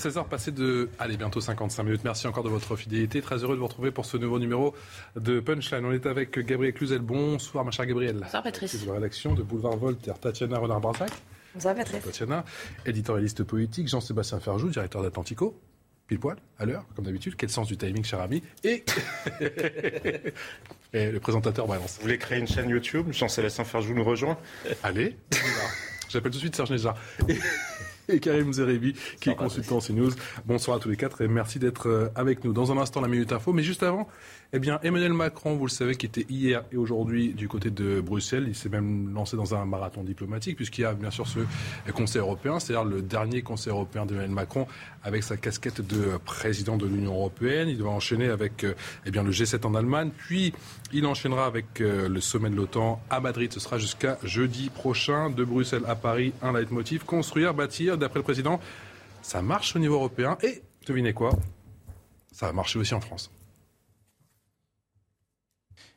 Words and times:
16 0.00 0.16
heures 0.16 0.28
passées 0.28 0.50
de, 0.50 0.88
allez, 0.98 1.18
bientôt 1.18 1.42
55 1.42 1.82
minutes. 1.82 2.04
Merci 2.04 2.26
encore 2.26 2.42
de 2.42 2.48
votre 2.48 2.74
fidélité. 2.74 3.20
Très 3.20 3.44
heureux 3.44 3.54
de 3.54 3.60
vous 3.60 3.66
retrouver 3.66 3.90
pour 3.90 4.06
ce 4.06 4.16
nouveau 4.16 4.38
numéro 4.38 4.74
de 5.14 5.40
Punchline. 5.40 5.84
On 5.84 5.92
est 5.92 6.06
avec 6.06 6.38
Gabriel 6.38 6.72
Cluzel. 6.72 7.00
Bonsoir, 7.00 7.66
ma 7.66 7.70
chère 7.70 7.84
Gabrielle. 7.84 8.16
Bonsoir, 8.16 8.42
Patrice. 8.42 8.82
De 8.82 8.86
la 8.86 8.94
rédaction 8.94 9.34
de 9.34 9.42
Boulevard 9.42 9.76
Voltaire. 9.76 10.18
Tatiana 10.18 10.58
Renard-Barzac. 10.58 11.10
Bonsoir, 11.54 11.74
Patrice. 11.74 12.02
Tatiana, 12.02 12.46
éditorialiste 12.86 13.44
politique. 13.44 13.88
Jean-Sébastien 13.88 14.40
Ferjou, 14.40 14.70
directeur 14.70 15.02
d'Atlantico. 15.02 15.60
Pile 16.06 16.18
poil, 16.18 16.38
à 16.58 16.64
l'heure, 16.64 16.86
comme 16.96 17.04
d'habitude. 17.04 17.34
Quel 17.36 17.50
sens 17.50 17.68
du 17.68 17.76
timing, 17.76 18.02
cher 18.02 18.20
ami. 18.20 18.42
Et, 18.64 18.82
Et 20.94 21.10
le 21.12 21.20
présentateur 21.20 21.66
balance. 21.66 21.96
Vous 21.96 22.02
voulez 22.02 22.16
créer 22.16 22.38
une 22.38 22.48
chaîne 22.48 22.70
YouTube? 22.70 23.12
Jean-Sébastien 23.12 23.64
Ferjou 23.64 23.94
nous 23.94 24.04
rejoint 24.04 24.38
Allez, 24.82 25.16
j'appelle 26.08 26.32
tout 26.32 26.38
de 26.38 26.42
suite 26.42 26.56
Serge 26.56 26.70
Nézard. 26.70 26.96
Et, 27.28 27.38
et 28.10 28.20
Karim 28.20 28.52
Zerebi, 28.52 28.94
qui 29.20 29.30
est 29.30 29.34
consultant 29.34 29.78
CNews. 29.78 30.10
Bonsoir 30.46 30.76
à 30.76 30.80
tous 30.80 30.88
les 30.88 30.96
quatre 30.96 31.22
et 31.22 31.28
merci 31.28 31.58
d'être 31.58 31.88
euh, 31.88 32.08
avec 32.14 32.44
nous. 32.44 32.52
Dans 32.52 32.72
un 32.72 32.78
instant, 32.78 33.00
la 33.00 33.08
Minute 33.08 33.32
Info. 33.32 33.52
Mais 33.52 33.62
juste 33.62 33.82
avant, 33.82 34.08
eh 34.52 34.58
bien, 34.58 34.80
Emmanuel 34.82 35.12
Macron, 35.12 35.54
vous 35.54 35.66
le 35.66 35.70
savez, 35.70 35.94
qui 35.94 36.06
était 36.06 36.26
hier 36.28 36.64
et 36.72 36.76
aujourd'hui 36.76 37.34
du 37.34 37.46
côté 37.46 37.70
de 37.70 38.00
Bruxelles, 38.00 38.46
il 38.48 38.56
s'est 38.56 38.68
même 38.68 39.14
lancé 39.14 39.36
dans 39.36 39.54
un 39.54 39.64
marathon 39.64 40.02
diplomatique, 40.02 40.56
puisqu'il 40.56 40.80
y 40.80 40.84
a 40.84 40.92
bien 40.92 41.12
sûr 41.12 41.28
ce 41.28 41.38
Conseil 41.92 42.20
européen, 42.20 42.58
c'est-à-dire 42.58 42.84
le 42.84 43.00
dernier 43.00 43.42
Conseil 43.42 43.70
européen 43.70 44.06
d'Emmanuel 44.06 44.32
Macron, 44.32 44.66
avec 45.04 45.22
sa 45.22 45.36
casquette 45.36 45.86
de 45.86 46.18
président 46.24 46.76
de 46.76 46.86
l'Union 46.86 47.14
européenne. 47.14 47.68
Il 47.68 47.78
doit 47.78 47.92
enchaîner 47.92 48.28
avec 48.28 48.64
euh, 48.64 48.74
eh 49.06 49.12
bien, 49.12 49.22
le 49.22 49.30
G7 49.30 49.64
en 49.64 49.74
Allemagne, 49.76 50.10
puis 50.16 50.52
il 50.92 51.06
enchaînera 51.06 51.46
avec 51.46 51.80
euh, 51.80 52.08
le 52.08 52.20
sommet 52.20 52.50
de 52.50 52.56
l'OTAN 52.56 53.00
à 53.08 53.20
Madrid. 53.20 53.52
Ce 53.52 53.60
sera 53.60 53.78
jusqu'à 53.78 54.18
jeudi 54.24 54.68
prochain, 54.68 55.30
de 55.30 55.44
Bruxelles 55.44 55.84
à 55.86 55.94
Paris, 55.94 56.32
un 56.42 56.52
leitmotiv 56.52 57.04
construire, 57.04 57.54
bâtir. 57.54 57.98
D'après 57.98 58.18
le 58.18 58.24
président, 58.24 58.58
ça 59.22 59.42
marche 59.42 59.76
au 59.76 59.78
niveau 59.78 59.94
européen. 59.94 60.36
Et 60.42 60.60
devinez 60.88 61.12
quoi? 61.12 61.30
Ça 62.32 62.46
va 62.46 62.52
marcher 62.52 62.80
aussi 62.80 62.94
en 62.94 63.00
France. 63.00 63.30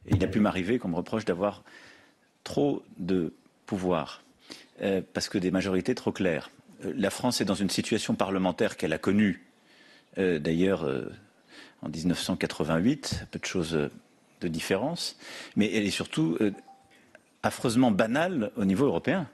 Il 0.08 0.24
a 0.24 0.28
pu 0.28 0.40
m'arriver 0.40 0.80
qu'on 0.80 0.90
me 0.90 0.96
reproche 0.96 1.26
d'avoir 1.26 1.64
trop 2.44 2.84
de 2.98 3.34
pouvoir, 3.66 4.22
euh, 4.82 5.02
parce 5.14 5.30
que 5.30 5.38
des 5.38 5.52
majorités 5.52 5.96
trop 5.96 6.12
claires. 6.12 6.50
Euh, 6.86 6.94
la 6.96 7.10
France 7.10 7.42
est 7.42 7.46
dans 7.46 7.56
une 7.56 7.70
situation 7.70 8.16
parlementaire 8.16 8.76
qu'elle 8.76 8.94
a 8.94 8.98
connue, 8.98 9.46
euh, 10.18 10.40
d'ailleurs, 10.40 10.86
en 11.82 11.90
1988, 11.90 13.28
peu 13.32 13.40
de 13.40 13.46
choses 13.46 13.90
de 14.42 14.48
différence, 14.48 15.18
mais 15.56 15.74
elle 15.74 15.86
est 15.86 15.92
surtout 15.92 16.38
affreusement 17.44 17.92
banale 17.92 18.52
au 18.58 18.66
niveau 18.66 18.86
européen. 18.86 19.28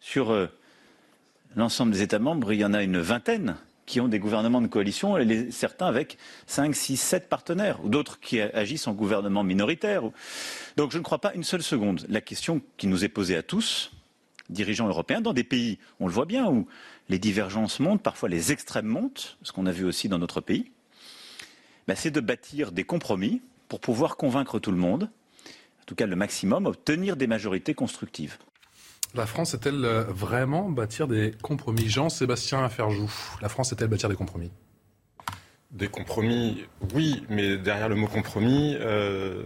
Sur 0.00 0.48
l'ensemble 1.56 1.92
des 1.92 2.02
États 2.02 2.18
membres, 2.18 2.52
il 2.52 2.60
y 2.60 2.64
en 2.64 2.74
a 2.74 2.82
une 2.82 2.98
vingtaine 2.98 3.56
qui 3.86 4.00
ont 4.00 4.08
des 4.08 4.18
gouvernements 4.18 4.60
de 4.60 4.66
coalition, 4.66 5.16
certains 5.50 5.86
avec 5.86 6.18
5, 6.46 6.74
6, 6.74 6.96
7 6.96 7.28
partenaires, 7.28 7.84
ou 7.84 7.88
d'autres 7.88 8.20
qui 8.20 8.40
agissent 8.40 8.86
en 8.86 8.94
gouvernement 8.94 9.44
minoritaire. 9.44 10.02
Donc 10.76 10.92
je 10.92 10.98
ne 10.98 11.02
crois 11.02 11.20
pas 11.20 11.34
une 11.34 11.44
seule 11.44 11.62
seconde. 11.62 12.06
La 12.08 12.20
question 12.20 12.62
qui 12.76 12.86
nous 12.86 13.04
est 13.04 13.08
posée 13.08 13.36
à 13.36 13.42
tous, 13.42 13.92
dirigeants 14.48 14.88
européens, 14.88 15.20
dans 15.20 15.32
des 15.32 15.44
pays, 15.44 15.78
on 16.00 16.06
le 16.06 16.12
voit 16.12 16.26
bien, 16.26 16.46
où 16.46 16.66
les 17.08 17.18
divergences 17.18 17.80
montent, 17.80 18.02
parfois 18.02 18.28
les 18.28 18.52
extrêmes 18.52 18.86
montent, 18.86 19.36
ce 19.42 19.52
qu'on 19.52 19.66
a 19.66 19.72
vu 19.72 19.84
aussi 19.84 20.08
dans 20.08 20.18
notre 20.18 20.40
pays, 20.40 20.70
ben, 21.86 21.94
c'est 21.94 22.10
de 22.10 22.20
bâtir 22.20 22.72
des 22.72 22.84
compromis 22.84 23.42
pour 23.68 23.80
pouvoir 23.80 24.16
convaincre 24.16 24.58
tout 24.58 24.70
le 24.70 24.78
monde, 24.78 25.10
en 25.82 25.84
tout 25.86 25.94
cas 25.94 26.06
le 26.06 26.16
maximum, 26.16 26.66
obtenir 26.66 27.16
des 27.16 27.26
majorités 27.26 27.74
constructives. 27.74 28.38
La 29.14 29.26
France 29.26 29.54
est-elle 29.54 29.84
euh, 29.84 30.02
vraiment 30.02 30.68
bâtir 30.68 31.06
des 31.06 31.32
compromis? 31.40 31.88
Jean-Sébastien 31.88 32.68
Ferjou, 32.68 33.08
la 33.40 33.48
France 33.48 33.70
est-elle 33.72 33.86
bâtir 33.86 34.08
des 34.08 34.16
compromis? 34.16 34.50
Des 35.74 35.88
compromis, 35.88 36.64
oui, 36.94 37.24
mais 37.28 37.56
derrière 37.56 37.88
le 37.88 37.96
mot 37.96 38.06
compromis, 38.06 38.76
euh, 38.78 39.42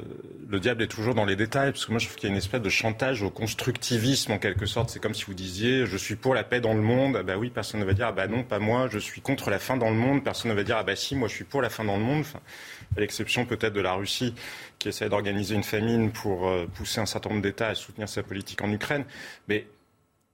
le 0.47 0.61
diable 0.61 0.83
est 0.83 0.87
toujours 0.87 1.15
dans 1.15 1.25
les 1.25 1.37
détails, 1.37 1.73
parce 1.73 1.87
que 1.87 1.91
moi 1.91 1.99
je 1.99 2.05
trouve 2.05 2.19
qu'il 2.19 2.29
y 2.29 2.31
a 2.31 2.35
une 2.35 2.37
espèce 2.37 2.61
de 2.61 2.69
chantage 2.69 3.23
au 3.23 3.31
constructivisme 3.31 4.33
en 4.33 4.39
quelque 4.39 4.67
sorte. 4.67 4.91
C'est 4.91 5.01
comme 5.01 5.15
si 5.15 5.25
vous 5.25 5.33
disiez 5.33 5.87
je 5.87 5.97
suis 5.97 6.17
pour 6.17 6.35
la 6.35 6.45
paix 6.45 6.61
dans 6.61 6.75
le 6.75 6.83
monde, 6.83 7.17
ah 7.19 7.23
bah 7.23 7.39
oui, 7.39 7.49
personne 7.49 7.81
ne 7.81 7.87
va 7.87 7.95
dire 7.95 8.09
ah 8.09 8.13
bah 8.13 8.27
non, 8.27 8.43
pas 8.43 8.59
moi, 8.59 8.89
je 8.91 8.99
suis 8.99 9.23
contre 9.23 9.49
la 9.49 9.59
faim 9.59 9.79
dans 9.79 9.89
le 9.89 9.97
monde, 9.97 10.23
personne 10.23 10.51
ne 10.51 10.57
va 10.57 10.65
dire 10.65 10.77
ah 10.77 10.83
bah 10.83 10.97
si, 10.97 11.17
moi 11.17 11.29
je 11.29 11.35
suis 11.35 11.45
pour 11.45 11.63
la 11.63 11.71
faim 11.71 11.85
dans 11.85 11.97
le 11.97 12.05
monde. 12.05 12.25
À 12.95 13.01
l'exception 13.01 13.47
peut-être 13.47 13.73
de 13.73 13.81
la 13.81 13.95
Russie 13.95 14.35
qui 14.79 14.91
essaie 14.91 15.09
d'organiser 15.09 15.55
une 15.55 15.65
famine 15.65 16.13
pour 16.13 16.47
euh, 16.47 16.67
pousser 16.67 17.01
un 17.01 17.07
certain 17.07 17.31
nombre 17.31 17.43
d'États 17.43 17.69
à 17.69 17.75
soutenir 17.75 18.07
sa 18.07 18.23
politique 18.23 18.61
en 18.61 18.71
Ukraine. 18.71 19.07
Mais 19.49 19.67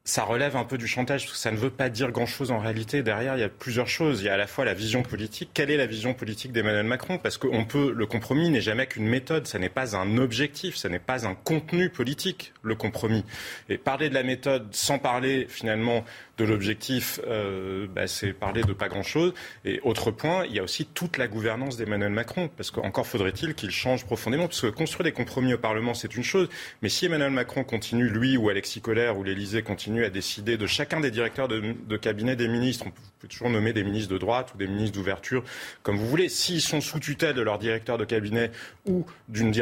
ça 0.07 0.23
relève 0.25 0.55
un 0.55 0.65
peu 0.65 0.77
du 0.77 0.87
chantage, 0.87 1.23
parce 1.23 1.33
que 1.33 1.39
ça 1.39 1.51
ne 1.51 1.57
veut 1.57 1.71
pas 1.71 1.89
dire 1.89 2.11
grand-chose 2.11 2.51
en 2.51 2.59
réalité. 2.59 3.03
Derrière, 3.03 3.39
il 3.39 3.41
y 3.41 3.45
a 3.45 3.49
plusieurs 3.49 3.89
choses. 3.89 4.21
Il 4.21 4.27
y 4.27 4.29
a 4.29 4.35
à 4.35 4.37
la 4.37 4.47
fois 4.47 4.67
la 4.67 4.75
vision 4.75 5.03
politique. 5.03 5.49
Quelle 5.55 5.71
est 5.71 5.79
la 5.79 5.87
vision 5.87 6.13
politique 6.13 6.53
d'Emmanuel 6.53 6.85
Macron? 6.85 7.17
Parce 7.17 7.39
qu'on 7.39 7.65
peut, 7.65 7.91
le 7.91 8.05
compromis 8.05 8.51
n'est 8.51 8.61
jamais 8.61 8.87
qu'une 8.87 9.07
méthode, 9.07 9.47
ça 9.47 9.59
n'est 9.59 9.71
pas 9.71 9.97
un 9.97 10.19
objectif, 10.19 10.77
ça 10.77 10.91
n'est 10.91 10.99
pas 10.99 11.27
un 11.27 11.35
contenu 11.35 11.89
politique, 11.89 12.53
le 12.63 12.75
compromis. 12.75 13.25
Et 13.71 13.79
parler 13.79 14.11
de 14.11 14.15
la 14.15 14.25
méthode 14.25 14.67
sans 14.73 14.99
parler 14.99 15.47
finalement 15.49 16.05
de 16.37 16.45
l'objectif, 16.45 17.21
euh, 17.27 17.87
bah, 17.95 18.07
c'est 18.07 18.33
parler 18.33 18.63
de 18.63 18.73
pas 18.73 18.89
grand-chose. 18.89 19.33
Et 19.65 19.81
autre 19.85 20.11
point, 20.11 20.45
il 20.47 20.53
y 20.53 20.59
a 20.59 20.63
aussi 20.63 20.85
toute 20.85 21.17
la 21.17 21.29
gouvernance 21.29 21.77
d'Emmanuel 21.77 22.11
Macron, 22.11 22.51
parce 22.57 22.71
qu'encore 22.71 23.07
faudrait-il 23.07 23.55
qu'il 23.55 23.71
change 23.71 24.05
profondément, 24.05 24.49
parce 24.49 24.61
que 24.61 24.67
construire 24.67 25.05
des 25.05 25.13
compromis 25.13 25.55
au 25.55 25.59
Parlement, 25.59 25.95
c'est 25.95 26.15
une 26.17 26.25
chose, 26.25 26.49
mais 26.83 26.89
si 26.89 27.07
Emmanuel 27.07 27.31
Macron 27.31 27.63
continue, 27.63 28.09
lui 28.09 28.37
ou 28.37 28.49
Alexis 28.49 28.81
Collère 28.81 29.17
ou 29.17 29.23
l'Élysée 29.23 29.63
continue 29.63 29.94
à 30.03 30.11
décider 30.11 30.57
de 30.57 30.67
chacun 30.67 31.01
des 31.01 31.11
directeurs 31.11 31.47
de, 31.47 31.97
cabinet 31.97 32.35
des 32.35 32.49
ministres, 32.49 32.87
on 32.89 32.91
peut 33.21 33.29
toujours 33.29 33.51
nommer 33.51 33.73
des 33.73 33.85
ministres 33.85 34.13
de 34.13 34.19
droite 34.19 34.53
ou 34.55 34.59
des 34.59 34.67
ministres 34.67 34.97
d'ouverture, 34.97 35.45
comme 35.83 35.97
vous 35.97 36.09
voulez, 36.09 36.29
s'ils 36.29 36.61
sont 36.61 36.81
sous 36.81 36.99
tutelle 36.99 37.35
de 37.35 37.43
leur 37.43 37.59
directeur 37.59 37.99
de 37.99 38.05
cabinet 38.05 38.51
ou 38.87 39.07
d'une 39.29 39.55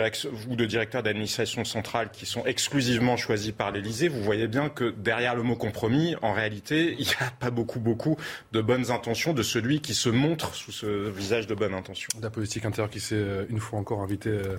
ou 0.48 0.56
de 0.56 0.64
directeur 0.64 1.02
d'administration 1.02 1.64
centrale 1.64 2.10
qui 2.12 2.24
sont 2.24 2.44
exclusivement 2.46 3.16
choisis 3.16 3.52
par 3.52 3.70
l'Élysée, 3.72 4.08
vous 4.08 4.22
voyez 4.22 4.46
bien 4.46 4.68
que 4.68 4.90
derrière 4.90 5.34
le 5.34 5.42
mot 5.42 5.56
compromis, 5.56 6.14
en 6.22 6.32
réalité, 6.32 6.96
il 6.98 7.06
n'y 7.06 7.14
a 7.20 7.30
pas 7.38 7.50
beaucoup, 7.50 7.80
beaucoup 7.80 8.16
de 8.52 8.60
bonnes 8.60 8.90
intentions 8.90 9.32
de 9.32 9.42
celui 9.42 9.80
qui 9.80 9.94
se 9.94 10.08
montre 10.08 10.54
sous 10.54 10.72
ce 10.72 11.10
visage 11.10 11.46
de 11.46 11.54
bonne 11.54 11.74
intention. 11.74 12.08
La 12.22 12.30
politique 12.30 12.64
intérieure 12.64 12.90
qui 12.90 13.00
s'est 13.00 13.14
euh, 13.16 13.44
une 13.48 13.60
fois 13.60 13.78
encore 13.78 14.00
invitée 14.00 14.30
euh, 14.30 14.56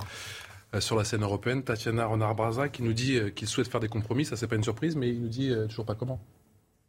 sur 0.81 0.95
la 0.95 1.03
scène 1.03 1.23
européenne, 1.23 1.63
Tatiana 1.63 2.05
Renard-Braza, 2.05 2.69
qui 2.69 2.83
nous 2.83 2.93
dit 2.93 3.17
euh, 3.17 3.29
qu'il 3.29 3.47
souhaite 3.47 3.67
faire 3.67 3.79
des 3.79 3.87
compromis, 3.87 4.25
ça 4.25 4.35
c'est 4.35 4.47
pas 4.47 4.55
une 4.55 4.63
surprise, 4.63 4.95
mais 4.95 5.09
il 5.09 5.21
nous 5.21 5.27
dit 5.27 5.49
euh, 5.49 5.67
toujours 5.67 5.85
pas 5.85 5.95
comment. 5.95 6.19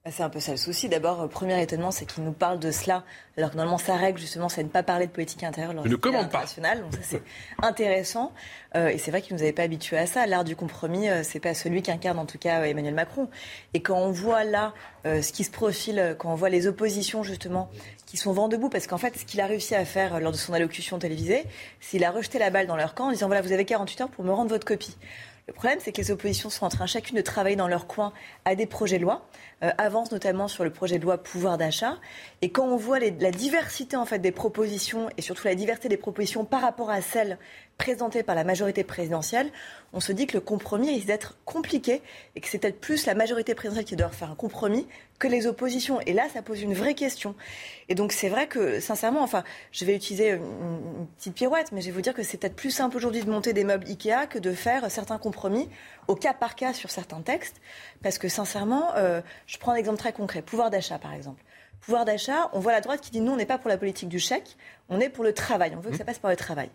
Bah, 0.05 0.11
C'est 0.15 0.23
un 0.23 0.29
peu 0.29 0.39
ça 0.39 0.51
le 0.51 0.59
souci. 0.59 0.91
D'abord, 0.91 1.23
euh, 1.23 1.29
premier 1.29 1.63
étonnement, 1.63 1.91
c'est 1.91 2.05
qu'il 2.05 2.25
nous 2.25 2.33
parle 2.33 2.59
de 2.59 2.71
cela, 2.71 3.05
alors 3.39 3.51
que 3.51 3.57
normalement 3.57 3.79
sa 3.79 3.97
règle 3.97 4.19
justement, 4.19 4.51
c'est 4.51 4.63
de 4.63 4.67
ne 4.69 4.73
pas 4.73 4.83
parler 4.83 5.07
de 5.07 5.11
politique 5.13 5.43
intérieure 5.43 5.73
lors 5.73 5.85
Je 5.85 5.89
ne 5.89 5.95
du 5.95 5.99
débat 6.01 6.19
commande 6.19 6.31
pas. 6.31 6.41
international. 6.41 6.83
Donc 6.83 6.93
ça, 6.93 6.99
c'est 7.03 7.23
intéressant. 7.63 8.33
Euh, 8.77 8.89
et 8.89 8.99
c'est 8.99 9.11
vrai 9.11 9.23
qu'il 9.23 9.35
nous 9.35 9.41
avait 9.43 9.53
pas 9.55 9.63
habitués 9.63 9.97
à 9.97 10.07
ça. 10.07 10.27
L'art 10.27 10.45
du 10.45 10.57
compromis, 10.57 11.09
euh, 11.09 11.23
c'est 11.23 11.41
pas 11.41 11.55
celui 11.55 11.81
qu'incarne 11.81 12.19
en 12.19 12.27
tout 12.27 12.37
cas 12.37 12.61
euh, 12.61 12.65
Emmanuel 12.65 12.93
Macron. 12.93 13.31
Et 13.73 13.81
quand 13.81 13.97
on 13.97 14.11
voit 14.11 14.45
là 14.45 14.75
euh, 15.07 15.23
ce 15.23 15.33
qui 15.33 15.43
se 15.43 15.51
profile, 15.51 15.99
euh, 15.99 16.15
quand 16.15 16.31
on 16.31 16.35
voit 16.35 16.51
les 16.51 16.67
oppositions 16.67 17.23
justement 17.23 17.71
qui 18.05 18.19
sont 18.19 18.35
vent 18.35 18.49
debout, 18.49 18.69
parce 18.69 18.87
qu'en 18.87 18.99
fait, 18.99 19.17
ce 19.17 19.25
qu'il 19.25 19.41
a 19.41 19.47
réussi 19.47 19.75
à 19.75 19.87
faire 19.87 20.21
lors 20.21 20.33
de 20.33 20.37
son 20.37 20.53
allocution 20.53 20.99
télévisée, 20.99 21.45
c'est 21.81 21.93
qu'il 21.93 22.05
a 22.05 22.11
rejeté 22.11 22.39
la 22.39 22.51
balle 22.51 22.67
dans 22.67 22.77
leur 22.77 22.95
camp 22.95 23.07
en 23.07 23.11
disant 23.11 23.29
voilà, 23.29 23.41
vous 23.41 23.53
avez 23.53 23.65
48 23.65 24.03
heures 24.03 24.11
pour 24.11 24.23
me 24.27 24.33
rendre 24.33 24.51
votre 24.51 24.67
copie. 24.67 24.99
Le 25.47 25.53
problème, 25.53 25.79
c'est 25.83 25.93
que 25.93 26.01
les 26.01 26.11
oppositions 26.11 26.49
sont 26.49 26.65
en 26.65 26.71
train 26.71 26.87
chacune 26.87 27.17
de 27.19 27.21
travailler 27.21 27.55
dans 27.57 27.69
leur 27.69 27.87
coin 27.87 28.15
à 28.47 28.55
des 28.55 28.65
projets 28.65 28.97
de 28.97 29.03
loi, 29.03 29.27
euh, 29.65 29.71
avancent 29.79 30.13
notamment 30.13 30.47
sur 30.47 30.63
le 30.63 30.71
projet 30.71 30.99
de 30.99 31.05
loi 31.05 31.19
pouvoir 31.19 31.57
d'achat. 31.57 31.97
Et 32.43 32.51
quand 32.51 32.67
on 32.67 32.77
voit 32.77 32.99
la 32.99 33.31
diversité 33.31 33.97
en 33.97 34.05
fait 34.05 34.19
des 34.19 34.31
propositions 34.31 35.09
et 35.17 35.23
surtout 35.23 35.47
la 35.47 35.55
diversité 35.55 35.89
des 35.89 35.97
propositions 35.97 36.45
par 36.45 36.61
rapport 36.61 36.91
à 36.91 37.01
celles 37.01 37.39
présenté 37.79 38.23
par 38.23 38.35
la 38.35 38.45
majorité 38.45 38.85
présidentielle, 38.85 39.51
on 39.93 40.01
se 40.01 40.13
dit 40.13 40.27
que 40.27 40.35
le 40.35 40.41
compromis 40.41 40.91
risque 40.91 41.07
d'être 41.07 41.37
compliqué 41.45 42.03
et 42.37 42.41
que 42.41 42.49
c'est 42.49 42.59
peut-être 42.59 42.81
plus 42.81 43.07
la 43.07 43.15
majorité 43.15 43.55
présidentielle 43.55 43.87
qui 43.87 43.97
doit 43.97 44.09
faire 44.11 44.31
un 44.31 44.37
compromis 44.37 44.87
que 45.19 45.29
les 45.29 45.47
oppositions. 45.47 46.01
Et 46.03 46.13
là, 46.13 46.29
ça 46.33 46.43
pose 46.43 46.61
une 46.61 46.75
vraie 46.75 46.95
question. 46.95 47.35
Et 47.89 47.95
donc, 47.95 48.13
c'est 48.13 48.29
vrai 48.29 48.47
que, 48.47 48.81
sincèrement, 48.81 49.23
enfin, 49.23 49.45
je 49.73 49.85
vais 49.85 49.95
utiliser 49.95 50.31
une, 50.31 51.07
petite 51.17 51.35
pirouette, 51.35 51.73
mais 51.73 51.81
je 51.81 51.87
vais 51.87 51.93
vous 51.93 52.01
dire 52.01 52.15
que 52.15 52.23
c'est 52.23 52.37
peut-être 52.37 52.57
plus 52.57 52.71
simple 52.71 52.97
aujourd'hui 52.97 53.23
de 53.23 53.31
monter 53.31 53.53
des 53.53 53.65
meubles 53.65 53.87
Ikea 53.87 54.27
que 54.29 54.39
de 54.39 54.53
faire 54.53 54.91
certains 54.91 55.19
compromis 55.19 55.69
au 56.09 56.15
cas 56.15 56.35
par 56.35 56.55
cas 56.55 56.73
sur 56.73 56.91
certains 56.91 57.21
textes. 57.21 57.61
Parce 58.03 58.19
que, 58.19 58.29
sincèrement, 58.29 58.95
euh, 58.97 59.21
je 59.47 59.59
prends 59.59 59.73
un 59.73 59.77
exemple 59.77 59.99
très 59.99 60.13
concret. 60.13 60.43
Pouvoir 60.43 60.71
d'achat, 60.71 60.99
par 60.99 61.13
exemple 61.13 61.43
pouvoir 61.85 62.05
d'achat, 62.05 62.51
on 62.53 62.61
voit 62.61 62.73
la 62.73 62.81
droite 62.81 63.01
qui 63.01 63.11
dit 63.11 63.21
nous, 63.21 63.33
on 63.33 63.37
n'est 63.37 63.47
pas 63.47 63.59
pour 63.59 63.69
la 63.69 63.77
politique 63.77 64.09
du 64.09 64.19
chèque, 64.19 64.57
on 64.89 65.01
est 65.01 65.09
pour 65.09 65.23
le 65.23 65.33
travail. 65.33 65.75
On 65.77 65.81
veut 65.81 65.91
que 65.91 65.97
ça 65.97 66.05
passe 66.05 66.19
par 66.19 66.31
le 66.31 66.37
travail. 66.37 66.71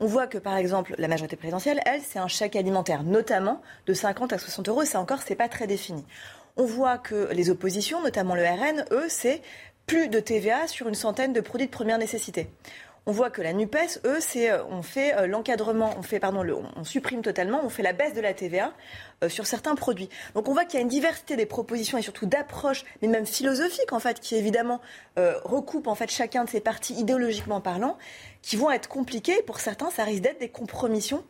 On 0.00 0.06
voit 0.06 0.26
que, 0.26 0.38
par 0.38 0.56
exemple, 0.56 0.94
la 0.98 1.08
majorité 1.08 1.36
présidentielle, 1.36 1.80
elle, 1.86 2.00
c'est 2.02 2.18
un 2.18 2.28
chèque 2.28 2.56
alimentaire, 2.56 3.02
notamment 3.02 3.60
de 3.86 3.94
50 3.94 4.32
à 4.32 4.38
60 4.38 4.68
euros. 4.68 4.84
Ça 4.84 5.00
encore, 5.00 5.20
c'est 5.22 5.34
pas 5.34 5.48
très 5.48 5.66
défini. 5.66 6.04
On 6.56 6.64
voit 6.64 6.98
que 6.98 7.28
les 7.32 7.50
oppositions, 7.50 8.02
notamment 8.02 8.34
le 8.34 8.44
RN, 8.44 8.84
eux, 8.90 9.06
c'est 9.08 9.42
plus 9.86 10.08
de 10.08 10.18
TVA 10.18 10.66
sur 10.66 10.88
une 10.88 10.94
centaine 10.94 11.32
de 11.32 11.40
produits 11.40 11.66
de 11.66 11.72
première 11.72 11.98
nécessité. 11.98 12.48
On 13.06 13.12
voit 13.12 13.28
que 13.28 13.42
la 13.42 13.52
Nupes, 13.52 13.76
eux, 14.06 14.16
c'est 14.20 14.50
euh, 14.50 14.64
on 14.70 14.80
fait 14.80 15.14
euh, 15.14 15.26
l'encadrement, 15.26 15.94
on 15.98 16.02
fait 16.02 16.20
pardon, 16.20 16.42
on 16.74 16.84
supprime 16.84 17.20
totalement, 17.20 17.60
on 17.62 17.68
fait 17.68 17.82
la 17.82 17.92
baisse 17.92 18.14
de 18.14 18.20
la 18.22 18.32
TVA 18.32 18.72
euh, 19.22 19.28
sur 19.28 19.46
certains 19.46 19.74
produits. 19.74 20.08
Donc 20.34 20.48
on 20.48 20.54
voit 20.54 20.64
qu'il 20.64 20.74
y 20.74 20.78
a 20.78 20.80
une 20.80 20.88
diversité 20.88 21.36
des 21.36 21.44
propositions 21.44 21.98
et 21.98 22.02
surtout 22.02 22.24
d'approches, 22.24 22.84
mais 23.02 23.08
même 23.08 23.26
philosophiques 23.26 23.92
en 23.92 23.98
fait, 23.98 24.20
qui 24.20 24.36
évidemment 24.36 24.80
recoupent 25.16 25.86
en 25.86 25.94
fait 25.94 26.10
chacun 26.10 26.44
de 26.44 26.50
ces 26.50 26.60
partis 26.60 26.94
idéologiquement 26.94 27.60
parlant, 27.60 27.98
qui 28.42 28.56
vont 28.56 28.70
être 28.70 28.88
compliquées. 28.88 29.42
Pour 29.46 29.60
certains, 29.60 29.90
ça 29.90 30.04
risque 30.04 30.22
d'être 30.22 30.40
des 30.40 30.48
compromissions. 30.48 31.24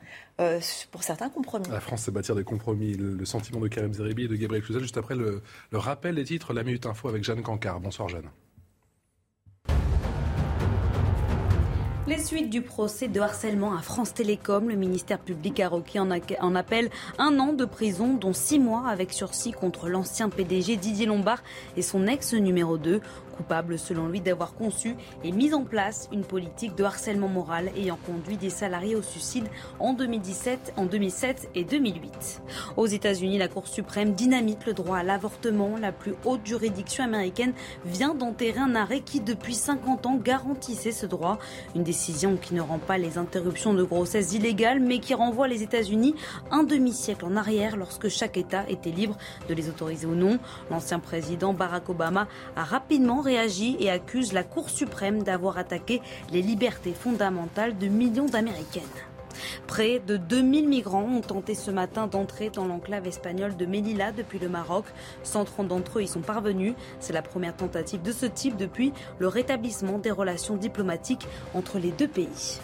pour 0.91 1.03
certains 1.03 1.29
compromis. 1.29 1.69
La 1.71 1.81
France, 1.81 2.03
c'est 2.05 2.13
bâtir 2.13 2.35
des 2.35 2.45
compromis. 2.45 2.95
Le, 2.95 3.25
sentiment 3.25 3.61
de 3.61 3.69
Karim 3.69 3.93
Zeribi 3.93 4.25
et 4.25 4.29
de 4.29 4.37
Gabriel 4.37 4.65
Cluzel, 4.65 4.83
juste 4.83 4.97
après 4.97 5.17
le, 5.17 5.43
le 5.71 5.79
rappel 5.79 6.15
des 6.15 6.25
titres, 6.25 6.53
la 6.53 6.63
Minute 6.63 6.87
Info 6.87 7.09
avec 7.09 7.25
Jeanne 7.25 7.43
Cancard. 7.43 7.81
Bonsoir 7.81 8.09
Jeanne. 8.09 8.31
Les 12.07 12.19
suites 12.19 12.51
du 12.51 12.61
procès 12.61 13.09
de 13.09 13.19
harcèlement 13.19 13.75
à 13.75 13.81
France 13.81 14.13
Télécom, 14.13 14.69
le 14.69 14.75
ministère 14.75 15.19
public 15.19 15.59
a 15.61 15.71
requis 15.71 15.99
en, 15.99 16.11
appel 16.11 16.91
un 17.17 17.39
an 17.39 17.55
de 17.55 17.65
prison, 17.65 18.13
dont 18.13 18.35
six 18.35 18.59
mois 18.59 18.89
avec 18.89 19.11
sursis 19.11 19.53
contre 19.53 19.89
l'ancien 19.89 20.29
PDG 20.29 20.77
Didier 20.77 21.07
Lombard 21.07 21.43
et 21.79 21.83
son 21.83 22.07
ex 22.07 22.35
numéro 22.35 22.77
2 22.77 23.01
coupable 23.35 23.79
selon 23.79 24.09
lui 24.09 24.21
d'avoir 24.21 24.55
conçu 24.55 24.97
et 25.23 25.33
mis 25.33 25.55
en 25.55 25.65
place 25.65 26.09
une 26.13 26.25
politique 26.25 26.75
de 26.75 26.85
harcèlement 26.85 27.29
moral 27.29 27.71
ayant 27.77 27.99
conduit 28.07 28.37
des 28.37 28.51
salariés 28.51 28.97
au 28.97 29.03
suicide 29.03 29.47
en 29.79 29.93
2017, 29.93 30.75
en 30.77 30.87
2007 30.87 31.51
et 31.55 31.65
2008. 31.65 32.43
Aux 32.77 32.87
États-Unis, 32.87 33.39
la 33.39 33.49
Cour 33.49 33.67
suprême 33.67 34.13
dynamite 34.13 34.67
le 34.67 34.73
droit 34.73 34.99
à 34.99 35.03
l'avortement. 35.03 35.77
La 35.81 35.93
plus 35.93 36.15
haute 36.25 36.45
juridiction 36.45 37.05
américaine 37.05 37.53
vient 37.85 38.15
d'enterrer 38.15 38.61
un 38.61 38.75
arrêt 38.75 39.01
qui, 39.01 39.21
depuis 39.21 39.55
50 39.55 40.07
ans, 40.07 40.17
garantissait 40.17 40.93
ce 40.93 41.07
droit. 41.07 41.39
Une 41.75 41.83
décision 41.83 42.37
qui 42.37 42.55
ne 42.55 42.61
rend 42.61 42.79
pas 42.79 42.99
les 42.99 43.19
interruptions 43.19 43.75
de 43.75 43.83
grossesse 43.83 44.33
illégales, 44.33 44.81
mais 44.81 44.99
qui 44.99 45.15
renvoie 45.15 45.49
les 45.49 45.63
États-Unis 45.63 46.15
un 46.51 46.63
demi-siècle 46.63 47.25
en 47.25 47.37
arrière 47.37 47.77
lorsque 47.77 48.09
chaque 48.09 48.37
État 48.37 48.65
était 48.69 48.91
libre 48.91 49.17
de 49.49 49.55
les 49.55 49.69
autoriser 49.69 50.07
ou 50.07 50.15
non. 50.15 50.39
L'ancien 50.71 50.99
président 50.99 51.53
Barack 51.53 51.89
Obama 51.89 52.29
a 52.57 52.65
rapidement 52.65 53.21
réagit 53.25 53.77
et 53.81 53.91
accuse 53.91 54.33
la 54.33 54.45
Cour 54.45 54.71
suprême 54.71 55.23
d'avoir 55.23 55.59
attaqué 55.59 56.01
les 56.31 56.43
libertés 56.43 56.93
fondamentales 56.93 57.77
de 57.79 57.89
millions 57.89 58.27
d'Américaines. 58.27 58.83
Près 59.67 59.99
de 59.99 60.17
2000 60.17 60.69
migrants 60.69 61.05
ont 61.05 61.21
tenté 61.21 61.55
ce 61.55 61.71
matin 61.71 62.07
d'entrer 62.07 62.51
dans 62.51 62.67
l'enclave 62.67 63.07
espagnole 63.07 63.57
de 63.57 63.67
Melilla 63.67 64.13
depuis 64.13 64.39
le 64.39 64.49
Maroc. 64.49 64.85
130 65.25 65.69
d'entre 65.69 65.99
eux 65.99 66.03
y 66.03 66.09
sont 66.09 66.21
parvenus. 66.21 66.75
C'est 67.01 67.13
la 67.13 67.23
première 67.23 67.57
tentative 67.57 68.03
de 68.03 68.13
ce 68.13 68.27
type 68.27 68.57
depuis 68.57 68.93
le 69.19 69.29
rétablissement 69.29 69.99
des 69.99 70.11
relations 70.11 70.57
diplomatiques 70.57 71.27
entre 71.55 71.79
les 71.79 71.91
deux 71.91 72.09
pays. 72.09 72.61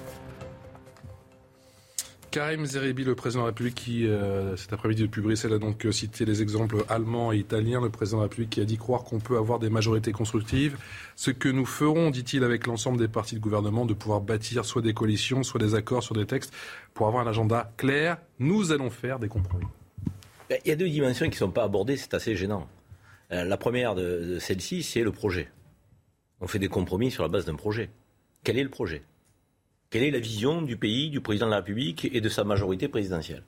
Karim 2.30 2.64
Zeribi, 2.64 3.02
le 3.02 3.16
président 3.16 3.42
de 3.42 3.46
la 3.46 3.50
République, 3.50 3.74
qui 3.74 4.06
euh, 4.06 4.56
cet 4.56 4.72
après-midi 4.72 5.02
depuis 5.02 5.20
Bruxelles 5.20 5.52
a 5.52 5.58
donc 5.58 5.84
euh, 5.84 5.90
cité 5.90 6.24
les 6.24 6.42
exemples 6.42 6.84
allemands 6.88 7.32
et 7.32 7.38
italiens. 7.38 7.80
Le 7.80 7.90
président 7.90 8.18
de 8.18 8.22
la 8.22 8.28
République 8.28 8.50
qui 8.50 8.60
a 8.60 8.64
dit 8.64 8.76
croire 8.76 9.02
qu'on 9.02 9.18
peut 9.18 9.36
avoir 9.36 9.58
des 9.58 9.68
majorités 9.68 10.12
constructives. 10.12 10.78
Ce 11.16 11.32
que 11.32 11.48
nous 11.48 11.66
ferons, 11.66 12.10
dit-il, 12.10 12.44
avec 12.44 12.68
l'ensemble 12.68 12.98
des 12.98 13.08
partis 13.08 13.34
de 13.34 13.40
gouvernement, 13.40 13.84
de 13.84 13.94
pouvoir 13.94 14.20
bâtir 14.20 14.64
soit 14.64 14.80
des 14.80 14.94
coalitions, 14.94 15.42
soit 15.42 15.58
des 15.58 15.74
accords 15.74 16.04
sur 16.04 16.14
des 16.14 16.26
textes 16.26 16.54
pour 16.94 17.08
avoir 17.08 17.26
un 17.26 17.30
agenda 17.30 17.72
clair. 17.76 18.18
Nous 18.38 18.70
allons 18.70 18.90
faire 18.90 19.18
des 19.18 19.28
compromis. 19.28 19.66
Ben, 20.48 20.58
il 20.64 20.68
y 20.68 20.72
a 20.72 20.76
deux 20.76 20.88
dimensions 20.88 21.26
qui 21.26 21.32
ne 21.32 21.36
sont 21.36 21.50
pas 21.50 21.64
abordées, 21.64 21.96
c'est 21.96 22.14
assez 22.14 22.36
gênant. 22.36 22.68
Euh, 23.32 23.44
la 23.44 23.56
première 23.56 23.96
de 23.96 24.38
celle-ci, 24.38 24.84
c'est 24.84 25.02
le 25.02 25.10
projet. 25.10 25.48
On 26.40 26.46
fait 26.46 26.60
des 26.60 26.68
compromis 26.68 27.10
sur 27.10 27.24
la 27.24 27.28
base 27.28 27.44
d'un 27.44 27.56
projet. 27.56 27.90
Quel 28.44 28.56
est 28.56 28.62
le 28.62 28.70
projet? 28.70 29.02
Quelle 29.90 30.04
est 30.04 30.12
la 30.12 30.20
vision 30.20 30.62
du 30.62 30.76
pays, 30.76 31.10
du 31.10 31.20
président 31.20 31.46
de 31.46 31.50
la 31.50 31.56
République 31.56 32.08
et 32.12 32.20
de 32.20 32.28
sa 32.28 32.44
majorité 32.44 32.86
présidentielle? 32.86 33.42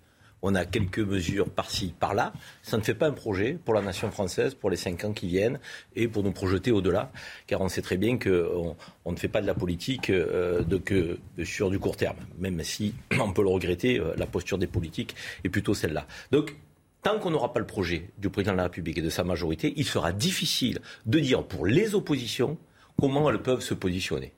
On 0.45 0.57
a 0.57 0.65
quelques 0.65 0.99
mesures 0.99 1.49
par-ci, 1.49 1.95
par-là. 2.01 2.33
Ça 2.65 2.77
ne 2.77 2.83
fait 2.83 2.97
pas 2.97 3.07
un 3.07 3.13
projet 3.13 3.57
pour 3.65 3.75
la 3.75 3.81
nation 3.81 4.11
française 4.11 4.55
pour 4.57 4.69
les 4.69 4.77
cinq 4.77 5.05
ans 5.05 5.13
qui 5.13 5.29
viennent 5.29 5.61
et 5.95 6.09
pour 6.09 6.25
nous 6.25 6.33
projeter 6.33 6.73
au-delà, 6.73 7.13
car 7.47 7.61
on 7.61 7.69
sait 7.69 7.81
très 7.81 7.97
bien 7.97 8.19
qu'on 8.19 8.75
on 9.05 9.13
ne 9.13 9.17
fait 9.17 9.29
pas 9.29 9.41
de 9.41 9.47
la 9.47 9.55
politique 9.55 10.11
euh, 10.11 10.65
que 10.85 11.17
sur 11.45 11.71
du 11.71 11.79
court 11.79 11.97
terme, 11.97 12.17
même 12.41 12.61
si 12.65 12.93
on 13.21 13.33
peut 13.33 13.43
le 13.43 13.51
regretter, 13.51 14.01
euh, 14.01 14.13
la 14.17 14.27
posture 14.27 14.59
des 14.59 14.67
politiques 14.67 15.15
est 15.45 15.49
plutôt 15.49 15.75
celle-là. 15.75 16.09
Donc, 16.33 16.57
tant 17.03 17.21
qu'on 17.21 17.31
n'aura 17.31 17.53
pas 17.53 17.61
le 17.61 17.67
projet 17.67 18.11
du 18.19 18.31
président 18.31 18.53
de 18.53 18.57
la 18.57 18.65
République 18.65 18.99
et 18.99 19.03
de 19.03 19.11
sa 19.11 19.23
majorité, 19.23 19.75
il 19.77 19.85
sera 19.85 20.13
difficile 20.13 20.81
de 21.07 21.21
dire 21.21 21.45
pour 21.45 21.67
les 21.67 21.95
oppositions 21.95 22.59
comment 22.99 23.31
elles 23.31 23.43
peuvent 23.43 23.63
se 23.63 23.75
positionner. 23.75 24.33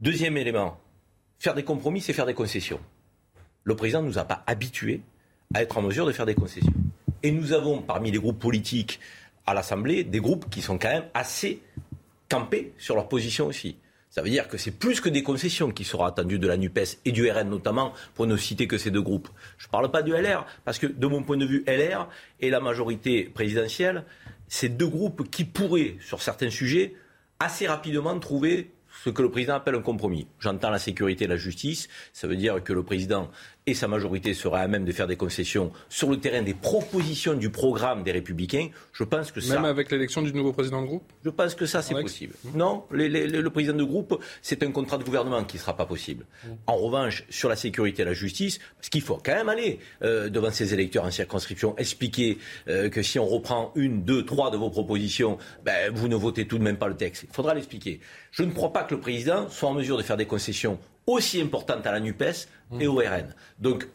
Deuxième 0.00 0.36
élément, 0.36 0.78
faire 1.40 1.54
des 1.54 1.64
compromis, 1.64 2.00
c'est 2.00 2.12
faire 2.12 2.24
des 2.24 2.34
concessions. 2.34 2.78
Le 3.64 3.74
président 3.74 4.00
ne 4.00 4.06
nous 4.06 4.18
a 4.18 4.24
pas 4.24 4.44
habitués 4.46 5.00
à 5.52 5.60
être 5.60 5.76
en 5.76 5.82
mesure 5.82 6.06
de 6.06 6.12
faire 6.12 6.24
des 6.24 6.36
concessions. 6.36 6.72
Et 7.24 7.32
nous 7.32 7.52
avons 7.52 7.82
parmi 7.82 8.12
les 8.12 8.18
groupes 8.18 8.38
politiques 8.38 9.00
à 9.44 9.54
l'Assemblée 9.54 10.04
des 10.04 10.20
groupes 10.20 10.48
qui 10.50 10.62
sont 10.62 10.78
quand 10.78 10.90
même 10.90 11.06
assez 11.14 11.60
campés 12.28 12.72
sur 12.78 12.94
leur 12.94 13.08
position 13.08 13.46
aussi. 13.46 13.76
Ça 14.08 14.22
veut 14.22 14.30
dire 14.30 14.46
que 14.46 14.56
c'est 14.56 14.70
plus 14.70 15.00
que 15.00 15.08
des 15.08 15.24
concessions 15.24 15.72
qui 15.72 15.82
seront 15.82 16.04
attendues 16.04 16.38
de 16.38 16.46
la 16.46 16.56
NUPES 16.56 17.00
et 17.04 17.10
du 17.10 17.28
RN 17.28 17.48
notamment, 17.48 17.92
pour 18.14 18.28
ne 18.28 18.36
citer 18.36 18.68
que 18.68 18.78
ces 18.78 18.92
deux 18.92 19.02
groupes. 19.02 19.28
Je 19.58 19.66
ne 19.66 19.70
parle 19.72 19.90
pas 19.90 20.02
du 20.02 20.12
LR, 20.12 20.46
parce 20.64 20.78
que 20.78 20.86
de 20.86 21.06
mon 21.08 21.24
point 21.24 21.36
de 21.36 21.44
vue, 21.44 21.64
LR 21.66 22.08
et 22.38 22.50
la 22.50 22.60
majorité 22.60 23.24
présidentielle, 23.24 24.04
c'est 24.46 24.68
deux 24.68 24.86
groupes 24.86 25.28
qui 25.28 25.44
pourraient, 25.44 25.96
sur 26.00 26.22
certains 26.22 26.50
sujets, 26.50 26.94
assez 27.40 27.66
rapidement 27.66 28.16
trouver 28.20 28.70
ce 29.08 29.12
que 29.14 29.22
le 29.22 29.30
président 29.30 29.54
appelle 29.54 29.74
un 29.74 29.80
compromis. 29.80 30.26
J'entends 30.38 30.68
la 30.68 30.78
sécurité 30.78 31.24
et 31.24 31.28
la 31.28 31.38
justice. 31.38 31.88
Ça 32.12 32.28
veut 32.28 32.36
dire 32.36 32.62
que 32.62 32.74
le 32.74 32.82
président 32.82 33.30
et 33.68 33.74
sa 33.74 33.86
majorité 33.86 34.32
seraient 34.32 34.62
à 34.62 34.68
même 34.68 34.84
de 34.84 34.92
faire 34.92 35.06
des 35.06 35.16
concessions 35.16 35.70
sur 35.88 36.10
le 36.10 36.18
terrain 36.18 36.42
des 36.42 36.54
propositions 36.54 37.34
du 37.34 37.50
programme 37.50 38.02
des 38.02 38.12
Républicains. 38.12 38.68
Je 38.92 39.04
pense 39.04 39.30
que 39.30 39.40
ça. 39.40 39.54
Même 39.54 39.66
avec 39.66 39.90
l'élection 39.90 40.22
du 40.22 40.32
nouveau 40.32 40.52
président 40.52 40.80
de 40.80 40.86
groupe 40.86 41.04
Je 41.24 41.30
pense 41.30 41.54
que 41.54 41.66
ça, 41.66 41.82
c'est 41.82 41.94
possible. 41.94 42.34
Non, 42.54 42.84
le 42.90 43.48
président 43.48 43.76
de 43.76 43.84
groupe, 43.84 44.22
c'est 44.40 44.62
un 44.62 44.70
contrat 44.70 44.96
de 44.98 45.04
gouvernement 45.04 45.44
qui 45.44 45.56
ne 45.56 45.60
sera 45.60 45.76
pas 45.76 45.86
possible. 45.86 46.24
En 46.66 46.76
revanche, 46.76 47.24
sur 47.28 47.48
la 47.48 47.56
sécurité 47.56 48.02
et 48.02 48.04
la 48.04 48.14
justice, 48.14 48.58
parce 48.76 48.88
qu'il 48.88 49.02
faut 49.02 49.18
quand 49.22 49.34
même 49.34 49.48
aller 49.48 49.78
euh, 50.02 50.28
devant 50.28 50.50
ses 50.50 50.72
électeurs 50.72 51.04
en 51.04 51.10
circonscription, 51.10 51.76
expliquer 51.76 52.38
euh, 52.68 52.88
que 52.88 53.02
si 53.02 53.18
on 53.18 53.26
reprend 53.26 53.72
une, 53.74 54.02
deux, 54.02 54.24
trois 54.24 54.50
de 54.50 54.56
vos 54.56 54.70
propositions, 54.70 55.38
ben, 55.64 55.92
vous 55.92 56.08
ne 56.08 56.16
votez 56.16 56.46
tout 56.46 56.58
de 56.58 56.62
même 56.62 56.78
pas 56.78 56.88
le 56.88 56.96
texte. 56.96 57.24
Il 57.28 57.34
faudra 57.34 57.54
l'expliquer. 57.54 58.00
Je 58.30 58.42
ne 58.42 58.50
crois 58.50 58.72
pas 58.72 58.84
que 58.84 58.94
le 58.94 59.00
président 59.00 59.48
soit 59.50 59.68
en 59.68 59.74
mesure 59.74 59.98
de 59.98 60.02
faire 60.02 60.16
des 60.16 60.26
concessions 60.26 60.78
aussi 61.08 61.40
importante 61.40 61.86
à 61.86 61.92
la 61.92 62.00
NUPES 62.00 62.46
et 62.78 62.86
au 62.86 62.96
RN. 62.96 63.34
Donc, 63.58 63.88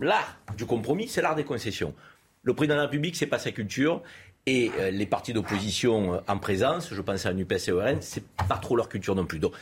l'art 0.00 0.38
du 0.56 0.66
compromis, 0.66 1.08
c'est 1.08 1.22
l'art 1.22 1.34
des 1.34 1.44
concessions. 1.44 1.94
Le 2.42 2.54
président 2.54 2.74
de 2.74 2.80
la 2.80 2.84
République, 2.84 3.16
c'est 3.16 3.26
pas 3.26 3.38
sa 3.38 3.50
culture. 3.50 4.02
Et 4.46 4.70
euh, 4.78 4.90
les 4.90 5.06
partis 5.06 5.32
d'opposition 5.32 6.14
euh, 6.14 6.18
en 6.28 6.38
présence, 6.38 6.92
je 6.92 7.02
pense 7.02 7.26
à 7.26 7.30
la 7.30 7.34
NUPES 7.34 7.68
et 7.68 7.72
au 7.72 7.80
RN, 7.80 7.98
c'est 8.00 8.24
pas 8.48 8.58
trop 8.58 8.76
leur 8.76 8.88
culture 8.88 9.14
non 9.14 9.26
plus. 9.26 9.38
Donc, 9.38 9.52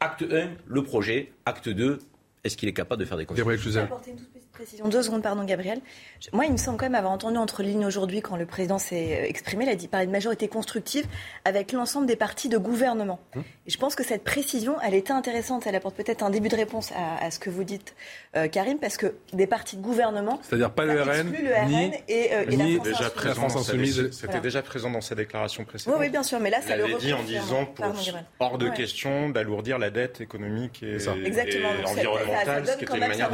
acte 0.00 0.22
1, 0.22 0.50
le 0.66 0.82
projet. 0.82 1.32
Acte 1.46 1.68
2, 1.68 1.98
est-ce 2.44 2.56
qu'il 2.56 2.68
est 2.68 2.72
capable 2.72 3.00
de 3.00 3.06
faire 3.06 3.16
des 3.16 3.26
concessions? 3.26 3.88
Précision, 4.60 4.88
deux 4.88 5.02
secondes, 5.02 5.22
pardon, 5.22 5.42
Gabriel. 5.44 5.80
Moi, 6.34 6.44
il 6.44 6.52
me 6.52 6.58
semble 6.58 6.76
quand 6.76 6.84
même 6.84 6.94
avoir 6.94 7.14
entendu 7.14 7.38
entre 7.38 7.62
lignes 7.62 7.86
aujourd'hui, 7.86 8.20
quand 8.20 8.36
le 8.36 8.44
président 8.44 8.78
s'est 8.78 9.22
euh, 9.22 9.26
exprimé, 9.26 9.64
il 9.64 9.70
a 9.70 9.74
dit 9.74 9.88
parler 9.88 10.06
de 10.06 10.12
majorité 10.12 10.48
constructive 10.48 11.06
avec 11.46 11.72
l'ensemble 11.72 12.06
des 12.06 12.16
partis 12.16 12.50
de 12.50 12.58
gouvernement. 12.58 13.20
Hum. 13.34 13.42
Et 13.66 13.70
je 13.70 13.78
pense 13.78 13.94
que 13.94 14.04
cette 14.04 14.22
précision, 14.22 14.76
elle 14.84 14.92
était 14.92 15.14
intéressante. 15.14 15.66
Elle 15.66 15.76
apporte 15.76 15.96
peut-être 15.96 16.22
un 16.22 16.28
début 16.28 16.50
de 16.50 16.56
réponse 16.56 16.92
à, 16.94 17.30
ce 17.30 17.38
que 17.38 17.48
vous 17.48 17.64
dites, 17.64 17.94
euh, 18.36 18.48
Karim, 18.48 18.78
parce 18.78 18.98
que 18.98 19.14
des 19.32 19.46
partis 19.46 19.78
de 19.78 19.82
gouvernement. 19.82 20.38
C'est-à-dire 20.42 20.72
pas 20.72 20.84
le 20.84 21.00
RN, 21.00 21.32
le 21.32 21.68
ni, 21.68 21.92
et, 22.08 22.34
euh, 22.34 22.44
ni 22.44 22.76
la 22.76 22.84
déjà 22.84 23.08
présent 23.08 23.44
Insoumise. 23.44 24.10
C'était 24.10 24.40
déjà 24.40 24.60
présent 24.60 24.90
dans 24.90 25.00
sa 25.00 25.14
déclaration 25.14 25.64
précédente. 25.64 25.96
Oui, 25.98 26.06
oui, 26.06 26.10
bien 26.10 26.22
sûr, 26.22 26.38
mais 26.38 26.50
là, 26.50 26.60
ça 26.60 26.76
le 26.76 26.98
dit 26.98 27.14
en 27.14 27.22
disant 27.22 27.64
pour, 27.64 27.86
hors 28.40 28.58
de 28.58 28.68
question 28.68 29.30
d'alourdir 29.30 29.78
la 29.78 29.88
dette 29.88 30.20
économique 30.20 30.82
et, 30.82 30.96
et 30.96 31.08
environnementale, 31.08 32.66
ce 32.66 32.76
qui 32.76 32.84
était 32.84 32.94
une 32.94 33.08
manière 33.08 33.30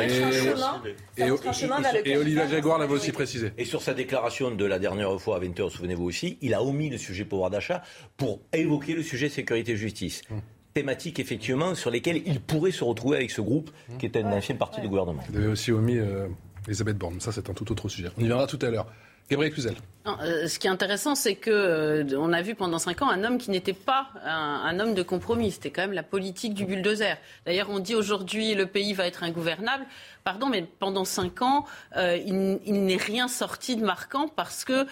et, 1.17 2.17
Olivier 2.17 2.49
Jaguar 2.49 2.79
l'avait 2.79 2.95
aussi 2.95 3.13
précisé. 3.13 3.53
Et 3.59 3.65
sur 3.65 3.83
sa 3.83 3.95
déclaration 3.95 4.51
de 4.51 4.65
la 4.65 4.79
dernière 4.79 5.21
fois 5.21 5.37
à 5.37 5.41
20h, 5.41 5.71
souvenez-vous 5.71 6.05
aussi, 6.05 6.39
il 6.43 6.55
a 6.55 6.63
omis 6.63 6.91
le 6.91 6.99
sujet 6.99 7.25
pouvoir 7.25 7.51
d'achat 7.51 7.83
pour 8.17 8.41
évoquer 8.53 8.95
le 8.95 9.03
sujet 9.03 9.29
sécurité-justice. 9.29 10.23
Hum. 10.31 10.41
Thématique, 10.75 11.19
effectivement, 11.19 11.75
sur 11.75 11.91
lesquelles 11.91 12.21
il 12.27 12.39
pourrait 12.39 12.71
se 12.71 12.85
retrouver 12.85 13.17
avec 13.17 13.31
ce 13.31 13.41
groupe 13.41 13.71
qui 13.99 14.05
est 14.05 14.15
une 14.15 14.27
ancienne 14.27 14.59
partie 14.59 14.83
du 14.83 14.89
gouvernement. 14.89 15.23
Il 15.31 15.39
avait 15.39 15.47
aussi 15.47 15.73
omis 15.73 15.97
euh, 15.97 16.27
Elisabeth 16.67 16.99
Borne. 16.99 17.19
Ça, 17.19 17.33
c'est 17.33 17.49
un 17.49 17.55
tout 17.55 17.73
autre 17.73 17.89
sujet. 17.89 18.11
On 18.19 18.21
y 18.21 18.27
viendra 18.27 18.47
tout 18.47 18.59
à 18.61 18.69
l'heure. 18.69 18.87
Gabriel 19.29 19.53
Cluzel. 19.53 19.75
Euh, 20.07 20.47
ce 20.47 20.61
qui 20.61 20.69
est 20.69 20.71
intéressant, 20.71 21.17
c'est 21.17 21.35
que 21.35 21.51
euh, 21.51 22.17
on 22.17 22.33
a 22.33 22.43
vu 22.43 22.55
pendant 22.55 22.79
cinq 22.79 23.03
ans 23.03 23.11
un 23.11 23.25
homme 23.25 23.39
qui 23.39 23.51
n'était 23.51 23.73
pas 23.73 24.11
un, 24.25 24.79
homme 24.79 24.95
de 24.95 25.03
compromis. 25.03 25.51
C'était 25.51 25.71
quand 25.71 25.83
même 25.83 25.93
la 25.93 26.05
politique 26.05 26.55
du 26.55 26.65
bulldozer. 26.65 27.17
D'ailleurs, 27.45 27.69
on 27.71 27.81
dit 27.81 27.97
aujourd'hui 27.97 28.55
le 28.55 28.67
pays 28.67 28.93
va 28.93 29.07
être 29.07 29.25
ingouvernable. 29.25 29.85
Pardon, 30.27 30.49
mais 30.49 30.65
pendant 30.81 31.05
cinq 31.05 31.41
ans, 31.41 31.67
euh, 31.97 32.19
il, 32.27 32.85
n'est 32.85 32.97
rien 32.97 33.29
sorti 33.29 33.77
de 33.77 33.85
marquant 33.85 34.27
parce 34.27 34.65
que 34.65 34.87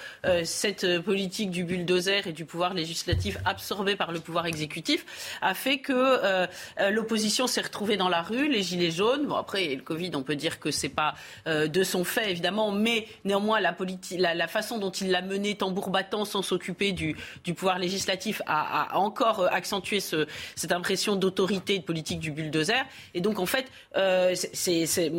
cette 0.44 1.00
politique 1.00 1.50
du 1.50 1.64
bulldozer 1.64 2.28
et 2.28 2.32
du 2.32 2.44
pouvoir 2.44 2.72
législatif 2.72 3.38
absorbé 3.44 3.96
par 3.96 4.12
le 4.12 4.20
pouvoir 4.20 4.46
exécutif 4.46 5.04
a 5.42 5.54
fait 5.54 5.78
que 5.78 6.46
l'opposition 6.90 7.48
s'est 7.48 7.62
retrouvée 7.62 7.96
dans 7.96 8.08
la 8.08 8.22
rue, 8.22 8.48
les 8.48 8.62
gilets 8.62 8.92
jaunes. 8.92 9.26
Bon, 9.26 9.34
après, 9.34 9.74
le 9.74 9.82
Covid, 9.82 10.12
on 10.14 10.22
peut 10.22 10.36
dire 10.36 10.60
que 10.60 10.70
c'est 10.70 10.88
pas 10.88 11.14
de 11.46 11.82
son 11.82 12.04
fait, 12.04 12.30
évidemment, 12.30 12.70
mais 12.70 13.08
néanmoins, 13.24 13.60
la, 13.60 14.48
façon 14.48 14.78
dont 14.78 14.90
il 14.90 15.10
l'a 15.10 15.22
mené 15.22 15.56
tambour 15.56 15.90
battant 15.90 16.24
sans 16.24 16.42
s'occuper 16.42 16.92
du, 16.92 17.16
pouvoir 17.54 17.78
législatif 17.78 18.42
a, 18.46 18.98
encore 18.98 19.40
euh, 19.40 19.48
accentué 19.50 20.00
cette 20.00 20.72
impression 20.72 21.16
d'autorité 21.16 21.76
et 21.76 21.78
de 21.78 21.84
politique 21.84 22.20
du 22.20 22.30
bulldozer. 22.30 22.84
Et 23.14 23.20
donc, 23.20 23.38
en 23.38 23.46
fait, 23.46 23.66
euh, 23.96 24.34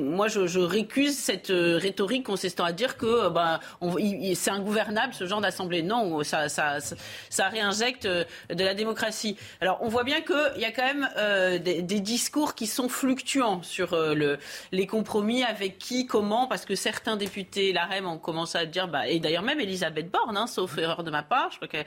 moi, 0.06 0.28
je, 0.28 0.60
récuse 0.60 1.18
cette 1.18 1.50
euh, 1.50 1.78
rhétorique 1.78 2.26
consistant 2.26 2.64
à 2.64 2.72
dire 2.72 2.98
que 2.98 3.30
bah, 3.30 3.60
c'est 4.36 4.52
ingouvernable 4.52 5.14
ce 5.14 5.26
genre 5.26 5.42
d'assemblée. 5.42 5.84
Non, 5.84 6.24
ça, 6.24 6.50
ça, 6.50 7.50
réinjecte 7.50 8.08
de 8.08 8.26
la 8.50 8.74
démocratie. 8.74 9.38
Alors, 9.62 9.80
on 9.82 9.90
voit 9.90 10.04
bien 10.04 10.22
qu'il 10.22 10.62
y 10.62 10.66
a 10.66 10.72
quand 10.72 10.86
même 10.86 11.60
des, 11.62 11.82
discours 12.00 12.56
qui 12.56 12.68
sont 12.68 12.90
fluctuants 12.90 13.62
sur 13.64 13.98
les 14.72 14.88
compromis 14.88 15.44
avec 15.44 15.78
qui, 15.78 16.06
comment, 16.06 16.48
parce 16.48 16.66
que 16.66 16.76
certains 16.76 17.16
députés, 17.16 17.74
l'AREM, 17.74 18.06
ont 18.08 18.18
commencé 18.18 18.58
à 18.58 18.66
dire, 18.66 18.88
bah, 18.88 19.08
et 19.08 19.20
d'ailleurs 19.20 19.44
même 19.44 19.60
Elisabeth 19.60 20.12
Borne, 20.12 20.38
hein, 20.38 20.48
sauf 20.48 20.78
erreur 20.78 21.04
de 21.04 21.12
ma 21.12 21.24
part. 21.24 21.50
Je 21.52 21.66
crois 21.66 21.84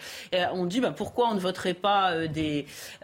qu'on 0.51 0.67
dit 0.67 0.81
bah, 0.81 0.93
pourquoi 0.97 1.29
on 1.29 1.35
ne 1.35 1.41
voterait 1.41 1.75
pas 1.75 2.13
euh, 2.13 2.29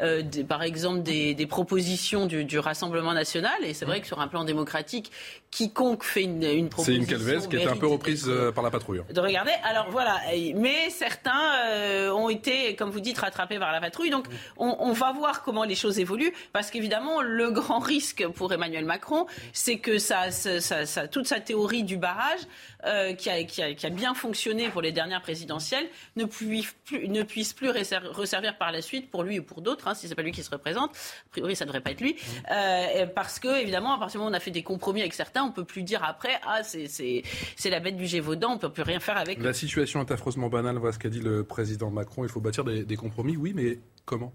euh, 0.00 0.22
des, 0.22 0.44
par 0.44 0.62
exemple 0.62 1.02
des, 1.02 1.46
propositions 1.46 2.26
du, 2.26 2.58
Rassemblement 2.58 3.12
national? 3.12 3.64
Et 3.64 3.74
c'est 3.74 3.84
vrai 3.84 4.00
que 4.00 4.06
sur 4.06 4.20
un 4.20 4.28
plan 4.28 4.44
démocratique, 4.44 5.03
technique 5.04 5.43
quiconque 5.54 6.02
fait 6.02 6.24
une, 6.24 6.68
proposition. 6.68 6.82
C'est 6.84 6.94
une 6.94 7.06
calvesse 7.06 7.46
qui 7.46 7.56
est 7.56 7.66
un 7.66 7.76
peu 7.76 7.86
reprise 7.86 8.24
euh, 8.28 8.50
par 8.50 8.64
la 8.64 8.70
patrouille. 8.70 9.02
De 9.08 9.20
regarder. 9.20 9.52
Alors 9.62 9.88
voilà. 9.90 10.20
Mais 10.56 10.90
certains 10.90 12.10
ont 12.12 12.28
été, 12.28 12.74
comme 12.74 12.90
vous 12.90 13.00
dites, 13.00 13.18
rattrapés 13.18 13.58
par 13.58 13.70
la 13.70 13.80
patrouille. 13.80 14.10
Donc 14.10 14.26
on, 14.56 14.92
va 14.92 15.12
voir 15.12 15.42
comment 15.42 15.64
les 15.64 15.76
choses 15.76 15.98
évoluent. 15.98 16.32
Parce 16.52 16.70
qu'évidemment, 16.70 17.22
le 17.22 17.50
grand 17.50 17.78
risque 17.94 18.26
pour 18.34 18.52
Emmanuel 18.52 18.84
Macron, 18.84 19.26
c'est 19.52 19.78
que 19.78 19.98
ça, 19.98 20.26
toute 21.10 21.26
sa 21.26 21.40
théorie 21.40 21.84
du 21.84 21.98
barrage, 21.98 22.40
qui, 23.16 23.30
a, 23.30 23.42
qui, 23.44 23.62
a, 23.62 23.74
qui 23.74 23.86
a 23.86 23.90
bien 23.90 24.14
fonctionné 24.14 24.68
pour 24.68 24.82
les 24.82 24.92
dernières 24.92 25.22
présidentielles 25.22 25.86
ne 26.16 26.24
puisse 26.24 26.74
plus, 26.84 27.08
ne 27.08 27.22
puisse 27.22 27.52
plus 27.52 27.70
resservir 27.70 28.58
par 28.58 28.72
la 28.72 28.82
suite 28.82 29.10
pour 29.10 29.22
lui 29.22 29.38
ou 29.38 29.42
pour 29.42 29.60
d'autres, 29.60 29.88
hein, 29.88 29.94
si 29.94 30.08
c'est 30.08 30.14
pas 30.14 30.22
lui 30.22 30.32
qui 30.32 30.42
se 30.42 30.50
représente. 30.50 30.90
A 30.90 31.30
priori, 31.30 31.56
ça 31.56 31.64
devrait 31.64 31.80
pas 31.80 31.92
être 31.92 32.00
lui, 32.00 32.16
euh, 32.50 33.06
parce 33.06 33.38
que 33.38 33.60
évidemment, 33.60 33.94
à 33.94 33.98
partir 33.98 34.12
du 34.12 34.18
moment 34.18 34.30
où 34.30 34.34
on 34.34 34.36
a 34.36 34.40
fait 34.40 34.50
des 34.50 34.62
compromis 34.62 35.00
avec 35.00 35.14
certains, 35.14 35.43
on 35.46 35.52
peut 35.52 35.64
plus 35.64 35.82
dire 35.82 36.02
après, 36.04 36.40
ah 36.46 36.62
c'est 36.62 37.22
la 37.64 37.80
bête 37.80 37.96
du 37.96 38.06
Gévaudan, 38.06 38.52
on 38.52 38.58
peut 38.58 38.72
plus 38.72 38.82
rien 38.82 39.00
faire 39.00 39.16
avec. 39.16 39.40
La 39.40 39.52
situation 39.52 40.00
est 40.00 40.10
affreusement 40.10 40.48
banale. 40.48 40.76
Voilà 40.78 40.92
ce 40.92 40.98
qu'a 40.98 41.08
dit 41.08 41.20
le 41.20 41.44
président 41.44 41.90
Macron. 41.90 42.24
Il 42.24 42.30
faut 42.30 42.40
bâtir 42.40 42.64
des 42.64 42.96
compromis, 42.96 43.36
oui, 43.36 43.52
mais 43.54 43.78
comment? 44.04 44.32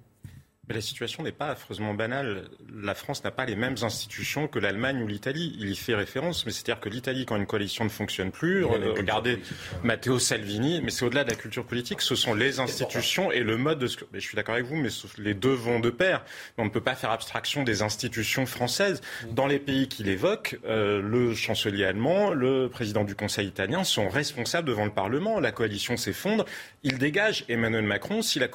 Mais 0.70 0.76
la 0.76 0.82
situation 0.82 1.24
n'est 1.24 1.32
pas 1.32 1.48
affreusement 1.48 1.96
banale. 1.96 2.48
La 2.72 2.94
France 2.94 3.24
n'a 3.24 3.32
pas 3.32 3.46
les 3.46 3.56
mêmes 3.56 3.76
institutions 3.82 4.48
que 4.48 4.60
l'Allemagne 4.60 5.02
ou 5.02 5.08
l'Italie. 5.08 5.58
Il 5.60 5.68
y 5.68 5.76
fait 5.76 5.96
référence, 5.96 6.46
mais 6.46 6.52
c'est-à-dire 6.52 6.80
que 6.80 6.90
l'Italie, 6.90 7.26
quand 7.26 7.38
une 7.38 7.48
coalition 7.48 7.84
ne 7.84 7.90
fonctionne 7.90 8.30
plus, 8.30 8.64
regardez 8.64 9.40
Matteo 9.84 10.20
Salvini, 10.20 10.82
mais 10.84 10.92
c'est 10.92 11.06
au-delà 11.06 11.24
de 11.24 11.30
la 11.32 11.36
culture 11.36 11.66
politique, 11.66 12.02
ce 12.02 12.14
sont 12.16 12.36
les 12.36 12.60
institutions 12.60 13.32
et 13.32 13.40
le 13.40 13.58
mode 13.58 13.80
de... 13.80 13.90
Mais 14.14 14.20
je 14.20 14.28
suis 14.28 14.36
d'accord 14.36 14.54
avec 14.54 14.68
vous, 14.68 14.76
mais 14.76 14.90
les 15.18 15.34
deux 15.34 15.54
vont 15.54 15.80
de 15.80 15.90
pair. 15.90 16.24
On 16.60 16.66
ne 16.66 16.70
peut 16.70 16.82
pas 16.82 16.96
faire 16.96 17.10
abstraction 17.10 17.64
des 17.64 17.82
institutions 17.82 18.46
françaises. 18.46 19.02
Dans 19.32 19.48
les 19.48 19.60
pays 19.60 19.88
qu'il 19.88 20.08
évoque, 20.08 20.60
euh, 20.66 21.02
le 21.02 21.34
chancelier 21.34 21.86
allemand, 21.86 22.32
le 22.32 22.70
président 22.70 23.04
du 23.04 23.16
Conseil 23.16 23.48
italien 23.48 23.84
sont 23.84 24.08
responsables 24.08 24.68
devant 24.68 24.86
le 24.86 24.92
Parlement. 24.92 25.40
La 25.40 25.52
coalition 25.52 25.98
s'effondre. 25.98 26.46
Il 26.84 27.00
dégage 27.00 27.46
Emmanuel 27.50 27.86
Macron 27.86 28.22
si 28.22 28.38
la 28.38 28.48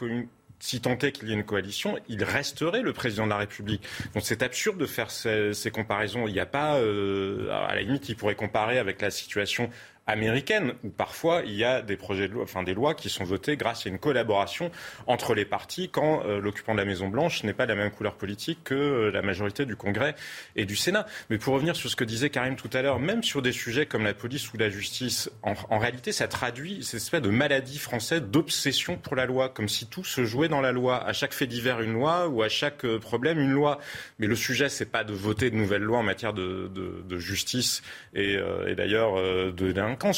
si 0.64 0.80
tant 0.80 0.97
est 0.97 1.12
qu'il 1.12 1.28
y 1.28 1.33
ait 1.33 1.35
une 1.35 1.44
coalition, 1.44 1.99
il 2.09 2.25
resterait 2.25 2.80
le 2.80 2.94
président 2.94 3.25
de 3.25 3.30
la 3.30 3.37
République. 3.37 3.83
Donc 4.14 4.23
c'est 4.25 4.42
absurde 4.42 4.78
de 4.78 4.87
faire 4.87 5.11
ces, 5.11 5.52
comparaisons. 5.71 6.26
Il 6.26 6.33
n'y 6.33 6.40
a 6.40 6.47
pas, 6.47 6.76
euh, 6.76 7.50
à 7.50 7.75
la 7.75 7.83
limite, 7.83 8.09
il 8.09 8.16
pourrait 8.16 8.35
comparer 8.35 8.78
avec 8.78 9.02
la 9.02 9.11
situation 9.11 9.68
américaine, 10.06 10.75
où 10.84 10.90
parfois 10.90 11.42
il 11.46 11.54
y 11.54 11.64
a 11.64 11.80
des 11.80 11.96
projets 11.96 12.28
de 12.28 12.34
loi, 12.34 12.42
enfin 12.42 12.62
des 12.62 12.75
lois 12.75 12.94
qui 12.94 13.08
sont 13.08 13.25
votées 13.25 13.56
grâce 13.56 13.87
à 13.87 13.88
une 13.88 13.99
collaboration 13.99 14.70
entre 15.06 15.34
les 15.34 15.46
partis 15.46 15.88
quand 15.88 16.23
euh, 16.26 16.40
l'occupant 16.40 16.75
de 16.75 16.78
la 16.78 16.84
Maison 16.84 17.08
Blanche 17.08 17.42
n'est 17.42 17.54
pas 17.54 17.64
de 17.64 17.73
la 17.73 17.76
même 17.76 17.90
couleur 17.90 18.14
politique 18.14 18.58
que 18.64 18.75
euh, 18.75 19.11
la 19.11 19.23
majorité 19.23 19.64
du 19.64 19.76
Congrès 19.76 20.14
et 20.56 20.66
du 20.66 20.76
Sénat. 20.76 21.06
Mais 21.30 21.38
pour 21.38 21.54
revenir 21.54 21.75
sur 21.75 21.88
ce 21.88 21.96
que 21.96 22.04
disait 22.04 22.28
Karim 22.28 22.56
tout 22.56 22.68
à 22.75 22.82
l'heure, 22.82 23.00
même 23.00 23.23
sur 23.23 23.40
des 23.40 23.52
sujets 23.52 23.87
comme 23.87 24.04
la 24.04 24.12
police 24.12 24.52
ou 24.52 24.58
la 24.58 24.68
justice, 24.68 25.30
en, 25.42 25.78
réalité 25.78 26.12
ça 26.12 26.28
traduit 26.28 26.84
cette 26.84 27.00
espèce 27.00 27.23
de 27.23 27.30
maladie 27.30 27.78
française 27.78 28.23
d'obsession 28.23 28.96
pour 28.96 29.16
la 29.16 29.25
loi, 29.25 29.49
comme 29.49 29.68
si 29.68 29.87
tout 29.87 30.04
se 30.04 30.25
jouait 30.25 30.49
dans 30.49 30.61
la 30.61 30.73
loi. 30.73 31.02
À 31.02 31.14
chaque 31.14 31.32
fait 31.32 31.46
divers 31.46 31.80
une 31.80 31.94
loi 31.94 32.28
ou 32.28 32.42
à 32.42 32.50
chaque 32.50 32.84
euh, 32.84 32.99
problème 32.99 33.38
une 33.40 33.52
loi. 33.52 33.78
Mais 34.18 34.26
le 34.26 34.37
sujet 34.37 34.68
c'est 34.68 34.90
pas 34.90 35.04
de 35.04 35.14
voter 35.14 35.50
de 35.50 35.56
nouvelles 35.56 35.82
lois 35.82 35.99
en 35.99 36.02
matière 36.02 36.34
de, 36.34 36.70
justice 37.16 37.82
et, 38.14 38.34
et 38.66 38.75
d'ailleurs 38.75 39.14
de 39.14 39.73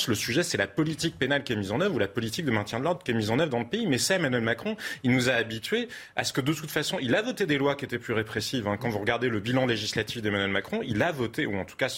le 0.09 0.15
sujet, 0.15 0.43
c'est 0.43 0.59
la 0.59 0.67
politique 0.67 1.19
pénale 1.19 1.45
qui 1.45 1.53
est 1.53 1.57
mise 1.57 1.73
en 1.73 1.81
œuvre 1.81 1.95
ou 1.95 1.99
la 1.99 2.09
politique 2.09 2.45
de 2.45 2.51
maintien 2.51 2.79
de 2.79 2.85
l'ordre 2.85 3.03
qui 3.03 3.11
est 3.11 3.15
mise 3.15 3.31
en 3.31 3.39
œuvre 3.39 3.51
dans 3.51 3.59
le 3.59 3.67
pays. 3.67 3.87
Mais 3.87 3.99
ça, 3.99 4.17
Emmanuel 4.17 4.43
Macron, 4.43 4.77
il 5.03 5.13
nous 5.13 5.29
a 5.29 5.33
habitués 5.33 5.89
à 6.17 6.25
ce 6.25 6.33
que 6.33 6.41
de 6.41 6.53
toute 6.53 6.71
façon, 6.71 6.99
il 7.01 7.15
a 7.15 7.23
voté 7.23 7.47
des 7.47 7.59
lois 7.59 7.75
qui 7.75 7.85
étaient 7.85 7.99
plus 7.99 8.15
répressives. 8.15 8.67
Hein. 8.67 8.77
Quand 8.77 8.89
vous 8.89 8.99
regardez 8.99 9.29
le 9.29 9.41
bilan 9.41 9.67
législatif 9.67 10.23
d'Emmanuel 10.23 10.51
Macron, 10.51 10.81
il 10.85 11.03
a 11.03 11.13
voté, 11.13 11.47
ou 11.47 11.57
en 11.57 11.65
tout 11.65 11.77
cas 11.77 11.89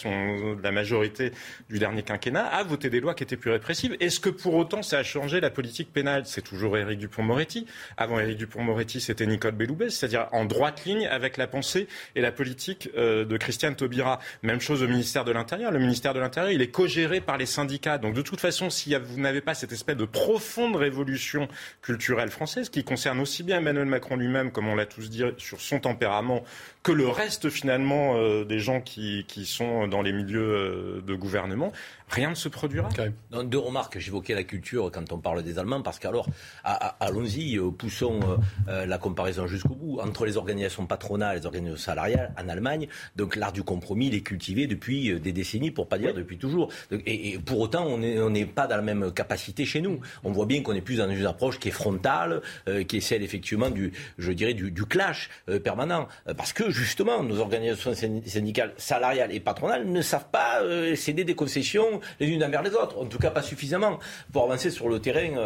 la 0.62 0.72
majorité 0.72 1.32
du 1.68 1.78
dernier 1.78 2.02
quinquennat, 2.02 2.46
a 2.46 2.62
voté 2.62 2.90
des 2.90 3.00
lois 3.00 3.14
qui 3.14 3.22
étaient 3.22 3.36
plus 3.36 3.50
répressives. 3.50 3.96
Est-ce 4.00 4.20
que 4.20 4.30
pour 4.30 4.54
autant 4.54 4.82
ça 4.82 4.98
a 4.98 5.02
changé 5.02 5.40
la 5.40 5.50
politique 5.50 5.92
pénale? 5.92 6.22
C'est 6.26 6.42
toujours 6.42 6.76
Éric 6.76 6.98
Dupont-Moretti. 6.98 7.66
Avant 7.96 8.18
Éric 8.20 8.38
Dupont-Moretti, 8.38 9.00
c'était 9.00 9.26
Nicole 9.26 9.52
Belloubet, 9.52 9.90
c'est-à-dire 9.90 10.28
en 10.32 10.44
droite 10.44 10.84
ligne 10.84 11.06
avec 11.06 11.36
la 11.36 11.46
pensée 11.46 11.88
et 12.14 12.20
la 12.20 12.32
politique 12.32 12.90
euh, 12.96 13.24
de 13.24 13.36
Christiane 13.36 13.76
Taubira. 13.76 14.18
Même 14.42 14.60
chose 14.60 14.82
au 14.82 14.88
ministère 14.88 15.24
de 15.24 15.32
l'Intérieur. 15.32 15.70
Le 15.70 15.78
ministère 15.78 16.14
de 16.14 16.20
l'Intérieur, 16.20 16.52
il 16.52 16.62
est 16.62 16.70
co-géré 16.70 17.20
par 17.20 17.36
les 17.36 17.46
syndicats. 17.46 17.67
Donc 18.00 18.14
de 18.14 18.22
toute 18.22 18.40
façon, 18.40 18.70
si 18.70 18.94
vous 18.94 19.20
n'avez 19.20 19.40
pas 19.40 19.54
cette 19.54 19.72
espèce 19.72 19.96
de 19.96 20.04
profonde 20.04 20.76
révolution 20.76 21.48
culturelle 21.82 22.30
française 22.30 22.70
qui 22.70 22.82
concerne 22.82 23.20
aussi 23.20 23.42
bien 23.42 23.58
Emmanuel 23.58 23.84
Macron 23.84 24.16
lui-même, 24.16 24.50
comme 24.50 24.68
on 24.68 24.74
l'a 24.74 24.86
tous 24.86 25.10
dit, 25.10 25.22
sur 25.36 25.60
son 25.60 25.80
tempérament, 25.80 26.44
que 26.82 26.92
le 26.92 27.08
reste 27.08 27.50
finalement 27.50 28.16
euh, 28.16 28.44
des 28.44 28.60
gens 28.60 28.80
qui, 28.80 29.24
sont 29.44 29.86
dans 29.86 30.02
les 30.02 30.12
milieux 30.12 30.40
euh, 30.40 31.00
de 31.02 31.14
gouvernement, 31.14 31.72
rien 32.10 32.30
ne 32.30 32.34
se 32.34 32.48
produira. 32.48 32.88
Donc, 33.30 33.48
deux 33.48 33.58
remarques. 33.58 33.98
J'évoquais 33.98 34.34
la 34.34 34.44
culture 34.44 34.90
quand 34.92 35.12
on 35.12 35.18
parle 35.18 35.42
des 35.42 35.58
Allemands, 35.58 35.82
parce 35.82 35.98
qu'alors, 35.98 36.26
allons-y, 36.64 37.56
euh, 37.56 37.70
poussons 37.70 38.20
euh, 38.22 38.36
euh, 38.68 38.86
la 38.86 38.98
comparaison 38.98 39.46
jusqu'au 39.46 39.74
bout. 39.74 40.00
Entre 40.00 40.26
les 40.26 40.36
organisations 40.36 40.86
patronales 40.86 41.36
et 41.36 41.40
les 41.40 41.46
organisations 41.46 41.84
salariales 41.84 42.32
en 42.40 42.48
Allemagne, 42.48 42.88
donc 43.16 43.36
l'art 43.36 43.52
du 43.52 43.62
compromis, 43.62 44.08
il 44.08 44.14
est 44.14 44.20
cultivé 44.20 44.66
depuis 44.66 45.18
des 45.20 45.32
décennies, 45.32 45.70
pour 45.70 45.88
pas 45.88 45.98
dire 45.98 46.14
depuis 46.14 46.38
toujours. 46.38 46.70
Et, 46.90 47.38
pour 47.38 47.60
autant, 47.60 47.86
on 47.86 48.30
n'est 48.30 48.46
pas 48.46 48.66
dans 48.66 48.76
la 48.76 48.82
même 48.82 49.12
capacité 49.12 49.64
chez 49.64 49.80
nous. 49.80 50.00
On 50.24 50.32
voit 50.32 50.46
bien 50.46 50.62
qu'on 50.62 50.74
est 50.74 50.80
plus 50.80 50.98
dans 50.98 51.08
une 51.08 51.26
approche 51.26 51.58
qui 51.58 51.68
est 51.68 51.72
frontale, 51.72 52.42
qui 52.86 52.96
est 52.96 53.00
celle 53.00 53.22
effectivement 53.22 53.70
du, 53.70 53.92
je 54.18 54.32
dirais, 54.32 54.54
du, 54.54 54.70
du 54.70 54.84
clash 54.84 55.30
permanent. 55.64 56.08
Parce 56.36 56.52
que 56.52 56.70
justement, 56.70 57.22
nos 57.22 57.38
organisations 57.38 57.94
syndicales, 57.94 58.72
salariales 58.76 59.32
et 59.32 59.40
patronales 59.40 59.86
ne 59.86 60.02
savent 60.02 60.28
pas 60.30 60.62
céder 60.94 61.24
des 61.24 61.34
concessions 61.34 61.97
les 62.20 62.28
unes 62.28 62.42
envers 62.44 62.62
les 62.62 62.70
autres, 62.70 62.98
en 62.98 63.06
tout 63.06 63.18
cas 63.18 63.30
pas 63.30 63.42
suffisamment 63.42 63.98
pour 64.32 64.44
avancer 64.44 64.70
sur 64.70 64.88
le 64.88 65.00
terrain 65.00 65.36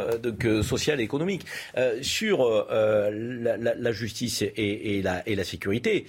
euh, 0.45 0.63
social 0.63 1.01
et 1.01 1.05
économique. 1.05 1.45
Euh, 1.77 1.99
sur 2.03 2.43
euh, 2.43 3.11
la, 3.11 3.93
justice 3.93 4.43
et, 4.43 5.01
la, 5.03 5.27
et, 5.29 5.35
la, 5.35 5.45
sécurité, 5.45 6.07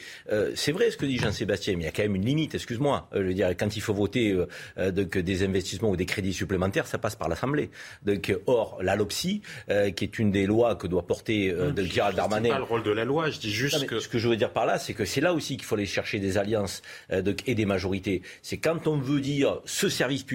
c'est 0.55 0.71
vrai 0.71 0.91
ce 0.91 0.97
que 0.97 1.05
dit 1.05 1.17
Jean-Sébastien, 1.17 1.75
mais 1.75 1.83
il 1.83 1.85
y 1.85 1.89
a 1.89 1.91
quand 1.91 2.03
même 2.03 2.15
une 2.15 2.25
limite, 2.25 2.55
excuse-moi. 2.55 3.09
quand 3.57 3.75
il 3.75 3.81
faut 3.81 3.93
voter 3.93 4.35
des 4.77 5.43
investissements 5.43 5.89
ou 5.89 5.95
des 5.95 6.05
crédits 6.05 6.33
supplémentaires, 6.33 6.87
ça 6.87 6.97
passe 6.97 7.15
par 7.15 7.29
l'Assemblée. 7.29 7.69
or, 8.45 8.79
la 8.81 8.95
LOPSI, 8.95 9.41
qui 9.95 10.03
est 10.03 10.19
une 10.19 10.31
des 10.31 10.45
lois 10.45 10.75
que 10.75 10.87
doit 10.87 11.05
porter 11.05 11.51
de 11.51 11.83
Gérald 11.83 12.15
Darmanin. 12.15 12.49
pas 12.49 12.57
le 12.57 12.63
rôle 12.63 12.83
de 12.83 12.91
la 12.91 13.05
loi, 13.05 13.29
je 13.29 13.39
dis 13.39 13.51
juste 13.51 13.85
que. 13.85 13.99
Ce 13.99 14.07
que 14.07 14.19
je 14.19 14.27
veux 14.27 14.35
dire 14.35 14.51
par 14.51 14.65
là, 14.65 14.77
c'est 14.79 14.93
que 14.93 15.05
c'est 15.05 15.21
là 15.21 15.33
aussi 15.33 15.57
qu'il 15.57 15.65
faut 15.65 15.75
aller 15.75 15.85
chercher 15.85 16.19
des 16.19 16.37
alliances 16.37 16.81
et 17.09 17.55
des 17.55 17.65
majorités. 17.65 18.21
C'est 18.41 18.57
quand 18.57 18.87
on 18.87 18.97
veut 18.97 19.21
dire 19.21 19.61
ce 19.65 19.89
service 19.89 20.23
public, 20.23 20.32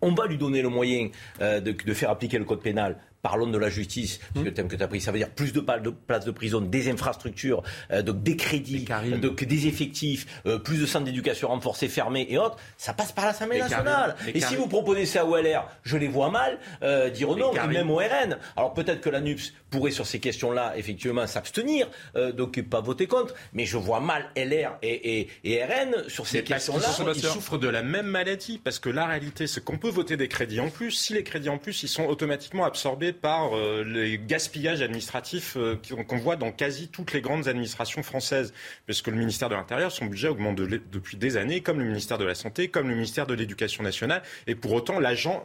on 0.00 0.14
va 0.14 0.26
lui 0.26 0.38
donner 0.38 0.62
le 0.62 0.68
moyen 0.68 1.10
de, 1.40 1.60
de 1.60 1.94
faire 1.94 2.10
appliquer 2.10 2.38
le 2.38 2.44
code 2.44 2.60
pénal 2.60 2.98
Parlons 3.22 3.46
de 3.46 3.56
la 3.56 3.70
justice, 3.70 4.18
parce 4.18 4.40
que 4.40 4.48
le 4.48 4.52
thème 4.52 4.66
que 4.66 4.74
tu 4.74 4.82
as 4.82 4.88
pris, 4.88 5.00
ça 5.00 5.12
veut 5.12 5.18
dire 5.18 5.30
plus 5.30 5.52
de 5.52 5.60
places 5.60 6.24
de 6.24 6.30
prison, 6.32 6.60
des 6.60 6.90
infrastructures, 6.90 7.62
euh, 7.92 8.02
donc 8.02 8.24
des 8.24 8.36
crédits, 8.36 8.84
donc 9.20 9.44
des 9.44 9.68
effectifs, 9.68 10.42
euh, 10.44 10.58
plus 10.58 10.80
de 10.80 10.86
centres 10.86 11.04
d'éducation 11.04 11.46
renforcés, 11.46 11.86
fermés 11.86 12.26
et 12.28 12.36
autres. 12.36 12.56
Ça 12.76 12.94
passe 12.94 13.12
par 13.12 13.26
l'Assemblée 13.26 13.60
nationale. 13.60 14.16
Et 14.34 14.40
si 14.40 14.56
vous 14.56 14.66
proposez 14.66 15.06
ça 15.06 15.24
au 15.24 15.36
LR, 15.36 15.68
je 15.84 15.96
les 15.96 16.08
vois 16.08 16.30
mal 16.32 16.58
euh, 16.82 17.10
dire 17.10 17.28
non, 17.36 17.52
et 17.54 17.68
même 17.68 17.90
au 17.90 17.98
RN. 17.98 18.38
Alors 18.56 18.74
peut-être 18.74 19.00
que 19.00 19.10
la 19.10 19.20
NUPS 19.20 19.52
pourrait 19.70 19.92
sur 19.92 20.04
ces 20.04 20.18
questions-là 20.18 20.72
effectivement 20.76 21.26
s'abstenir, 21.28 21.88
donc 22.34 22.60
pas 22.62 22.80
voter 22.80 23.06
contre, 23.06 23.34
mais 23.52 23.66
je 23.66 23.76
vois 23.76 24.00
mal 24.00 24.30
LR 24.36 24.78
et, 24.82 25.28
RN 25.44 26.08
sur 26.08 26.26
ces 26.26 26.42
questions-là. 26.42 27.12
Ils 27.14 27.22
souffrent 27.22 27.58
de 27.58 27.68
la 27.68 27.84
même 27.84 28.06
maladie, 28.06 28.58
parce 28.58 28.80
que 28.80 28.90
la 28.90 29.06
réalité, 29.06 29.46
c'est 29.46 29.62
qu'on 29.62 29.78
peut 29.78 29.90
voter 29.90 30.16
des 30.16 30.26
crédits 30.26 30.58
en 30.58 30.70
plus. 30.70 30.90
Si 30.90 31.14
les 31.14 31.22
crédits 31.22 31.48
en 31.50 31.58
plus, 31.58 31.84
ils 31.84 31.88
sont 31.88 32.06
automatiquement 32.06 32.64
absorbés 32.64 33.11
par 33.12 33.56
euh, 33.56 33.84
les 33.84 34.18
gaspillages 34.18 34.82
administratifs 34.82 35.56
euh, 35.56 35.76
qu'on 36.08 36.16
voit 36.18 36.36
dans 36.36 36.52
quasi 36.52 36.88
toutes 36.88 37.12
les 37.12 37.20
grandes 37.20 37.48
administrations 37.48 38.02
françaises. 38.02 38.52
Parce 38.86 39.02
que 39.02 39.10
le 39.10 39.16
ministère 39.16 39.48
de 39.48 39.54
l'Intérieur, 39.54 39.92
son 39.92 40.06
budget 40.06 40.28
augmente 40.28 40.56
depuis 40.56 41.16
des 41.16 41.36
années, 41.36 41.60
comme 41.60 41.78
le 41.78 41.84
ministère 41.84 42.18
de 42.18 42.24
la 42.24 42.34
Santé, 42.34 42.68
comme 42.68 42.88
le 42.88 42.94
ministère 42.94 43.26
de 43.26 43.34
l'Éducation 43.34 43.82
nationale. 43.82 44.22
Et 44.46 44.54
pour 44.54 44.72
autant, 44.72 44.98
l'argent 45.00 45.44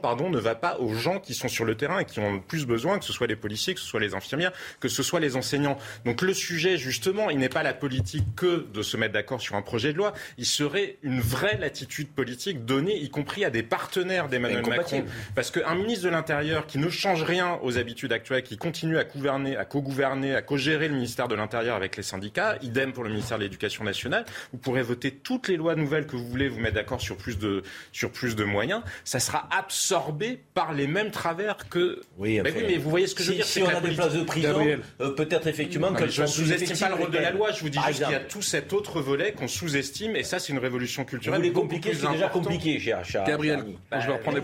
pardon, 0.00 0.30
ne 0.30 0.38
va 0.38 0.54
pas 0.54 0.78
aux 0.78 0.94
gens 0.94 1.20
qui 1.20 1.34
sont 1.34 1.48
sur 1.48 1.64
le 1.64 1.74
terrain 1.74 2.00
et 2.00 2.04
qui 2.04 2.20
ont 2.20 2.34
le 2.34 2.40
plus 2.40 2.66
besoin, 2.66 2.98
que 2.98 3.04
ce 3.04 3.12
soit 3.12 3.26
les 3.26 3.36
policiers, 3.36 3.74
que 3.74 3.80
ce 3.80 3.86
soit 3.86 4.00
les 4.00 4.14
infirmières, 4.14 4.52
que 4.80 4.88
ce 4.88 5.02
soit 5.02 5.20
les 5.20 5.36
enseignants. 5.36 5.78
Donc 6.04 6.22
le 6.22 6.34
sujet, 6.34 6.76
justement, 6.76 7.30
il 7.30 7.38
n'est 7.38 7.48
pas 7.48 7.62
la 7.62 7.74
politique 7.74 8.24
que 8.36 8.66
de 8.72 8.82
se 8.82 8.96
mettre 8.96 9.14
d'accord 9.14 9.40
sur 9.40 9.56
un 9.56 9.62
projet 9.62 9.92
de 9.92 9.98
loi. 9.98 10.12
Il 10.38 10.46
serait 10.46 10.96
une 11.02 11.20
vraie 11.20 11.58
latitude 11.58 12.08
politique 12.08 12.64
donnée, 12.64 12.96
y 12.98 13.10
compris 13.10 13.44
à 13.44 13.50
des 13.50 13.62
partenaires 13.62 14.28
d'Emmanuel 14.28 14.66
Macron. 14.66 15.04
Parce 15.34 15.50
qu'un 15.50 15.74
ministre 15.74 16.04
de 16.04 16.10
l'Intérieur 16.10 16.66
qui 16.66 16.78
ne 16.78 16.83
change 16.90 17.22
rien 17.22 17.58
aux 17.62 17.78
habitudes 17.78 18.12
actuelles, 18.12 18.42
qui 18.42 18.56
continue 18.56 18.98
à 18.98 19.04
gouverner, 19.04 19.56
à 19.56 19.64
co-gouverner, 19.64 20.34
à 20.34 20.42
co-gérer 20.42 20.88
le 20.88 20.94
ministère 20.94 21.28
de 21.28 21.34
l'Intérieur 21.34 21.76
avec 21.76 21.96
les 21.96 22.02
syndicats, 22.02 22.56
idem 22.62 22.92
pour 22.92 23.04
le 23.04 23.10
ministère 23.10 23.38
de 23.38 23.44
l'Éducation 23.44 23.84
nationale, 23.84 24.24
vous 24.52 24.58
pourrez 24.58 24.82
voter 24.82 25.10
toutes 25.10 25.48
les 25.48 25.56
lois 25.56 25.74
nouvelles 25.74 26.06
que 26.06 26.16
vous 26.16 26.26
voulez, 26.26 26.48
vous 26.48 26.60
mettre 26.60 26.74
d'accord 26.74 27.00
sur 27.00 27.16
plus 27.16 27.38
de, 27.38 27.62
sur 27.92 28.10
plus 28.10 28.36
de 28.36 28.44
moyens, 28.44 28.82
ça 29.04 29.20
sera 29.20 29.48
absorbé 29.56 30.40
par 30.54 30.72
les 30.72 30.86
mêmes 30.86 31.10
travers 31.10 31.68
que... 31.68 32.00
Oui, 32.18 32.40
mais, 32.42 32.52
oui, 32.52 32.64
mais 32.66 32.76
vous 32.76 32.90
voyez 32.90 33.06
ce 33.06 33.14
que 33.14 33.22
je 33.22 33.30
veux 33.30 33.36
dire. 33.36 33.44
Si 33.44 33.62
on 33.62 33.68
a 33.68 33.80
des 33.80 33.94
places 33.94 34.14
de 34.14 34.22
prison, 34.22 34.66
euh, 35.00 35.10
peut-être 35.10 35.46
effectivement 35.46 35.92
que 35.92 36.08
Je 36.08 36.22
ne 36.22 36.26
sous-estime 36.26 36.76
pas 36.76 36.88
le 36.88 36.94
rôle 36.94 37.10
de 37.10 37.18
la 37.18 37.30
loi, 37.30 37.52
je 37.52 37.60
vous 37.60 37.68
dis 37.68 37.78
juste 37.86 38.02
qu'il 38.02 38.12
y 38.12 38.16
a 38.16 38.20
tout 38.20 38.42
cet 38.42 38.72
autre 38.72 39.00
volet 39.00 39.32
qu'on 39.32 39.48
sous-estime, 39.48 40.16
et 40.16 40.22
ça 40.22 40.38
c'est 40.38 40.52
une 40.52 40.58
révolution 40.58 41.04
culturelle. 41.04 41.42
Vous 41.42 41.52
compliqué, 41.52 41.94
c'est 41.94 42.10
déjà 42.10 42.28
compliqué, 42.28 42.78
cher 42.78 43.02
Gabriel, 43.26 43.64
je 43.92 44.06
vais 44.06 44.12
reprendre 44.12 44.38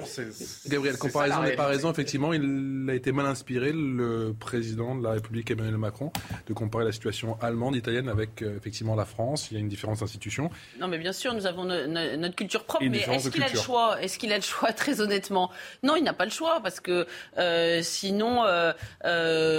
Gabriel, 0.69 0.97
comparaison 0.97 1.43
n'est 1.43 1.53
pas 1.53 1.67
raison, 1.67 1.91
effectivement 1.91 2.30
il 2.33 2.87
a 2.89 2.95
été 2.95 3.13
mal 3.13 3.27
inspiré, 3.27 3.73
le 3.73 4.35
président 4.39 4.95
de 4.95 5.03
la 5.03 5.13
République 5.13 5.51
Emmanuel 5.51 5.77
Macron, 5.77 6.13
de 6.47 6.53
comparer 6.53 6.85
la 6.85 6.93
situation 6.93 7.39
allemande, 7.41 7.77
italienne 7.77 8.09
avec 8.09 8.43
euh, 8.43 8.57
effectivement 8.57 8.95
la 8.95 9.05
France. 9.05 9.49
Il 9.51 9.55
y 9.55 9.57
a 9.57 9.61
une 9.61 9.69
différence 9.69 10.01
d'institution. 10.01 10.51
Non, 10.79 10.89
mais 10.89 10.99
bien 10.99 11.13
sûr, 11.13 11.35
nous 11.35 11.47
avons 11.47 11.65
notre 11.65 12.35
culture 12.35 12.65
propre. 12.65 12.85
Mais 12.89 12.99
est-ce 12.99 13.31
qu'il 13.31 13.43
a 13.43 13.49
le 13.49 13.59
choix? 13.59 14.01
Est-ce 14.03 14.19
qu'il 14.19 14.33
a 14.33 14.37
le 14.37 14.43
choix, 14.43 14.73
très 14.73 15.01
honnêtement? 15.01 15.51
Non, 15.83 15.97
il 15.97 16.05
n'a 16.05 16.13
pas 16.13 16.25
le 16.25 16.31
choix 16.31 16.61
parce 16.63 16.81
que 16.81 17.07
euh, 17.39 17.81
sinon, 17.83 18.45
euh, 18.45 18.73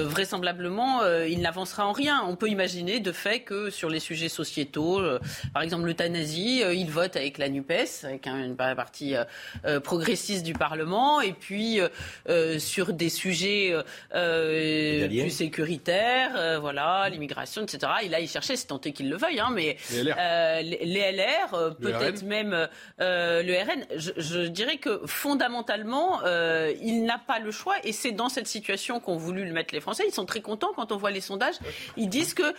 vraisemblablement, 0.07 1.05
il 1.27 1.41
n'avancera 1.41 1.87
en 1.87 1.91
rien. 1.91 2.23
On 2.27 2.35
peut 2.35 2.49
imaginer 2.49 2.99
de 2.99 3.11
fait 3.11 3.41
que 3.41 3.69
sur 3.69 3.89
les 3.89 3.99
sujets 3.99 4.29
sociétaux, 4.29 5.01
par 5.53 5.63
exemple 5.63 5.85
l'euthanasie, 5.85 6.63
il 6.73 6.89
vote 6.89 7.15
avec 7.15 7.37
la 7.37 7.49
Nupes, 7.49 7.71
avec 8.03 8.27
une 8.27 8.55
partie 8.55 9.15
progressiste 9.83 10.43
du 10.43 10.53
Parlement, 10.53 11.21
et 11.21 11.33
puis 11.33 11.79
sur 12.61 12.93
des 12.93 13.09
sujets 13.09 13.73
euh, 13.73 13.83
euh, 14.15 15.07
plus 15.07 15.29
sécuritaires, 15.29 16.33
euh, 16.35 16.59
voilà, 16.59 17.09
l'immigration, 17.09 17.63
etc. 17.63 17.91
Et 18.03 18.09
là, 18.09 18.19
il 18.19 18.29
cherchait, 18.29 18.55
c'est 18.55 18.67
tenté 18.67 18.93
qu'il 18.93 19.09
le 19.09 19.17
veuille, 19.17 19.39
hein, 19.39 19.49
mais 19.51 19.77
les 19.91 21.11
LR, 21.11 21.75
peut-être 21.79 22.23
même 22.23 22.67
le 22.99 23.63
RN. 23.63 23.85
Je, 23.97 24.47
dirais 24.47 24.77
que 24.77 25.01
fondamentalement, 25.05 26.21
il 26.81 27.03
n'a 27.03 27.17
pas 27.17 27.39
le 27.39 27.51
choix, 27.51 27.75
et 27.83 27.91
c'est 27.91 28.11
dans 28.11 28.29
cette 28.29 28.47
situation 28.47 28.99
qu'ont 28.99 29.17
voulu 29.17 29.45
le 29.45 29.51
mettre 29.51 29.73
les 29.73 29.81
Français. 29.81 30.03
Ils 30.07 30.13
sont 30.13 30.25
très 30.25 30.41
contents 30.41 30.71
quand 30.75 30.91
on 30.91 30.97
voit 30.97 31.11
les 31.11 31.21
sondages. 31.21 31.55
Ils 31.97 32.09
disent 32.09 32.33
que 32.33 32.53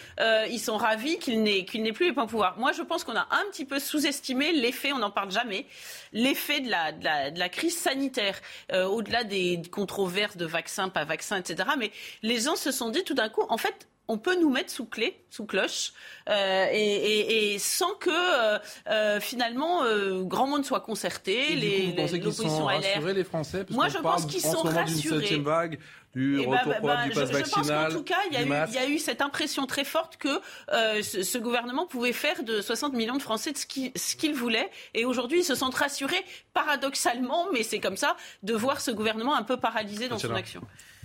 ils 0.50 0.60
sont 0.60 0.76
ravis 0.76 1.18
qu'il 1.18 1.42
n'ait 1.42 1.64
qu'il 1.64 1.82
n'ait 1.82 1.92
plus 1.92 2.06
les 2.06 2.12
points 2.12 2.26
pouvoir. 2.26 2.58
Moi, 2.58 2.72
je 2.72 2.82
pense 2.82 3.04
qu'on 3.04 3.16
a 3.16 3.26
un 3.30 3.50
petit 3.50 3.64
peu 3.64 3.78
sous-estimé 3.78 4.52
l'effet. 4.52 4.92
On 4.92 4.98
n'en 4.98 5.10
parle 5.10 5.30
jamais. 5.30 5.66
L'effet 6.12 6.60
de 6.60 6.70
la, 6.70 6.92
de 6.92 7.04
la, 7.04 7.30
de 7.30 7.38
la 7.38 7.48
crise 7.48 7.76
sanitaire, 7.76 8.40
au-delà 8.72 9.24
des 9.24 9.60
controverses 9.92 10.38
de 10.38 10.46
vaccins, 10.46 10.88
pas 10.88 11.04
vaccins, 11.04 11.36
etc. 11.36 11.68
Mais 11.78 11.92
les 12.22 12.40
gens 12.40 12.56
se 12.56 12.72
sont 12.72 12.88
dit 12.88 13.04
tout 13.04 13.14
d'un 13.14 13.28
coup, 13.28 13.44
en 13.48 13.58
fait, 13.58 13.88
on 14.12 14.18
peut 14.18 14.38
nous 14.38 14.50
mettre 14.50 14.70
sous 14.70 14.84
clé, 14.84 15.24
sous 15.30 15.46
cloche, 15.46 15.94
euh, 16.28 16.66
et, 16.70 17.56
sans 17.58 17.94
que 17.94 18.10
euh, 18.10 18.58
euh, 18.90 19.20
finalement 19.20 19.80
grand 20.24 20.46
monde 20.46 20.66
soit 20.66 20.80
concerté. 20.80 21.56
les, 21.56 21.94
pensez 21.96 22.20
qu'ils 22.20 22.32
sont 22.34 22.66
rassurés, 22.66 23.14
les 23.14 23.24
Français 23.24 23.64
Moi, 23.70 23.88
je 23.88 23.98
pense 23.98 24.26
qu'ils 24.26 24.42
sont 24.42 24.62
rassurés. 24.62 25.38
vague 25.38 25.78
du 26.14 26.42
eh 26.42 26.44
ben, 26.44 26.58
retour 26.58 26.74
bah, 26.82 27.04
du 27.04 27.10
pass 27.12 27.30
je, 27.30 27.32
vaccinal. 27.32 27.64
Je 27.64 27.70
pense 27.70 27.70
qu'en 27.70 27.98
tout 27.98 28.04
cas, 28.04 28.18
il 28.30 28.74
y, 28.74 28.78
a 28.78 28.86
eu, 28.86 28.98
cette 28.98 29.22
impression 29.22 29.64
très 29.64 29.84
forte 29.84 30.18
que 30.18 30.42
ce, 30.68 31.38
gouvernement 31.38 31.86
pouvait 31.86 32.12
faire 32.12 32.42
de 32.42 32.60
60 32.60 32.92
millions 32.92 33.16
de 33.16 33.22
Français 33.22 33.54
ce 33.56 34.16
qu'il 34.16 34.34
voulait. 34.34 34.70
Et 34.92 35.06
aujourd'hui, 35.06 35.38
ils 35.38 35.44
se 35.44 35.54
sentent 35.54 35.76
rassurés, 35.76 36.22
paradoxalement, 36.52 37.46
mais 37.54 37.62
c'est 37.62 37.80
comme 37.80 37.96
ça, 37.96 38.18
de 38.42 38.52
voir 38.52 38.82
ce 38.82 38.90
gouvernement 38.90 39.34
un 39.34 39.42
peu 39.42 39.56
paralysé 39.56 40.08
dans 40.08 40.18
son 40.18 40.34
action. 40.34 40.60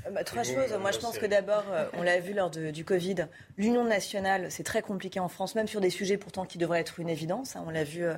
Euh, 0.07 0.11
bah, 0.11 0.23
trois 0.23 0.43
choses. 0.43 0.73
Moi, 0.79 0.91
je 0.91 0.99
pense 0.99 1.17
que 1.17 1.25
d'abord, 1.25 1.63
euh, 1.71 1.85
on 1.93 2.03
l'a 2.03 2.19
vu 2.19 2.33
lors 2.33 2.49
du 2.49 2.85
Covid, 2.85 3.27
l'union 3.57 3.83
nationale, 3.83 4.47
c'est 4.49 4.63
très 4.63 4.81
compliqué 4.81 5.19
en 5.19 5.27
France, 5.27 5.55
même 5.55 5.67
sur 5.67 5.81
des 5.81 5.89
sujets 5.89 6.17
pourtant 6.17 6.45
qui 6.45 6.57
devraient 6.57 6.79
être 6.79 6.99
une 6.99 7.09
évidence. 7.09 7.55
Hein. 7.55 7.63
on 7.65 7.69
l'a 7.69 7.83
vu 7.83 8.03
euh, 8.03 8.15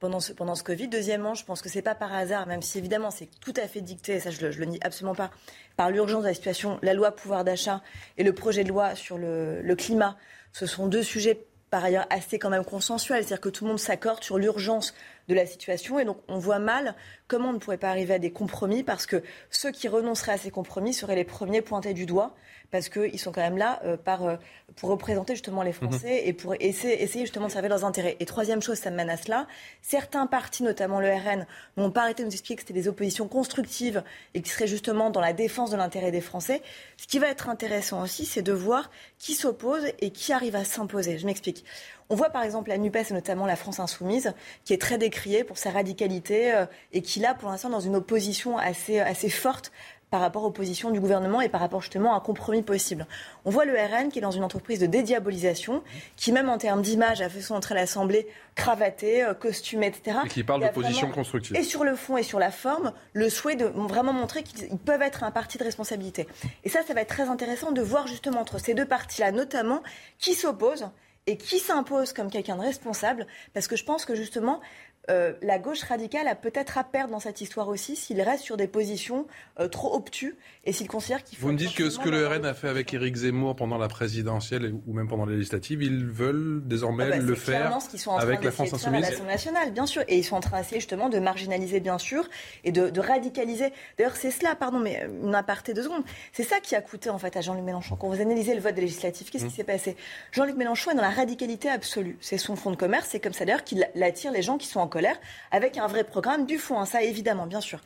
pendant 0.00 0.20
ce, 0.20 0.32
pendant 0.32 0.54
ce 0.54 0.62
Covid. 0.62 0.88
Deuxièmement, 0.88 1.34
je 1.34 1.44
pense 1.44 1.62
que 1.62 1.68
c'est 1.68 1.82
pas 1.82 1.94
par 1.94 2.12
hasard, 2.12 2.46
même 2.46 2.62
si 2.62 2.78
évidemment 2.78 3.10
c'est 3.10 3.28
tout 3.40 3.54
à 3.56 3.68
fait 3.68 3.80
dicté, 3.80 4.20
ça 4.20 4.30
je 4.30 4.40
le, 4.40 4.50
le 4.50 4.64
nie 4.64 4.78
absolument 4.82 5.14
pas, 5.14 5.30
par 5.76 5.90
l'urgence 5.90 6.22
de 6.22 6.28
la 6.28 6.34
situation, 6.34 6.78
la 6.82 6.94
loi 6.94 7.12
pouvoir 7.12 7.44
d'achat 7.44 7.82
et 8.18 8.24
le 8.24 8.32
projet 8.32 8.64
de 8.64 8.68
loi 8.68 8.94
sur 8.94 9.18
le, 9.18 9.62
le 9.62 9.76
climat. 9.76 10.16
Ce 10.52 10.66
sont 10.66 10.86
deux 10.86 11.02
sujets 11.02 11.46
par 11.74 11.82
ailleurs 11.82 12.06
assez 12.08 12.38
quand 12.38 12.50
même 12.50 12.64
consensuels, 12.64 13.24
c'est-à-dire 13.24 13.40
que 13.40 13.48
tout 13.48 13.64
le 13.64 13.70
monde 13.70 13.80
s'accorde 13.80 14.22
sur 14.22 14.38
l'urgence 14.38 14.94
de 15.26 15.34
la 15.34 15.44
situation. 15.44 15.98
Et 15.98 16.04
donc, 16.04 16.18
on 16.28 16.38
voit 16.38 16.60
mal 16.60 16.94
comment 17.26 17.48
on 17.48 17.52
ne 17.54 17.58
pourrait 17.58 17.78
pas 17.78 17.88
arriver 17.90 18.14
à 18.14 18.20
des 18.20 18.30
compromis 18.30 18.84
parce 18.84 19.06
que 19.06 19.24
ceux 19.50 19.72
qui 19.72 19.88
renonceraient 19.88 20.34
à 20.34 20.38
ces 20.38 20.52
compromis 20.52 20.94
seraient 20.94 21.16
les 21.16 21.24
premiers 21.24 21.62
pointés 21.62 21.92
du 21.92 22.06
doigt 22.06 22.36
parce 22.74 22.88
qu'ils 22.88 23.20
sont 23.20 23.30
quand 23.30 23.40
même 23.40 23.56
là 23.56 23.80
euh, 23.84 23.96
par, 23.96 24.24
euh, 24.24 24.34
pour 24.74 24.90
représenter 24.90 25.34
justement 25.34 25.62
les 25.62 25.72
Français 25.72 26.22
mhm. 26.22 26.28
et 26.28 26.32
pour 26.32 26.54
essayer, 26.58 27.00
essayer, 27.04 27.24
justement 27.24 27.46
de 27.46 27.52
servir 27.52 27.70
leurs 27.70 27.84
intérêts. 27.84 28.16
Et 28.18 28.26
troisième 28.26 28.60
chose, 28.60 28.78
ça 28.78 28.90
me 28.90 28.96
mène 28.96 29.10
à 29.10 29.16
cela. 29.16 29.46
Certains 29.80 30.26
partis, 30.26 30.64
notamment 30.64 30.98
le 30.98 31.08
RN, 31.08 31.46
n'ont 31.76 31.92
pas 31.92 32.02
arrêté 32.02 32.24
de 32.24 32.26
nous 32.26 32.34
expliquer 32.34 32.56
que 32.56 32.62
c'était 32.62 32.74
des 32.74 32.88
oppositions 32.88 33.28
constructives 33.28 34.02
et 34.34 34.42
qui 34.42 34.50
seraient 34.50 34.66
justement 34.66 35.10
dans 35.10 35.20
la 35.20 35.32
défense 35.32 35.70
de 35.70 35.76
l'intérêt 35.76 36.10
des 36.10 36.20
Français. 36.20 36.62
Ce 36.96 37.06
qui 37.06 37.20
va 37.20 37.28
être 37.28 37.48
intéressant 37.48 38.02
aussi, 38.02 38.26
c'est 38.26 38.42
de 38.42 38.52
voir 38.52 38.90
qui 39.18 39.34
s'oppose 39.34 39.84
et 40.00 40.10
qui 40.10 40.32
arrive 40.32 40.56
à 40.56 40.64
s'imposer. 40.64 41.16
Je 41.18 41.26
m'explique. 41.26 41.64
On 42.10 42.16
voit 42.16 42.30
par 42.30 42.42
exemple 42.42 42.68
la 42.68 42.76
NUPES 42.76 43.10
et 43.10 43.14
notamment 43.14 43.46
la 43.46 43.56
France 43.56 43.80
Insoumise, 43.80 44.34
qui 44.64 44.74
est 44.74 44.80
très 44.80 44.98
décrié 44.98 45.42
pour 45.42 45.56
sa 45.56 45.70
radicalité 45.70 46.52
euh, 46.52 46.66
et 46.92 47.00
qui, 47.00 47.18
là, 47.18 47.34
pour 47.34 47.50
l'instant, 47.50 47.70
dans 47.70 47.80
une 47.80 47.96
opposition 47.96 48.58
assez, 48.58 49.00
assez 49.00 49.30
forte 49.30 49.72
par 50.14 50.20
rapport 50.20 50.44
aux 50.44 50.52
positions 50.52 50.92
du 50.92 51.00
gouvernement 51.00 51.40
et 51.40 51.48
par 51.48 51.60
rapport 51.60 51.80
justement 51.80 52.12
à 52.12 52.16
un 52.18 52.20
compromis 52.20 52.62
possible. 52.62 53.08
On 53.44 53.50
voit 53.50 53.64
le 53.64 53.72
RN 53.72 54.12
qui 54.12 54.20
est 54.20 54.22
dans 54.22 54.30
une 54.30 54.44
entreprise 54.44 54.78
de 54.78 54.86
dédiabolisation, 54.86 55.82
qui 56.14 56.30
même 56.30 56.48
en 56.48 56.56
termes 56.56 56.82
d'image 56.82 57.20
a 57.20 57.28
fait 57.28 57.40
son 57.40 57.56
entrée 57.56 57.74
à 57.74 57.78
l'Assemblée 57.78 58.28
cravaté, 58.54 59.24
euh, 59.24 59.34
costumé, 59.34 59.88
etc. 59.88 60.18
Et 60.24 60.28
qui 60.28 60.44
parle 60.44 60.60
d'opposition 60.60 61.10
constructive. 61.10 61.56
Et 61.56 61.64
sur 61.64 61.82
le 61.82 61.96
fond 61.96 62.16
et 62.16 62.22
sur 62.22 62.38
la 62.38 62.52
forme, 62.52 62.92
le 63.12 63.28
souhait 63.28 63.56
de 63.56 63.64
vraiment 63.64 64.12
montrer 64.12 64.44
qu'ils 64.44 64.78
peuvent 64.78 65.02
être 65.02 65.24
un 65.24 65.32
parti 65.32 65.58
de 65.58 65.64
responsabilité. 65.64 66.28
Et 66.62 66.68
ça, 66.68 66.82
ça 66.86 66.94
va 66.94 67.00
être 67.00 67.08
très 67.08 67.28
intéressant 67.28 67.72
de 67.72 67.82
voir 67.82 68.06
justement 68.06 68.38
entre 68.38 68.60
ces 68.60 68.74
deux 68.74 68.86
partis-là, 68.86 69.32
notamment, 69.32 69.82
qui 70.20 70.34
s'opposent 70.34 70.90
et 71.26 71.36
qui 71.36 71.58
s'impose 71.58 72.12
comme 72.12 72.30
quelqu'un 72.30 72.54
de 72.54 72.60
responsable, 72.60 73.26
parce 73.52 73.66
que 73.66 73.74
je 73.74 73.84
pense 73.84 74.04
que 74.04 74.14
justement, 74.14 74.60
euh, 75.10 75.32
la 75.42 75.58
gauche 75.58 75.82
radicale 75.82 76.28
a 76.28 76.34
peut-être 76.34 76.78
à 76.78 76.84
perdre 76.84 77.10
dans 77.10 77.20
cette 77.20 77.40
histoire 77.40 77.68
aussi 77.68 77.96
s'il 77.96 78.20
reste 78.22 78.42
sur 78.42 78.56
des 78.56 78.68
positions 78.68 79.26
euh, 79.60 79.68
trop 79.68 79.94
obtus 79.94 80.36
et 80.64 80.72
s'il 80.72 80.88
considère 80.88 81.22
qu'il 81.22 81.36
faut. 81.38 81.46
Vous 81.46 81.52
me 81.52 81.58
dites 81.58 81.74
que 81.74 81.90
ce 81.90 81.98
que 81.98 82.08
le 82.08 82.26
RN 82.26 82.46
a 82.46 82.54
fait 82.54 82.68
avec 82.68 82.92
Éric 82.94 83.16
Zemmour 83.16 83.54
pendant 83.56 83.76
la 83.76 83.88
présidentielle 83.88 84.74
ou 84.86 84.92
même 84.94 85.08
pendant 85.08 85.26
les 85.26 85.34
législatives, 85.34 85.82
ils 85.82 86.06
veulent 86.06 86.62
désormais 86.64 87.04
ah 87.06 87.10
bah, 87.10 87.16
le 87.18 87.34
faire 87.34 87.78
avec 88.18 88.42
la 88.42 88.50
France 88.50 88.72
insoumise. 88.72 89.04
À 89.04 89.10
l'Assemblée 89.10 89.32
nationale, 89.32 89.72
bien 89.72 89.86
sûr, 89.86 90.02
et 90.08 90.18
ils 90.18 90.24
sont 90.24 90.36
en 90.36 90.40
train 90.40 90.58
d'essayer 90.58 90.80
justement 90.80 91.08
de 91.08 91.18
marginaliser, 91.18 91.80
bien 91.80 91.98
sûr, 91.98 92.28
et 92.64 92.72
de, 92.72 92.88
de 92.88 93.00
radicaliser. 93.00 93.72
D'ailleurs, 93.98 94.16
c'est 94.16 94.30
cela, 94.30 94.54
pardon, 94.54 94.78
mais 94.78 95.02
euh, 95.02 95.26
une 95.26 95.34
aparté 95.34 95.74
de 95.74 95.82
secondes. 95.82 96.04
C'est 96.32 96.44
ça 96.44 96.60
qui 96.60 96.74
a 96.74 96.80
coûté 96.80 97.10
en 97.10 97.18
fait 97.18 97.36
à 97.36 97.40
Jean-Luc 97.40 97.64
Mélenchon. 97.64 97.96
Quand 97.96 98.08
vous 98.08 98.20
analysez 98.20 98.54
le 98.54 98.60
vote 98.60 98.74
des 98.74 98.82
législatives, 98.82 99.30
qu'est-ce 99.30 99.44
qui 99.44 99.50
mmh. 99.50 99.56
s'est 99.56 99.64
passé? 99.64 99.96
Jean-Luc 100.32 100.56
Mélenchon 100.56 100.92
est 100.92 100.94
dans 100.94 101.02
la 101.02 101.10
radicalité 101.10 101.68
absolue. 101.68 102.16
C'est 102.20 102.38
son 102.38 102.56
fonds 102.56 102.70
de 102.70 102.76
commerce. 102.76 103.08
C'est 103.10 103.20
comme 103.20 103.32
ça 103.32 103.44
d'ailleurs 103.44 103.64
qu'il 103.64 103.86
attire 104.00 104.32
les 104.32 104.42
gens 104.42 104.58
qui 104.58 104.66
sont 104.66 104.80
en 104.80 104.88
colère 104.94 105.18
avec 105.50 105.76
un 105.76 105.88
vrai 105.88 106.04
programme 106.04 106.46
du 106.46 106.56
fond, 106.56 106.78
hein, 106.78 106.86
ça 106.86 107.02
évidemment, 107.02 107.46
bien 107.46 107.60
sûr. 107.60 107.80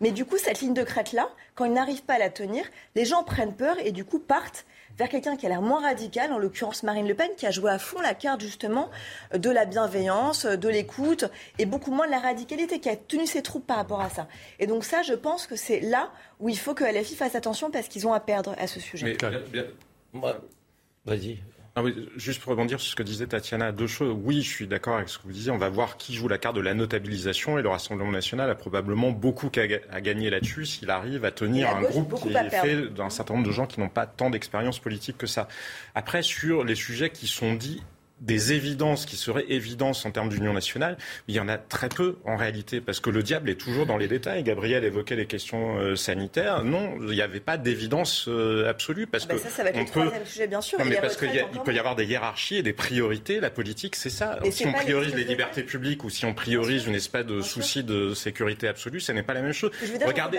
Mais 0.00 0.10
du 0.10 0.26
coup, 0.26 0.36
cette 0.36 0.60
ligne 0.60 0.74
de 0.74 0.82
crête-là, 0.82 1.30
quand 1.54 1.64
ils 1.64 1.72
n'arrivent 1.72 2.02
pas 2.02 2.14
à 2.14 2.18
la 2.18 2.28
tenir, 2.28 2.64
les 2.94 3.06
gens 3.06 3.24
prennent 3.24 3.54
peur 3.54 3.76
et 3.82 3.92
du 3.92 4.04
coup 4.04 4.18
partent 4.18 4.66
vers 4.98 5.08
quelqu'un 5.08 5.36
qui 5.36 5.46
a 5.46 5.48
l'air 5.48 5.62
moins 5.62 5.80
radical, 5.80 6.32
en 6.32 6.38
l'occurrence 6.38 6.82
Marine 6.82 7.08
Le 7.08 7.14
Pen, 7.14 7.30
qui 7.36 7.46
a 7.46 7.50
joué 7.50 7.70
à 7.70 7.78
fond 7.78 8.00
la 8.02 8.12
carte 8.12 8.42
justement 8.42 8.90
de 9.32 9.48
la 9.48 9.64
bienveillance, 9.64 10.44
de 10.44 10.68
l'écoute 10.68 11.24
et 11.58 11.64
beaucoup 11.64 11.90
moins 11.90 12.06
de 12.06 12.10
la 12.10 12.18
radicalité, 12.18 12.80
qui 12.80 12.90
a 12.90 12.96
tenu 12.96 13.26
ses 13.26 13.42
troupes 13.42 13.66
par 13.66 13.78
rapport 13.78 14.02
à 14.02 14.10
ça. 14.10 14.28
Et 14.58 14.66
donc 14.66 14.84
ça, 14.84 15.02
je 15.02 15.14
pense 15.14 15.46
que 15.46 15.56
c'est 15.56 15.80
là 15.80 16.10
où 16.40 16.50
il 16.50 16.58
faut 16.58 16.74
que 16.74 16.84
LFI 16.84 17.14
fasse 17.14 17.34
attention 17.34 17.70
parce 17.70 17.88
qu'ils 17.88 18.06
ont 18.06 18.12
à 18.12 18.20
perdre 18.20 18.54
à 18.58 18.66
ce 18.66 18.80
sujet. 18.80 19.16
Vas-y. 21.06 21.38
Ah 21.80 21.82
oui, 21.82 22.10
juste 22.14 22.42
pour 22.42 22.50
rebondir 22.50 22.78
sur 22.78 22.90
ce 22.90 22.94
que 22.94 23.02
disait 23.02 23.26
Tatiana, 23.26 23.72
deux 23.72 23.86
choses. 23.86 24.14
Oui, 24.22 24.42
je 24.42 24.50
suis 24.50 24.66
d'accord 24.66 24.96
avec 24.96 25.08
ce 25.08 25.16
que 25.16 25.22
vous 25.24 25.32
disiez. 25.32 25.50
On 25.50 25.56
va 25.56 25.70
voir 25.70 25.96
qui 25.96 26.12
joue 26.12 26.28
la 26.28 26.36
carte 26.36 26.54
de 26.54 26.60
la 26.60 26.74
notabilisation 26.74 27.58
et 27.58 27.62
le 27.62 27.70
Rassemblement 27.70 28.10
national 28.10 28.50
a 28.50 28.54
probablement 28.54 29.12
beaucoup 29.12 29.50
à 29.90 30.00
gagner 30.02 30.28
là-dessus 30.28 30.66
s'il 30.66 30.90
arrive 30.90 31.24
à 31.24 31.30
tenir 31.30 31.74
un 31.74 31.80
groupe 31.80 32.20
qui 32.20 32.34
est 32.34 32.50
fait 32.50 32.88
d'un 32.88 33.08
certain 33.08 33.32
nombre 33.32 33.46
de 33.46 33.52
gens 33.52 33.66
qui 33.66 33.80
n'ont 33.80 33.88
pas 33.88 34.04
tant 34.04 34.28
d'expérience 34.28 34.78
politique 34.78 35.16
que 35.16 35.26
ça. 35.26 35.48
Après, 35.94 36.20
sur 36.20 36.64
les 36.64 36.74
sujets 36.74 37.08
qui 37.08 37.26
sont 37.26 37.54
dits 37.54 37.82
des 38.20 38.52
évidences 38.52 39.06
qui 39.06 39.16
seraient 39.16 39.46
évidences 39.48 40.04
en 40.04 40.10
termes 40.10 40.28
d'union 40.28 40.52
nationale, 40.52 40.96
il 41.28 41.34
y 41.34 41.40
en 41.40 41.48
a 41.48 41.58
très 41.58 41.88
peu 41.88 42.18
en 42.24 42.36
réalité, 42.36 42.80
parce 42.80 43.00
que 43.00 43.10
le 43.10 43.22
diable 43.22 43.50
est 43.50 43.54
toujours 43.54 43.86
dans 43.86 43.96
les 43.96 44.08
détails. 44.08 44.42
Gabriel 44.42 44.84
évoquait 44.84 45.16
les 45.16 45.26
questions 45.26 45.78
euh, 45.78 45.96
sanitaires. 45.96 46.64
Non, 46.64 46.96
il 47.00 47.08
n'y 47.08 47.22
avait 47.22 47.40
pas 47.40 47.56
d'évidence 47.56 48.26
euh, 48.28 48.68
absolue, 48.68 49.06
parce 49.06 49.24
ah 49.28 49.32
que 49.32 49.38
bah 49.38 49.42
ça, 49.44 49.50
ça 49.50 49.62
va 49.62 49.70
être 49.70 49.78
le 49.78 49.84
troisième 49.86 50.26
sujet, 50.26 50.46
bien 50.46 50.60
sûr. 50.60 50.78
Non, 50.78 50.84
mais 50.84 50.96
parce 50.96 51.16
qu'il 51.16 51.30
peut 51.64 51.74
y 51.74 51.78
avoir 51.78 51.96
des 51.96 52.04
hiérarchies 52.04 52.56
et 52.56 52.62
des 52.62 52.72
priorités. 52.72 53.40
La 53.40 53.50
politique, 53.50 53.96
c'est 53.96 54.10
ça. 54.10 54.38
si 54.50 54.66
on 54.66 54.72
priorise 54.72 55.14
les, 55.14 55.24
libertés 55.24 55.62
publiques 55.62 56.04
ou 56.04 56.10
si 56.10 56.24
on 56.24 56.34
priorise 56.34 56.86
une 56.86 56.94
espèce 56.94 57.24
de 57.24 57.40
souci 57.40 57.84
de 57.84 58.14
sécurité 58.14 58.68
absolue, 58.68 59.00
ce 59.00 59.12
n'est 59.12 59.22
pas 59.22 59.34
la 59.34 59.42
même 59.42 59.52
chose. 59.52 59.70
regardez. 60.04 60.38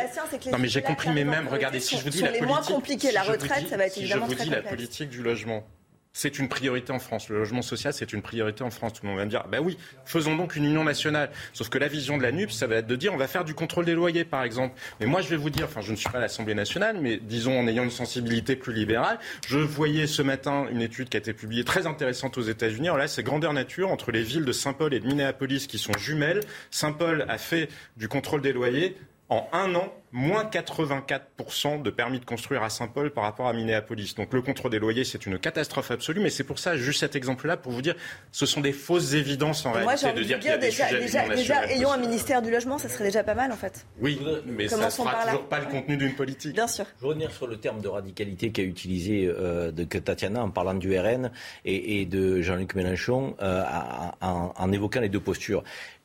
non, 0.52 0.58
mais 0.60 0.68
j'ai 0.68 0.82
compris, 0.82 1.10
mais 1.12 1.24
même, 1.24 1.48
regardez, 1.48 1.80
si 1.80 1.98
je 1.98 2.04
vous 2.04 2.10
dis 2.10 2.22
la 2.22 2.32
politique. 2.32 3.08
La 3.14 3.24
retraite, 3.24 3.68
ça 3.70 3.78
va 3.78 3.86
être 3.88 3.98
évidemment 3.98 4.28
Je 4.30 4.36
vous 4.36 4.44
dis 4.44 4.50
la 4.50 4.62
politique 4.62 5.10
du 5.10 5.22
logement 5.22 5.66
c'est 6.14 6.40
une 6.40 6.50
priorité 6.50 6.92
en 6.92 7.00
France. 7.00 7.30
Le 7.30 7.38
logement 7.38 7.62
social, 7.62 7.94
c'est 7.94 8.12
une 8.14 8.22
priorité 8.22 8.64
en 8.64 8.70
France. 8.70 8.94
Tout 8.94 9.04
le 9.04 9.10
monde 9.10 9.20
va 9.20 9.26
me 9.26 9.30
dire, 9.30 9.46
ben 9.50 9.60
oui, 9.60 9.78
faisons 10.06 10.36
donc 10.36 10.56
une 10.56 10.66
union 10.66 10.84
nationale. 10.84 11.32
Sauf 11.54 11.70
que 11.70 11.78
la 11.78 11.88
vision 11.88 12.18
de 12.18 12.24
la 12.24 12.32
NUP, 12.32 12.52
ça 12.52 12.68
va 12.68 12.76
être 12.78 12.88
de 12.88 12.96
dire, 12.96 13.14
on 13.14 13.18
va 13.18 13.28
faire 13.28 13.46
du 13.46 13.54
contrôle 13.54 13.86
des 13.86 13.94
loyers, 13.94 14.26
par 14.26 14.44
exemple. 14.44 14.78
Mais 15.00 15.06
moi, 15.06 15.22
je 15.22 15.30
vais 15.30 15.38
vous 15.38 15.50
dire, 15.50 15.66
enfin, 15.66 15.82
je 15.82 15.92
ne 15.92 15.96
suis 15.96 16.10
pas 16.10 16.20
l'Assemblée 16.20 16.54
nationale, 16.54 16.98
mais 17.02 17.18
disons 17.18 17.58
en 17.58 17.68
ayant 17.68 17.84
une 17.84 17.92
sensibilité 17.92 18.56
plus 18.56 18.74
libérale, 18.74 19.20
je 19.48 19.58
voyais 19.58 20.08
ce 20.08 20.22
matin 20.22 20.68
une 20.72 20.82
étude 20.82 21.10
qui 21.10 21.18
a 21.18 21.20
été 21.20 21.34
publiée 21.34 21.64
très 21.64 21.88
intéressante 21.88 22.38
aux 22.38 22.42
États-Unis. 22.42 22.88
Alors 22.88 22.98
là, 22.98 23.08
c'est 23.08 23.24
grandeur 23.24 23.54
nature 23.54 23.90
entre 23.90 24.12
les 24.12 24.24
villes 24.24 24.46
de 24.46 24.52
Saint-Paul 24.52 24.94
et 24.94 25.00
de 25.00 25.08
Minneapolis 25.08 25.68
qui 25.68 25.78
sont 25.78 25.94
jumelles. 25.98 26.42
Saint-Paul 26.72 27.26
a 27.28 27.38
fait 27.38 27.70
du 27.98 28.08
contrôle 28.08 28.42
des 28.42 28.54
loyers 28.54 28.98
en 29.32 29.48
un 29.54 29.74
an, 29.76 29.94
moins 30.12 30.44
84% 30.44 31.82
de 31.82 31.90
permis 31.90 32.20
de 32.20 32.26
construire 32.26 32.64
à 32.64 32.70
Saint-Paul 32.70 33.12
par 33.12 33.24
rapport 33.24 33.48
à 33.48 33.54
Minneapolis. 33.54 34.14
Donc 34.16 34.34
le 34.34 34.42
contrôle 34.42 34.72
des 34.72 34.78
loyers, 34.78 35.06
c'est 35.06 35.26
une 35.26 35.40
catastrophe 35.40 35.90
absolue, 35.90 36.20
mais 36.20 36.30
c'est 36.30 36.44
pour 36.44 36.60
ça, 36.60 36.76
juste 36.76 37.00
cet 37.00 37.16
exemple-là, 37.16 37.56
pour 37.56 37.72
vous 37.72 37.82
dire, 37.82 37.96
ce 38.34 38.46
sont 38.46 38.60
des 38.60 38.74
fausses 38.74 39.14
évidences 39.14 39.66
en 39.66 39.72
réalité 39.72 40.12
de 40.12 40.24
dire 40.24 40.38
qu'il 40.40 40.50
y 40.50 40.54
a 40.54 40.58
des 40.58 40.68
déjà, 40.68 40.90
déjà, 40.90 41.30
déjà 41.30 41.66
ayons 41.68 41.94
un 41.94 41.98
ministère 41.98 42.42
du 42.42 42.52
logement, 42.52 42.78
ça 42.78 42.90
serait 42.90 43.06
déjà 43.06 43.24
pas 43.24 43.34
mal 43.34 43.54
en 43.54 43.56
fait. 43.56 43.86
Oui, 44.02 44.20
mais 44.46 44.68
ça 44.68 44.76
ne 44.76 44.90
sera 44.90 45.24
toujours 45.24 45.48
pas 45.48 45.62
le 45.62 45.68
contenu 45.68 45.96
d'une 45.96 46.14
politique. 46.14 46.54
Bien 46.54 46.68
sûr. 46.68 46.86
Je 46.98 47.04
veux 47.04 47.08
revenir 47.08 47.32
sur 47.32 47.48
le 47.48 47.56
terme 47.56 47.80
de 47.80 47.88
radicalité 47.88 48.52
qu'a 48.52 48.64
utilisé 48.64 49.28
euh, 49.28 49.72
de, 49.72 49.86
Tatiana 49.86 50.44
en 50.44 50.50
parlant 50.50 50.74
du 50.74 50.98
RN 51.00 51.32
et, 51.64 52.06
de 52.06 52.42
Jean-Luc 52.42 52.76
Mélenchon 52.76 53.38
euh, 53.42 53.64
en 54.20 54.72
évoquant 54.74 55.00
les 55.00 55.08
deux 55.08 55.22
postures 55.22 55.64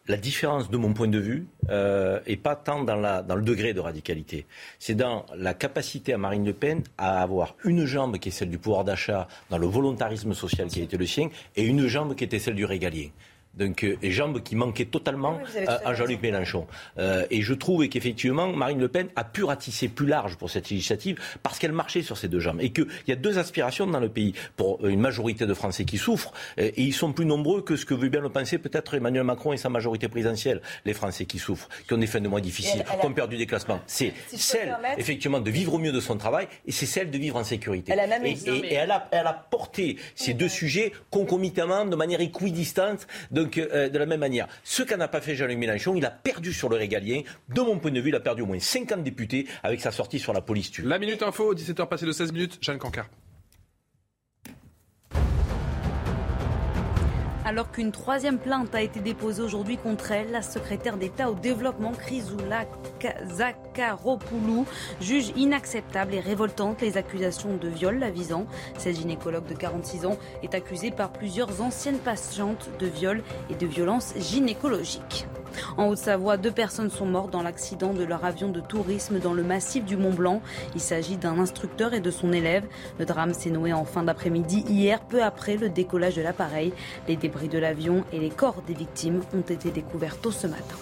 la 0.08 0.16
différence, 0.16 0.70
de 0.70 0.76
mon 0.76 0.92
point 0.92 1.08
de 1.08 1.18
vue, 1.18 1.46
euh, 1.68 2.20
est 2.26 2.36
pas 2.36 2.56
tant 2.56 2.84
dans 2.84 2.96
le 3.34 3.42
degré 3.42 3.74
de 3.74 3.80
radicalité. 3.80 4.46
C'est 4.78 4.94
dans 4.94 5.26
la 5.36 5.54
capacité 5.54 6.12
à 6.12 6.18
Marine 6.18 6.44
Le 6.44 6.52
Pen 6.52 6.82
à 6.96 7.22
avoir 7.22 7.56
une 7.64 7.84
jambe 7.84 8.18
qui 8.18 8.28
est 8.28 8.32
celle 8.32 8.50
du 8.50 8.58
pouvoir 8.58 8.84
d'achat 8.84 9.26
dans 9.50 9.58
le 9.58 9.66
volontarisme 9.66 10.32
social 10.34 10.68
qui 10.68 10.80
a 10.80 10.84
été 10.84 10.96
le 10.96 11.06
sien 11.06 11.28
et 11.56 11.64
une 11.64 11.86
jambe 11.86 12.14
qui 12.14 12.24
était 12.24 12.38
celle 12.38 12.54
du 12.54 12.64
régalien 12.64 13.08
donc, 13.56 13.84
euh, 13.84 13.96
et 14.02 14.10
jambes 14.10 14.42
qui 14.42 14.56
manquaient 14.56 14.84
totalement 14.84 15.38
à, 15.84 15.94
Jean-Luc 15.94 16.22
Mélenchon. 16.22 16.66
Euh, 16.98 17.26
et 17.30 17.42
je 17.42 17.54
trouve 17.54 17.88
qu'effectivement, 17.88 18.52
Marine 18.52 18.80
Le 18.80 18.88
Pen 18.88 19.08
a 19.16 19.24
pu 19.24 19.44
ratisser 19.44 19.88
plus 19.88 20.06
large 20.06 20.36
pour 20.36 20.50
cette 20.50 20.68
législative 20.68 21.18
parce 21.42 21.58
qu'elle 21.58 21.72
marchait 21.72 22.02
sur 22.02 22.16
ces 22.16 22.28
deux 22.28 22.40
jambes. 22.40 22.60
Et 22.60 22.70
qu'il 22.70 22.86
y 23.08 23.12
a 23.12 23.16
deux 23.16 23.38
aspirations 23.38 23.86
dans 23.86 24.00
le 24.00 24.08
pays 24.08 24.34
pour 24.56 24.86
une 24.86 25.00
majorité 25.00 25.46
de 25.46 25.54
Français 25.54 25.84
qui 25.84 25.98
souffrent. 25.98 26.32
Et, 26.56 26.72
ils 26.76 26.92
sont 26.92 27.12
plus 27.12 27.26
nombreux 27.26 27.62
que 27.62 27.76
ce 27.76 27.84
que 27.84 27.94
veut 27.94 28.08
bien 28.08 28.20
le 28.20 28.28
penser 28.28 28.58
peut-être 28.58 28.94
Emmanuel 28.94 29.24
Macron 29.24 29.52
et 29.52 29.56
sa 29.56 29.68
majorité 29.68 30.08
présidentielle. 30.08 30.60
Les 30.84 30.94
Français 30.94 31.24
qui 31.24 31.38
souffrent, 31.38 31.68
qui 31.86 31.94
ont 31.94 31.98
des 31.98 32.06
fins 32.06 32.20
de 32.20 32.28
mois 32.28 32.40
difficiles, 32.40 32.84
qui 33.00 33.06
ont 33.06 33.12
perdu 33.12 33.36
des 33.36 33.46
classements. 33.46 33.80
C'est 33.86 34.12
celle, 34.34 34.76
effectivement, 34.98 35.40
de 35.40 35.50
vivre 35.50 35.74
au 35.74 35.78
mieux 35.78 35.92
de 35.92 36.00
son 36.00 36.16
travail 36.16 36.46
et 36.66 36.72
c'est 36.72 36.86
celle 36.86 37.10
de 37.10 37.18
vivre 37.18 37.36
en 37.36 37.44
sécurité. 37.44 37.92
Elle 37.92 38.26
et, 38.26 38.74
elle, 38.74 38.90
a, 38.90 39.08
elle 39.10 39.26
a 39.26 39.32
porté 39.32 39.96
ces 40.14 40.34
deux 40.34 40.48
sujets 40.48 40.92
concomitamment, 41.10 41.84
de 41.84 41.96
manière 41.96 42.20
équidistante. 42.20 43.06
De 43.30 43.45
donc, 43.46 43.58
euh, 43.58 43.88
de 43.88 43.96
la 43.96 44.06
même 44.06 44.18
manière, 44.18 44.48
ce 44.64 44.82
qu'a 44.82 44.96
n'a 44.96 45.06
pas 45.06 45.20
fait 45.20 45.36
Jean-Luc 45.36 45.56
Mélenchon, 45.56 45.94
il 45.94 46.04
a 46.04 46.10
perdu 46.10 46.52
sur 46.52 46.68
le 46.68 46.74
régalien. 46.74 47.22
De 47.48 47.60
mon 47.60 47.78
point 47.78 47.92
de 47.92 48.00
vue, 48.00 48.08
il 48.08 48.14
a 48.16 48.20
perdu 48.20 48.42
au 48.42 48.46
moins 48.46 48.58
50 48.58 49.04
députés 49.04 49.46
avec 49.62 49.80
sa 49.80 49.92
sortie 49.92 50.18
sur 50.18 50.32
la 50.32 50.40
police 50.40 50.72
tue. 50.72 50.82
La 50.82 50.98
Minute 50.98 51.22
Info, 51.22 51.54
17h 51.54 51.86
passées 51.86 52.06
de 52.06 52.12
16 52.12 52.32
minutes, 52.32 52.58
Jeanne 52.60 52.78
Cancard. 52.78 53.08
Alors 57.46 57.70
qu'une 57.70 57.92
troisième 57.92 58.40
plainte 58.40 58.74
a 58.74 58.82
été 58.82 58.98
déposée 58.98 59.40
aujourd'hui 59.40 59.78
contre 59.78 60.10
elle, 60.10 60.32
la 60.32 60.42
secrétaire 60.42 60.96
d'État 60.96 61.30
au 61.30 61.34
développement, 61.34 61.92
Chrysoula 61.92 62.64
Zakharopoulou, 63.24 64.66
juge 65.00 65.28
inacceptable 65.36 66.14
et 66.14 66.18
révoltante 66.18 66.80
les 66.80 66.96
accusations 66.96 67.56
de 67.56 67.68
viol 67.68 68.00
la 68.00 68.10
visant. 68.10 68.46
Cette 68.78 68.96
gynécologue 68.96 69.46
de 69.46 69.54
46 69.54 70.06
ans 70.06 70.18
est 70.42 70.56
accusée 70.56 70.90
par 70.90 71.12
plusieurs 71.12 71.62
anciennes 71.62 72.00
patientes 72.00 72.68
de 72.80 72.88
viol 72.88 73.22
et 73.48 73.54
de 73.54 73.66
violences 73.66 74.14
gynécologiques. 74.18 75.28
En 75.76 75.88
Haute-Savoie, 75.88 76.36
deux 76.36 76.50
personnes 76.50 76.90
sont 76.90 77.06
mortes 77.06 77.30
dans 77.30 77.42
l'accident 77.42 77.92
de 77.92 78.04
leur 78.04 78.24
avion 78.24 78.48
de 78.48 78.60
tourisme 78.60 79.18
dans 79.18 79.32
le 79.32 79.42
massif 79.42 79.84
du 79.84 79.96
Mont 79.96 80.12
Blanc. 80.12 80.40
Il 80.74 80.80
s'agit 80.80 81.16
d'un 81.16 81.38
instructeur 81.38 81.94
et 81.94 82.00
de 82.00 82.10
son 82.10 82.32
élève. 82.32 82.64
Le 82.98 83.04
drame 83.04 83.34
s'est 83.34 83.50
noué 83.50 83.72
en 83.72 83.84
fin 83.84 84.02
d'après-midi 84.02 84.64
hier, 84.68 85.00
peu 85.00 85.22
après 85.22 85.56
le 85.56 85.68
décollage 85.68 86.16
de 86.16 86.22
l'appareil. 86.22 86.72
Les 87.08 87.16
débris 87.16 87.48
de 87.48 87.58
l'avion 87.58 88.04
et 88.12 88.18
les 88.18 88.30
corps 88.30 88.62
des 88.66 88.74
victimes 88.74 89.22
ont 89.34 89.40
été 89.40 89.70
découverts 89.70 90.18
tôt 90.18 90.30
ce 90.32 90.46
matin. 90.46 90.76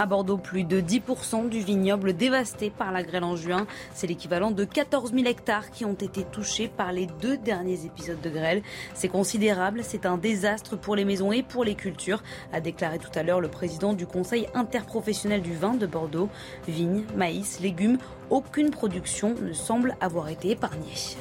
À 0.00 0.06
Bordeaux, 0.06 0.38
plus 0.38 0.62
de 0.62 0.80
10% 0.80 1.48
du 1.48 1.58
vignoble 1.58 2.12
dévasté 2.12 2.70
par 2.70 2.92
la 2.92 3.02
grêle 3.02 3.24
en 3.24 3.34
juin. 3.34 3.66
C'est 3.94 4.06
l'équivalent 4.06 4.52
de 4.52 4.64
14 4.64 5.12
000 5.12 5.26
hectares 5.26 5.72
qui 5.72 5.84
ont 5.84 5.94
été 5.94 6.22
touchés 6.22 6.68
par 6.68 6.92
les 6.92 7.06
deux 7.20 7.36
derniers 7.36 7.84
épisodes 7.84 8.20
de 8.20 8.30
grêle. 8.30 8.62
C'est 8.94 9.08
considérable, 9.08 9.80
c'est 9.82 10.06
un 10.06 10.16
désastre 10.16 10.76
pour 10.76 10.94
les 10.94 11.04
maisons 11.04 11.32
et 11.32 11.42
pour 11.42 11.64
les 11.64 11.74
cultures, 11.74 12.22
a 12.52 12.60
déclaré 12.60 12.98
tout 12.98 13.10
à 13.16 13.24
l'heure 13.24 13.40
le 13.40 13.48
président 13.48 13.92
du 13.92 14.06
Conseil 14.06 14.46
interprofessionnel 14.54 15.42
du 15.42 15.54
vin 15.54 15.74
de 15.74 15.86
Bordeaux. 15.86 16.28
Vignes, 16.68 17.02
maïs, 17.16 17.58
légumes, 17.58 17.98
aucune 18.30 18.70
production 18.70 19.34
ne 19.42 19.52
semble 19.52 19.96
avoir 20.00 20.28
été 20.28 20.50
épargnée. 20.50 21.16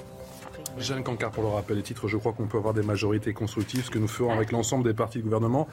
Jeanne 0.77 1.03
Cancard, 1.03 1.31
pour 1.31 1.41
le 1.41 1.49
rappel 1.49 1.77
des 1.77 1.83
titres, 1.83 2.07
je 2.07 2.17
crois 2.17 2.33
qu'on 2.33 2.45
peut 2.45 2.59
avoir 2.59 2.75
des 2.75 2.83
majorités 2.83 3.33
constructives, 3.33 3.85
ce 3.85 3.89
que 3.89 3.97
nous 3.97 4.07
ferons 4.07 4.31
avec 4.31 4.51
l'ensemble 4.51 4.83
des 4.83 4.93
partis 4.93 5.17
de 5.17 5.23
gouvernement, 5.23 5.67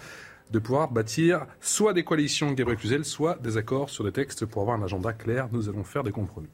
de 0.50 0.59
pouvoir 0.59 0.90
bâtir 0.90 1.46
soit 1.61 1.92
des 1.92 2.04
coalitions 2.04 2.52
Gabriel 2.52 2.78
Cluzel, 2.78 3.04
soit 3.04 3.37
des 3.42 3.57
accords 3.57 3.90
sur 3.90 4.04
des 4.04 4.12
textes 4.12 4.46
pour 4.46 4.62
avoir 4.62 4.78
un 4.78 4.83
agenda 4.83 5.12
clair. 5.12 5.48
Nous 5.52 5.68
allons 5.68 5.85
faire 5.85 6.04
des 6.04 6.12
compromis. 6.12 6.50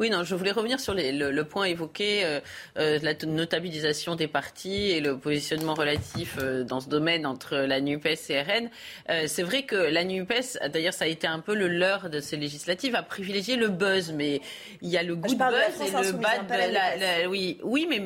Oui, 0.00 0.08
non, 0.08 0.24
je 0.24 0.34
voulais 0.34 0.50
revenir 0.50 0.80
sur 0.80 0.94
le, 0.94 1.42
point 1.42 1.66
évoqué, 1.66 2.24
euh, 2.24 2.40
euh, 2.78 2.98
la 3.02 3.12
notabilisation 3.26 4.16
des 4.16 4.28
partis 4.28 4.92
et 4.92 5.00
le 5.00 5.18
positionnement 5.18 5.74
relatif 5.74 6.38
euh, 6.40 6.64
dans 6.64 6.80
ce 6.80 6.88
domaine 6.88 7.26
entre 7.26 7.54
la 7.54 7.82
NUPES 7.82 8.30
et 8.30 8.40
RN. 8.40 8.70
c'est 9.26 9.42
vrai 9.42 9.64
que 9.64 9.76
la 9.76 10.04
NUPES, 10.04 10.70
d'ailleurs, 10.72 10.94
ça 10.94 11.04
a 11.04 11.08
été 11.08 11.26
un 11.26 11.40
peu 11.40 11.54
le 11.54 11.68
leurre 11.68 12.08
de 12.08 12.18
ces 12.20 12.38
législatives, 12.38 12.94
a 12.94 13.02
privilégié 13.02 13.56
le 13.56 13.68
buzz, 13.68 14.12
mais 14.12 14.40
il 14.80 14.88
y 14.88 14.96
a 14.96 15.02
le 15.02 15.16
goût 15.16 15.34
de 15.34 15.38
buzz 15.38 15.86
et 15.86 15.90
le 15.90 16.12
bad. 16.12 16.48
La, 16.48 17.28
oui, 17.28 17.58
oui, 17.62 17.86
mais 17.86 18.00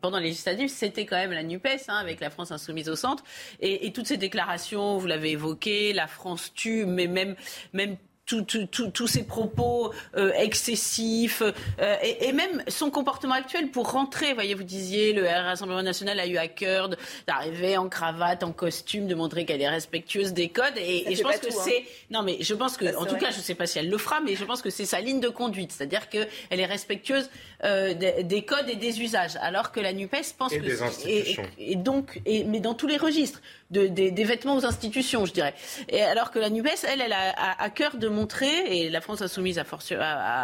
pendant 0.00 0.18
les 0.18 0.30
législatives, 0.30 0.68
c'était 0.68 1.06
quand 1.06 1.16
même 1.16 1.30
la 1.30 1.44
NUPES, 1.44 1.84
hein, 1.86 1.98
avec 1.98 2.18
la 2.18 2.30
France 2.30 2.50
insoumise 2.50 2.88
au 2.88 2.96
centre. 2.96 3.22
Et, 3.60 3.86
et 3.86 3.92
toutes 3.92 4.08
ces 4.08 4.16
déclarations, 4.16 4.98
vous 4.98 5.06
l'avez 5.06 5.30
évoqué, 5.30 5.92
la 5.92 6.08
France 6.08 6.52
tue, 6.54 6.86
mais 6.86 7.06
même, 7.06 7.36
même 7.72 7.98
tous 8.26 9.06
ces 9.06 9.22
propos 9.22 9.92
euh, 10.16 10.32
excessifs 10.32 11.42
euh, 11.42 11.96
et, 12.02 12.32
même 12.32 12.62
son 12.68 12.90
comportement 12.90 13.34
actuel 13.34 13.70
pour 13.70 13.92
rentrer. 13.92 14.34
Voyez, 14.34 14.54
vous 14.54 14.64
disiez, 14.64 15.12
le 15.12 15.24
Rassemblement 15.24 15.82
national 15.82 16.18
a 16.18 16.26
eu 16.26 16.36
à 16.36 16.48
cœur 16.48 16.90
d'arriver 17.26 17.76
en 17.76 17.88
cravate, 17.88 18.42
en 18.42 18.52
costume, 18.52 19.06
de 19.06 19.14
montrer 19.14 19.44
qu'elle 19.44 19.62
est 19.62 19.68
respectueuse 19.68 20.32
des 20.32 20.48
codes. 20.48 20.76
Et, 20.76 21.14
je 21.14 21.22
pense 21.22 21.38
que 21.38 21.46
hein. 21.46 21.62
c'est 21.64 21.84
non, 22.10 22.22
mais 22.22 22.38
je 22.40 22.54
pense 22.54 22.76
que, 22.76 22.96
en 22.96 23.06
tout 23.06 23.16
cas, 23.16 23.30
je 23.30 23.38
ne 23.38 23.42
sais 23.42 23.54
pas 23.54 23.66
si 23.66 23.78
elle 23.78 23.88
le 23.88 23.98
fera, 23.98 24.20
mais 24.20 24.34
je 24.34 24.44
pense 24.44 24.60
que 24.60 24.70
c'est 24.70 24.86
sa 24.86 25.00
ligne 25.00 25.20
de 25.20 25.28
conduite, 25.28 25.72
c'est-à-dire 25.72 26.08
qu'elle 26.08 26.28
est 26.50 26.66
respectueuse 26.66 27.30
euh, 27.64 27.94
des, 27.94 28.44
codes 28.44 28.68
et 28.68 28.76
des 28.76 29.00
usages, 29.00 29.36
alors 29.40 29.72
que 29.72 29.80
la 29.80 29.92
Nupes 29.92 30.14
pense 30.36 30.52
et 30.52 30.58
que 30.58 30.64
des 30.64 30.82
institutions. 30.82 31.42
Et, 31.58 31.76
donc, 31.76 32.20
mais 32.26 32.60
dans 32.60 32.74
tous 32.74 32.86
les 32.86 32.96
registres, 32.98 33.40
de, 33.70 33.86
des, 33.86 34.24
vêtements 34.24 34.56
aux 34.56 34.64
institutions, 34.64 35.24
je 35.26 35.32
dirais. 35.32 35.54
Et 35.88 36.02
alors 36.02 36.30
que 36.30 36.38
la 36.38 36.50
Nupes, 36.50 36.68
elle, 36.86 37.00
elle 37.00 37.12
a 37.12 37.34
à 37.58 37.70
cœur 37.70 37.96
de 37.96 38.08
montrer, 38.08 38.50
et 38.68 38.90
la 38.90 39.00
France 39.00 39.22
insoumise 39.22 39.58
a, 39.58 39.64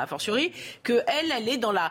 fortiori, 0.07 0.53
qu'elle, 0.83 1.05
elle 1.37 1.49
est 1.49 1.59
dans 1.59 1.73
la, 1.73 1.91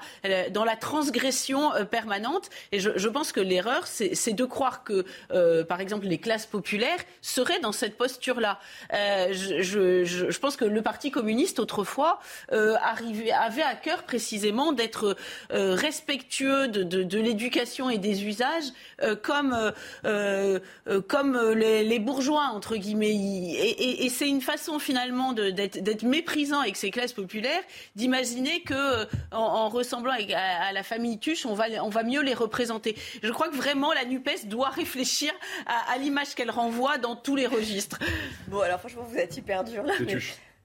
dans 0.50 0.66
la 0.66 0.76
transgression 0.76 1.74
euh, 1.76 1.86
permanente. 1.86 2.50
Et 2.72 2.80
je, 2.80 2.90
je 2.96 3.08
pense 3.08 3.32
que 3.32 3.40
l'erreur, 3.40 3.88
c'est 3.88 4.34
de 4.34 4.46
croire 4.46 4.84
que, 4.84 5.06
euh, 5.32 5.64
par 5.64 5.80
exemple, 5.80 6.08
les 6.08 6.18
classes 6.18 6.48
populaires 6.48 7.00
seraient 7.22 7.60
dans 7.60 7.72
cette 7.72 7.98
posture-là. 7.98 8.60
Je, 8.92 9.62
je, 9.62 10.04
je, 10.04 10.40
pense 10.40 10.58
que 10.58 10.66
le 10.66 10.82
Parti 10.82 11.12
communiste, 11.12 11.60
autrefois, 11.60 12.20
arrivait, 12.50 13.32
avait 13.32 13.62
à 13.62 13.76
cœur 13.76 14.04
précisément 14.04 14.72
d'être 14.72 15.11
euh, 15.52 15.76
respectueux 15.76 16.68
de, 16.68 16.84
de, 16.84 17.04
de 17.04 17.20
l'éducation 17.20 17.90
et 17.90 17.98
des 17.98 18.26
usages 18.26 18.72
comme, 19.24 19.58
comme 21.08 21.52
les, 21.56 21.84
les, 21.84 22.00
bourgeois, 22.00 22.50
entre 22.54 22.76
guillemets. 22.76 23.10
Et, 23.10 23.70
et, 23.70 24.06
et 24.06 24.10
c'est 24.10 24.28
une 24.28 24.42
façon, 24.42 24.80
finalement, 24.80 25.34
d'être 25.34 26.04
méprisant 26.04 26.60
avec 26.60 26.76
ces 26.76 26.92
classes 26.92 27.14
populaires, 27.14 27.64
d'imaginer 27.96 28.62
que 28.62 28.74
euh, 28.74 29.06
en, 29.32 29.70
ressemblant 29.70 30.14
à, 30.14 30.74
la 30.74 30.84
famille 30.84 31.20
Tuche, 31.20 31.46
on 31.46 31.54
va, 31.54 31.66
on 31.84 31.90
va 31.90 32.04
mieux 32.04 32.22
les 32.22 32.34
représenter. 32.34 32.96
Je 33.24 33.32
crois 33.32 33.50
que 33.50 33.56
vraiment 33.56 33.94
la 33.94 34.06
Nupes 34.06 34.48
doit 34.48 34.70
réfléchir 34.70 35.32
à, 35.66 35.98
l'image 35.98 36.36
qu'elle 36.36 36.52
renvoie 36.52 36.98
dans 36.98 37.16
tous 37.16 37.36
les 37.36 37.48
registres. 37.48 38.00
Bon, 38.48 38.60
alors 38.62 38.80
franchement, 38.80 39.04
vous 39.04 39.18
êtes 39.18 39.36
hyper 39.38 39.64
dur 39.64 39.84
là. 39.84 39.94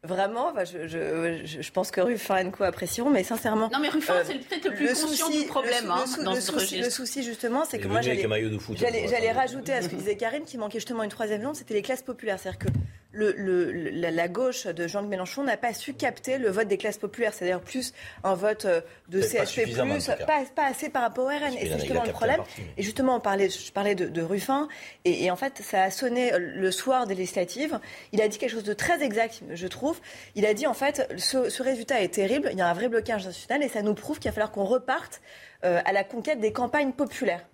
Vraiment, 0.06 0.52
je, 0.64 0.86
je, 0.86 1.60
je, 1.60 1.70
pense 1.72 1.90
que 1.90 2.00
Ruffin 2.00 2.36
et 2.36 2.50
Co 2.50 2.64
apprécieront, 2.64 3.10
mais 3.10 3.24
sincèrement. 3.24 3.68
Non, 3.72 3.78
mais 3.80 3.88
Ruffin, 3.88 4.14
euh, 4.14 4.22
c'est 4.24 4.38
peut-être 4.38 4.64
le 4.66 4.74
plus 4.74 4.88
conscient 4.88 5.30
du 5.30 5.44
problème 5.44 5.90
hein, 5.90 6.04
dans 6.24 6.34
ce 6.34 6.40
souci, 6.40 6.78
Le 6.78 6.90
souci, 6.90 7.22
justement, 7.22 7.64
c'est 7.64 7.78
que 7.78 7.88
moi, 7.88 8.00
j'allais 8.00 9.32
rajouter 9.32 9.72
à 9.72 9.82
ce 9.82 9.88
que 9.88 9.96
disait 9.96 10.16
Karine, 10.16 10.44
qui 10.44 10.58
manquait 10.58 10.78
justement 10.78 11.02
une 11.02 11.10
troisième 11.10 11.42
jambe, 11.42 11.54
c'était 11.54 11.74
les 11.74 11.82
classes 11.82 12.02
populaires. 12.02 12.38
C'est-à-dire 12.38 12.58
que 12.58 12.68
le, 13.16 14.10
la, 14.10 14.28
gauche 14.28 14.66
de 14.66 14.86
Jean-Luc 14.86 15.10
Mélenchon 15.10 15.42
n'a 15.42 15.56
pas 15.56 15.72
su 15.72 15.94
capter 15.94 16.38
le 16.38 16.50
vote 16.50 16.68
des 16.68 16.76
classes 16.76 16.98
populaires. 16.98 17.32
C'est-à-dire 17.34 17.60
plus 17.60 17.92
un 18.24 18.34
vote 18.34 18.64
euh, 18.64 18.80
de 19.08 19.20
CHP+, 19.20 19.74
pas, 20.26 20.44
pas, 20.54 20.66
assez 20.66 20.88
par 20.88 21.02
rapport 21.02 21.24
au 21.24 21.28
RN. 21.28 21.54
Et 21.58 21.68
c'est 21.68 21.78
justement 21.78 22.04
le 22.04 22.12
problème. 22.12 22.42
Et 22.76 22.82
justement, 22.82 23.16
on 23.16 23.20
parlait, 23.20 23.48
je 23.48 23.72
parlais 23.72 23.94
de, 23.94 24.22
Ruffin, 24.22 24.68
et, 25.04 25.30
en 25.30 25.36
fait, 25.36 25.60
ça 25.62 25.84
a 25.84 25.90
sonné 25.90 26.32
le 26.38 26.70
soir 26.70 27.06
des 27.06 27.14
législatives. 27.14 27.78
Il 28.12 28.20
a 28.20 28.28
dit 28.28 28.38
quelque 28.38 28.50
chose 28.50 28.64
de 28.64 28.72
très 28.72 29.02
exact, 29.02 29.42
je 29.52 29.66
trouve. 29.66 30.00
Il 30.34 30.44
a 30.46 30.54
dit, 30.54 30.66
en 30.66 30.74
fait, 30.74 31.08
ce, 31.16 31.48
ce 31.48 31.62
résultat 31.62 32.02
est 32.02 32.14
terrible, 32.14 32.48
il 32.52 32.58
y 32.58 32.62
a 32.62 32.68
un 32.68 32.74
vrai 32.74 32.88
blocage 32.88 33.24
national, 33.24 33.62
et 33.62 33.68
ça 33.68 33.82
nous 33.82 33.94
prouve 33.94 34.18
qu'il 34.18 34.30
va 34.30 34.34
falloir 34.34 34.50
qu'on 34.50 34.64
reparte 34.64 35.20
euh, 35.66 35.80
à 35.84 35.92
la 35.92 36.04
conquête 36.04 36.40
des 36.40 36.52
campagnes 36.52 36.92
populaires. 36.92 37.44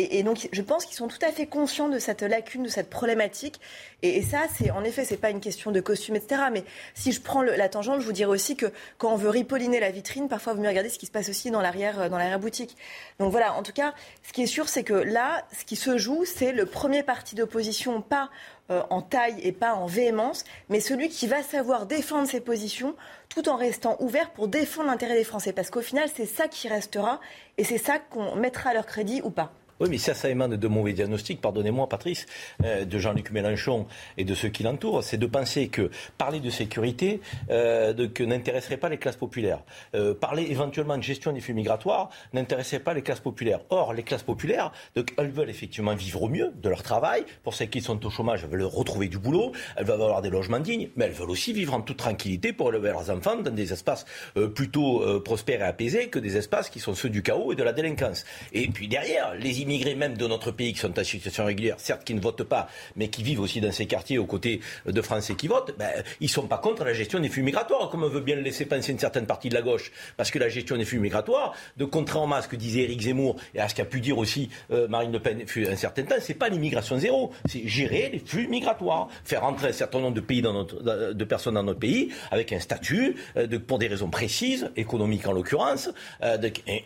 Et, 0.00 0.22
donc, 0.22 0.48
je 0.52 0.62
pense 0.62 0.84
qu'ils 0.84 0.94
sont 0.94 1.08
tout 1.08 1.18
à 1.26 1.32
fait 1.32 1.46
conscients 1.46 1.88
de 1.88 1.98
cette 1.98 2.22
lacune, 2.22 2.62
de 2.62 2.68
cette 2.68 2.88
problématique. 2.88 3.60
Et, 4.02 4.22
ça, 4.22 4.42
c'est 4.56 4.70
en 4.70 4.84
effet, 4.84 5.04
c'est 5.04 5.16
pas 5.16 5.30
une 5.30 5.40
question 5.40 5.72
de 5.72 5.80
costume, 5.80 6.14
etc. 6.14 6.42
Mais 6.52 6.62
si 6.94 7.10
je 7.10 7.20
prends 7.20 7.42
la 7.42 7.68
tangente, 7.68 8.00
je 8.00 8.06
vous 8.06 8.12
dirais 8.12 8.30
aussi 8.30 8.54
que 8.54 8.66
quand 8.96 9.12
on 9.12 9.16
veut 9.16 9.28
ripolliner 9.28 9.80
la 9.80 9.90
vitrine, 9.90 10.28
parfois, 10.28 10.54
vous 10.54 10.62
mieux 10.62 10.68
regarder 10.68 10.88
ce 10.88 11.00
qui 11.00 11.06
se 11.06 11.10
passe 11.10 11.28
aussi 11.28 11.50
dans 11.50 11.60
l'arrière, 11.60 12.00
euh, 12.00 12.08
dans 12.08 12.16
l'arrière 12.16 12.38
boutique. 12.38 12.76
Donc 13.18 13.32
voilà. 13.32 13.54
En 13.54 13.64
tout 13.64 13.72
cas, 13.72 13.92
ce 14.22 14.32
qui 14.32 14.42
est 14.42 14.46
sûr, 14.46 14.68
c'est 14.68 14.84
que 14.84 14.94
là, 14.94 15.44
ce 15.58 15.64
qui 15.64 15.74
se 15.74 15.98
joue, 15.98 16.24
c'est 16.24 16.52
le 16.52 16.64
premier 16.64 17.02
parti 17.02 17.34
d'opposition, 17.34 18.00
pas 18.00 18.30
euh, 18.70 18.82
en 18.90 19.02
taille 19.02 19.40
et 19.42 19.52
pas 19.52 19.74
en 19.74 19.86
véhémence, 19.86 20.44
mais 20.68 20.80
celui 20.80 21.08
qui 21.08 21.26
va 21.26 21.42
savoir 21.42 21.86
défendre 21.86 22.28
ses 22.28 22.40
positions 22.40 22.94
tout 23.28 23.48
en 23.48 23.56
restant 23.56 23.96
ouvert 24.00 24.30
pour 24.30 24.48
défendre 24.48 24.88
l'intérêt 24.88 25.14
des 25.14 25.24
Français. 25.24 25.52
Parce 25.52 25.70
qu'au 25.70 25.80
final, 25.80 26.08
c'est 26.14 26.26
ça 26.26 26.48
qui 26.48 26.68
restera 26.68 27.20
et 27.56 27.64
c'est 27.64 27.78
ça 27.78 27.98
qu'on 27.98 28.36
mettra 28.36 28.70
à 28.70 28.74
leur 28.74 28.86
crédit 28.86 29.20
ou 29.24 29.30
pas. 29.30 29.52
Oui, 29.80 29.88
mais 29.90 29.98
ça, 29.98 30.12
ça 30.12 30.28
émane 30.28 30.56
de 30.56 30.68
mauvais 30.68 30.92
diagnostics, 30.92 31.40
pardonnez-moi, 31.40 31.88
Patrice, 31.88 32.26
euh, 32.64 32.84
de 32.84 32.98
Jean-Luc 32.98 33.30
Mélenchon 33.30 33.86
et 34.16 34.24
de 34.24 34.34
ceux 34.34 34.48
qui 34.48 34.64
l'entourent. 34.64 35.04
C'est 35.04 35.18
de 35.18 35.26
penser 35.26 35.68
que 35.68 35.90
parler 36.16 36.40
de 36.40 36.50
sécurité 36.50 37.20
euh, 37.50 37.94
n'intéresserait 38.18 38.76
pas 38.76 38.88
les 38.88 38.98
classes 38.98 39.16
populaires. 39.16 39.60
Euh, 39.94 40.14
parler 40.14 40.48
éventuellement 40.50 40.98
de 40.98 41.02
gestion 41.04 41.32
des 41.32 41.40
flux 41.40 41.54
migratoires 41.54 42.10
n'intéresserait 42.32 42.80
pas 42.80 42.92
les 42.92 43.02
classes 43.02 43.20
populaires. 43.20 43.60
Or, 43.70 43.92
les 43.92 44.02
classes 44.02 44.24
populaires, 44.24 44.72
donc, 44.96 45.14
elles 45.16 45.30
veulent 45.30 45.50
effectivement 45.50 45.94
vivre 45.94 46.24
au 46.24 46.28
mieux 46.28 46.52
de 46.60 46.68
leur 46.68 46.82
travail. 46.82 47.24
Pour 47.44 47.54
celles 47.54 47.70
qui 47.70 47.80
sont 47.80 48.04
au 48.04 48.10
chômage, 48.10 48.42
elles 48.42 48.50
veulent 48.50 48.64
retrouver 48.64 49.06
du 49.06 49.18
boulot. 49.18 49.52
Elles 49.76 49.84
veulent 49.84 50.02
avoir 50.02 50.22
des 50.22 50.30
logements 50.30 50.58
dignes, 50.58 50.88
mais 50.96 51.04
elles 51.04 51.12
veulent 51.12 51.30
aussi 51.30 51.52
vivre 51.52 51.74
en 51.74 51.82
toute 51.82 51.98
tranquillité 51.98 52.52
pour 52.52 52.70
élever 52.70 52.88
leurs 52.88 53.10
enfants 53.10 53.36
dans 53.36 53.54
des 53.54 53.72
espaces 53.72 54.06
plutôt 54.54 55.20
prospères 55.20 55.60
et 55.60 55.64
apaisés 55.64 56.08
que 56.08 56.18
des 56.18 56.36
espaces 56.36 56.68
qui 56.68 56.80
sont 56.80 56.94
ceux 56.94 57.10
du 57.10 57.22
chaos 57.22 57.52
et 57.52 57.56
de 57.56 57.62
la 57.62 57.72
délinquance. 57.72 58.24
Et 58.52 58.66
puis 58.68 58.88
derrière, 58.88 59.34
les 59.34 59.60
immigrés 59.68 59.94
même 59.94 60.16
de 60.16 60.26
notre 60.26 60.50
pays 60.50 60.72
qui 60.72 60.80
sont 60.80 60.98
en 60.98 61.04
situation 61.04 61.44
régulière, 61.44 61.76
certes 61.78 62.04
qui 62.04 62.14
ne 62.14 62.20
votent 62.20 62.44
pas, 62.44 62.68
mais 62.96 63.08
qui 63.08 63.22
vivent 63.22 63.40
aussi 63.40 63.60
dans 63.60 63.70
ces 63.70 63.86
quartiers 63.86 64.16
aux 64.16 64.24
côtés 64.24 64.60
de 64.86 65.02
Français 65.02 65.34
qui 65.34 65.46
votent, 65.46 65.74
ben, 65.78 65.90
ils 66.20 66.24
ne 66.24 66.30
sont 66.30 66.46
pas 66.46 66.56
contre 66.56 66.84
la 66.84 66.94
gestion 66.94 67.20
des 67.20 67.28
flux 67.28 67.42
migratoires, 67.42 67.90
comme 67.90 68.02
on 68.02 68.08
veut 68.08 68.20
bien 68.20 68.36
le 68.36 68.42
laisser 68.42 68.64
penser 68.64 68.92
une 68.92 68.98
certaine 68.98 69.26
partie 69.26 69.50
de 69.50 69.54
la 69.54 69.62
gauche. 69.62 69.92
Parce 70.16 70.30
que 70.30 70.38
la 70.38 70.48
gestion 70.48 70.76
des 70.76 70.86
flux 70.86 71.00
migratoires, 71.00 71.54
de 71.76 71.84
contraire 71.84 72.22
en 72.22 72.26
masse 72.26 72.46
que 72.46 72.56
disait 72.56 72.82
Éric 72.82 73.02
Zemmour, 73.02 73.36
et 73.54 73.60
à 73.60 73.68
ce 73.68 73.74
qu'a 73.74 73.84
pu 73.84 74.00
dire 74.00 74.16
aussi 74.16 74.48
euh, 74.70 74.88
Marine 74.88 75.12
Le 75.12 75.20
Pen 75.20 75.44
un 75.68 75.76
certain 75.76 76.04
temps, 76.04 76.14
c'est 76.20 76.34
pas 76.34 76.48
l'immigration 76.48 76.98
zéro, 76.98 77.32
c'est 77.46 77.66
gérer 77.68 78.08
les 78.12 78.20
flux 78.20 78.48
migratoires, 78.48 79.08
faire 79.24 79.44
entrer 79.44 79.68
un 79.68 79.72
certain 79.72 80.00
nombre 80.00 80.14
de, 80.14 80.20
pays 80.20 80.40
dans 80.40 80.52
notre, 80.52 81.12
de 81.12 81.24
personnes 81.24 81.54
dans 81.54 81.62
notre 81.62 81.80
pays 81.80 82.10
avec 82.30 82.52
un 82.52 82.60
statut, 82.60 83.16
euh, 83.36 83.58
pour 83.58 83.78
des 83.78 83.88
raisons 83.88 84.08
précises, 84.08 84.70
économiques 84.76 85.26
en 85.26 85.32
l'occurrence, 85.32 85.90
euh, 86.22 86.38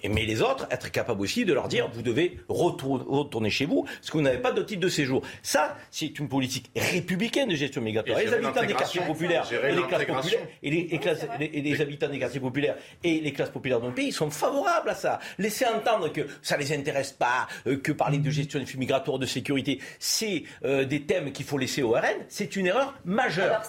mais 0.09 0.25
les 0.25 0.43
autres, 0.43 0.67
être 0.71 0.91
capable 0.91 1.21
aussi 1.21 1.45
de 1.45 1.53
leur 1.53 1.69
dire, 1.69 1.89
vous 1.93 2.03
devez 2.03 2.39
retourner 2.49 2.72
retourner 2.81 3.51
chez 3.51 3.67
vous 3.67 3.83
parce 3.83 4.11
que 4.11 4.17
vous 4.17 4.23
n'avez 4.23 4.39
pas 4.39 4.53
de 4.53 4.63
titre 4.63 4.81
de 4.81 4.89
séjour. 4.89 5.23
Ça, 5.43 5.77
c'est 5.91 6.19
une 6.19 6.29
politique 6.29 6.71
républicaine 6.77 7.49
de 7.49 7.55
gestion 7.55 7.83
migratoire. 7.83 8.19
Et 8.19 8.27
les 8.27 8.33
habitants 8.33 8.65
des 8.65 8.75
quartiers 8.75 9.03
populaires 9.03 9.49
et 9.53 9.73
les 9.73 9.83
classes 9.83 10.05
populaires 10.05 10.47
et 10.63 11.63
les, 11.63 11.81
habitants 11.81 12.09
des 12.09 12.19
quartiers 12.19 12.41
populaires 12.41 12.77
et 13.03 13.21
les 13.21 13.33
classes 13.33 13.51
populaires 13.51 13.79
de 13.79 13.85
notre 13.85 13.97
pays 13.97 14.13
sont 14.13 14.31
favorables 14.31 14.91
à 14.91 14.95
ça. 14.95 15.19
Laisser 15.39 15.67
entendre 15.67 16.13
que 16.13 16.23
ça 16.43 16.57
les 16.57 16.73
intéresse 16.73 17.13
pas, 17.13 17.47
euh, 17.67 17.77
que 17.77 17.93
parler 17.93 18.19
de 18.19 18.31
gestion 18.31 18.59
des 18.59 18.67
flux 18.67 18.79
migratoires, 18.79 19.19
de 19.19 19.27
sécurité, 19.27 19.81
c'est 19.99 20.45
euh, 20.65 20.85
des 20.85 21.03
thèmes 21.03 21.33
qu'il 21.33 21.45
faut 21.45 21.59
laisser 21.59 21.83
au 21.83 21.93
RN, 21.93 22.25
c'est 22.29 22.57
une 22.57 22.67
erreur 22.67 22.95
majeure. 23.05 23.63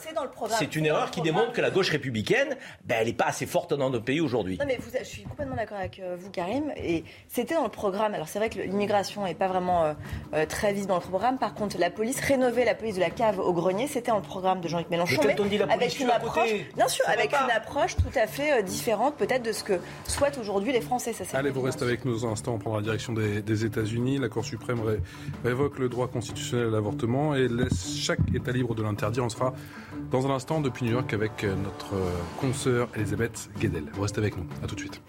C'est 0.49 0.75
une 0.75 0.85
erreur 0.85 1.11
qui 1.11 1.21
démontre 1.21 1.53
que 1.53 1.61
la 1.61 1.71
gauche 1.71 1.89
républicaine, 1.89 2.55
ben, 2.85 2.97
elle 2.99 3.07
n'est 3.07 3.13
pas 3.13 3.25
assez 3.25 3.45
forte 3.45 3.73
dans 3.73 3.89
notre 3.89 4.05
pays 4.05 4.21
aujourd'hui. 4.21 4.57
Non 4.57 4.65
mais 4.65 4.77
je 4.99 5.03
suis 5.03 5.23
complètement 5.23 5.55
d'accord 5.55 5.77
avec 5.77 5.99
euh, 5.99 6.15
vous, 6.17 6.29
Karim. 6.29 6.71
Et 6.77 7.03
c'était 7.27 7.55
dans 7.55 7.63
le 7.63 7.69
programme. 7.69 8.13
Alors 8.13 8.27
c'est 8.27 8.39
vrai 8.39 8.49
que 8.49 8.59
l'immigration 8.59 8.92
n'est 9.25 9.33
pas 9.33 9.47
vraiment 9.47 9.83
euh, 9.83 9.93
euh, 10.33 10.45
très 10.45 10.71
visible 10.73 10.89
dans 10.89 10.95
le 10.95 11.01
programme. 11.01 11.37
Par 11.37 11.53
contre, 11.53 11.77
la 11.79 11.89
police, 11.89 12.19
rénover 12.19 12.65
la 12.65 12.75
police 12.75 12.95
de 12.95 12.99
la 12.99 13.09
cave 13.09 13.39
au 13.39 13.53
grenier, 13.53 13.87
c'était 13.87 14.11
dans 14.11 14.17
le 14.17 14.23
programme 14.23 14.61
de 14.61 14.67
Jean-Luc 14.67 14.89
Mélenchon. 14.89 15.21
Mais 15.25 15.35
dit 15.49 15.57
la 15.57 15.65
avec 15.65 15.99
une 15.99 16.09
approche, 16.09 16.53
bien 16.75 16.87
sûr, 16.87 17.05
avec 17.07 17.31
une 17.33 17.51
approche 17.51 17.95
tout 17.95 18.17
à 18.17 18.27
fait 18.27 18.59
euh, 18.59 18.61
différente 18.61 19.15
peut-être 19.15 19.43
de 19.43 19.51
ce 19.51 19.63
que 19.63 19.73
souhaitent 20.05 20.37
aujourd'hui 20.37 20.71
les 20.71 20.81
Français. 20.81 21.13
Ça, 21.13 21.37
Allez, 21.37 21.49
vous 21.49 21.61
restez 21.61 21.83
avec 21.83 22.05
nous 22.05 22.25
un 22.25 22.31
instant. 22.31 22.53
On 22.53 22.59
prendra 22.59 22.79
la 22.79 22.83
direction 22.83 23.13
des, 23.13 23.65
États-Unis. 23.65 24.17
La 24.17 24.29
Cour 24.29 24.43
suprême 24.43 24.81
révoque 25.43 25.79
le 25.79 25.89
droit 25.89 26.07
constitutionnel 26.07 26.67
à 26.67 26.71
l'avortement 26.71 27.35
et 27.35 27.47
laisse 27.47 27.95
chaque 27.95 28.19
État 28.33 28.51
libre 28.51 28.75
de 28.75 28.83
l'interdire. 28.83 29.23
On 29.23 29.29
sera 29.29 29.53
dans 30.11 30.25
un 30.27 30.31
instant 30.31 30.59
depuis 30.59 30.85
New 30.85 30.91
York 30.91 31.13
avec 31.13 31.43
notre 31.43 31.95
consoeur 32.39 32.89
Elisabeth 32.95 33.49
Guedel. 33.59 33.85
Vous 33.93 34.01
restez 34.01 34.19
avec 34.19 34.37
nous. 34.37 34.45
À 34.63 34.67
tout 34.67 34.75
de 34.75 34.79
suite. 34.79 35.01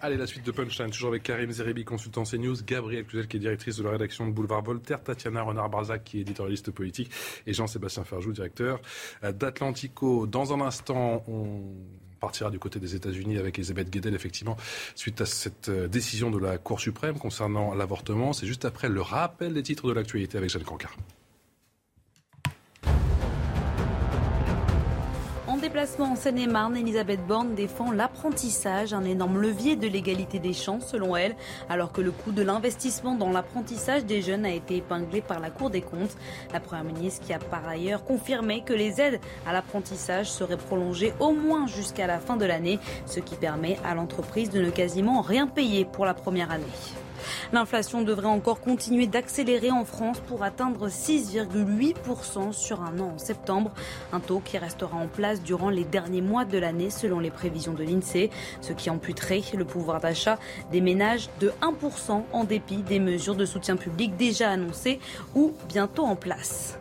Allez, 0.00 0.16
la 0.16 0.26
suite 0.26 0.44
de 0.44 0.50
Punchline, 0.50 0.90
toujours 0.90 1.10
avec 1.10 1.22
Karim 1.22 1.50
Zeribi, 1.50 1.84
consultant 1.84 2.24
CNews, 2.24 2.56
Gabriel 2.66 3.04
Cluzel, 3.04 3.28
qui 3.28 3.36
est 3.36 3.40
directrice 3.40 3.76
de 3.76 3.82
la 3.82 3.90
rédaction 3.90 4.26
de 4.26 4.32
Boulevard 4.32 4.62
Voltaire, 4.62 5.02
Tatiana 5.02 5.42
Renard-Barzac, 5.42 6.04
qui 6.04 6.18
est 6.18 6.20
éditorialiste 6.22 6.70
politique, 6.70 7.10
et 7.46 7.52
Jean-Sébastien 7.52 8.04
Ferjou, 8.04 8.32
directeur 8.32 8.80
euh, 9.22 9.32
d'Atlantico. 9.32 10.26
Dans 10.26 10.52
un 10.52 10.60
instant, 10.60 11.22
on 11.28 11.60
partira 12.20 12.50
du 12.50 12.58
côté 12.58 12.78
des 12.78 12.94
États-Unis 12.94 13.38
avec 13.38 13.58
Elisabeth 13.58 13.90
Guedel, 13.90 14.14
effectivement, 14.14 14.56
suite 14.94 15.20
à 15.20 15.26
cette 15.26 15.68
euh, 15.68 15.88
décision 15.88 16.30
de 16.30 16.38
la 16.38 16.58
Cour 16.58 16.80
suprême 16.80 17.18
concernant 17.18 17.74
l'avortement. 17.74 18.32
C'est 18.32 18.46
juste 18.46 18.64
après 18.64 18.88
le 18.88 19.02
rappel 19.02 19.52
des 19.52 19.62
titres 19.62 19.88
de 19.88 19.92
l'actualité 19.92 20.38
avec 20.38 20.50
Jeanne 20.50 20.64
Cancard. 20.64 20.96
Déplacement 25.64 26.12
en 26.12 26.16
Seine-et-Marne, 26.16 26.76
Elisabeth 26.76 27.26
Borne 27.26 27.54
défend 27.54 27.90
l'apprentissage, 27.90 28.92
un 28.92 29.02
énorme 29.02 29.40
levier 29.40 29.76
de 29.76 29.86
l'égalité 29.86 30.38
des 30.38 30.52
chances 30.52 30.88
selon 30.88 31.16
elle, 31.16 31.34
alors 31.70 31.90
que 31.90 32.02
le 32.02 32.10
coût 32.10 32.32
de 32.32 32.42
l'investissement 32.42 33.14
dans 33.14 33.30
l'apprentissage 33.30 34.04
des 34.04 34.20
jeunes 34.20 34.44
a 34.44 34.50
été 34.50 34.76
épinglé 34.76 35.22
par 35.22 35.40
la 35.40 35.48
Cour 35.48 35.70
des 35.70 35.80
comptes. 35.80 36.18
La 36.52 36.60
Première 36.60 36.84
ministre 36.84 37.24
qui 37.24 37.32
a 37.32 37.38
par 37.38 37.66
ailleurs 37.66 38.04
confirmé 38.04 38.62
que 38.62 38.74
les 38.74 39.00
aides 39.00 39.20
à 39.46 39.54
l'apprentissage 39.54 40.30
seraient 40.30 40.58
prolongées 40.58 41.14
au 41.18 41.32
moins 41.32 41.66
jusqu'à 41.66 42.06
la 42.06 42.18
fin 42.18 42.36
de 42.36 42.44
l'année, 42.44 42.78
ce 43.06 43.20
qui 43.20 43.34
permet 43.34 43.78
à 43.86 43.94
l'entreprise 43.94 44.50
de 44.50 44.60
ne 44.60 44.68
quasiment 44.68 45.22
rien 45.22 45.46
payer 45.46 45.86
pour 45.86 46.04
la 46.04 46.12
première 46.12 46.50
année. 46.50 46.64
L'inflation 47.52 48.02
devrait 48.02 48.26
encore 48.26 48.60
continuer 48.60 49.06
d'accélérer 49.06 49.70
en 49.70 49.84
France 49.84 50.20
pour 50.20 50.42
atteindre 50.42 50.88
6,8% 50.88 52.52
sur 52.52 52.82
un 52.82 52.98
an 53.00 53.12
en 53.14 53.18
septembre, 53.18 53.72
un 54.12 54.20
taux 54.20 54.40
qui 54.44 54.58
restera 54.58 54.96
en 54.96 55.08
place 55.08 55.42
durant 55.42 55.70
les 55.70 55.84
derniers 55.84 56.22
mois 56.22 56.44
de 56.44 56.58
l'année 56.58 56.90
selon 56.90 57.20
les 57.20 57.30
prévisions 57.30 57.74
de 57.74 57.82
l'INSEE, 57.82 58.30
ce 58.60 58.72
qui 58.72 58.90
amputerait 58.90 59.42
le 59.56 59.64
pouvoir 59.64 60.00
d'achat 60.00 60.38
des 60.70 60.80
ménages 60.80 61.28
de 61.40 61.52
1% 61.62 62.22
en 62.32 62.44
dépit 62.44 62.82
des 62.82 63.00
mesures 63.00 63.36
de 63.36 63.46
soutien 63.46 63.76
public 63.76 64.16
déjà 64.16 64.50
annoncées 64.50 65.00
ou 65.34 65.54
bientôt 65.68 66.04
en 66.04 66.16
place. 66.16 66.78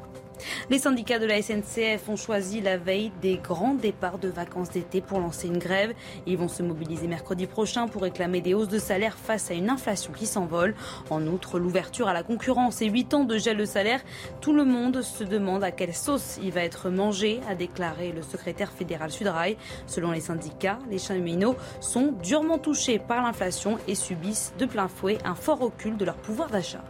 Les 0.69 0.79
syndicats 0.79 1.19
de 1.19 1.25
la 1.25 1.41
SNCF 1.41 2.10
ont 2.10 2.15
choisi 2.15 2.62
la 2.62 2.77
veille 2.77 3.12
des 3.21 3.38
grands 3.38 3.73
départs 3.73 4.19
de 4.19 4.27
vacances 4.27 4.71
d'été 4.71 5.01
pour 5.01 5.19
lancer 5.19 5.47
une 5.47 5.58
grève. 5.58 5.93
Ils 6.25 6.38
vont 6.38 6.47
se 6.47 6.63
mobiliser 6.63 7.08
mercredi 7.08 7.47
prochain 7.47 7.88
pour 7.88 8.01
réclamer 8.01 8.41
des 8.41 8.53
hausses 8.53 8.69
de 8.69 8.79
salaire 8.79 9.17
face 9.17 9.51
à 9.51 9.53
une 9.53 9.69
inflation 9.69 10.13
qui 10.13 10.25
s'envole. 10.25 10.75
En 11.10 11.25
outre, 11.27 11.60
l'ouverture 11.60 12.08
à 12.08 12.13
la 12.13 12.23
concurrence 12.23 12.82
et 12.82 12.88
8 12.88 13.13
ans 13.13 13.23
de 13.23 13.38
gel 13.38 13.58
de 13.58 13.65
salaire, 13.65 14.01
tout 14.41 14.53
le 14.53 14.65
monde 14.65 15.01
se 15.01 15.23
demande 15.23 15.63
à 15.63 15.71
quelle 15.71 15.93
sauce 15.93 16.39
il 16.41 16.51
va 16.51 16.63
être 16.63 16.89
mangé, 16.89 17.39
a 17.49 17.56
déclaré 17.56 18.12
le 18.12 18.21
secrétaire 18.21 18.71
fédéral 18.71 19.12
Sudrail. 19.12 19.58
Selon 19.88 20.12
les 20.12 20.21
syndicats, 20.21 20.79
les 20.89 20.99
cheminots 20.99 21.56
sont 21.79 22.13
durement 22.23 22.58
touchés 22.58 22.99
par 22.99 23.23
l'inflation 23.23 23.77
et 23.88 23.95
subissent 23.95 24.53
de 24.58 24.65
plein 24.65 24.88
fouet 24.88 25.17
un 25.25 25.36
fort 25.36 25.60
recul 25.60 25.97
de 25.97 26.06
leur 26.06 26.15
pouvoir 26.15 26.49
d'achat. 26.49 26.84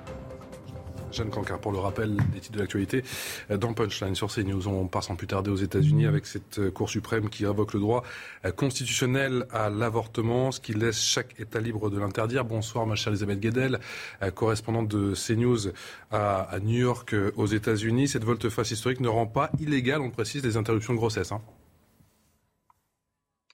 Jeanne 1.14 1.30
Cancard 1.30 1.60
pour 1.60 1.72
le 1.72 1.80
rappel 1.80 2.18
des 2.34 2.40
titres 2.40 2.56
de 2.56 2.60
l'actualité. 2.60 3.04
Dans 3.50 3.74
Punchline 3.74 4.16
sur 4.16 4.34
CNews, 4.34 4.68
on 4.68 4.88
passe 4.88 5.10
en 5.10 5.16
plus 5.16 5.28
tarder 5.28 5.52
aux 5.52 5.56
États-Unis 5.56 6.06
avec 6.06 6.26
cette 6.26 6.60
euh, 6.60 6.72
Cour 6.72 6.90
suprême 6.90 7.30
qui 7.30 7.46
révoque 7.46 7.74
le 7.74 7.80
droit 7.80 8.04
euh, 8.46 8.52
constitutionnel 8.52 9.46
à 9.52 9.70
l'avortement, 9.70 10.52
ce 10.52 10.60
qui 10.60 10.74
laisse 10.74 11.02
chaque 11.02 11.40
État 11.40 11.60
libre 11.60 11.90
de 11.90 12.00
l'interdire. 12.00 12.46
Bonsoir, 12.46 12.86
ma 12.86 12.96
chère 12.96 13.10
Elisabeth 13.10 13.40
Guedel, 13.40 13.80
euh, 14.22 14.32
correspondante 14.32 14.88
de 14.88 15.14
CNews 15.14 15.72
à, 16.12 16.58
New 16.62 16.80
York 16.80 17.16
aux 17.36 17.48
États-Unis. 17.48 18.08
Cette 18.08 18.24
volte-face 18.24 18.72
historique 18.72 19.00
ne 19.00 19.08
rend 19.08 19.28
pas 19.28 19.52
illégal, 19.60 20.02
on 20.02 20.10
précise, 20.10 20.44
les 20.44 20.58
interruptions 20.58 20.94
de 20.94 21.00
grossesse. 21.00 21.32
Hein. 21.32 21.42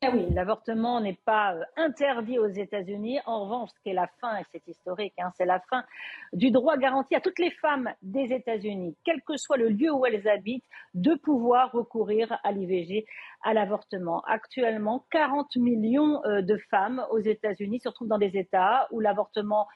Ah 0.01 0.11
oui, 0.13 0.27
l'avortement 0.33 1.01
n'est 1.01 1.19
pas 1.25 1.55
euh, 1.55 1.63
interdit 1.75 2.39
aux 2.39 2.47
États-Unis. 2.47 3.19
En 3.25 3.43
revanche, 3.43 3.71
ce 3.75 3.81
qui 3.81 3.89
est 3.89 3.93
la 3.93 4.07
fin, 4.21 4.37
et 4.37 4.43
c'est 4.49 4.65
historique, 4.65 5.13
hein, 5.17 5.29
c'est 5.35 5.45
la 5.45 5.59
fin 5.69 5.83
du 6.31 6.51
droit 6.51 6.77
garanti 6.77 7.15
à 7.15 7.19
toutes 7.19 7.37
les 7.37 7.51
femmes 7.51 7.91
des 8.01 8.31
États-Unis, 8.31 8.95
quel 9.03 9.21
que 9.23 9.35
soit 9.35 9.57
le 9.57 9.67
lieu 9.67 9.91
où 9.91 10.05
elles 10.05 10.25
habitent, 10.29 10.63
de 10.93 11.15
pouvoir 11.15 11.73
recourir 11.73 12.39
à 12.45 12.53
l'IVG, 12.53 13.05
à 13.43 13.53
l'avortement. 13.53 14.21
Actuellement, 14.21 15.05
40 15.11 15.57
millions 15.57 16.23
euh, 16.23 16.41
de 16.41 16.55
femmes 16.71 17.05
aux 17.11 17.19
États-Unis 17.19 17.81
se 17.81 17.89
retrouvent 17.89 18.07
dans 18.07 18.17
des 18.17 18.37
États 18.37 18.87
où 18.91 19.01
l'avortement 19.01 19.67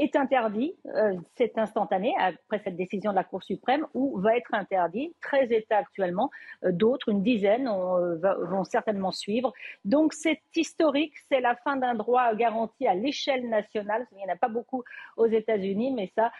est 0.00 0.16
interdit, 0.16 0.74
euh, 0.86 1.14
c'est 1.36 1.58
instantané 1.58 2.14
après 2.18 2.60
cette 2.64 2.76
décision 2.76 3.10
de 3.10 3.16
la 3.16 3.24
Cour 3.24 3.42
suprême, 3.42 3.86
ou 3.94 4.18
va 4.18 4.36
être 4.36 4.54
interdit. 4.54 5.14
13 5.22 5.52
États 5.52 5.78
actuellement, 5.78 6.30
euh, 6.64 6.72
d'autres, 6.72 7.10
une 7.10 7.22
dizaine, 7.22 7.68
euh, 7.68 8.16
vont 8.46 8.64
certainement 8.64 9.10
suivre. 9.10 9.52
Donc 9.84 10.14
c'est 10.14 10.40
historique, 10.54 11.12
c'est 11.30 11.40
la 11.40 11.54
fin 11.56 11.76
d'un 11.76 11.94
droit 11.94 12.34
garanti 12.34 12.86
à 12.86 12.94
l'échelle 12.94 13.48
nationale. 13.48 14.06
Il 14.12 14.18
n'y 14.18 14.24
en 14.24 14.32
a 14.32 14.36
pas 14.36 14.48
beaucoup 14.48 14.82
aux 15.16 15.26
États-Unis, 15.26 15.92
mais 15.92 16.10
ça, 16.16 16.30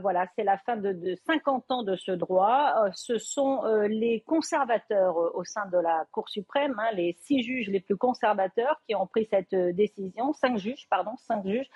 voilà, 0.00 0.26
c'est 0.34 0.44
la 0.44 0.58
fin 0.58 0.76
de, 0.76 0.92
de, 0.92 1.14
50 1.26 1.70
ans 1.70 1.82
de 1.82 1.96
ce 1.96 2.12
droit. 2.12 2.90
ce 2.92 3.18
sont 3.18 3.62
les 3.88 4.22
conservateurs 4.26 5.16
au 5.34 5.44
sein 5.44 5.66
de 5.66 5.78
la 5.78 6.04
Cour 6.12 6.28
suprême, 6.28 6.74
hein, 6.78 6.90
les 6.94 7.16
six 7.20 7.42
juges 7.42 7.68
les 7.68 7.80
plus 7.80 7.96
conservateurs 7.96 8.80
qui 8.86 8.94
ont 8.94 9.06
pris 9.06 9.26
cette 9.30 9.54
décision, 9.54 10.32
cinq 10.32 10.58
juges, 10.58 10.86
pardon, 10.88 11.12
cinq 11.18 11.46
juges, 11.46 11.68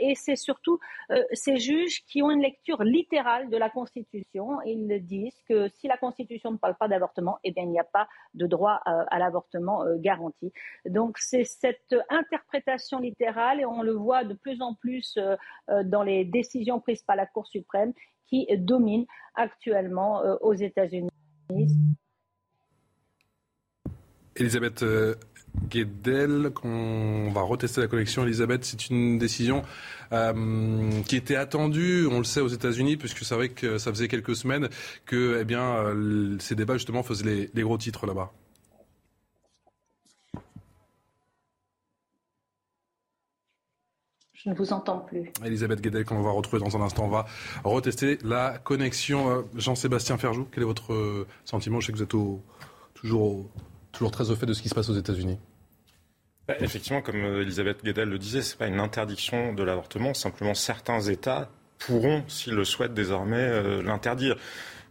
et 0.00 0.14
c'est 0.14 0.36
surtout 0.48 0.78
euh, 1.10 1.22
ces 1.32 1.58
juges 1.58 2.02
qui 2.06 2.22
ont 2.22 2.30
une 2.30 2.40
lecture 2.40 2.82
littérale 2.82 3.50
de 3.50 3.56
la 3.58 3.68
Constitution. 3.68 4.62
Ils 4.64 5.04
disent 5.04 5.42
que 5.46 5.68
si 5.68 5.86
la 5.88 5.98
Constitution 5.98 6.52
ne 6.52 6.56
parle 6.56 6.76
pas 6.76 6.88
d'avortement, 6.88 7.38
eh 7.44 7.52
il 7.54 7.68
n'y 7.68 7.78
a 7.78 7.84
pas 7.84 8.08
de 8.32 8.46
droit 8.46 8.80
euh, 8.86 9.04
à, 9.08 9.18
l'avortement 9.18 9.84
euh, 9.84 9.96
garanti. 9.98 10.50
Donc, 10.86 11.18
c'est 11.18 11.44
cette 11.44 11.94
interprétation 12.08 12.98
littérale, 12.98 13.60
et 13.60 13.66
on 13.66 13.82
le 13.82 13.92
voit 13.92 14.24
de 14.24 14.34
plus 14.34 14.62
en 14.62 14.74
plus 14.74 15.18
dans 15.84 16.02
les 16.02 16.24
décisions 16.24 16.80
prises 16.80 17.02
par 17.02 17.16
la 17.16 17.26
Cour 17.26 17.46
suprême, 17.46 17.92
qui 18.26 18.46
domine 18.56 19.04
actuellement 19.34 20.22
aux 20.40 20.54
États-Unis. 20.54 21.10
Elisabeth 24.36 24.84
Guedel, 25.68 26.50
qu'on 26.54 27.30
va 27.30 27.42
retester 27.42 27.80
la 27.80 27.86
connexion. 27.86 28.24
Elisabeth, 28.24 28.64
c'est 28.64 28.90
une 28.90 29.18
décision 29.18 29.62
euh, 30.12 31.02
qui 31.02 31.16
était 31.16 31.36
attendue, 31.36 32.06
on 32.10 32.18
le 32.18 32.24
sait 32.24 32.40
aux 32.40 32.48
États-Unis, 32.48 32.96
puisque 32.96 33.24
c'est 33.24 33.34
vrai 33.34 33.50
que 33.50 33.78
ça 33.78 33.92
faisait 33.92 34.08
quelques 34.08 34.36
semaines 34.36 34.68
que 35.06 35.38
eh 35.40 35.44
bien, 35.44 35.62
euh, 35.62 36.36
ces 36.38 36.54
débats 36.54 36.74
justement 36.74 37.02
faisaient 37.02 37.50
les, 37.52 37.62
gros 37.62 37.78
titres 37.78 38.06
là-bas. 38.06 38.32
Je 44.32 44.50
ne 44.50 44.54
vous 44.54 44.72
entends 44.72 45.00
plus. 45.00 45.32
Elisabeth 45.44 45.80
Guedel, 45.80 46.04
qu'on 46.04 46.22
va 46.22 46.30
retrouver 46.30 46.62
dans 46.62 46.76
un 46.76 46.80
instant, 46.80 47.04
on 47.04 47.10
va 47.10 47.26
retester 47.64 48.18
la 48.24 48.58
connexion. 48.58 49.30
Euh, 49.30 49.42
Jean-Sébastien 49.56 50.16
Ferjou, 50.16 50.46
quel 50.50 50.62
est 50.62 50.66
votre 50.66 51.26
sentiment? 51.44 51.80
Je 51.80 51.86
sais 51.86 51.92
que 51.92 51.98
vous 51.98 52.04
êtes 52.04 52.08
toujours, 52.94 53.50
toujours 53.92 54.10
très 54.10 54.30
au 54.30 54.36
fait 54.36 54.46
de 54.46 54.52
ce 54.52 54.62
qui 54.62 54.68
se 54.68 54.74
passe 54.74 54.88
aux 54.88 54.96
États-Unis. 54.96 55.38
Bah, 56.48 56.54
effectivement, 56.60 57.02
comme 57.02 57.22
euh, 57.24 57.42
Elisabeth 57.42 57.84
Guedel 57.84 58.08
le 58.08 58.18
disait, 58.18 58.40
ce 58.40 58.54
n'est 58.54 58.58
pas 58.58 58.66
une 58.68 58.80
interdiction 58.80 59.52
de 59.52 59.62
l'avortement. 59.62 60.14
Simplement, 60.14 60.54
certains 60.54 61.00
États 61.02 61.50
pourront, 61.78 62.24
s'ils 62.26 62.54
le 62.54 62.64
souhaitent 62.64 62.94
désormais, 62.94 63.36
euh, 63.36 63.82
l'interdire. 63.82 64.36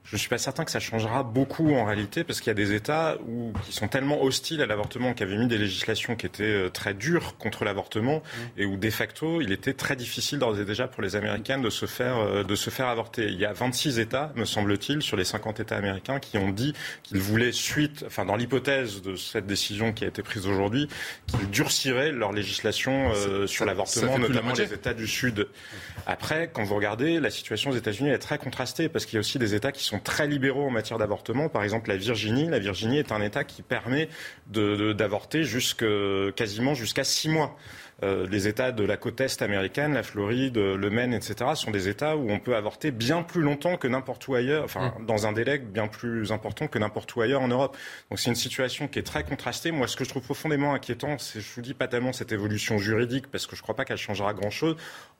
Je 0.09 0.15
ne 0.15 0.19
suis 0.19 0.29
pas 0.29 0.37
certain 0.37 0.63
que 0.63 0.71
ça 0.71 0.79
changera 0.79 1.23
beaucoup 1.23 1.73
en 1.73 1.83
réalité, 1.83 2.23
parce 2.23 2.39
qu'il 2.39 2.47
y 2.47 2.51
a 2.51 2.53
des 2.53 2.73
États 2.73 3.17
où, 3.27 3.51
qui 3.65 3.73
sont 3.73 3.89
tellement 3.89 4.23
hostiles 4.23 4.61
à 4.61 4.65
l'avortement, 4.65 5.13
qui 5.13 5.21
avaient 5.21 5.37
mis 5.37 5.47
des 5.47 5.57
législations 5.57 6.15
qui 6.15 6.25
étaient 6.25 6.43
euh, 6.43 6.69
très 6.69 6.93
dures 6.93 7.35
contre 7.37 7.65
l'avortement, 7.65 8.17
mmh. 8.19 8.61
et 8.61 8.65
où 8.65 8.77
de 8.77 8.89
facto, 8.89 9.41
il 9.41 9.51
était 9.51 9.73
très 9.73 9.97
difficile 9.97 10.39
d'ores 10.39 10.57
et 10.59 10.63
déjà 10.63 10.87
pour 10.87 11.03
les 11.03 11.17
Américains 11.17 11.59
de 11.59 11.69
se 11.69 11.85
faire, 11.85 12.17
euh, 12.17 12.43
de 12.43 12.55
se 12.55 12.69
faire 12.69 12.87
avorter. 12.87 13.27
Il 13.27 13.37
y 13.37 13.45
a 13.45 13.51
26 13.51 13.99
États, 13.99 14.31
me 14.35 14.45
semble-t-il, 14.45 15.01
sur 15.01 15.17
les 15.17 15.25
50 15.25 15.59
États 15.59 15.75
américains, 15.75 16.19
qui 16.19 16.37
ont 16.37 16.51
dit 16.51 16.73
qu'ils 17.03 17.19
voulaient 17.19 17.51
suite, 17.51 18.05
enfin 18.07 18.23
dans 18.23 18.37
l'hypothèse 18.37 19.01
de 19.01 19.17
cette 19.17 19.45
décision 19.45 19.91
qui 19.91 20.05
a 20.05 20.07
été 20.07 20.23
prise 20.23 20.47
aujourd'hui, 20.47 20.87
qu'ils 21.27 21.49
durciraient 21.49 22.13
leur 22.13 22.31
législation 22.31 23.11
euh, 23.13 23.45
sur 23.45 23.65
l'avortement, 23.65 24.17
notamment 24.17 24.53
les 24.53 24.73
États 24.73 24.93
du 24.93 25.05
Sud. 25.05 25.49
Après, 26.05 26.49
quand 26.53 26.63
vous 26.63 26.75
regardez, 26.75 27.19
la 27.19 27.29
situation 27.29 27.71
aux 27.71 27.75
États-Unis 27.75 28.11
est 28.11 28.19
très 28.19 28.37
contrastée, 28.37 28.87
parce 28.87 29.05
qu'il 29.05 29.15
y 29.15 29.17
a 29.17 29.19
aussi 29.19 29.37
des 29.37 29.53
États 29.53 29.73
qui 29.73 29.83
sont 29.83 29.96
très 29.99 30.27
libéraux 30.27 30.65
en 30.65 30.71
matière 30.71 30.97
d'avortement. 30.97 31.49
Par 31.49 31.63
exemple, 31.63 31.89
la 31.89 31.97
Virginie. 31.97 32.47
La 32.47 32.59
Virginie 32.59 32.99
est 32.99 33.11
un 33.11 33.21
État 33.21 33.43
qui 33.43 33.61
permet 33.61 34.09
d'avorter 34.47 35.43
quasiment 36.35 36.73
jusqu'à 36.73 37.03
six 37.03 37.29
mois. 37.29 37.55
les 38.01 38.47
États 38.47 38.71
de 38.71 38.83
la 38.83 38.97
côte 38.97 39.21
est 39.21 39.41
américaine, 39.41 39.93
la 39.93 40.03
Floride, 40.03 40.57
le 40.57 40.89
Maine, 40.89 41.13
etc., 41.13 41.51
sont 41.55 41.71
des 41.71 41.87
États 41.87 42.15
où 42.15 42.29
on 42.29 42.39
peut 42.39 42.55
avorter 42.55 42.91
bien 42.91 43.23
plus 43.23 43.41
longtemps 43.41 43.77
que 43.77 43.87
n'importe 43.87 44.27
où 44.27 44.35
ailleurs, 44.35 44.63
enfin, 44.63 44.93
mm. 44.99 45.05
dans 45.05 45.25
un 45.27 45.33
délai 45.33 45.57
bien 45.57 45.87
plus 45.87 46.31
important 46.31 46.67
que 46.67 46.79
n'importe 46.79 47.15
où 47.15 47.21
ailleurs 47.21 47.41
en 47.41 47.47
Europe. 47.47 47.77
Donc 48.09 48.19
c'est 48.19 48.29
une 48.29 48.35
situation 48.35 48.87
qui 48.87 48.99
est 48.99 49.03
très 49.03 49.23
contrastée. 49.23 49.71
Moi, 49.71 49.87
ce 49.87 49.95
que 49.95 50.03
je 50.03 50.09
trouve 50.09 50.23
profondément 50.23 50.73
inquiétant, 50.73 51.17
c'est, 51.17 51.41
je 51.41 51.47
vous 51.55 51.61
dis 51.61 51.73
pas 51.73 51.87
tellement 51.87 52.13
cette 52.13 52.31
évolution 52.31 52.77
juridique, 52.77 53.27
parce 53.27 53.47
que 53.47 53.55
je 53.55 53.61
ne 53.61 53.63
crois 53.63 53.75
pas 53.75 53.85
qu'elle 53.85 53.97
changera 53.97 54.33
grand-chose. 54.33 54.75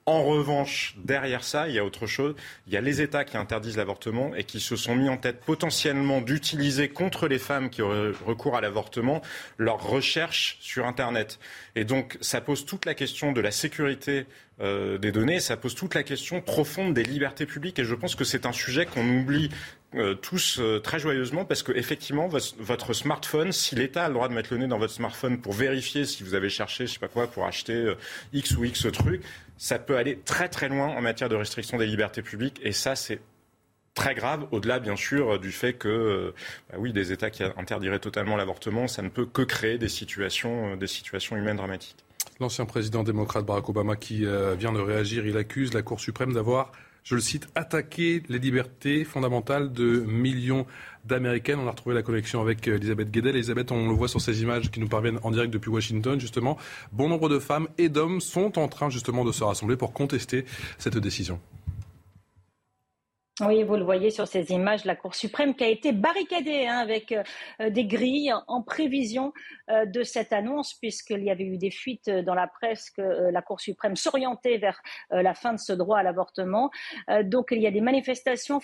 En 0.09 0.23
revanche, 0.23 0.95
derrière 1.03 1.43
ça, 1.43 1.67
il 1.67 1.75
y 1.75 1.79
a 1.79 1.83
autre 1.83 2.07
chose. 2.07 2.33
Il 2.65 2.71
y 2.71 2.77
a 2.77 2.81
les 2.81 3.01
États 3.01 3.25
qui 3.25 3.35
interdisent 3.35 3.75
l'avortement 3.75 4.33
et 4.35 4.45
qui 4.45 4.61
se 4.61 4.77
sont 4.77 4.95
mis 4.95 5.09
en 5.09 5.17
tête 5.17 5.41
potentiellement 5.41 6.21
d'utiliser 6.21 6.87
contre 6.87 7.27
les 7.27 7.39
femmes 7.39 7.69
qui 7.69 7.81
auraient 7.81 8.13
recours 8.25 8.55
à 8.55 8.61
l'avortement 8.61 9.21
leurs 9.57 9.83
recherches 9.83 10.59
sur 10.61 10.87
Internet. 10.87 11.39
Et 11.75 11.83
donc, 11.83 12.17
ça 12.21 12.39
pose 12.39 12.65
toute 12.65 12.85
la 12.85 12.93
question 12.93 13.33
de 13.33 13.41
la 13.41 13.51
sécurité 13.51 14.27
euh, 14.61 14.97
des 14.97 15.11
données, 15.11 15.41
ça 15.41 15.57
pose 15.57 15.75
toute 15.75 15.93
la 15.93 16.03
question 16.03 16.39
profonde 16.39 16.93
des 16.93 17.03
libertés 17.03 17.45
publiques. 17.45 17.77
Et 17.77 17.83
je 17.83 17.93
pense 17.93 18.15
que 18.15 18.23
c'est 18.23 18.45
un 18.45 18.53
sujet 18.53 18.85
qu'on 18.85 19.07
oublie 19.19 19.49
euh, 19.95 20.15
tous 20.15 20.60
euh, 20.60 20.80
très 20.80 21.00
joyeusement 21.00 21.45
parce 21.45 21.63
que 21.63 21.71
effectivement 21.71 22.28
votre 22.28 22.93
smartphone, 22.93 23.52
si 23.52 23.76
l'État 23.76 24.06
a 24.06 24.08
le 24.08 24.13
droit 24.13 24.28
de 24.28 24.34
mettre 24.34 24.54
le 24.54 24.60
nez 24.60 24.67
dans 24.67 24.80
votre 24.80 24.93
smartphone 24.93 25.39
pour 25.39 25.54
vérifier 25.54 26.06
si 26.06 26.23
vous 26.23 26.34
avez 26.34 26.50
cherché, 26.50 26.88
je 26.88 26.93
sais 26.93 27.00
pas 27.00 27.08
quoi, 27.08 27.28
pour 27.28 27.45
acheter 27.45 27.93
X 28.34 28.58
ou 28.58 28.65
X 28.65 28.88
truc, 28.91 29.21
ça 29.58 29.80
peut 29.80 29.97
aller 29.97 30.19
très 30.26 30.50
très 30.50 30.69
loin 30.69 30.88
en 30.88 31.02
matière 31.02 31.30
de 31.30 31.36
restriction 31.36 31.78
des 31.78 31.88
libertés 31.88 32.21
publiques 32.21 32.60
et 32.63 32.73
ça 32.73 32.95
c'est 32.95 33.21
très 33.97 34.13
grave, 34.13 34.47
au-delà 34.52 34.80
bien 34.80 34.95
sûr 34.95 35.39
du 35.39 35.52
fait 35.52 35.73
que, 35.73 35.88
euh, 35.88 36.34
bah 36.69 36.78
oui, 36.80 36.93
des 36.93 37.12
États 37.12 37.32
qui 37.32 37.43
interdiraient 37.43 38.00
totalement 38.00 38.38
l'avortement, 38.38 38.88
ça 38.88 39.02
ne 39.02 39.10
peut 39.10 39.26
que 39.26 39.41
créer 39.41 39.80
des 39.80 39.89
situations, 39.89 40.73
euh, 40.73 40.76
des 40.76 40.88
situations 40.88 41.36
humaines 41.36 41.58
dramatiques. 41.58 41.97
L'ancien 42.39 42.65
président 42.65 43.04
démocrate 43.04 43.43
Barack 43.45 43.67
Obama 43.67 43.95
qui 43.95 44.26
euh, 44.26 44.54
vient 44.54 44.71
de 44.71 44.80
réagir, 44.80 45.26
il 45.26 45.36
accuse 45.36 45.73
la 45.73 45.82
Cour 45.82 46.00
suprême 46.00 46.34
d'avoir, 46.34 46.71
je 47.07 47.15
le 47.15 47.21
cite, 47.21 47.47
attaqué 47.55 48.21
les 48.27 48.37
libertés 48.37 49.05
fondamentales 49.05 49.71
de 49.71 50.01
millions 50.01 50.65
d'Américaines. 51.05 51.58
On 51.58 51.67
a 51.67 51.71
retrouvé 51.71 51.95
la 51.95 52.01
connexion 52.01 52.41
avec 52.41 52.67
Elisabeth 52.67 53.12
Guedel. 53.12 53.33
Elisabeth, 53.37 53.71
on 53.71 53.87
le 53.87 53.93
voit 53.93 54.10
sur 54.10 54.19
ces 54.19 54.41
images 54.41 54.69
qui 54.69 54.81
nous 54.81 54.89
parviennent 54.89 55.19
en 55.23 55.31
direct 55.31 55.53
depuis 55.53 55.69
Washington, 55.69 56.19
justement. 56.19 56.58
Bon 56.91 57.08
nombre 57.08 57.29
de 57.29 57.39
femmes 57.39 57.69
et 57.77 57.87
d'hommes 57.87 58.19
sont 58.19 58.60
en 58.60 58.67
train 58.67 58.89
justement 58.89 59.23
de 59.23 59.31
se 59.31 59.41
rassembler 59.45 59.77
pour 59.77 59.93
contester 59.93 60.43
cette 60.77 60.97
décision. 60.97 61.39
Oui, 63.39 63.63
vous 63.63 63.75
le 63.75 63.83
voyez 63.83 64.10
sur 64.10 64.27
ces 64.27 64.51
images, 64.51 64.83
la 64.83 64.95
Cour 64.95 65.13
suprême 65.13 65.55
qui 65.55 65.63
a 65.63 65.69
été 65.69 65.91
barricadée 65.91 66.65
hein, 66.65 66.79
avec 66.79 67.13
euh, 67.13 67.69
des 67.69 67.85
grilles 67.85 68.33
en 68.47 68.63
prévision 68.63 69.27
euh, 69.27 69.56
de 69.69 70.03
cette 70.03 70.33
annonce, 70.33 70.73
puisqu'il 70.73 71.23
y 71.23 71.29
avait 71.29 71.43
eu 71.43 71.57
des 71.57 71.71
fuites 71.71 72.09
dans 72.09 72.35
la 72.35 72.47
presse 72.47 72.89
que 72.89 73.01
euh, 73.01 73.31
la 73.31 73.41
Cour 73.41 73.59
suprême 73.59 73.95
s'orientait 73.95 74.57
vers 74.57 74.81
la 75.09 75.33
fin 75.33 75.53
de 75.53 75.59
ce 75.59 75.73
droit 75.73 75.99
à 75.99 76.03
l'avortement. 76.03 76.69
donc 77.23 77.49
il 77.51 77.61
y 77.61 77.67
a 77.67 77.71
des 77.71 77.81
manifestations. 77.81 78.59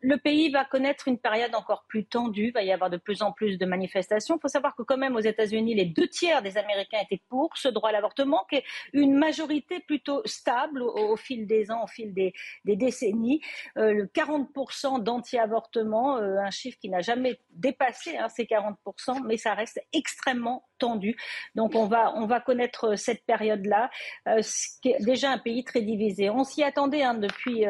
Le 0.00 0.16
pays 0.16 0.50
va 0.50 0.64
connaître 0.64 1.08
une 1.08 1.18
période 1.18 1.54
encore 1.54 1.84
plus 1.88 2.04
tendue. 2.04 2.48
Il 2.48 2.52
va 2.52 2.62
y 2.62 2.72
avoir 2.72 2.90
de 2.90 2.96
plus 2.96 3.22
en 3.22 3.32
plus 3.32 3.58
de 3.58 3.66
manifestations. 3.66 4.36
Il 4.36 4.40
faut 4.40 4.48
savoir 4.48 4.74
que 4.76 4.82
quand 4.82 4.96
même 4.96 5.16
aux 5.16 5.20
États-Unis, 5.20 5.74
les 5.74 5.86
deux 5.86 6.08
tiers 6.08 6.42
des 6.42 6.56
Américains 6.56 6.98
étaient 7.02 7.22
pour 7.28 7.56
ce 7.56 7.68
droit 7.68 7.90
à 7.90 7.92
l'avortement, 7.92 8.44
qui 8.48 8.56
est 8.56 8.64
une 8.92 9.14
majorité 9.14 9.80
plutôt 9.80 10.22
stable 10.24 10.82
au, 10.82 11.16
fil 11.16 11.46
des 11.46 11.70
ans, 11.70 11.84
au 11.84 11.88
fil 11.88 12.12
des, 12.14 12.32
décennies. 12.64 13.40
40% 13.76 15.02
d'anti-avortement, 15.02 16.18
euh, 16.18 16.38
un 16.38 16.50
chiffre 16.50 16.78
qui 16.80 16.88
n'a 16.88 17.00
jamais 17.00 17.40
dépassé 17.50 18.16
hein, 18.16 18.28
ces 18.28 18.44
40%, 18.44 19.24
mais 19.24 19.36
ça 19.36 19.54
reste 19.54 19.80
extrêmement 19.92 20.47
clairement 20.48 20.67
tendu. 20.78 21.16
Donc 21.54 21.74
on 21.74 21.86
va, 21.86 22.14
on 22.16 22.26
va 22.26 22.40
connaître 22.40 22.92
euh, 22.92 22.96
cette 22.96 23.24
période-là, 23.24 23.90
euh, 24.28 24.40
déjà 25.00 25.30
un 25.30 25.38
pays 25.38 25.64
très 25.64 25.82
divisé. 25.82 26.30
On 26.30 26.44
s'y 26.44 26.62
attendait 26.62 27.02
hein, 27.02 27.14
depuis 27.14 27.64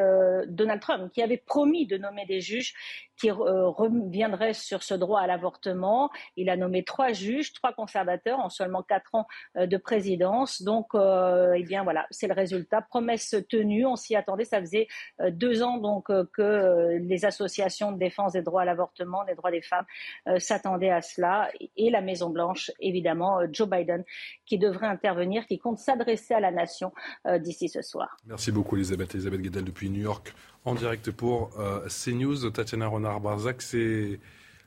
Donald 0.47 0.81
Trump, 0.81 1.13
qui 1.13 1.23
avait 1.23 1.37
promis 1.39 1.87
de 1.87 1.97
nommer 1.97 2.27
des 2.27 2.41
juges 2.41 2.75
qui 3.21 3.31
reviendraient 3.33 4.55
sur 4.55 4.85
ce 4.85 4.95
droit 4.95 5.21
à 5.21 5.27
l'avortement. 5.27 6.09
Il 6.37 6.49
a 6.51 6.57
nommé 6.57 6.85
trois 6.85 7.13
juges, 7.13 7.53
trois 7.53 7.73
conservateurs 7.73 8.39
en 8.39 8.49
seulement 8.49 8.83
quatre 8.83 9.13
ans 9.15 9.27
de 9.57 9.77
présidence. 9.77 10.63
Donc, 10.63 10.91
eh 10.95 11.63
bien 11.65 11.83
voilà, 11.83 12.07
c'est 12.11 12.29
le 12.29 12.35
résultat. 12.35 12.83
Promesse 12.83 13.35
tenue, 13.49 13.87
on 13.87 13.97
s'y 13.97 14.15
attendait. 14.15 14.45
Ça 14.45 14.61
faisait 14.61 14.87
deux 15.33 15.65
ans 15.65 15.79
donc 15.79 16.07
que 16.07 16.43
euh, 16.43 16.99
les 16.99 17.25
associations 17.25 17.93
de 17.93 17.99
défense 17.99 18.33
des 18.33 18.43
droits 18.43 18.63
à 18.63 18.65
l'avortement, 18.65 19.25
des 19.25 19.35
droits 19.35 19.51
des 19.51 19.63
femmes 19.63 19.85
euh, 20.27 20.39
s'attendaient 20.39 20.91
à 20.91 21.03
cela. 21.03 21.51
Et 21.77 21.91
la 21.91 22.01
Maison-Blanche, 22.01 22.71
évidemment, 22.81 22.98
euh, 23.07 23.47
Joe 23.53 23.69
Biden, 23.69 24.05
qui 24.47 24.59
devrait 24.59 24.87
intervenir, 24.87 25.47
qui 25.47 25.59
compte 25.59 25.79
s'adresser 25.79 26.35
à 26.35 26.41
la 26.41 26.51
nation 26.51 26.93
d'ici 27.39 27.69
ce 27.69 27.83
soir. 27.83 28.17
Merci 28.27 28.53
beaucoup, 28.53 28.77
Elisabeth. 28.77 29.15
Elisabeth 29.15 29.41
Guedel 29.43 29.65
depuis 29.65 29.91
New 29.91 30.01
York, 30.03 30.35
en 30.65 30.75
direct 30.75 31.11
pour 31.11 31.51
CNews. 31.89 32.51
Tatiana 32.51 32.87
Renard-Barzac, 32.87 33.63
c'est 33.63 34.21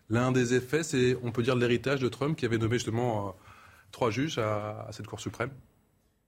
l'un 0.09 0.31
des 0.31 0.53
effets, 0.53 0.83
c'est, 0.83 1.17
on 1.23 1.31
peut 1.31 1.43
dire, 1.43 1.55
l'héritage 1.55 1.99
de 1.99 2.09
Trump 2.09 2.37
qui 2.37 2.45
avait 2.45 2.57
nommé 2.57 2.75
justement 2.75 3.35
trois 3.91 4.11
juges 4.11 4.37
à, 4.37 4.87
cette 4.91 5.07
Cour 5.07 5.19
suprême. 5.19 5.51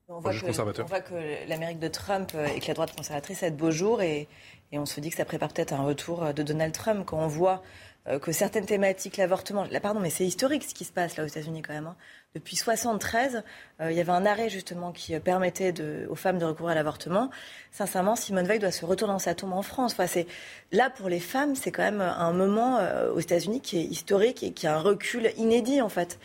On 0.08 0.20
voit, 0.20 0.34
que, 0.34 0.82
on 0.82 0.86
voit, 0.86 1.02
que, 1.02 1.48
l'Amérique 1.48 1.80
de 1.80 1.88
Trump 1.88 2.34
et 2.56 2.60
que 2.60 2.68
la 2.68 2.74
droite 2.74 2.96
conservatrice 2.96 3.42
a 3.42 3.50
de 3.50 3.56
beaux 3.56 3.72
jours 3.72 4.02
et, 4.02 4.28
et 4.74 4.80
on 4.80 4.88
se 4.88 5.00
dit 5.00 5.12
que 5.12 5.16
ça 5.16 5.24
prépare 5.24 5.54
peut-être 5.54 5.72
un 5.72 5.84
retour 5.84 6.24
euh, 6.24 6.34
de 6.34 6.42
Donald 6.42 6.74
Trump 6.74 7.06
quand 7.06 7.20
on 7.20 7.28
voit 7.28 7.62
euh, 7.62 7.93
que 8.22 8.32
certaines 8.34 8.66
thématiques, 8.66 9.18
l'avortement, 9.18 9.66
là, 9.72 9.80
pardon, 9.80 10.00
mais 10.02 10.10
c'est 10.10 10.26
historique 10.26 10.64
ce 10.64 10.74
qui 10.74 10.84
se 10.84 10.92
passe 10.92 11.16
là 11.16 11.24
aux 11.24 11.28
États-Unis 11.28 11.62
quand 11.62 11.74
même. 11.74 11.88
Hein. 11.88 11.96
Depuis 12.36 12.56
73, 12.56 13.44
euh, 13.80 13.92
il 13.92 13.98
y 13.98 14.02
avait 14.02 14.12
un 14.12 14.26
arrêt 14.26 14.50
justement 14.50 14.92
qui 14.92 15.18
permettait 15.20 15.72
de, 15.72 16.08
aux 16.10 16.16
femmes 16.16 16.40
de 16.40 16.46
recourir 16.46 16.72
à 16.72 16.76
l'avortement. 16.76 17.30
Sincèrement, 17.72 18.16
Simone 18.16 18.48
Veil 18.48 18.58
doit 18.58 18.72
se 18.72 18.86
retourner 18.86 19.14
dans 19.14 19.20
sa 19.20 19.36
tombe 19.36 19.54
en 19.54 19.62
France. 19.62 19.94
Enfin, 19.94 20.08
c'est 20.08 20.26
là 20.72 20.90
pour 20.90 21.10
les 21.10 21.20
femmes, 21.20 21.56
c'est 21.56 21.72
quand 21.72 21.84
même 21.84 22.02
un 22.02 22.34
moment 22.34 22.80
aux 23.14 23.20
États-Unis 23.20 23.62
qui 23.62 23.78
est 23.78 23.84
historique 23.84 24.42
et 24.42 24.52
qui 24.52 24.66
a 24.66 24.76
un 24.76 24.80
recul 24.82 25.32
inédit 25.38 25.82
en 25.82 25.90
fait. 25.90 26.18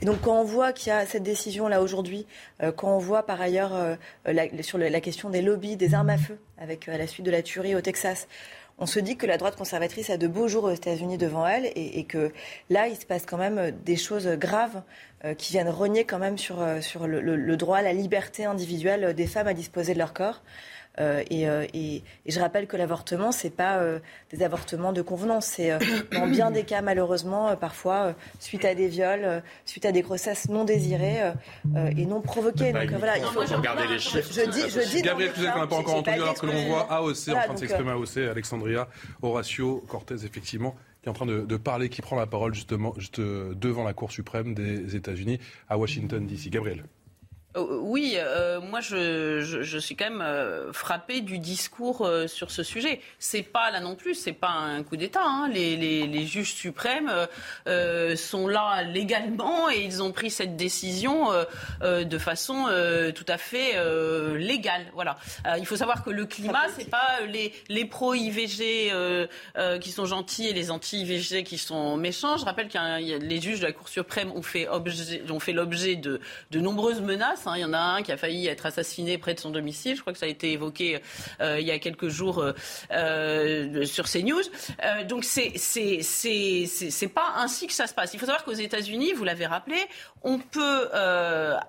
Et 0.00 0.04
donc 0.04 0.20
quand 0.20 0.40
on 0.40 0.44
voit 0.44 0.72
qu'il 0.72 0.88
y 0.88 0.92
a 0.92 1.04
cette 1.04 1.24
décision 1.24 1.66
là 1.66 1.82
aujourd'hui, 1.82 2.26
quand 2.76 2.94
on 2.94 2.98
voit 2.98 3.24
par 3.24 3.40
ailleurs 3.40 3.72
sur 4.60 4.78
la 4.78 5.00
question 5.00 5.30
des 5.30 5.42
lobbies, 5.42 5.76
des 5.76 5.94
armes 5.94 6.10
à 6.10 6.18
feu, 6.18 6.38
avec 6.58 6.88
à 6.88 6.96
la 6.96 7.08
suite 7.08 7.26
de 7.26 7.30
la 7.32 7.42
tuerie 7.42 7.74
au 7.74 7.80
Texas, 7.80 8.28
on 8.78 8.86
se 8.86 9.00
dit 9.00 9.16
que 9.16 9.26
la 9.26 9.38
droite 9.38 9.56
conservatrice 9.56 10.10
a 10.10 10.18
de 10.18 10.26
beaux 10.26 10.48
jours 10.48 10.64
aux 10.64 10.70
États-Unis 10.70 11.16
devant 11.16 11.46
elle 11.46 11.70
et, 11.74 12.04
que 12.04 12.32
là, 12.68 12.88
il 12.88 12.96
se 12.96 13.06
passe 13.06 13.24
quand 13.24 13.38
même 13.38 13.70
des 13.84 13.96
choses 13.96 14.26
graves 14.26 14.82
euh, 15.24 15.34
qui 15.34 15.52
viennent 15.52 15.70
rogner 15.70 16.04
quand 16.04 16.18
même 16.18 16.36
sur, 16.36 16.60
euh, 16.60 16.80
le, 17.06 17.56
droit 17.56 17.80
la 17.80 17.94
liberté 17.94 18.44
individuelle 18.44 19.14
des 19.14 19.26
femmes 19.26 19.48
à 19.48 19.54
disposer 19.54 19.94
de 19.94 19.98
leur 19.98 20.12
corps. 20.12 20.42
Euh, 21.00 21.22
et, 21.30 22.02
je 22.26 22.40
rappelle 22.40 22.66
que 22.66 22.76
l'avortement, 22.76 23.32
c'est 23.32 23.50
pas 23.50 23.80
des 24.30 24.42
avortements 24.42 24.92
de 24.92 25.02
convenance. 25.02 25.46
C'est 25.46 25.76
dans 26.12 26.26
bien 26.26 26.50
des 26.50 26.64
cas, 26.64 26.82
malheureusement, 26.82 27.54
parfois 27.56 28.14
suite 28.38 28.64
à 28.64 28.74
des 28.74 28.88
viols, 28.88 29.42
suite 29.64 29.84
à 29.86 29.92
des 29.92 30.02
grossesses 30.02 30.48
non 30.48 30.64
désirées 30.64 31.32
et 31.96 32.06
non 32.06 32.20
provoquées. 32.20 32.72
Donc 32.72 32.90
voilà, 32.90 33.18
il 33.18 33.24
faut 33.24 33.40
regarder 33.40 33.86
les 33.86 33.98
chiffres. 33.98 34.32
Je, 34.32 34.50
dis, 34.50 34.70
je 34.70 34.80
dis. 34.88 35.02
Gabriel 35.02 35.32
qu'on 35.32 35.42
n'a 35.42 35.66
pas 35.66 35.76
encore 35.76 35.96
entendu, 35.96 36.20
alors 36.20 36.34
que 36.34 36.46
l'on 36.46 36.66
voit 36.66 36.92
AOC 36.92 37.28
en 37.28 37.42
train 37.42 37.54
de 37.54 37.58
s'exprimer 37.58 37.90
AOC, 37.90 38.16
Alexandria, 38.30 38.88
Horacio 39.22 39.84
Cortez, 39.88 40.24
effectivement 40.24 40.74
qui 41.06 41.08
est 41.08 41.12
en 41.12 41.14
train 41.14 41.26
de, 41.26 41.56
parler, 41.56 41.88
qui 41.88 42.02
prend 42.02 42.16
la 42.16 42.26
parole 42.26 42.52
justement 42.52 42.92
juste 42.96 43.20
devant 43.20 43.84
la 43.84 43.92
Cour 43.92 44.10
suprême 44.10 44.54
des 44.54 44.96
États-Unis 44.96 45.38
à 45.68 45.78
Washington, 45.78 46.26
D.C. 46.26 46.50
Gabriel. 46.50 46.82
Euh, 47.56 47.78
oui, 47.80 48.14
euh, 48.16 48.60
moi 48.60 48.80
je, 48.80 49.40
je, 49.40 49.78
suis 49.78 49.96
quand 49.96 50.10
même 50.10 50.20
euh, 50.20 50.72
frappé 50.72 51.20
du 51.20 51.38
discours 51.38 52.08
sur 52.26 52.50
ce 52.50 52.62
sujet. 52.62 53.00
C'est 53.18 53.42
pas 53.42 53.70
là 53.70 53.80
non 53.80 53.94
plus, 53.94 54.14
c'est 54.14 54.32
pas 54.32 54.50
un 54.50 54.82
coup 54.82 54.96
d'État. 54.96 55.22
Hein. 55.24 55.48
Les, 55.48 55.76
les, 55.76 56.06
les, 56.06 56.26
juges 56.26 56.54
suprêmes 56.54 57.12
sont 58.16 58.48
là 58.48 58.82
légalement 58.82 59.70
et 59.70 59.82
ils 59.82 60.02
ont 60.02 60.12
pris 60.12 60.30
cette 60.30 60.56
décision 60.56 61.30
de 61.82 62.18
façon 62.18 62.66
tout 63.14 63.24
à 63.28 63.38
fait 63.38 63.74
légale. 64.36 64.86
Voilà. 64.94 65.16
il 65.58 65.66
faut 65.66 65.76
savoir 65.76 66.04
que 66.04 66.10
le 66.10 66.26
climat, 66.26 66.66
c'est 66.76 66.90
pas 66.90 67.20
les, 67.28 67.52
les 67.68 67.84
pro-IVG 67.84 68.92
qui 69.80 69.90
sont 69.92 70.04
gentils 70.04 70.48
et 70.48 70.52
les 70.52 70.70
anti-IVG 70.70 71.44
qui 71.44 71.58
sont 71.58 71.96
méchants. 71.96 72.36
Je 72.36 72.44
rappelle 72.44 72.68
que 72.68 73.18
les 73.18 73.40
juges 73.40 73.60
de 73.60 73.66
la 73.66 73.72
Cour 73.72 73.88
suprême 73.88 74.32
ont 74.32 74.42
fait, 74.42 74.68
objet, 74.68 75.22
ont 75.30 75.40
fait 75.40 75.52
l'objet 75.52 75.96
de, 75.96 76.20
de 76.50 76.60
nombreuses 76.60 77.00
menaces 77.00 77.45
Hein. 77.46 77.54
Il 77.56 77.60
y 77.60 77.64
en 77.64 77.72
a 77.72 77.78
un 77.78 78.02
qui 78.02 78.12
a 78.12 78.16
failli 78.16 78.46
être 78.46 78.66
assassiné 78.66 79.18
près 79.18 79.34
de 79.34 79.40
son 79.40 79.50
domicile. 79.50 79.96
Je 79.96 80.00
crois 80.00 80.12
que 80.12 80.18
ça 80.18 80.26
a 80.26 80.28
été 80.28 80.52
évoqué 80.52 81.00
euh, 81.40 81.60
il 81.60 81.66
y 81.66 81.70
a 81.70 81.78
quelques 81.78 82.08
jours 82.08 82.40
euh, 82.40 82.52
euh, 82.90 83.84
sur 83.84 84.06
CNews. 84.08 84.42
donc 85.08 85.24
c'est 85.24 85.54
c'est 85.56 87.08
pas 87.08 87.34
ainsi 87.36 87.66
que 87.66 87.72
ça 87.72 87.86
se 87.86 87.94
passe. 87.94 88.14
Il 88.14 88.20
faut 88.20 88.26
savoir 88.26 88.44
qu'aux 88.44 88.52
États-Unis, 88.52 89.12
vous 89.12 89.24
l'avez 89.24 89.46
rappelé, 89.46 89.76
on 90.22 90.38
peut 90.38 90.88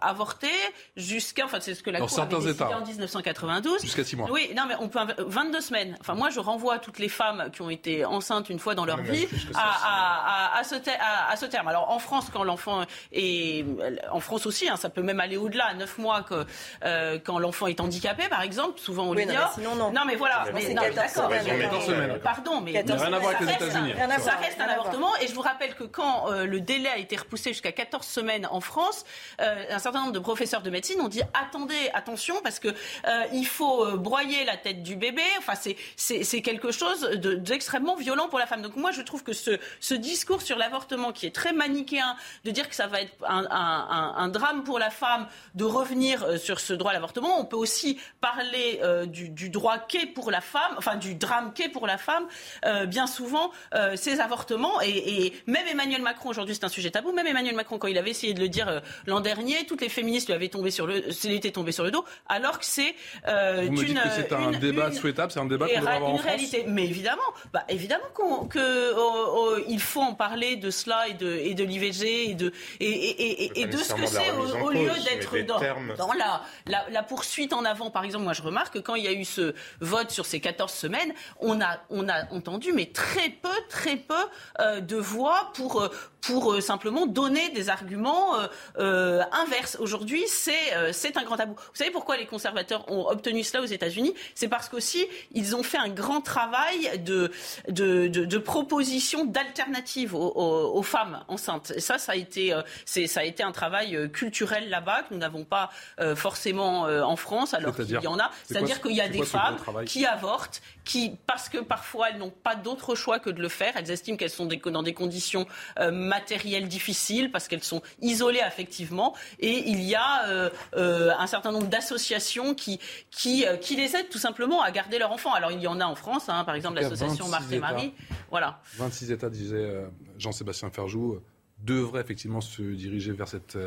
avorter 0.01 0.47
jusqu'à 0.95 1.45
enfin 1.45 1.59
c'est 1.59 1.75
ce 1.75 1.83
que 1.83 1.89
la 1.89 1.99
Cour 1.99 2.19
avait 2.19 2.35
décidé 2.35 2.63
en 2.63 2.85
1992. 2.85 3.81
Jusqu'à 3.81 4.03
6 4.03 4.15
mois. 4.15 4.29
Oui, 4.31 4.51
non 4.55 4.63
mais 4.67 4.75
on 4.79 4.89
peut 4.89 4.99
22 5.17 5.61
semaines. 5.61 5.97
Enfin 5.99 6.15
moi 6.15 6.29
je 6.29 6.39
renvoie 6.39 6.79
toutes 6.79 6.99
les 6.99 7.09
femmes 7.09 7.49
qui 7.51 7.61
ont 7.61 7.69
été 7.69 8.05
enceintes 8.05 8.49
une 8.49 8.59
fois 8.59 8.75
dans 8.75 8.85
leur 8.85 9.01
vie 9.01 9.27
à, 9.53 10.55
à, 10.55 10.59
à, 10.59 10.63
ce 10.63 10.75
à, 10.75 11.35
ce 11.35 11.45
terme. 11.45 11.67
Alors 11.67 11.89
en 11.89 11.99
France 11.99 12.27
quand 12.31 12.43
l'enfant 12.43 12.83
est 13.11 13.65
en 14.11 14.19
France 14.19 14.45
aussi, 14.45 14.69
hein, 14.69 14.75
ça 14.77 14.89
peut 14.89 15.01
même 15.01 15.19
aller 15.19 15.37
au-delà 15.37 15.66
à 15.67 15.73
9 15.73 15.97
mois 15.97 16.23
que, 16.23 16.45
euh, 16.83 17.19
quand 17.23 17.39
l'enfant 17.39 17.67
est 17.67 17.79
handicapé, 17.79 18.27
par 18.29 18.41
exemple, 18.41 18.79
souvent 18.79 19.03
on 19.05 19.09
Oui, 19.11 19.25
non, 19.25 19.31
l'ignore. 19.33 19.53
mais 19.57 19.63
sinon, 19.63 19.75
non. 19.75 19.91
Non, 19.91 20.01
mais 20.05 20.15
voilà. 20.15 20.45
Non, 20.47 20.51
Mais, 20.53 20.61
c'est 20.61 20.73
non, 20.73 20.81
14 20.83 20.95
d'accord. 20.95 21.31
semaines. 21.31 21.45
mais- 21.57 21.63
14 21.65 21.85
semaines. 21.85 22.19
Pardon, 22.23 22.61
mais 22.61 22.73
14 22.73 23.01
Rien 23.01 23.13
à 23.13 23.19
voir 23.19 23.29
avec 23.35 23.39
les 23.41 23.45
ça 23.47 23.51
reste 23.59 23.69
États-Unis. 23.71 23.93
un- 24.01 24.19
Ça 24.19 24.31
reste 24.35 24.59
avortement. 24.61 25.15
Et 25.21 25.27
je 25.27 25.33
vous 25.33 25.41
rappelle 25.41 25.75
que 25.75 25.83
quand 25.83 26.31
euh, 26.31 26.45
le 26.45 26.59
délai 26.61 26.89
a 26.89 26.97
été 26.97 27.15
repoussé 27.15 27.51
jusqu'à 27.51 27.71
14 27.71 28.05
semaines 28.05 28.47
en 28.51 28.61
France, 28.61 29.05
euh, 29.41 29.63
un 29.69 29.79
certain 29.79 29.99
nombre 30.01 30.11
de 30.13 30.19
professeurs 30.19 30.61
de 30.61 30.69
médecine 30.69 30.99
ont 31.01 31.07
dit 31.07 31.21
attendez, 31.33 31.89
attention, 31.93 32.35
parce 32.43 32.59
que 32.59 32.67
euh, 32.69 33.23
il 33.33 33.45
faut 33.45 33.97
broyer 33.97 34.43
la 34.45 34.57
tête 34.57 34.83
du 34.83 34.95
bébé. 34.95 35.21
Enfin, 35.37 35.53
c'est 35.95 36.41
quelque 36.41 36.71
chose 36.71 37.01
de- 37.01 37.35
d'extrêmement 37.35 37.95
violent 37.95 38.27
pour 38.29 38.39
la 38.39 38.45
femme. 38.47 38.61
Donc 38.61 38.75
moi, 38.75 38.91
je 38.91 39.01
trouve 39.01 39.23
que 39.23 39.33
ce 39.33 39.57
ce 39.79 39.93
discours 39.93 40.41
sur 40.41 40.57
l'avortement, 40.57 41.11
qui 41.11 41.25
est 41.25 41.35
très 41.35 41.53
manichéen, 41.53 42.15
de 42.45 42.51
dire 42.51 42.67
que 42.69 42.75
ça 42.75 42.87
va 42.87 43.01
être 43.01 43.13
un, 43.27 43.45
un- 43.49 43.87
un- 43.89 44.13
un 44.17 44.27
drame 44.29 44.63
pour 44.63 44.79
la 44.79 44.89
femme 44.89 45.27
de 45.57 45.65
revenir 45.65 46.23
euh, 46.23 46.37
sur 46.37 46.59
ce 46.59 46.73
droit 46.73 46.91
à 46.91 46.93
l'avortement, 46.93 47.39
on 47.39 47.45
peut 47.45 47.57
aussi 47.57 47.99
parler 48.21 48.79
euh, 48.83 49.05
du, 49.05 49.29
du 49.29 49.49
droit 49.49 49.77
qu'est 49.79 50.05
pour 50.05 50.31
la 50.31 50.39
femme, 50.41 50.73
enfin 50.77 50.95
du 50.95 51.15
drame 51.15 51.51
qu'est 51.53 51.69
pour 51.69 51.87
la 51.87 51.97
femme. 51.97 52.25
Euh, 52.65 52.85
bien 52.85 53.07
souvent, 53.07 53.51
euh, 53.73 53.95
ces 53.95 54.19
avortements 54.21 54.79
et, 54.81 54.89
et 55.25 55.33
même 55.47 55.67
Emmanuel 55.67 56.01
Macron 56.01 56.29
aujourd'hui, 56.29 56.55
c'est 56.55 56.63
un 56.63 56.69
sujet 56.69 56.91
tabou. 56.91 57.11
Même 57.11 57.27
Emmanuel 57.27 57.55
Macron, 57.55 57.77
quand 57.79 57.87
il 57.87 57.97
avait 57.97 58.11
essayé 58.11 58.33
de 58.33 58.39
le 58.39 58.49
dire 58.49 58.67
euh, 58.69 58.79
l'an 59.07 59.19
dernier, 59.19 59.65
toutes 59.65 59.81
les 59.81 59.89
féministes 59.89 60.27
lui 60.27 60.33
avaient 60.35 60.47
tombé 60.47 60.71
sur 60.71 60.85
le, 60.87 61.11
s'il 61.11 61.31
était 61.33 61.51
tombé 61.51 61.71
sur 61.71 61.83
le 61.83 61.91
dos, 61.91 62.05
alors 62.29 62.59
que 62.59 62.65
c'est 62.65 62.95
euh, 63.27 63.63
Vous 63.65 63.71
me 63.73 63.81
une, 63.81 63.85
dites 63.87 64.01
que 64.03 64.09
c'est 64.15 64.33
un 64.33 64.51
une- 64.51 64.59
débat 64.59 64.87
une- 64.87 64.93
souhaitable, 64.93 65.31
c'est 65.31 65.39
un 65.39 65.45
débat 65.45 65.67
qu'on 65.67 65.75
devrait 65.79 65.95
avoir 65.95 66.09
une 66.11 66.15
en 66.15 66.17
France. 66.19 66.27
réalité. 66.31 66.65
Mais 66.67 66.83
évidemment, 66.85 67.21
bah, 67.51 67.63
évidemment 67.69 68.05
qu'on 68.13 68.45
que, 68.45 68.93
oh, 68.95 69.25
oh, 69.35 69.55
il 69.67 69.79
faut 69.81 70.01
en 70.01 70.13
parler 70.13 70.55
de 70.55 70.69
cela 70.69 71.07
et 71.07 71.13
de, 71.13 71.33
et 71.35 71.53
de 71.55 71.63
l'IVG 71.63 72.29
et 72.29 72.35
de, 72.35 72.51
et, 72.79 72.87
et, 72.89 73.61
et, 73.61 73.65
de 73.65 73.77
ce 73.77 73.93
que 73.93 74.05
c'est 74.05 74.29
au, 74.31 74.69
lieu 74.69 74.91
d'être 75.03 75.46
dans, 75.47 76.13
la, 76.13 76.41
la, 76.65 76.89
la 76.89 77.03
poursuite 77.03 77.53
en 77.53 77.65
avant. 77.65 77.89
Par 77.89 78.03
exemple, 78.03 78.23
moi 78.25 78.33
je 78.33 78.41
remarque 78.41 78.73
que 78.75 78.79
quand 78.79 78.95
il 78.95 79.03
y 79.03 79.07
a 79.07 79.13
eu 79.13 79.25
ce 79.25 79.55
vote 79.79 80.11
sur 80.11 80.25
ces 80.25 80.39
14 80.39 80.71
semaines, 80.71 81.13
on 81.39 81.61
a, 81.61 81.79
on 81.89 82.07
a 82.09 82.25
entendu 82.31 82.73
mais 82.73 82.87
très 82.87 83.29
peu, 83.29 83.55
très 83.69 83.95
peu 83.95 84.13
euh, 84.59 84.81
de 84.81 84.97
voix 84.97 85.51
pour, 85.53 85.81
euh, 85.81 85.89
pour 86.27 86.53
euh, 86.53 86.61
simplement 86.61 87.05
donner 87.07 87.49
des 87.49 87.69
arguments 87.69 88.35
euh, 88.39 88.47
euh, 88.79 89.23
inverses. 89.31 89.77
Aujourd'hui, 89.79 90.23
c'est 90.27 90.53
c'est 90.91 91.17
un 91.17 91.23
grand 91.23 91.37
tabou. 91.37 91.53
Vous 91.55 91.75
savez 91.75 91.91
pourquoi 91.91 92.17
les 92.17 92.25
conservateurs 92.25 92.89
ont 92.91 93.07
obtenu 93.07 93.43
cela 93.43 93.63
aux 93.63 93.65
États-Unis? 93.67 94.13
C'est 94.35 94.47
parce 94.47 94.69
qu'aussi, 94.69 95.05
ils 95.31 95.55
ont 95.55 95.63
fait 95.63 95.77
un 95.77 95.89
grand 95.89 96.21
travail 96.21 96.99
de, 96.99 97.31
de, 97.69 98.07
de, 98.07 98.25
de 98.25 98.37
propositions 98.37 99.25
d'alternatives 99.25 100.13
aux, 100.13 100.31
aux- 100.35 100.77
aux 100.77 100.83
femmes 100.83 101.23
enceintes. 101.27 101.71
Et 101.75 101.79
ça, 101.79 101.97
ça 101.97 102.11
a 102.11 102.15
été, 102.15 102.53
ça 102.85 103.19
a 103.21 103.23
été 103.23 103.43
un 103.43 103.51
travail 103.51 104.11
culturel 104.11 104.69
là-bas 104.69 105.03
que 105.03 105.13
nous 105.13 105.19
n'avons 105.19 105.45
pas 105.45 105.69
forcément 106.15 106.81
en 106.83 107.15
France, 107.15 107.53
alors 107.53 107.75
qu'il 107.75 108.03
y 108.03 108.07
en 108.07 108.19
a. 108.19 108.31
C'est-à-dire 108.45 108.75
ce- 108.77 108.81
qu'il 108.81 108.95
y 108.95 109.01
a 109.01 109.07
des 109.09 109.19
femmes 109.23 109.57
qui 109.85 110.05
avortent, 110.05 110.61
qui 110.83 111.15
parce 111.25 111.49
que 111.49 111.57
parfois 111.59 112.09
elles 112.09 112.17
n'ont 112.17 112.29
pas 112.31 112.55
d'autre 112.55 112.95
choix 112.95 113.19
que 113.19 113.29
de 113.29 113.41
le 113.41 113.49
faire. 113.49 113.73
Elles 113.75 113.91
estiment 113.91 114.17
qu'elles 114.17 114.29
sont 114.29 114.45
dans 114.47 114.83
des 114.83 114.93
conditions 114.93 115.45
euh, 115.79 115.91
matérielles 116.19 116.67
difficiles 116.67 117.31
parce 117.31 117.47
qu'elles 117.47 117.63
sont 117.63 117.81
isolées 118.01 118.41
affectivement. 118.41 119.15
Et 119.39 119.69
il 119.69 119.81
y 119.83 119.95
a 119.95 120.27
euh, 120.27 120.49
euh, 120.75 121.11
un 121.17 121.27
certain 121.27 121.51
nombre 121.51 121.67
d'associations 121.67 122.53
qui 122.53 122.79
qui 123.11 123.45
euh, 123.45 123.57
qui 123.57 123.75
les 123.75 123.95
aident 123.95 124.09
tout 124.09 124.17
simplement 124.17 124.61
à 124.61 124.71
garder 124.71 124.97
leur 124.99 125.11
enfant. 125.11 125.33
Alors 125.33 125.51
il 125.51 125.61
y 125.61 125.67
en 125.67 125.79
a 125.79 125.85
en 125.85 125.95
France, 125.95 126.29
hein, 126.29 126.43
par 126.43 126.55
exemple 126.55 126.75
l'association 126.75 127.25
26 127.25 127.31
Marthe 127.31 127.51
et 127.51 127.59
Marie. 127.59 127.93
Voilà. 128.29 128.61
26 128.77 129.11
États, 129.11 129.29
disait 129.29 129.83
Jean-Sébastien 130.17 130.69
Ferjou, 130.69 131.19
devraient 131.59 132.01
effectivement 132.01 132.41
se 132.41 132.61
diriger 132.61 133.11
vers 133.11 133.27
cette 133.27 133.57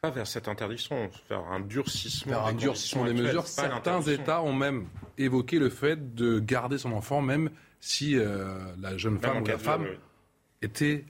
Pas 0.00 0.10
vers 0.10 0.26
cette 0.26 0.48
interdiction, 0.48 1.10
vers 1.28 1.44
un 1.50 1.60
durcissement. 1.60 2.32
vers 2.32 2.46
un 2.46 2.52
des 2.52 2.58
durcissement 2.58 3.04
des 3.04 3.14
mesures. 3.14 3.46
Certains. 3.46 4.00
États 4.02 4.42
ont 4.42 4.52
même 4.52 4.86
évoqué 5.16 5.58
le 5.58 5.70
fait 5.70 6.14
de 6.14 6.38
garder 6.38 6.78
son 6.78 6.92
enfant, 6.92 7.20
même 7.20 7.50
si 7.80 8.16
euh, 8.16 8.58
la 8.80 8.96
jeune 8.96 9.14
Même 9.14 9.22
femme 9.22 9.42
ou 9.42 9.46
la 9.46 9.58
femme 9.58 9.82
oui. 9.82 9.96
était 10.62 11.04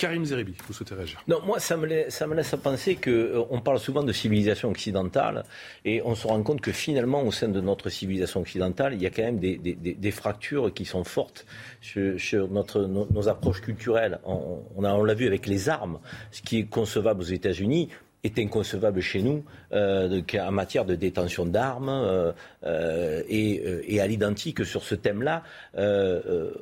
Karim 0.00 0.24
Zeribi, 0.24 0.54
vous 0.66 0.72
souhaitez 0.72 0.94
réagir 0.94 1.22
Non, 1.28 1.40
moi, 1.44 1.60
ça 1.60 1.76
me, 1.76 1.84
laisse, 1.84 2.14
ça 2.14 2.26
me 2.26 2.34
laisse 2.34 2.54
à 2.54 2.56
penser 2.56 2.96
qu'on 2.96 3.60
parle 3.60 3.78
souvent 3.78 4.02
de 4.02 4.12
civilisation 4.14 4.70
occidentale 4.70 5.44
et 5.84 6.00
on 6.06 6.14
se 6.14 6.26
rend 6.26 6.42
compte 6.42 6.62
que 6.62 6.72
finalement, 6.72 7.22
au 7.22 7.30
sein 7.32 7.48
de 7.48 7.60
notre 7.60 7.90
civilisation 7.90 8.40
occidentale, 8.40 8.94
il 8.94 9.02
y 9.02 9.06
a 9.06 9.10
quand 9.10 9.22
même 9.22 9.38
des, 9.38 9.58
des- 9.58 10.10
fractures 10.10 10.72
qui 10.72 10.86
sont 10.86 11.04
fortes 11.04 11.44
sur, 11.82 12.48
notre, 12.48 12.80
nos, 12.86 13.28
approches 13.28 13.60
culturelles. 13.60 14.20
On, 14.24 14.62
on 14.74 15.04
l'a 15.04 15.14
vu 15.14 15.26
avec 15.26 15.46
les 15.46 15.68
armes. 15.68 16.00
Ce 16.30 16.40
qui 16.40 16.60
est 16.60 16.64
concevable 16.64 17.20
aux 17.20 17.24
États-Unis 17.24 17.90
est 18.24 18.38
inconcevable 18.38 19.00
chez 19.00 19.22
nous 19.22 19.44
euh, 19.72 20.20
en 20.40 20.52
matière 20.52 20.84
de 20.84 20.94
détention 20.94 21.46
d'armes 21.46 21.88
euh, 21.88 22.32
euh, 22.64 23.22
et, 23.28 23.62
euh, 23.64 23.82
et 23.86 24.00
à 24.00 24.06
l'identique 24.06 24.64
sur 24.64 24.82
ce 24.82 24.94
thème-là, 24.94 25.42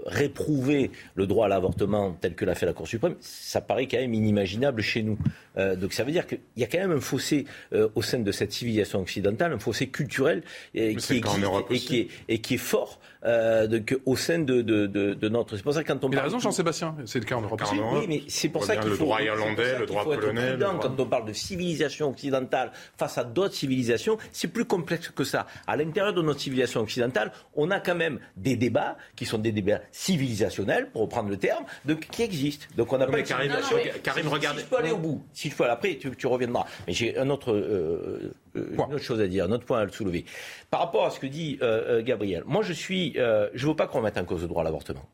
réprouver 0.07 0.91
le 1.15 1.27
droit 1.27 1.47
à 1.47 1.49
l'avortement 1.49 2.17
tel 2.21 2.35
que 2.35 2.45
l'a 2.45 2.55
fait 2.55 2.67
la 2.67 2.73
Cour 2.73 2.87
suprême, 2.87 3.17
ça 3.21 3.61
paraît 3.61 3.87
quand 3.87 3.99
même 3.99 4.15
inimaginable 4.15 4.83
chez 4.83 5.03
nous. 5.03 5.19
Euh, 5.59 5.77
donc 5.77 5.93
ça 5.93 6.05
veut 6.05 6.13
dire 6.13 6.27
qu'il 6.27 6.39
y 6.57 6.65
a 6.65 6.67
quand 6.67 6.79
même 6.79 6.93
un 6.93 7.01
fossé 7.01 7.45
euh, 7.73 7.89
au 7.95 8.03
sein 8.03 8.19
de 8.21 8.33
cette 8.33 8.53
civilisation 8.53 9.01
occidentale, 9.01 9.53
un 9.53 9.59
fossé 9.59 9.89
culturel 9.89 10.43
euh, 10.77 10.95
qui 10.95 11.23
en 11.25 11.35
existe 11.37 11.71
et 11.71 11.79
qui, 11.79 11.99
est, 12.01 12.09
et 12.29 12.39
qui 12.41 12.55
est 12.55 12.59
fort 12.59 13.01
euh, 13.25 13.67
donc, 13.67 13.99
au 14.07 14.15
sein 14.17 14.39
de, 14.39 14.63
de, 14.63 14.87
de, 14.87 15.15
de 15.15 15.29
notre... 15.29 15.57
C'est 15.57 15.63
pour 15.65 15.75
ça 15.75 15.83
que 15.83 15.89
quand 15.93 16.05
on 16.05 16.11
Il 16.11 16.19
a 16.19 16.23
raison, 16.23 16.39
Jean-Sébastien, 16.39 16.95
c'est 17.05 17.19
le 17.19 17.25
cas 17.25 17.35
en 17.35 17.41
Europe 17.43 17.61
oui, 17.93 18.07
mais 18.09 18.23
c'est 18.29 18.49
pour 18.49 18.63
on 18.63 18.65
ça 18.65 18.77
qu'il 18.77 18.85
faut 18.85 18.91
le 18.91 18.97
droit 18.99 19.21
irlandais, 19.21 19.79
le 19.79 19.87
droit 19.87 20.05
polonais, 20.05 20.43
le 20.43 20.57
prudent 20.57 20.73
droit- 20.75 20.83
Quand 20.89 21.01
on 21.03 21.07
parle 21.07 21.27
de 21.27 21.33
civilisation 21.33 22.11
occidentale 22.11 22.71
face 22.97 23.19
à 23.19 23.25
d'autres 23.25 23.55
civilisations, 23.55 24.19
c'est 24.31 24.49
plus 24.49 24.65
complexe 24.65 25.09
que 25.11 25.25
ça. 25.25 25.47
À 25.67 25.77
l'intérieur 25.77 26.15
de 26.15 26.23
notre 26.23 26.41
civilisation 26.41 26.81
occidentale, 26.81 27.33
on 27.57 27.71
a 27.73 27.81
quand 27.81 27.97
même 27.97 28.21
des 28.37 28.55
débats 28.57 28.97
qui 29.17 29.27
sont 29.27 29.39
des 29.39 29.51
débats 29.53 29.81
civilisationnels, 29.91 30.91
pour 30.93 31.03
reprendre 31.03 31.29
le 31.31 31.37
terme, 31.37 31.65
donc, 31.85 32.07
qui 32.11 32.23
existent. 32.23 32.67
Donc 32.77 32.93
on 32.93 32.99
n'a 32.99 33.07
pas 33.07 33.23
Karim, 33.23 33.51
civilisation- 33.51 33.77
non, 33.77 33.83
mais 33.95 34.01
Karim, 34.01 34.27
si, 34.27 34.33
regardez- 34.33 34.61
Si 34.61 34.65
je 34.65 34.71
peux 34.71 34.77
aller 34.77 34.91
au 34.93 34.97
bout, 34.99 35.25
si 35.33 35.48
peux 35.57 35.65
aller 35.65 35.73
après, 35.73 35.97
tu, 35.97 36.11
tu 36.17 36.27
reviendras. 36.27 36.65
Mais 36.87 36.93
j'ai 36.93 37.17
un 37.19 37.31
autre, 37.31 37.53
euh, 37.53 38.35
euh, 38.57 38.71
une 38.75 38.81
autre 38.81 38.99
chose 38.99 39.21
à 39.21 39.27
dire, 39.29 39.45
un 39.45 39.53
autre 39.53 39.65
point 39.65 39.81
à 39.81 39.85
le 39.85 39.93
soulever. 39.93 40.25
Par 40.71 40.81
rapport 40.81 41.07
à 41.07 41.11
ce 41.11 41.19
que 41.21 41.27
dit 41.27 41.59
euh, 41.63 42.03
Gabriel, 42.03 42.43
moi 42.47 42.63
je 42.63 42.73
suis, 42.73 43.15
euh, 43.17 43.49
je 43.55 43.67
veux 43.67 43.77
pas 43.77 43.87
qu'on 43.87 43.99
remette 43.99 44.19
en 44.19 44.25
cause 44.25 44.43
le 44.43 44.49
droit 44.49 44.63
à 44.63 44.65
l'avortement. 44.65 45.09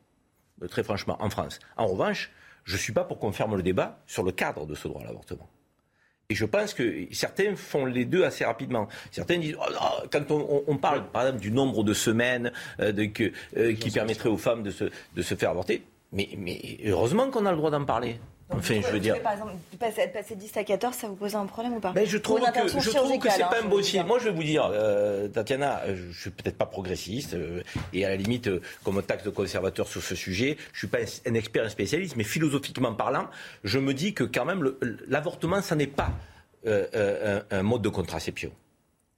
Très 0.71 0.83
franchement, 0.85 1.17
en 1.21 1.29
France. 1.31 1.59
En 1.77 1.87
revanche, 1.87 2.31
je 2.65 2.75
ne 2.75 2.79
suis 2.79 2.93
pas 2.93 3.05
pour 3.05 3.19
qu'on 3.19 3.33
ferme 3.33 3.57
le 3.57 3.63
débat 3.63 3.99
sur 4.07 4.23
le 4.23 4.33
cadre 4.33 4.67
de 4.67 4.75
ce 4.75 4.89
droit 4.89 5.03
à 5.03 5.05
l'avortement. 5.05 5.49
Et 6.31 6.35
je 6.35 6.47
pense 6.47 6.73
que 6.73 7.05
certains 7.13 7.55
font 7.55 7.85
les 7.85 8.07
deux 8.07 8.25
assez 8.25 8.47
rapidement. 8.47 8.89
Certains 9.11 9.37
disent, 9.39 9.57
oh 9.61 9.71
quand 10.11 10.31
on, 10.31 10.41
on- 10.49 10.65
on 10.69 10.77
parle 10.79 11.11
par 11.11 11.23
exemple 11.27 11.43
du 11.43 11.51
nombre 11.51 11.85
de 11.85 11.93
semaines 11.93 12.51
euh, 12.81 12.93
de, 12.93 13.05
que, 13.05 13.31
euh, 13.59 13.75
qui 13.75 13.91
permettrait 13.91 14.31
aux 14.31 14.39
femmes 14.39 14.63
de 14.63 14.71
se, 14.71 14.85
de 15.15 15.23
se 15.23 15.35
faire 15.35 15.51
avorter, 15.51 15.83
mais, 16.13 16.31
mais 16.39 16.79
heureusement 16.87 17.31
qu'on 17.31 17.45
a 17.45 17.51
le 17.51 17.59
droit 17.59 17.71
d'en 17.71 17.85
parler. 17.85 18.19
Enfin, 18.51 18.81
je 18.81 18.93
veux 18.93 19.01
dire. 19.01 19.21
Par 19.23 19.33
exemple, 19.33 19.53
passer, 19.79 20.07
passer 20.09 20.37
10 20.37 20.57
à 20.57 20.65
14, 20.65 20.95
ça 20.95 21.09
vous 21.09 21.15
pose 21.17 21.35
un 21.35 21.47
problème 21.47 21.75
ou 21.75 21.81
pas 21.81 21.93
je 22.05 22.19
trouve 22.19 22.41
que, 22.41 22.69
je 22.69 22.91
trouve 22.91 23.19
que 23.19 23.31
c'est 23.31 23.43
hein, 23.43 23.49
pas. 23.51 23.63
Moi, 23.63 24.19
je 24.19 24.25
vais 24.25 24.31
vous 24.31 24.43
dire, 24.43 24.71
euh, 24.73 25.29
Tatiana, 25.29 25.83
euh, 25.87 25.97
je 26.11 26.21
suis 26.21 26.31
peut-être 26.31 26.59
pas 26.59 26.67
progressiste, 26.67 27.35
euh, 27.35 27.63
et 27.93 28.05
à 28.05 28.11
la 28.11 28.17
limite, 28.17 28.49
euh, 28.49 28.61
comme 28.85 29.03
taxe 29.03 29.25
de 29.25 29.31
conservateur 29.31 29.89
sur 29.89 30.03
ce 30.03 30.15
sujet, 30.15 30.57
je 30.73 30.79
suis 30.79 30.87
pas 30.87 30.99
un, 30.99 31.31
un 31.31 31.35
expert, 31.35 31.65
un 31.65 31.69
spécialiste, 31.69 32.17
mais 32.17 32.25
philosophiquement 32.25 32.95
parlant, 32.95 33.29
je 33.65 33.79
me 33.79 33.95
dis 33.95 34.13
que 34.13 34.25
quand 34.25 34.45
même, 34.45 34.73
l'avortement, 35.09 35.63
ça 35.63 35.75
n'est 35.75 35.87
pas 35.87 36.11
un, 36.67 37.43
un 37.51 37.63
mode 37.63 37.83
de 37.83 37.89
contraception. 37.91 38.51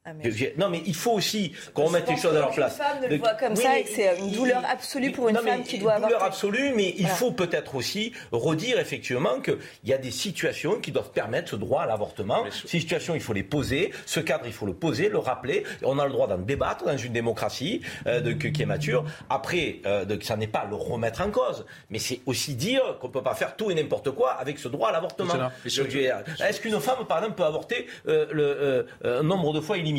Ah, 0.08 0.10
mais- 0.14 0.54
Non, 0.56 0.68
mais 0.68 0.82
il 0.86 0.94
faut 0.94 1.10
aussi 1.12 1.52
qu'on 1.74 1.86
remette 1.86 2.08
les 2.08 2.16
choses 2.16 2.36
à 2.36 2.38
leur 2.38 2.50
place. 2.52 2.76
femme 2.76 2.98
ne 3.02 3.08
le 3.08 3.14
De- 3.16 3.18
voit 3.18 3.34
comme 3.34 3.54
Oui, 3.54 3.62
ça 3.62 3.70
mais 3.72 3.80
et 3.80 3.84
que 3.84 3.90
c'est 3.90 4.18
une 4.20 4.30
douleur 4.30 4.62
il- 4.62 4.72
absolue 4.72 5.10
pour 5.10 5.28
une 5.28 5.34
non, 5.34 5.40
mais 5.44 5.50
femme 5.50 5.62
qui 5.64 5.78
doit 5.78 5.96
une 5.96 6.02
douleur 6.04 6.22
absolue, 6.22 6.72
mais 6.76 6.90
il 6.96 7.00
Voilà. 7.02 7.14
faut 7.16 7.32
peut-être 7.32 7.74
aussi 7.74 8.12
redire 8.30 8.78
effectivement 8.78 9.40
qu'il 9.40 9.58
y 9.84 9.92
a 9.92 9.98
des 9.98 10.12
situations 10.12 10.76
qui 10.80 10.92
doivent 10.92 11.10
permettre 11.10 11.50
ce 11.50 11.56
droit 11.56 11.82
à 11.82 11.86
l'avortement. 11.86 12.44
Ces 12.66 12.78
situations, 12.78 13.16
il 13.16 13.20
faut 13.20 13.32
les 13.32 13.42
poser. 13.42 13.92
Ce 14.06 14.20
cadre, 14.20 14.44
il 14.46 14.52
faut 14.52 14.66
le 14.66 14.74
poser, 14.74 15.08
le 15.08 15.18
rappeler. 15.18 15.64
On 15.82 15.98
a 15.98 16.04
le 16.06 16.12
droit 16.12 16.28
d'en 16.28 16.38
débattre 16.38 16.84
dans 16.84 16.96
une 16.96 17.12
démocratie 17.12 17.80
euh, 18.06 18.20
de- 18.20 18.32
qui 18.32 18.62
est 18.62 18.66
mature. 18.66 19.04
Après, 19.28 19.80
euh, 19.86 20.04
de- 20.04 20.22
ça 20.22 20.36
n'est 20.36 20.46
pas 20.46 20.66
le 20.70 20.76
remettre 20.76 21.20
en 21.20 21.30
cause, 21.32 21.66
mais 21.90 21.98
c'est 21.98 22.20
aussi 22.26 22.54
dire 22.54 22.96
qu'on 23.00 23.08
ne 23.08 23.12
peut 23.12 23.22
pas 23.22 23.34
faire 23.34 23.56
tout 23.56 23.72
et 23.72 23.74
n'importe 23.74 24.12
quoi 24.12 24.30
avec 24.34 24.60
ce 24.60 24.68
droit 24.68 24.90
à 24.90 24.92
l'avortement. 24.92 25.34
Est-ce 25.64 26.60
qu'une 26.60 26.78
femme, 26.80 27.04
par 27.08 27.18
exemple, 27.18 27.36
peut 27.36 27.44
avorter 27.44 27.86
euh, 28.06 28.26
le, 28.30 28.86
euh, 29.04 29.20
un 29.20 29.22
nombre 29.24 29.52
de 29.52 29.60
fois 29.60 29.76
illimité? 29.78 29.95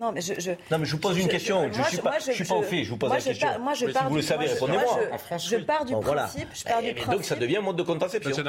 Non, 0.00 0.12
mais 0.12 0.20
je, 0.20 0.34
je- 0.38 0.50
non, 0.70 0.78
mais 0.78 0.84
je 0.84 0.92
vous 0.92 0.98
pose 1.00 1.18
une 1.18 1.28
question. 1.28 1.70
Je 1.72 1.78
moi, 1.78 1.88
suis 1.88 1.98
pas, 1.98 2.18
je 2.18 2.32
suis 2.32 2.44
pas 2.44 2.54
au 2.54 2.62
fait. 2.62 2.84
Je 2.84 2.90
vous 2.90 2.96
pose 2.96 3.08
moi, 3.08 3.18
la 3.18 3.24
question. 3.24 3.48
moi, 3.60 3.74
je 3.74 3.86
Mais 3.86 3.92
pars 3.92 4.02
si 4.02 4.08
vous 4.08 4.14
du- 4.14 4.20
le 4.20 4.26
savez, 4.26 4.46
répondez-moi. 4.46 4.82
moi, 4.84 5.38
je- 5.38 5.56
pars 5.58 5.84
du 5.84 5.92
Bon, 5.94 6.00
voilà. 6.00 6.22
principe. 6.24 6.48
Je 6.54 6.64
pars 6.64 6.80
du 6.80 6.86
mais 6.86 6.92
principe. 6.94 7.12
donc 7.12 7.24
ça 7.24 7.36
devient 7.36 7.56
un 7.58 7.62
mode 7.62 7.76
de 7.76 7.82
contraception. 7.82 8.44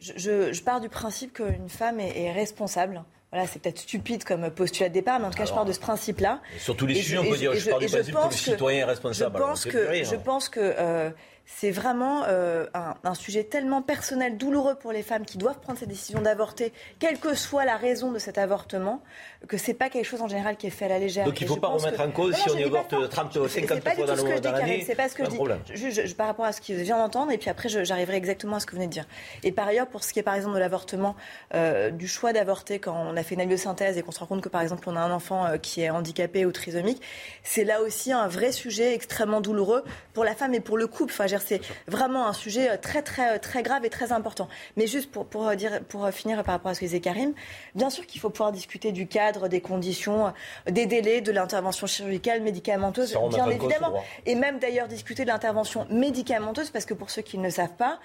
Je, 0.00 0.12
je- 0.16 0.52
je 0.52 0.62
pars 0.62 0.80
du 0.80 0.88
principe 0.88 1.32
qu'une 1.32 1.68
femme 1.68 1.98
est, 2.00 2.22
est 2.22 2.32
responsable. 2.32 3.02
Voilà, 3.32 3.46
c'est 3.46 3.58
peut-être 3.60 3.78
stupide 3.80 4.24
comme 4.24 4.48
postulat 4.50 4.88
de 4.88 4.94
départ, 4.94 5.20
mais 5.20 5.26
en 5.26 5.30
tout 5.30 5.36
cas, 5.36 5.44
je 5.44 5.52
pars 5.52 5.66
de 5.66 5.72
ce 5.72 5.80
principe-là. 5.80 6.40
Sur 6.58 6.76
tous 6.76 6.86
les 6.86 6.96
Et 6.96 7.02
sujets, 7.02 7.16
je- 7.16 7.20
on 7.20 7.30
peut 7.30 7.36
dire 7.36 7.52
je 7.54 7.68
pars 7.68 7.78
du 7.78 7.86
principe 7.88 8.14
que 8.14 8.22
le 8.28 8.32
citoyen 8.32 8.80
est 8.80 8.84
responsable. 8.84 9.38
Pense 9.38 9.64
que, 9.66 10.04
je 10.04 10.16
pense 10.16 10.48
que 10.48 10.60
euh, 10.62 11.10
c'est 11.50 11.70
vraiment 11.70 12.24
euh, 12.28 12.66
un, 12.74 13.14
sujet 13.14 13.42
tellement 13.42 13.80
personnel, 13.80 14.36
douloureux 14.36 14.74
pour 14.74 14.92
les 14.92 15.02
femmes 15.02 15.24
qui 15.24 15.38
doivent 15.38 15.58
prendre 15.58 15.78
cette 15.78 15.88
décision 15.88 16.20
d'avorter, 16.20 16.74
quelle 16.98 17.18
que 17.18 17.34
soit 17.34 17.64
la 17.64 17.76
raison 17.76 18.12
de 18.12 18.18
cet 18.18 18.36
avortement, 18.36 19.02
que 19.48 19.56
c'est 19.56 19.74
pas 19.74 19.88
quelque 19.88 20.04
chose 20.04 20.20
en 20.20 20.28
général 20.28 20.56
qui 20.56 20.66
est 20.66 20.70
fait 20.70 20.84
à 20.84 20.88
la 20.88 20.98
légère. 20.98 21.24
Donc 21.24 21.40
il 21.40 21.44
ne 21.44 21.48
faut 21.48 21.56
pas 21.56 21.68
remettre 21.68 22.00
en 22.00 22.10
cause 22.10 22.36
si 22.36 22.50
on 22.50 22.58
y 22.58 22.64
avorte 22.64 22.94
30 23.08 23.36
ou 23.36 23.48
50 23.48 23.82
fois 23.82 24.06
dans, 24.06 24.14
le, 24.14 24.40
dans 24.40 24.52
l'année. 24.52 24.84
C'est 24.86 24.94
pas 24.94 25.08
ce 25.08 25.14
que 25.14 25.24
je 25.24 25.30
dis. 25.30 25.38
Je, 25.74 26.14
par 26.14 26.26
rapport 26.26 26.44
à 26.44 26.52
ce 26.52 26.60
que 26.60 26.76
je 26.76 26.82
viens 26.82 26.98
d'entendre, 26.98 27.32
et 27.32 27.38
puis 27.38 27.48
après 27.48 27.70
j'arriverai 27.70 28.16
exactement 28.16 28.56
à 28.56 28.60
ce 28.60 28.66
que 28.66 28.72
vous 28.72 28.76
venez 28.76 28.88
de 28.88 28.92
dire. 28.92 29.06
Et 29.42 29.50
par 29.50 29.66
ailleurs, 29.66 29.86
pour 29.86 30.04
ce 30.04 30.12
qui 30.12 30.18
est 30.18 30.22
par 30.22 30.34
exemple 30.34 30.54
de 30.54 30.60
l'avortement, 30.60 31.16
euh, 31.54 31.90
du 31.90 32.06
choix 32.06 32.34
d'avorter 32.34 32.78
quand 32.78 32.94
on 32.94 33.16
a 33.16 33.22
fait 33.22 33.36
une 33.36 33.46
biosynthèse 33.46 33.96
et 33.96 34.02
qu'on 34.02 34.12
se 34.12 34.20
rend 34.20 34.26
compte 34.26 34.42
que 34.42 34.50
par 34.50 34.60
exemple 34.60 34.88
on 34.90 34.96
a 34.96 35.00
un 35.00 35.12
enfant 35.12 35.46
euh, 35.46 35.56
qui 35.56 35.80
est 35.80 35.88
handicapé 35.88 36.44
ou 36.44 36.52
trisomique, 36.52 37.00
c'est 37.42 37.64
là 37.64 37.80
aussi 37.80 38.12
un 38.12 38.28
vrai 38.28 38.52
sujet 38.52 38.94
extrêmement 38.94 39.40
douloureux 39.40 39.82
pour 40.12 40.24
la 40.24 40.34
femme 40.34 40.52
et 40.52 40.60
pour 40.60 40.76
le 40.76 40.86
couple. 40.86 41.14
Enfin, 41.14 41.26
c'est 41.40 41.60
vraiment 41.86 42.26
un 42.26 42.32
sujet 42.32 42.70
euh, 42.70 42.76
très, 42.76 43.02
très, 43.02 43.36
euh, 43.36 43.38
très 43.38 43.62
grave 43.62 43.84
et 43.84 43.90
très 43.90 44.12
important. 44.12 44.48
Mais 44.76 44.86
juste 44.86 45.10
pour, 45.10 45.26
pour, 45.26 45.48
euh, 45.48 45.54
dire, 45.54 45.80
pour 45.88 46.08
finir 46.10 46.42
par 46.44 46.54
rapport 46.54 46.70
à 46.70 46.74
ce 46.74 46.80
que 46.80 46.84
disait 46.84 47.00
Karim, 47.00 47.32
bien 47.74 47.90
sûr 47.90 48.06
qu'il 48.06 48.20
faut 48.20 48.30
pouvoir 48.30 48.52
discuter 48.52 48.92
du 48.92 49.06
cadre, 49.06 49.48
des 49.48 49.60
conditions, 49.60 50.32
des 50.70 50.86
délais, 50.86 51.20
de 51.20 51.32
l'intervention 51.32 51.86
chirurgicale, 51.86 52.42
médicamenteuse, 52.42 53.16
bien 53.30 53.48
évidemment. 53.48 54.02
Et 54.26 54.34
même 54.34 54.58
d'ailleurs 54.58 54.88
discuter 54.88 55.24
de 55.24 55.28
l'intervention 55.28 55.86
médicamenteuse, 55.90 56.70
parce 56.70 56.84
que 56.84 56.94
pour 56.94 57.10
ceux 57.10 57.22
qui 57.22 57.38
ne 57.38 57.44
le 57.44 57.50
savent 57.50 57.76
pas, 57.76 57.98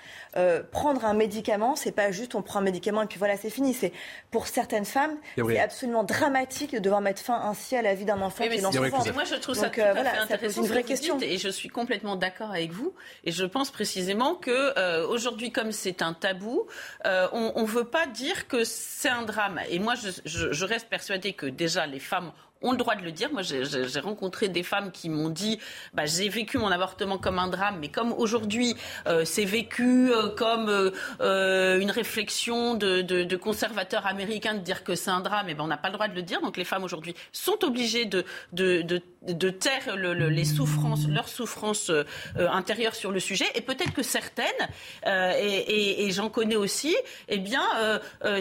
prendre 0.71 1.05
un 1.05 1.13
médicament, 1.13 1.75
c'est 1.75 1.91
pas 1.91 2.11
juste 2.11 2.35
on 2.35 2.41
prend 2.41 2.59
un 2.59 2.63
médicament 2.63 3.01
et 3.01 3.07
puis 3.07 3.19
voilà, 3.19 3.37
c'est 3.37 3.49
fini. 3.49 3.73
C'est 3.73 3.91
pour 4.31 4.47
certaines 4.47 4.85
femmes, 4.85 5.17
c'est 5.35 5.59
absolument 5.59 6.03
dramatique 6.03 6.73
de 6.73 6.79
devoir 6.79 7.01
mettre 7.01 7.21
fin 7.21 7.39
ainsi 7.41 7.75
à 7.75 7.81
la 7.81 7.93
vie 7.95 8.05
d'un 8.05 8.21
enfant 8.21 8.43
qui 8.43 8.53
est 8.57 8.61
dans 8.61 8.71
son 8.71 8.81
Moi, 8.81 9.23
je 9.25 9.35
trouve 9.35 9.55
ça 9.55 9.69
tout 9.69 9.81
à 9.81 9.95
fait 9.95 10.17
intéressant. 10.17 10.61
une 10.61 10.67
vraie 10.67 10.83
question. 10.83 11.19
et 11.21 11.37
je 11.37 11.49
suis 11.49 11.69
complètement 11.69 12.15
d'accord 12.15 12.51
avec 12.51 12.71
vous. 12.71 12.93
Et 13.23 13.31
je 13.31 13.45
pense 13.45 13.71
précisément 13.71 14.35
que 14.35 14.77
euh, 14.77 15.07
aujourd'hui, 15.07 15.51
comme 15.51 15.71
c'est 15.71 16.01
un 16.01 16.13
tabou, 16.13 16.67
euh, 17.05 17.27
on 17.31 17.61
ne 17.61 17.67
veut 17.67 17.85
pas 17.85 18.05
dire 18.05 18.47
que 18.47 18.63
c'est 18.63 19.09
un 19.09 19.23
drame. 19.23 19.59
Et 19.69 19.79
moi, 19.79 19.93
je, 19.95 20.51
je 20.51 20.65
reste 20.65 20.89
persuadée 20.89 21.33
que 21.33 21.45
déjà 21.45 21.85
les 21.85 21.99
femmes 21.99 22.31
ont 22.63 22.71
le 22.71 22.77
droit 22.77 22.95
de 22.95 23.03
le 23.03 23.11
dire. 23.11 23.31
Moi, 23.31 23.41
j'ai 23.43 23.99
rencontré 23.99 24.49
des 24.49 24.63
femmes 24.63 24.91
qui 24.91 25.09
m'ont 25.09 25.29
dit 25.29 25.59
bah, 25.93 26.05
j'ai 26.05 26.29
vécu 26.29 26.57
mon 26.57 26.71
avortement 26.71 27.17
comme 27.17 27.39
un 27.39 27.47
drame, 27.47 27.77
mais 27.79 27.89
comme 27.89 28.13
aujourd'hui 28.13 28.75
euh, 29.07 29.25
c'est 29.25 29.45
vécu 29.45 30.11
euh, 30.11 30.29
comme 30.29 30.91
euh, 31.21 31.79
une 31.79 31.91
réflexion 31.91 32.75
de, 32.75 33.35
conservateurs 33.35 34.05
américains 34.05 34.53
de 34.53 34.59
dire 34.59 34.83
que 34.83 34.95
c'est 34.95 35.09
un 35.09 35.19
drame, 35.19 35.47
eh 35.49 35.53
ben 35.53 35.63
on 35.63 35.67
n'a 35.67 35.77
pas 35.77 35.89
le 35.89 35.95
droit 35.95 36.07
de 36.07 36.15
le 36.15 36.21
dire. 36.21 36.41
Donc 36.41 36.57
les 36.57 36.63
femmes 36.63 36.83
aujourd'hui 36.83 37.13
sont 37.31 37.63
obligées 37.63 38.05
de, 38.05 38.23
taire 39.49 39.95
le, 39.95 40.13
les 40.29 40.45
souffrances, 40.45 41.07
leurs 41.07 41.27
souffrances 41.27 41.91
intérieures 42.35 42.95
sur 42.95 43.11
le 43.11 43.19
sujet, 43.19 43.45
et 43.55 43.61
peut-être 43.61 43.93
que 43.93 44.03
certaines, 44.03 44.47
et, 45.05 46.05
et, 46.05 46.11
j'en 46.11 46.29
connais 46.29 46.55
aussi, 46.55 46.95
eh 47.27 47.39
bien, 47.39 47.63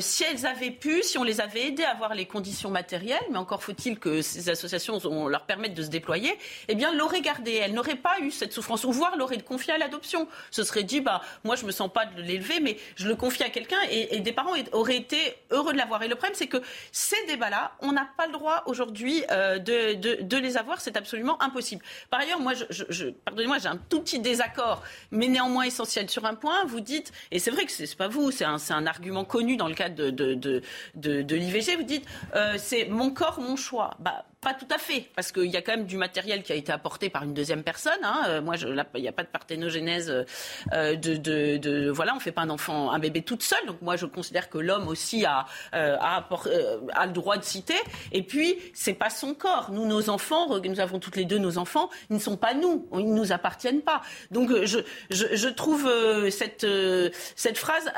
si 0.01 0.25
elles 0.25 0.47
avaient 0.47 0.71
pu, 0.71 1.03
si 1.03 1.19
on 1.19 1.25
les 1.25 1.41
avait 1.41 1.69
aidées 1.69 1.85
à 1.85 1.91
avoir 1.91 2.15
les 2.15 2.27
conditions 2.27 2.71
matérielles, 2.71 3.25
mais 3.31 3.39
encore 3.39 3.63
faut-il 3.63 3.99
que 3.99 4.12
ces 4.21 4.49
associations 4.49 4.99
leur 5.29 5.47
permettent 5.47 5.75
de 5.75 5.83
se 5.83 5.89
déployer, 5.89 6.37
eh 6.69 6.75
bien, 6.75 6.93
l'aurait 6.93 7.21
gardée. 7.21 7.55
Elle 7.55 7.73
n'aurait 7.73 7.97
pas 7.97 8.21
eu 8.21 8.31
cette 8.31 8.53
souffrance, 8.53 8.85
ou 8.85 8.93
voire 8.93 9.17
l'aurait 9.17 9.39
confiée 9.39 9.73
à 9.73 9.79
l'adoption. 9.79 10.29
Ce 10.51 10.63
serait 10.65 10.83
dit, 10.83 11.01
bah, 11.01 11.23
moi, 11.45 11.57
je 11.57 11.65
me 11.65 11.71
sens 11.71 11.91
pas 11.93 12.07
de 12.07 12.21
l'élever, 12.21 12.61
mais 12.61 12.77
je 12.97 13.09
le 13.09 13.17
confie 13.17 13.43
à 13.43 13.49
quelqu'un, 13.49 13.79
et, 13.91 14.21
des 14.21 14.33
parents 14.33 14.53
auraient 14.73 14.97
été 14.97 15.37
heureux 15.51 15.73
de 15.73 15.79
l'avoir. 15.79 16.03
Et 16.03 16.09
le 16.09 16.15
problème, 16.15 16.35
c'est 16.37 16.47
que 16.47 16.59
ces 16.93 17.17
débats-là, 17.27 17.73
on 17.81 17.93
n'a 17.93 18.09
pas 18.17 18.27
le 18.27 18.33
droit 18.33 18.63
aujourd'hui 18.67 19.25
euh, 19.31 19.59
de, 19.59 20.37
les 20.37 20.57
avoir. 20.57 20.81
C'est 20.81 20.97
absolument 20.97 21.41
impossible. 21.43 21.85
Par 22.11 22.21
ailleurs, 22.21 22.41
moi, 22.41 22.53
je, 22.55 23.11
pardonnez-moi, 23.25 23.59
j'ai 23.59 23.69
un 23.69 23.77
tout 23.77 24.01
petit 24.01 24.19
désaccord, 24.19 24.83
mais 25.11 25.29
néanmoins 25.29 25.65
essentiel 25.65 26.09
sur 26.11 26.25
un 26.25 26.35
point. 26.35 26.65
Vous 26.65 26.81
dites, 26.81 27.13
et 27.31 27.39
c'est 27.39 27.51
vrai 27.51 27.65
que 27.65 27.73
c'est 27.73 27.97
pas 27.97 28.09
vous, 28.09 28.31
c'est 28.31 28.45
un, 28.45 28.87
argument 28.87 29.25
connu 29.25 29.57
dans 29.57 29.69
le 29.69 29.75
cadre 29.75 30.11
de 30.11 31.35
l'IVG. 31.35 31.77
Vous 31.77 31.83
dites, 31.83 32.07
euh, 32.35 32.55
c'est 32.59 32.87
mon 32.87 33.11
corps, 33.11 33.41
mon 33.41 33.57
choix. 33.57 33.97
Bah, 34.03 34.25
pas 34.43 34.55
tout 34.55 34.67
à 34.75 34.79
fait, 34.79 35.09
parce 35.15 35.31
qu'il 35.31 35.47
y 35.47 35.57
a 35.57 35.63
quand 35.63 35.77
même 35.77 35.87
du 35.87 35.97
matériel 35.97 36.43
qui 36.43 36.53
a 36.53 36.57
été 36.57 36.73
apporté 36.73 37.09
par 37.11 37.23
une 37.23 37.33
deuxième 37.33 37.63
personne. 37.63 38.01
Hein. 38.03 38.25
Euh, 38.27 38.43
moi, 38.43 38.57
il 38.57 39.01
n'y 39.01 39.09
a 39.09 39.13
pas 39.13 39.23
de 39.23 39.29
parthénogénèse 39.29 40.11
euh, 40.11 40.25
euh, 40.73 40.97
de, 40.97 41.91
voilà, 41.91 42.13
on 42.17 42.19
fait 42.19 42.33
pas 42.33 42.43
un 42.43 42.51
enfant, 42.51 42.91
un 42.91 42.99
bébé 42.99 43.23
toute 43.23 43.45
seule. 43.45 43.65
Donc 43.67 43.81
moi, 43.83 43.95
je 43.95 44.05
considère 44.05 44.51
que 44.51 44.59
l'homme 44.59 44.89
aussi 44.89 45.25
a, 45.25 45.47
a, 45.73 46.27
le 47.07 47.13
droit 47.13 47.37
de 47.37 47.45
citer. 47.45 47.77
Et 48.11 48.25
puis, 48.25 48.59
c'est 48.75 48.95
pas 48.95 49.11
son 49.11 49.35
corps. 49.35 49.71
Nous, 49.71 49.87
nos 49.87 50.11
enfants, 50.11 50.59
nous 50.59 50.81
avons 50.81 50.99
toutes 50.99 51.17
les 51.17 51.25
deux 51.25 51.39
nos 51.39 51.57
enfants, 51.57 51.89
ils 52.11 52.17
ne 52.17 52.21
sont 52.21 52.37
pas 52.37 52.53
nous, 52.53 52.89
ils 52.95 53.09
ne 53.09 53.15
nous 53.15 53.31
appartiennent 53.31 53.83
pas. 53.83 54.03
Donc, 54.33 54.51
je, 54.65 55.49
trouve 55.51 55.89
cette, 56.31 56.67
phrase 57.57 57.93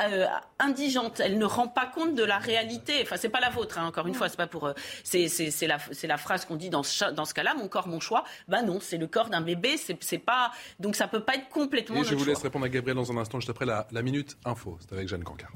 indigente. 0.58 1.20
Elle 1.20 1.38
ne 1.38 1.46
rend 1.46 1.68
pas 1.68 1.86
compte 1.86 2.14
de 2.14 2.22
la 2.22 2.36
réalité. 2.36 3.00
Enfin, 3.00 3.16
c'est 3.16 3.30
pas 3.30 3.40
la 3.40 3.50
vôtre, 3.50 3.78
hein, 3.78 3.86
encore 3.86 4.06
une 4.06 4.14
fois, 4.14 4.28
c'est 4.28 4.36
pas 4.36 4.46
pour, 4.46 4.70
c'est 5.04 5.66
la 6.06 6.18
phrase 6.18 6.33
ce 6.38 6.46
qu'on 6.46 6.56
dit 6.56 6.70
dans 6.70 6.82
ce, 6.82 7.12
dans 7.12 7.24
ce 7.24 7.34
cas-là, 7.34 7.54
mon 7.54 7.68
corps, 7.68 7.88
mon 7.88 8.00
choix. 8.00 8.24
Ben 8.48 8.62
non, 8.62 8.78
c'est 8.80 8.98
le 8.98 9.06
corps 9.06 9.30
d'un 9.30 9.40
bébé, 9.40 9.76
c'est 9.76 10.18
pas. 10.18 10.52
Donc 10.80 10.96
ça 10.96 11.08
peut 11.08 11.24
pas 11.24 11.34
être 11.36 11.48
complètement. 11.48 12.00
Et 12.00 12.04
je 12.04 12.14
vous 12.14 12.24
laisse 12.24 12.42
répondre 12.42 12.64
à 12.64 12.68
Gabriel 12.68 12.96
dans 12.96 13.10
un 13.12 13.16
instant, 13.16 13.40
juste 13.40 13.50
après 13.50 13.66
la, 13.66 13.86
la 13.90 14.02
minute 14.02 14.36
info. 14.44 14.78
C'est 14.80 14.92
avec 14.92 15.08
Jeanne 15.08 15.24
Cancard. 15.24 15.52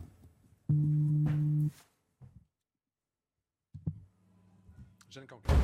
Jeanne 5.11 5.27
Cancard 5.27 5.57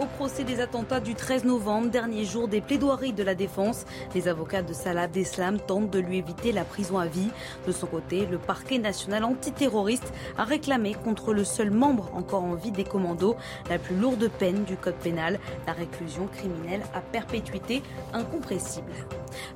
au 0.00 0.06
procès 0.06 0.44
des 0.44 0.60
attentats 0.60 1.00
du 1.00 1.14
13 1.14 1.44
novembre, 1.44 1.90
dernier 1.90 2.24
jour 2.24 2.48
des 2.48 2.62
plaidoiries 2.62 3.12
de 3.12 3.22
la 3.22 3.34
défense. 3.34 3.84
Les 4.14 4.28
avocats 4.28 4.62
de 4.62 4.72
Salah 4.72 5.02
Abdeslam 5.02 5.58
tentent 5.58 5.90
de 5.90 5.98
lui 5.98 6.16
éviter 6.16 6.52
la 6.52 6.64
prison 6.64 6.98
à 6.98 7.06
vie. 7.06 7.28
De 7.66 7.72
son 7.72 7.86
côté, 7.86 8.24
le 8.24 8.38
parquet 8.38 8.78
national 8.78 9.24
antiterroriste 9.24 10.10
a 10.38 10.44
réclamé 10.44 10.94
contre 10.94 11.34
le 11.34 11.44
seul 11.44 11.70
membre 11.70 12.10
encore 12.14 12.44
en 12.44 12.54
vie 12.54 12.70
des 12.70 12.84
commandos 12.84 13.36
la 13.68 13.78
plus 13.78 13.96
lourde 13.96 14.30
peine 14.38 14.64
du 14.64 14.76
code 14.76 14.94
pénal, 14.94 15.38
la 15.66 15.74
réclusion 15.74 16.26
criminelle 16.28 16.82
à 16.94 17.00
perpétuité 17.00 17.82
incompressible. 18.14 18.92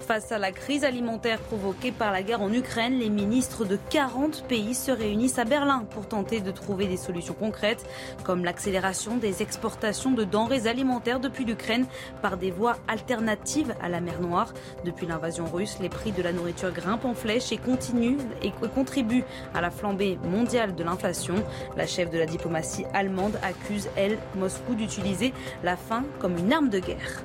Face 0.01 0.31
à 0.31 0.39
la 0.39 0.53
crise 0.53 0.85
alimentaire 0.85 1.39
provoquée 1.41 1.91
par 1.91 2.13
la 2.13 2.23
guerre 2.23 2.43
en 2.43 2.53
Ukraine, 2.53 2.99
les 2.99 3.09
ministres 3.09 3.65
de 3.65 3.79
40 3.89 4.45
pays 4.47 4.75
se 4.75 4.91
réunissent 4.91 5.39
à 5.39 5.45
Berlin 5.45 5.87
pour 5.91 6.07
tenter 6.07 6.41
de 6.41 6.51
trouver 6.51 6.87
des 6.87 6.99
solutions 6.99 7.35
concrètes, 7.35 7.85
comme 8.25 8.45
l'accélération 8.45 9.17
des 9.17 9.41
exportations 9.41 10.11
de 10.11 10.25
denrées 10.35 10.67
alimentaires 10.67 11.21
depuis 11.21 11.45
l'Ukraine 11.45 11.87
par 12.21 12.37
des 12.37 12.51
voies 12.51 12.77
alternatives 12.89 13.73
à 13.81 13.89
la 13.89 14.01
mer 14.01 14.21
Noire. 14.21 14.53
Depuis 14.85 15.07
l'invasion 15.07 15.45
russe, 15.47 15.77
les 15.81 15.89
prix 15.89 16.11
de 16.11 16.23
la 16.23 16.33
nourriture 16.33 16.73
grimpent 16.73 17.05
en 17.05 17.15
flèche 17.15 17.53
et 17.53 17.57
continuent 17.57 18.19
et 18.43 18.51
contribuent 18.75 19.23
à 19.55 19.61
la 19.61 19.71
flambée 19.71 20.19
mondiale 20.25 20.75
de 20.75 20.83
l'inflation. 20.83 21.37
La 21.77 21.87
chef 21.87 22.11
de 22.11 22.19
la 22.19 22.27
diplomatie 22.27 22.85
allemande 22.93 23.39
accuse, 23.45 23.89
elle, 23.97 24.19
Moscou 24.35 24.75
d'utiliser 24.75 25.33
la 25.63 25.77
faim 25.77 26.03
comme 26.19 26.37
une 26.37 26.53
arme 26.53 26.69
de 26.69 26.81
guerre. 26.81 27.23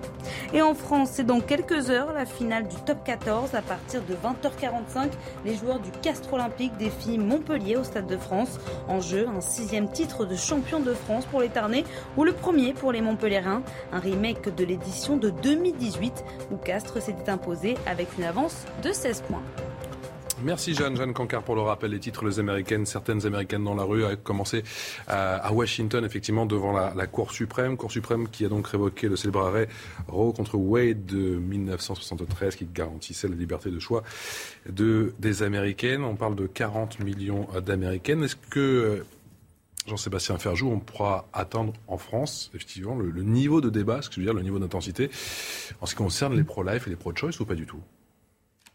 Et 0.53 0.62
en 0.62 0.74
France, 0.74 1.10
c'est 1.14 1.26
dans 1.26 1.39
quelques 1.39 1.89
heures 1.89 2.14
la 2.14 2.26
finale 2.26 2.68
du 2.68 2.76
top 2.86 3.03
14 3.03 3.55
à 3.55 3.62
partir 3.62 4.01
de 4.03 4.14
20h45. 4.14 5.10
Les 5.45 5.55
joueurs 5.55 5.80
du 5.80 5.91
Castre 5.91 6.34
Olympique 6.34 6.76
défient 6.78 7.18
Montpellier 7.18 7.78
au 7.78 7.84
Stade 7.84 8.07
de 8.07 8.18
France. 8.18 8.60
En 8.88 8.99
jeu, 8.99 9.28
un 9.28 9.41
sixième 9.41 9.91
titre 9.91 10.26
de 10.26 10.36
champion 10.36 10.80
de 10.80 10.93
France 10.93 11.26
pour 11.26 11.41
les 11.41 11.49
Tarnais 11.49 11.84
ou 12.18 12.24
le 12.24 12.34
premier 12.34 12.74
pour 12.74 12.91
les 12.91 12.99
les 13.00 13.38
un 13.38 14.00
remake 14.00 14.54
de 14.56 14.66
l'édition 14.66 15.18
de 15.18 15.30
2018 15.30 16.24
où 16.52 16.58
Castres 16.58 17.02
s'était 17.02 17.30
imposé 17.30 17.78
avec 17.86 18.08
une 18.18 18.24
avance 18.24 18.66
de 18.84 18.91
16 18.91 19.24
points. 19.28 19.43
Merci 20.41 20.74
Jeanne, 20.74 20.95
Jeanne 20.95 21.14
Cancard 21.14 21.43
pour 21.43 21.56
le 21.56 21.62
rappel 21.62 21.91
des 21.91 22.00
titres. 22.00 22.26
Les 22.26 22.39
Américaines, 22.39 22.86
certaines 22.86 23.26
Américaines 23.26 23.66
dans 23.66 23.76
la 23.76 23.84
rue, 23.84 24.06
a 24.06 24.16
commencé 24.16 24.64
à, 25.08 25.52
Washington, 25.52 26.06
effectivement, 26.06 26.45
devant 26.45 26.72
la, 26.72 27.08
Cour 27.08 27.34
suprême. 27.34 27.76
Cour 27.76 27.91
suprême 27.91 28.30
qui 28.30 28.45
a 28.45 28.50
donc 28.50 28.68
révoqué 28.68 29.10
le 29.10 29.18
célèbre 29.18 29.45
arrêt 29.45 29.68
Roe 30.08 30.32
contre 30.32 30.56
Wade 30.56 31.06
de 31.06 31.36
1973 31.36 32.56
qui 32.56 32.66
garantissait 32.74 33.28
la 33.28 33.36
liberté 33.36 33.70
de 33.70 33.80
choix 33.80 34.02
de, 34.70 35.14
des 35.20 35.43
Américaines. 35.43 36.06
On 36.06 36.16
parle 36.16 36.36
de 36.36 36.47
40 36.47 37.02
millions 37.02 37.47
d'Américaines. 37.66 38.24
Est-ce 38.24 38.38
que 38.38 39.04
Jean-Sébastien 39.90 40.38
Ferjou, 40.38 40.70
on 40.70 40.80
pourra 40.80 41.28
atteindre 41.34 41.74
en 41.88 41.98
France, 41.98 42.50
effectivement, 42.54 42.96
le, 42.96 43.24
niveau 43.24 43.60
de 43.62 43.70
débat, 43.70 44.02
ce 44.02 44.10
que 44.10 44.16
je 44.16 44.20
veux 44.22 44.26
dire, 44.26 44.34
le 44.34 44.42
niveau 44.42 44.60
d'intensité, 44.60 45.10
en 45.82 45.86
ce 45.86 45.96
qui 45.96 45.98
concerne 45.98 46.36
les 46.36 46.44
pro-life 46.44 46.88
et 46.88 46.90
les 46.90 46.96
pro-choice 46.96 47.40
ou 47.40 47.46
pas 47.46 47.56
du 47.56 47.66
tout? 47.66 47.82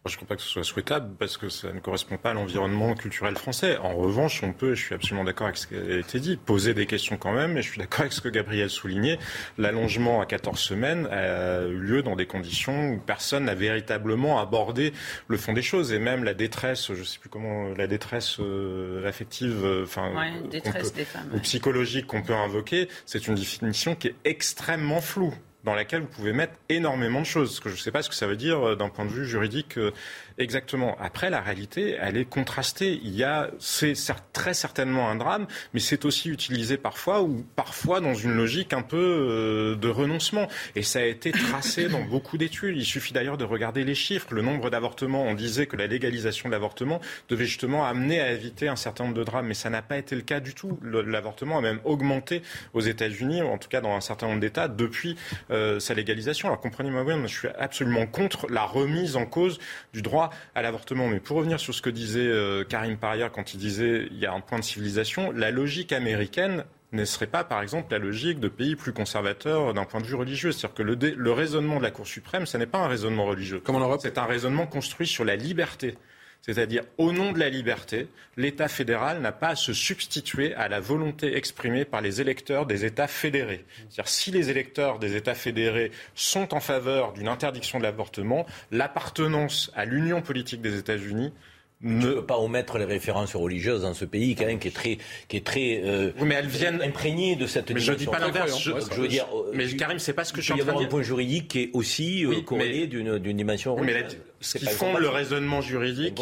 Je 0.07 0.12
ne 0.12 0.16
crois 0.16 0.28
pas 0.28 0.36
que 0.36 0.42
ce 0.42 0.48
soit 0.48 0.64
souhaitable 0.64 1.14
parce 1.18 1.38
que 1.38 1.48
ça 1.48 1.72
ne 1.72 1.80
correspond 1.80 2.18
pas 2.18 2.30
à 2.30 2.34
l'environnement 2.34 2.94
culturel 2.94 3.36
français. 3.36 3.78
En 3.78 3.94
revanche, 3.94 4.42
on 4.42 4.52
peut, 4.52 4.74
je 4.74 4.84
suis 4.84 4.94
absolument 4.94 5.24
d'accord 5.24 5.46
avec 5.46 5.57
ce 5.57 5.66
qui 5.66 5.76
a 5.76 5.98
été 5.98 6.20
dit, 6.20 6.36
poser 6.36 6.74
des 6.74 6.84
questions 6.84 7.16
quand 7.16 7.32
même, 7.32 7.57
et 7.57 7.62
je 7.62 7.70
suis 7.70 7.78
d'accord 7.78 8.00
avec 8.00 8.12
ce 8.12 8.20
que 8.20 8.28
Gabriel 8.28 8.68
soulignait. 8.68 9.18
L'allongement 9.57 10.20
à 10.20 10.26
14 10.26 10.59
semaines 10.59 11.07
a 11.07 11.62
eu 11.62 11.78
lieu 11.78 12.02
dans 12.02 12.16
des 12.16 12.26
conditions 12.26 12.90
où 12.90 12.98
personne 12.98 13.44
n'a 13.44 13.55
véritablement 13.55 14.40
abordé 14.40 14.92
le 15.28 15.38
fond 15.38 15.55
des 15.55 15.62
choses. 15.62 15.92
Et 15.92 15.98
même 15.98 16.22
la 16.22 16.34
détresse, 16.34 16.92
je 16.92 17.00
ne 17.00 17.05
sais 17.05 17.18
plus 17.18 17.30
comment, 17.30 17.68
la 17.74 17.86
détresse 17.86 18.36
euh, 18.40 19.09
affective, 19.09 19.64
euh, 19.64 19.84
enfin, 19.84 20.12
détresse 20.50 20.92
des 20.92 21.05
femmes, 21.05 21.30
ou 21.32 21.38
psychologique 21.38 22.07
qu'on 22.07 22.22
peut 22.22 22.34
invoquer, 22.34 22.88
c'est 23.07 23.26
une 23.26 23.36
définition 23.36 23.94
qui 23.94 24.09
est 24.09 24.16
extrêmement 24.24 25.00
floue 25.00 25.34
dans 25.65 25.75
laquelle 25.75 26.03
vous 26.03 26.09
pouvez 26.09 26.33
mettre 26.33 26.55
énormément 26.69 27.21
de 27.21 27.27
choses. 27.27 27.59
que 27.59 27.71
je 27.71 27.75
ne 27.75 27.81
sais 27.81 27.91
pas 27.91 28.03
ce 28.03 28.11
que 28.11 28.15
ça 28.15 28.27
veut 28.27 28.37
dire 28.37 28.69
euh, 28.69 28.77
d'un 28.77 28.91
point 28.91 29.05
de 29.07 29.11
vue 29.11 29.27
juridique 29.27 29.79
euh, 29.79 29.93
exactement. 30.39 30.97
Après, 31.01 31.31
la 31.31 31.41
réalité, 31.41 31.97
elle 32.01 32.17
est 32.17 32.27
contrastée. 32.27 33.01
Il 33.03 33.15
y 33.17 33.25
a, 33.25 33.51
c'est 33.59 33.95
très 34.33 34.53
certainement 34.53 35.09
un 35.09 35.17
drame, 35.17 35.47
mais 35.73 35.81
c'est 35.81 36.05
aussi 36.05 36.29
utilisé 36.29 36.77
parfois 36.77 37.23
ou 37.23 37.45
parfois 37.57 38.01
dans 38.01 38.15
une 38.15 38.35
logique 38.35 38.73
un 38.73 38.83
peu 38.83 38.97
euh, 38.97 39.77
de 39.77 39.89
renoncement. 39.89 40.49
Et 40.77 40.83
ça 40.83 40.99
a 40.99 41.05
été 41.05 41.33
tracé 41.33 41.89
dans 41.89 42.03
beaucoup 42.03 42.37
d'études. 42.37 42.77
Il 42.77 42.85
suffit 42.85 43.15
d'ailleurs 43.15 43.39
de 43.39 43.45
regarder 43.45 43.85
les 43.85 43.95
chiffres. 43.95 44.35
Le 44.35 44.43
nombre 44.43 44.69
d'avortements, 44.69 45.25
on 45.25 45.35
disait 45.35 45.67
que 45.67 45.77
la 45.77 45.87
légalisation 45.87 46.49
de 46.49 46.53
l'avortement 46.53 47.01
devait 47.31 47.47
justement 47.47 47.87
amener 47.87 48.21
à 48.21 48.33
éviter 48.33 48.69
un 48.69 48.77
certain 48.77 49.05
nombre 49.05 49.17
de 49.17 49.25
drames, 49.25 49.47
mais 49.47 49.55
ça 49.55 49.71
n'a 49.71 49.83
pas 49.83 49.97
été 49.97 50.15
le 50.15 50.23
cas 50.23 50.41
du 50.41 50.55
tout. 50.55 50.79
L'avortement 50.83 51.59
a 51.59 51.61
même 51.62 51.81
augmenté 51.85 52.43
aux 52.75 52.81
États-Unis, 52.81 53.41
en 53.41 53.57
tout 53.57 53.69
cas 53.69 53.81
dans 53.81 53.95
un 53.95 54.01
certain 54.01 54.27
nombre 54.27 54.41
d'États, 54.41 54.69
depuis 54.69 55.17
euh, 55.55 55.80
sa 55.80 55.94
légalisation. 55.94 56.48
Alors 56.48 56.61
comprenez-moi 56.61 57.05
bien, 57.05 57.20
je 57.26 57.38
suis 57.38 57.48
absolument 57.59 58.07
contre 58.07 58.46
la 58.50 58.64
remise 58.64 59.16
en 59.16 59.26
cause 59.26 59.59
du 59.92 60.02
droit 60.02 60.30
à 60.55 60.62
l'avortement. 60.62 61.09
Mais 61.09 61.20
pour 61.20 61.36
revenir 61.36 61.61
sur 61.61 61.74
ce 61.74 61.82
que 61.82 61.90
disait 61.90 62.26
euh, 62.26 62.64
Karim 62.64 62.96
Parier 62.96 63.28
quand 63.32 63.55
il 63.55 63.59
disait 63.59 64.09
il 64.11 64.18
y 64.18 64.26
a 64.26 64.32
un 64.32 64.40
point 64.40 64.59
de 64.59 64.64
civilisation, 64.64 65.30
la 65.32 65.50
logique 65.50 65.92
américaine 65.92 66.64
ne 66.92 67.05
serait 67.05 67.26
pas, 67.26 67.44
par 67.44 67.61
exemple, 67.61 67.92
la 67.92 67.98
logique 67.98 68.40
de 68.40 68.48
pays 68.48 68.76
plus 68.76 68.92
conservateurs 68.92 69.74
d'un 69.74 69.84
point 69.84 70.00
de 70.00 70.07
vue 70.07 70.14
religieux. 70.14 70.52
C'est-à-dire 70.52 70.74
que 70.74 70.82
le, 70.82 70.94
le, 70.94 71.32
raisonnement 71.32 71.78
de 71.78 71.82
la 71.82 71.90
Cour 71.90 72.07
suprême, 72.07 72.46
ce 72.46 72.57
n'est 72.57 72.66
pas 72.66 72.78
un 72.78 72.88
raisonnement 72.88 73.24
religieux. 73.24 73.61
Comme 73.61 73.76
en 73.76 73.80
Europe 73.80 74.00
C'est 74.02 74.18
un 74.18 74.24
raisonnement 74.24 74.66
construit 74.66 75.07
sur 75.07 75.24
la 75.24 75.34
liberté. 75.34 75.96
C'est-à-dire, 76.45 76.82
au 76.99 77.11
nom 77.11 77.32
de 77.32 77.38
la 77.38 77.49
liberté, 77.49 78.07
l'État 78.36 78.68
fédéral 78.68 79.22
n'a 79.22 79.32
pas 79.32 79.49
à 79.49 79.57
se 79.57 79.72
substituer 79.72 80.55
à 80.57 80.68
la 80.68 80.78
volonté 80.78 81.36
exprimée 81.38 81.86
par 81.86 82.03
les 82.03 82.20
électeurs 82.20 82.66
des 82.66 82.84
États 82.84 83.07
fédérés. 83.07 83.64
C'est-à-dire, 83.88 84.09
si 84.09 84.30
les 84.30 84.51
électeurs 84.51 84.99
des 84.99 85.16
États 85.16 85.34
fédérés 85.34 85.90
sont 86.14 86.53
en 86.53 86.61
faveur 86.61 87.14
d'une 87.14 87.28
interdiction 87.28 87.78
de 87.78 87.84
l'avortement, 87.84 88.45
l'appartenance 88.72 89.72
à 89.74 89.86
l'union 89.86 90.20
politique 90.20 90.61
des 90.61 90.78
États-Unis 90.78 91.32
ne 91.80 92.12
peut 92.14 92.26
pas 92.26 92.38
omettre 92.38 92.78
les 92.78 92.84
références 92.84 93.34
religieuses 93.34 93.82
dans 93.82 93.95
ce 93.95 94.05
pays, 94.05 94.34
quand 94.34 94.47
même, 94.47 94.59
qui 94.59 94.68
est 94.68 94.74
très, 94.74 94.99
qui 95.28 95.36
est 95.36 95.45
très 95.47 95.82
euh, 95.84 96.12
mais 96.22 96.34
elles 96.34 96.47
viennent 96.47 96.80
imprégné 96.82 97.36
de 97.36 97.47
cette. 97.47 97.70
Mais 97.70 97.80
je 97.80 97.92
dis 97.92 98.07
pas 98.07 98.18
l'inverse. 98.18 98.59
Je, 98.59 98.72
je, 98.90 99.01
veux 99.01 99.09
dire, 99.09 99.26
mais 99.53 99.66
Karim, 99.68 99.99
c'est 99.99 100.12
pas 100.12 100.24
ce 100.24 100.32
que 100.32 100.40
je 100.40 100.45
suis 100.45 100.53
en 100.53 100.57
train 100.57 100.64
de 100.64 100.70
dire. 100.70 100.80
Il 100.80 100.82
y 100.82 100.84
avoir 100.84 100.86
un 100.86 100.90
point 100.90 101.03
juridique 101.03 101.49
qui 101.49 101.61
est 101.61 101.70
aussi 101.74 102.24
euh, 102.24 102.40
corrélé 102.42 102.86
d'une 102.86 103.18
dimension 103.18 103.74
religieuse. 103.74 104.07
Mais 104.11 104.16
qui 104.53 104.66
fonde 104.66 104.99
le 104.99 105.09
raisonnement 105.09 105.61
juridique, 105.61 106.20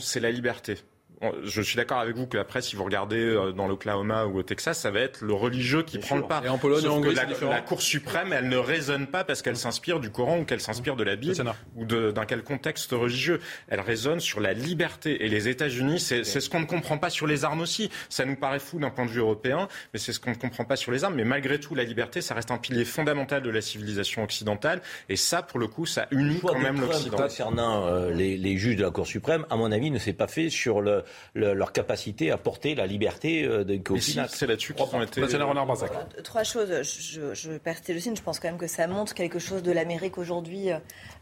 c'est 0.00 0.20
la 0.20 0.30
liberté 0.30 0.76
je 1.44 1.62
suis 1.62 1.76
d'accord 1.76 1.98
avec 1.98 2.16
vous 2.16 2.26
que 2.26 2.36
la 2.36 2.44
presse, 2.44 2.68
si 2.68 2.76
vous 2.76 2.84
regardez 2.84 3.20
euh, 3.20 3.52
dans 3.52 3.68
l'Oklahoma 3.68 4.26
ou 4.26 4.38
au 4.38 4.42
Texas, 4.42 4.78
ça 4.80 4.90
va 4.90 5.00
être 5.00 5.22
le 5.22 5.32
religieux 5.32 5.82
qui 5.82 5.98
prend 5.98 6.16
le 6.16 6.22
pas. 6.22 6.42
Et 6.44 6.48
en 6.48 6.58
Pologne, 6.58 6.86
en 6.86 6.96
Hongrie, 6.96 7.14
la, 7.14 7.26
la, 7.26 7.60
Cour 7.60 7.82
suprême, 7.82 8.32
elle 8.32 8.48
ne 8.48 8.56
raisonne 8.56 9.06
pas 9.06 9.24
parce 9.24 9.42
qu'elle 9.42 9.56
s'inspire 9.56 10.00
du 10.00 10.10
Coran 10.10 10.40
ou 10.40 10.44
qu'elle 10.44 10.60
s'inspire 10.60 10.96
de 10.96 11.04
la 11.04 11.16
Bible 11.16 11.42
ou 11.76 11.84
d'un 11.84 12.24
quel 12.26 12.42
contexte 12.42 12.92
religieux. 12.92 13.40
Elle 13.68 13.80
raisonne 13.80 14.20
sur 14.20 14.40
la 14.40 14.52
liberté. 14.52 15.24
Et 15.24 15.28
les 15.28 15.48
États-Unis, 15.48 16.00
c'est 16.00 16.24
ce 16.24 16.50
qu'on 16.50 16.60
ne 16.60 16.66
comprend 16.66 16.98
pas 16.98 17.10
sur 17.10 17.26
les 17.26 17.44
armes 17.44 17.60
aussi. 17.60 17.90
Ça 18.08 18.24
nous 18.24 18.36
paraît 18.36 18.58
fou 18.58 18.78
d'un 18.78 18.90
point 18.90 19.06
de 19.06 19.10
vue 19.10 19.20
européen, 19.20 19.68
mais 19.92 19.98
c'est 19.98 20.12
ce 20.12 20.20
qu'on 20.20 20.30
ne 20.30 20.36
comprend 20.36 20.64
pas 20.64 20.76
sur 20.76 20.92
les 20.92 21.04
armes. 21.04 21.14
Mais 21.14 21.24
malgré 21.24 21.60
tout, 21.60 21.74
la 21.74 21.84
liberté, 21.84 22.20
ça 22.20 22.34
reste 22.34 22.50
un 22.50 22.58
pilier 22.58 22.84
fondamental 22.84 23.42
de 23.42 23.50
la 23.50 23.60
civilisation 23.60 24.22
occidentale. 24.22 24.82
Et 25.08 25.16
ça, 25.16 25.42
pour 25.42 25.58
le 25.58 25.68
coup, 25.68 25.86
ça 25.86 26.08
unit 26.10 26.40
quand 26.40 26.58
même 26.58 26.80
l'Occident. 26.80 27.16
Concernant 27.16 27.86
euh, 27.86 28.10
les, 28.10 28.36
les 28.36 28.56
juges 28.56 28.76
de 28.76 28.82
la 28.82 28.90
Cour 28.90 29.06
suprême, 29.06 29.46
à 29.50 29.56
mon 29.56 29.70
avis, 29.70 29.90
ne 29.90 29.98
s'est 29.98 30.12
pas 30.12 30.28
fait 30.28 30.50
sur 30.50 30.80
le 30.80 31.04
leur 31.34 31.72
capacité 31.72 32.30
à 32.30 32.36
porter 32.36 32.74
la 32.74 32.86
liberté 32.86 33.44
euh, 33.44 33.64
de 33.64 33.80
si, 33.98 34.18
C'est 34.28 34.46
là-dessus 34.46 34.74
été. 35.02 35.20
Euh, 35.20 36.22
trois 36.22 36.42
choses. 36.42 36.82
Je, 36.82 37.34
je, 37.34 37.50
je 38.16 38.22
pense 38.22 38.38
quand 38.38 38.48
même 38.48 38.58
que 38.58 38.66
ça 38.66 38.86
montre 38.86 39.14
quelque 39.14 39.38
chose 39.38 39.62
de 39.62 39.72
l'Amérique 39.72 40.18
aujourd'hui 40.18 40.70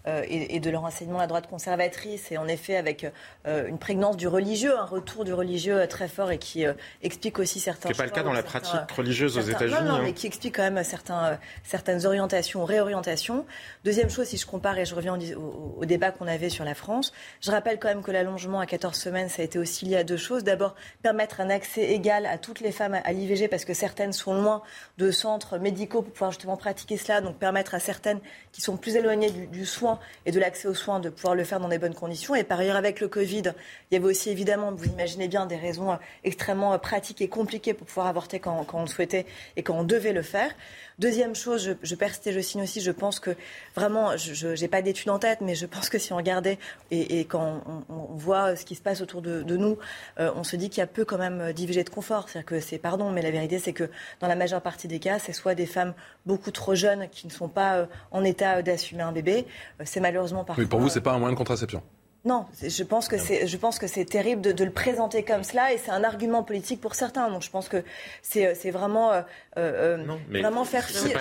euh, 0.07 0.25
et, 0.29 0.61
de 0.61 0.71
leur 0.71 0.85
enseignement 0.85 1.19
à 1.19 1.23
la 1.23 1.27
droite 1.27 1.47
conservatrice, 1.49 2.31
et 2.33 2.39
en 2.39 2.47
effet 2.47 2.77
avec 2.77 3.07
une 3.47 3.79
prégnance 3.79 4.17
du 4.17 4.29
religieux, 4.29 4.79
un 4.79 4.85
retour 4.85 5.25
du 5.25 5.33
religieux 5.33 5.87
très 5.89 6.09
fort 6.09 6.31
et 6.31 6.39
qui 6.39 6.65
explique 7.03 7.39
aussi 7.39 7.61
certains. 7.61 7.89
Ce 7.89 7.95
n'est 7.95 7.99
pas 7.99 8.05
le 8.05 8.11
cas 8.11 8.23
dans 8.23 8.33
la 8.33 8.43
pratique 8.43 8.91
religieuse 8.95 9.39
aux 9.39 9.43
États-Unis. 9.43 9.81
Non, 9.81 9.97
non, 9.97 10.03
mais 10.03 10.11
hein. 10.11 10.13
qui 10.13 10.27
explique 10.27 10.57
quand 10.57 10.71
même 10.71 10.83
certains, 10.85 11.39
certaines 11.65 12.05
orientations, 12.05 12.65
réorientations. 12.65 13.47
Deuxième 13.85 14.11
chose, 14.11 14.27
si 14.27 14.37
je 14.37 14.47
compare 14.47 14.79
et 14.79 14.85
je 14.85 14.95
reviens 14.95 15.19
au, 15.37 15.77
au 15.79 15.85
débat 15.85 16.11
qu'on 16.11 16.27
avait 16.27 16.51
sur 16.51 16.65
la 16.65 16.75
France, 16.75 17.13
je 17.41 17.51
rappelle 17.51 17.79
quand 17.79 17.89
même 17.89 18.03
que 18.03 18.11
l'allongement 18.11 18.61
à 18.61 18.67
14 18.67 18.95
semaines, 18.95 19.29
ça 19.29 19.43
a 19.43 19.45
été 19.45 19.59
aussi 19.59 19.87
lié 19.87 19.97
à 19.97 20.05
deux 20.05 20.17
choses. 20.17 20.45
D'abord, 20.45 20.75
permettre 21.03 21.41
un 21.41 21.51
accès 21.51 21.91
égal 21.91 22.27
à 22.27 22.39
toutes 22.39 22.61
les 22.61 22.73
femmes 22.73 22.99
à 23.03 23.13
l'IVG 23.13 23.49
parce 23.49 23.65
que 23.65 23.75
certaines 23.75 24.13
sont 24.13 24.35
loin 24.35 24.63
de 24.99 25.11
centres 25.11 25.59
médicaux 25.59 26.03
pour 26.03 26.13
pouvoir 26.13 26.31
justement 26.31 26.57
pratiquer 26.57 26.97
cela. 26.97 27.21
Donc 27.21 27.37
permettre 27.37 27.75
à 27.75 27.81
certaines 27.81 28.21
qui 28.53 28.61
sont 28.61 28.77
plus 28.77 28.97
éloignées 28.97 29.31
du, 29.31 29.67
soin 29.67 29.90
et 30.27 30.31
de 30.31 30.39
l'accès 30.39 30.69
aux 30.69 30.75
soins 30.75 31.01
de 31.01 31.09
pouvoir 31.09 31.35
le 31.35 31.45
faire 31.45 31.61
dans 31.61 31.69
des 31.69 31.79
bonnes 31.79 31.95
conditions. 31.95 32.35
Et 32.35 32.45
par 32.45 32.61
ailleurs, 32.61 32.77
avec 32.77 33.01
le 33.01 33.09
Covid, 33.09 33.53
il 33.91 33.95
y 33.95 33.97
avait 33.97 34.07
aussi 34.07 34.31
évidemment, 34.31 34.73
vous 34.73 34.87
imaginez 34.87 35.29
bien, 35.29 35.47
des 35.47 35.57
raisons 35.57 35.99
extrêmement 36.25 36.79
pratiques 36.79 37.21
et 37.21 37.29
compliquées 37.29 37.75
pour 37.75 37.87
pouvoir 37.87 38.07
avorter 38.07 38.39
quand, 38.39 38.67
on 38.73 38.83
le 38.83 38.87
souhaitait 38.87 39.27
et 39.57 39.63
quand 39.63 39.75
on 39.75 39.85
devait 39.85 40.13
le 40.13 40.23
faire. 40.23 40.51
Deuxième 40.99 41.35
chose, 41.35 41.65
je, 41.65 41.73
je 41.83 41.95
persiste 41.95 42.27
et 42.27 42.33
je 42.33 42.41
signe 42.41 42.63
aussi, 42.63 42.83
je 42.83 42.91
pense 42.91 43.21
que 43.21 43.35
vraiment, 43.75 44.17
je 44.17 44.61
n'ai 44.61 44.69
pas 44.69 44.83
d'études 44.83 45.11
en 45.11 45.19
tête, 45.19 45.41
mais 45.41 45.55
je 45.55 45.67
pense 45.67 45.89
que 45.89 45.99
si 45.99 46.13
on 46.13 46.17
regardait 46.17 46.59
et, 46.91 47.25
quand 47.25 47.63
on, 47.89 48.15
voit 48.15 48.57
ce 48.57 48.65
qui 48.65 48.75
se 48.75 48.83
passe 48.83 49.01
autour 49.01 49.23
de, 49.23 49.43
nous, 49.57 49.79
euh, 50.19 50.31
on 50.37 50.45
se 50.45 50.57
dit 50.57 50.69
qu'il 50.69 50.81
y 50.81 50.83
a 50.83 50.87
peu 50.87 51.05
quand 51.05 51.19
même 51.19 51.53
d'IVG 51.53 51.85
de 51.85 51.91
confort. 51.91 52.29
C'est-à-dire 52.29 52.47
que 52.47 52.61
c'est, 52.61 52.79
pardon, 52.79 53.11
mais 53.11 53.23
la 53.23 53.31
vérité, 53.31 53.59
c'est 53.59 53.73
que 53.73 53.89
dans 54.21 54.29
la 54.29 54.37
majeure 54.37 54.61
partie 54.61 54.89
des 54.89 54.99
cas, 54.99 55.19
c'est 55.19 55.33
soit 55.33 55.55
des 55.55 55.67
femmes 55.67 55.95
beaucoup 56.27 56.51
trop 56.51 56.75
jeunes 56.75 57.09
qui 57.11 57.27
ne 57.27 57.33
sont 57.33 57.49
pas 57.49 57.77
euh, 57.77 57.87
en 58.11 58.25
état 58.25 58.63
d'assumer 58.63 59.03
un 59.03 59.13
bébé. 59.13 59.47
Euh, 59.81 59.85
c'est 59.87 60.01
malheureusement 60.01 60.45
parfois. 60.45 60.63
Mais 60.63 60.69
pour 60.69 60.81
vous, 60.81 60.89
c'est 60.89 61.01
pas 61.01 61.13
un 61.13 61.19
moyen 61.19 61.33
de 61.33 61.39
contraception 61.39 61.83
non, 62.27 62.45
je 62.63 62.83
pense 62.83 63.09
que 63.09 63.17
c'est, 63.17 63.47
je 63.47 63.57
pense 63.57 63.79
que 63.79 63.87
c'est 63.87 64.05
terrible 64.05 64.43
de, 64.43 64.65
le 64.65 64.71
présenter 64.71 65.25
comme 65.25 65.43
cela 65.43 65.73
et 65.73 65.79
c'est 65.79 65.91
un 65.91 66.05
argument 66.05 66.43
politique 66.43 66.79
pour 66.79 66.95
certains. 66.95 67.31
Donc 67.31 67.41
je 67.41 67.49
pense 67.49 67.71
que 67.71 67.83
c'est, 68.21 68.55
c'est 68.55 68.71
vraiment, 68.71 69.11
euh, 69.11 69.23
euh, 69.57 70.05
vraiment 70.29 70.67
faire 70.67 70.85
fi. 70.85 71.15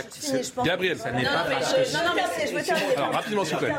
Gabriel, 0.65 0.97
ça 0.97 1.11
n'est 1.11 1.23
pas. 1.23 1.47
non, 1.47 2.05
non, 2.05 2.15
merci. 2.15 2.47
Je 2.47 2.53
veux 2.53 2.61
terminer. 2.61 2.95
Alors 2.97 3.13
rapidement, 3.13 3.45
s'il 3.45 3.55
vous 3.55 3.61
plaît. 3.61 3.73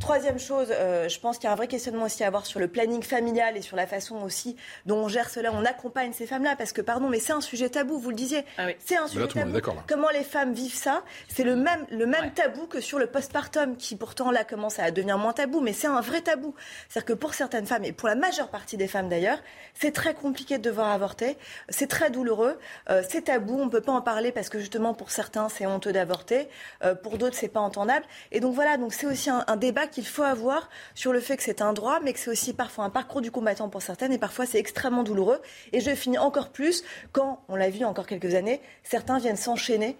Troisième 0.00 0.38
chose, 0.38 0.68
euh, 0.70 1.08
je 1.08 1.18
pense 1.18 1.38
qu'il 1.38 1.46
y 1.46 1.48
a 1.48 1.52
un 1.52 1.56
vrai 1.56 1.66
questionnement 1.66 2.04
aussi 2.04 2.22
à 2.22 2.28
avoir 2.28 2.46
sur 2.46 2.60
le 2.60 2.68
planning 2.68 3.02
familial 3.02 3.56
et 3.56 3.62
sur 3.62 3.76
la 3.76 3.84
façon 3.88 4.22
aussi 4.22 4.54
dont 4.86 4.98
on 4.98 5.08
gère 5.08 5.28
cela, 5.28 5.50
on 5.52 5.64
accompagne 5.64 6.12
ces 6.12 6.24
femmes-là, 6.24 6.54
parce 6.56 6.72
que 6.72 6.80
pardon, 6.80 7.08
mais 7.08 7.18
c'est 7.18 7.32
un 7.32 7.40
sujet 7.40 7.68
tabou, 7.68 7.98
vous 7.98 8.10
le 8.10 8.14
disiez. 8.14 8.44
Ah 8.58 8.68
c'est 8.78 8.96
un 8.96 9.08
sujet 9.08 9.26
tabou. 9.26 9.58
Comment 9.88 10.08
les 10.10 10.22
femmes 10.22 10.52
vivent 10.52 10.76
ça 10.76 11.02
C'est 11.28 11.42
le 11.42 11.56
même, 11.56 11.84
le 11.90 12.06
même 12.06 12.30
tabou 12.32 12.66
que 12.66 12.80
sur 12.80 13.00
le 13.00 13.08
postpartum, 13.08 13.76
qui 13.76 13.96
pourtant 13.96 14.30
là 14.30 14.44
commence 14.44 14.78
à 14.78 14.88
devenir 14.92 15.18
moins 15.18 15.32
tabou, 15.32 15.60
mais 15.60 15.72
c'est 15.72 15.88
un 15.88 16.00
vrai 16.00 16.20
tabou. 16.20 16.54
C'est-à-dire 16.88 17.06
que 17.06 17.18
pour 17.18 17.34
certaines 17.34 17.66
femmes, 17.66 17.84
et 17.84 17.92
pour 17.92 18.06
la 18.08 18.14
majeure 18.14 18.50
partie 18.50 18.76
des 18.76 18.86
femmes 18.86 19.08
d'ailleurs, 19.08 19.38
c'est 19.74 19.92
très 19.92 20.14
compliqué 20.14 20.58
de 20.58 20.62
devoir 20.62 20.92
avorter, 20.92 21.36
c'est 21.70 21.88
très 21.88 22.10
douloureux, 22.10 22.56
euh, 22.88 23.02
c'est 23.08 23.22
tabou, 23.22 23.58
on 23.58 23.66
ne 23.66 23.70
peut 23.70 23.80
pas 23.80 23.92
en 23.92 24.02
parler 24.02 24.30
parce 24.30 24.48
que 24.48 24.60
justement 24.60 24.94
pour 24.94 25.10
certains 25.10 25.48
c'est 25.48 25.66
honteux 25.66 25.92
d'avorter, 25.92 26.48
euh, 26.84 26.94
pour 26.94 27.18
d'autres 27.18 27.36
c'est 27.36 27.48
pas 27.48 27.60
entendable. 27.60 28.06
Et 28.30 28.38
donc 28.38 28.54
voilà, 28.54 28.76
donc 28.76 28.92
c'est 28.92 29.06
aussi 29.06 29.28
un, 29.28 29.44
un 29.48 29.56
débat 29.56 29.87
qu'il 29.88 30.06
faut 30.06 30.22
avoir 30.22 30.68
sur 30.94 31.12
le 31.12 31.20
fait 31.20 31.36
que 31.36 31.42
c'est 31.42 31.62
un 31.62 31.72
droit, 31.72 32.00
mais 32.02 32.12
que 32.12 32.18
c'est 32.18 32.30
aussi 32.30 32.52
parfois 32.52 32.84
un 32.84 32.90
parcours 32.90 33.20
du 33.20 33.30
combattant 33.30 33.68
pour 33.68 33.82
certaines, 33.82 34.12
et 34.12 34.18
parfois 34.18 34.46
c'est 34.46 34.58
extrêmement 34.58 35.02
douloureux. 35.02 35.40
Et 35.72 35.80
je 35.80 35.94
finis 35.94 36.18
encore 36.18 36.50
plus 36.50 36.84
quand, 37.12 37.42
on 37.48 37.56
l'a 37.56 37.70
vu 37.70 37.84
encore 37.84 38.06
quelques 38.06 38.34
années, 38.34 38.60
certains 38.82 39.18
viennent 39.18 39.36
s'enchaîner 39.36 39.96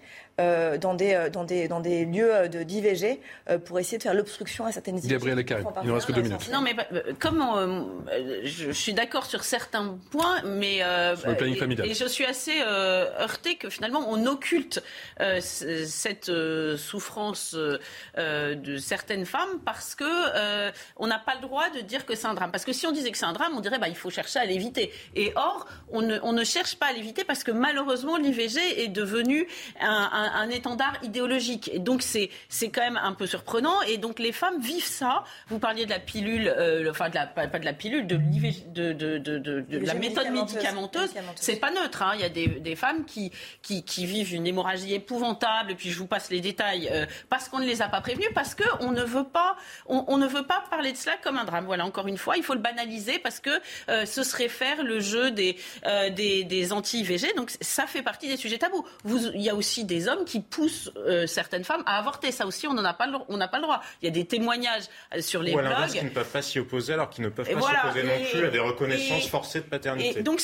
dans, 0.77 0.93
des, 0.93 1.13
euh, 1.13 1.29
dans, 1.29 1.43
des, 1.43 1.67
dans 1.67 1.79
des 1.79 2.05
lieux 2.05 2.33
euh, 2.33 2.47
d'IVG 2.47 3.19
pour 3.65 3.79
essayer 3.79 3.97
de 3.97 4.03
faire 4.03 4.13
l'obstruction 4.13 4.65
à 4.65 4.71
certaines 4.71 4.97
IVG. 4.97 5.09
Gabriel 5.09 5.45
Carré, 5.45 5.63
il 5.83 5.87
ne 5.87 5.93
reste 5.93 6.07
que 6.07 6.11
deux 6.11 6.21
minutes. 6.21 6.49
Non, 6.51 6.61
mais 6.61 6.75
comme 7.19 7.43
je, 8.43 8.71
suis 8.71 8.93
d'accord 8.93 9.25
sur 9.25 9.43
certains 9.43 9.97
points, 10.11 10.41
mais 10.43 10.81
sur 11.17 11.29
le 11.29 11.35
planning 11.35 11.57
familial. 11.57 11.87
Et, 11.87 11.93
je 11.93 12.05
suis 12.05 12.25
assez 12.25 12.61
heurtée 12.61 13.55
que 13.55 13.69
finalement 13.69 14.05
on 14.07 14.25
occulte 14.25 14.83
cette 15.41 16.31
souffrance 16.77 17.55
de 17.55 18.77
certaines 18.77 19.25
femmes 19.25 19.59
parce 19.65 19.95
que 19.95 20.71
on 20.97 21.07
n'a 21.07 21.19
pas 21.19 21.35
le 21.35 21.41
droit 21.41 21.69
de 21.69 21.81
dire 21.81 22.05
que 22.05 22.15
c'est 22.15 22.27
un 22.27 22.33
drame. 22.33 22.51
Parce 22.51 22.65
que 22.65 22.73
si 22.73 22.87
on 22.87 22.91
disait 22.91 23.11
que 23.11 23.17
c'est 23.17 23.25
un 23.25 23.33
drame, 23.33 23.53
on 23.55 23.61
dirait 23.61 23.79
bah 23.79 23.89
il 23.89 23.95
faut 23.95 24.09
chercher 24.09 24.39
à 24.39 24.45
l'éviter. 24.45 24.91
Et 25.15 25.33
or, 25.35 25.67
on 25.89 26.01
ne, 26.01 26.19
on 26.23 26.33
ne 26.33 26.43
cherche 26.43 26.75
pas 26.77 26.87
à 26.87 26.93
l'éviter 26.93 27.23
parce 27.23 27.43
que 27.43 27.51
malheureusement 27.51 28.17
l'IVG 28.17 28.83
est 28.83 28.87
devenu 28.87 29.47
un 29.79 30.09
un, 30.11 30.28
étendard 30.49 30.93
idéologique. 31.03 31.69
Et 31.73 31.79
donc 31.79 32.01
c'est 32.01 32.29
c'est 32.47 32.69
quand 32.69 32.81
même 32.81 32.99
un 33.01 33.13
peu 33.13 33.27
surprenant. 33.27 33.81
Et 33.83 33.97
donc 33.97 34.19
les 34.19 34.31
femmes 34.31 34.59
vivent 34.61 34.85
ça. 34.85 35.23
Vous 35.47 35.59
parliez 35.59 35.85
de 35.85 35.89
la 35.89 35.99
pilule, 35.99 36.47
euh, 36.47 36.89
enfin 36.89 37.09
de 37.09 37.15
la, 37.15 37.27
pas, 37.27 37.47
de 37.47 37.65
la 37.65 37.73
pilule, 37.73 38.07
de, 38.07 38.17
de, 38.17 38.93
de, 38.93 39.17
de 39.17 39.77
la 39.85 39.93
méthode 39.93 40.31
médicamenteuse. 40.31 41.13
C'est 41.35 41.57
pas 41.57 41.71
neutre. 41.71 42.03
Hein. 42.03 42.11
Il 42.15 42.21
y 42.21 42.23
a 42.23 42.29
des, 42.29 42.47
des 42.47 42.75
femmes 42.75 43.05
qui, 43.05 43.31
qui, 43.61 43.83
qui 43.83 44.05
vivent 44.05 44.33
une 44.33 44.47
hémorragie 44.47 44.93
épouvantable. 44.93 45.71
Et 45.71 45.75
puis 45.75 45.89
je 45.91 45.97
vous 45.97 46.07
passe 46.07 46.29
les 46.29 46.41
détails 46.41 46.89
euh, 46.91 47.05
parce 47.29 47.49
qu'on 47.49 47.59
ne 47.59 47.65
les 47.65 47.81
a 47.81 47.87
pas 47.87 48.01
prévenus, 48.01 48.29
parce 48.33 48.55
que 48.55 48.63
on 48.81 48.91
ne 48.91 49.03
veut 49.03 49.23
pas 49.25 49.55
on, 49.87 50.05
on, 50.07 50.17
ne 50.17 50.27
veut 50.27 50.45
pas 50.45 50.63
parler 50.69 50.91
de 50.91 50.97
cela 50.97 51.15
comme 51.23 51.37
un 51.37 51.45
drame. 51.45 51.65
Voilà, 51.65 51.85
encore 51.85 52.07
une 52.07 52.17
fois, 52.17 52.37
il 52.37 52.43
faut 52.43 52.53
le 52.53 52.59
banaliser 52.59 53.19
parce 53.19 53.39
que 53.39 53.49
euh, 53.89 54.05
ce 54.05 54.23
serait 54.23 54.49
faire 54.49 54.83
le 54.83 54.99
jeu 54.99 55.31
des 55.31 55.57
des, 56.11 56.43
des 56.43 56.73
anti-IVG. 56.73 57.35
Donc 57.35 57.51
ça 57.61 57.87
fait 57.87 58.01
partie 58.01 58.27
des 58.27 58.37
sujets 58.37 58.57
tabous. 58.57 58.85
Vous, 59.03 59.27
il 59.33 59.41
y 59.41 59.49
a 59.49 59.55
aussi 59.55 59.83
des 59.85 60.07
hommes 60.07 60.18
hommes 60.19 60.25
qui 60.25 60.41
poussent 60.41 60.91
euh, 60.97 61.27
certaines 61.27 61.63
femmes 61.63 61.83
à 61.85 61.97
avorter. 61.97 62.31
Ça 62.31 62.45
aussi, 62.45 62.67
on 62.67 62.73
n'a 62.73 62.93
pas, 62.93 63.07
le, 63.07 63.17
pas 63.47 63.57
le 63.57 63.63
droit. 63.63 63.81
Il 64.01 64.05
y 64.05 64.07
a 64.07 64.11
des 64.11 64.25
témoignages 64.25 64.83
euh, 65.15 65.21
sur 65.21 65.41
les 65.41 65.53
Ou 65.53 65.57
blogs. 65.57 65.89
qui 65.91 66.03
ne 66.03 66.09
peuvent 66.09 66.29
pas 66.29 66.41
s'y 66.41 66.59
opposer 66.59 66.93
alors 66.93 67.09
qu'ils 67.09 67.23
ne 67.23 67.29
peuvent 67.29 67.45
pas 67.51 67.61
s'opposer 67.61 68.03
non 68.03 68.25
plus 68.31 68.45
à 68.45 68.49
des 68.49 68.59
reconnaissances 68.59 69.27
forcées 69.27 69.59
de 69.61 69.65
paternité. 69.65 70.19
Et 70.19 70.23
donc 70.23 70.41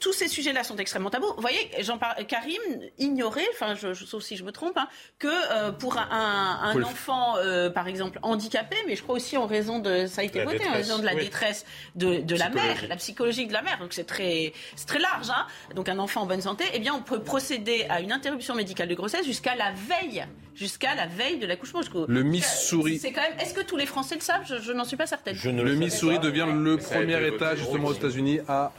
tous 0.00 0.12
ces 0.12 0.28
sujets-là 0.28 0.64
sont 0.64 0.76
extrêmement 0.76 1.10
tabous. 1.10 1.32
Vous 1.34 1.40
voyez, 1.40 1.70
Jean 1.80 1.98
Karim 2.28 2.60
ignorait, 2.98 3.46
enfin, 3.54 3.74
je, 3.74 3.92
je, 3.94 4.04
sauf 4.04 4.22
si 4.22 4.36
je 4.36 4.44
me 4.44 4.52
trompe, 4.52 4.76
hein, 4.76 4.88
que 5.18 5.28
euh, 5.28 5.72
pour 5.72 5.96
un, 5.98 6.60
un 6.62 6.82
enfant, 6.82 7.34
par 7.74 7.88
exemple, 7.88 8.18
handicapé, 8.22 8.76
mais 8.86 8.96
je 8.96 9.02
crois 9.02 9.16
aussi 9.16 9.36
en 9.36 9.46
raison 9.46 9.78
de, 9.78 10.06
ça 10.06 10.22
a 10.22 10.24
été 10.24 10.42
voté, 10.44 10.66
en 10.66 10.72
raison 10.72 10.98
de 10.98 11.04
la 11.04 11.14
détresse 11.14 11.64
de, 11.94 12.20
de 12.20 12.36
la 12.36 12.48
mère, 12.50 12.76
la 12.88 12.96
psychologie 12.96 13.46
de 13.46 13.52
la 13.52 13.62
mère. 13.62 13.78
Donc 13.78 13.92
c'est 13.92 14.04
très, 14.04 14.52
très 14.86 14.98
large. 14.98 15.30
Hein. 15.30 15.46
Donc 15.74 15.88
un 15.88 15.98
enfant 15.98 16.22
en 16.22 16.26
bonne 16.26 16.40
santé, 16.40 16.64
eh 16.72 16.78
bien 16.78 16.94
on 16.94 17.02
peut 17.02 17.22
procéder 17.22 17.86
à 17.88 18.00
une 18.00 18.12
interruption 18.12 18.54
médicale 18.54 18.61
de 18.64 18.94
grossesse 18.94 19.24
jusqu'à 19.24 19.54
la 19.54 19.72
veille, 19.72 20.24
jusqu'à 20.54 20.94
la 20.94 21.06
veille 21.06 21.38
de 21.38 21.46
l'accouchement. 21.46 21.80
Le 22.08 22.22
Missouri. 22.22 22.98
C'est 22.98 23.12
quand 23.12 23.22
même. 23.22 23.38
Est-ce 23.38 23.54
que 23.54 23.62
tous 23.62 23.76
les 23.76 23.86
Français 23.86 24.14
le 24.16 24.20
savent? 24.20 24.44
Je, 24.44 24.72
n'en 24.72 24.84
suis 24.84 24.96
pas 24.96 25.06
certaine. 25.06 25.36
le 25.44 25.74
Missouri 25.74 26.18
devient 26.18 26.46
le 26.52 26.76
premier 26.76 27.26
État 27.26 27.56
justement 27.56 27.88
aux 27.88 27.94
États-Unis 27.94 28.40
à 28.48 28.72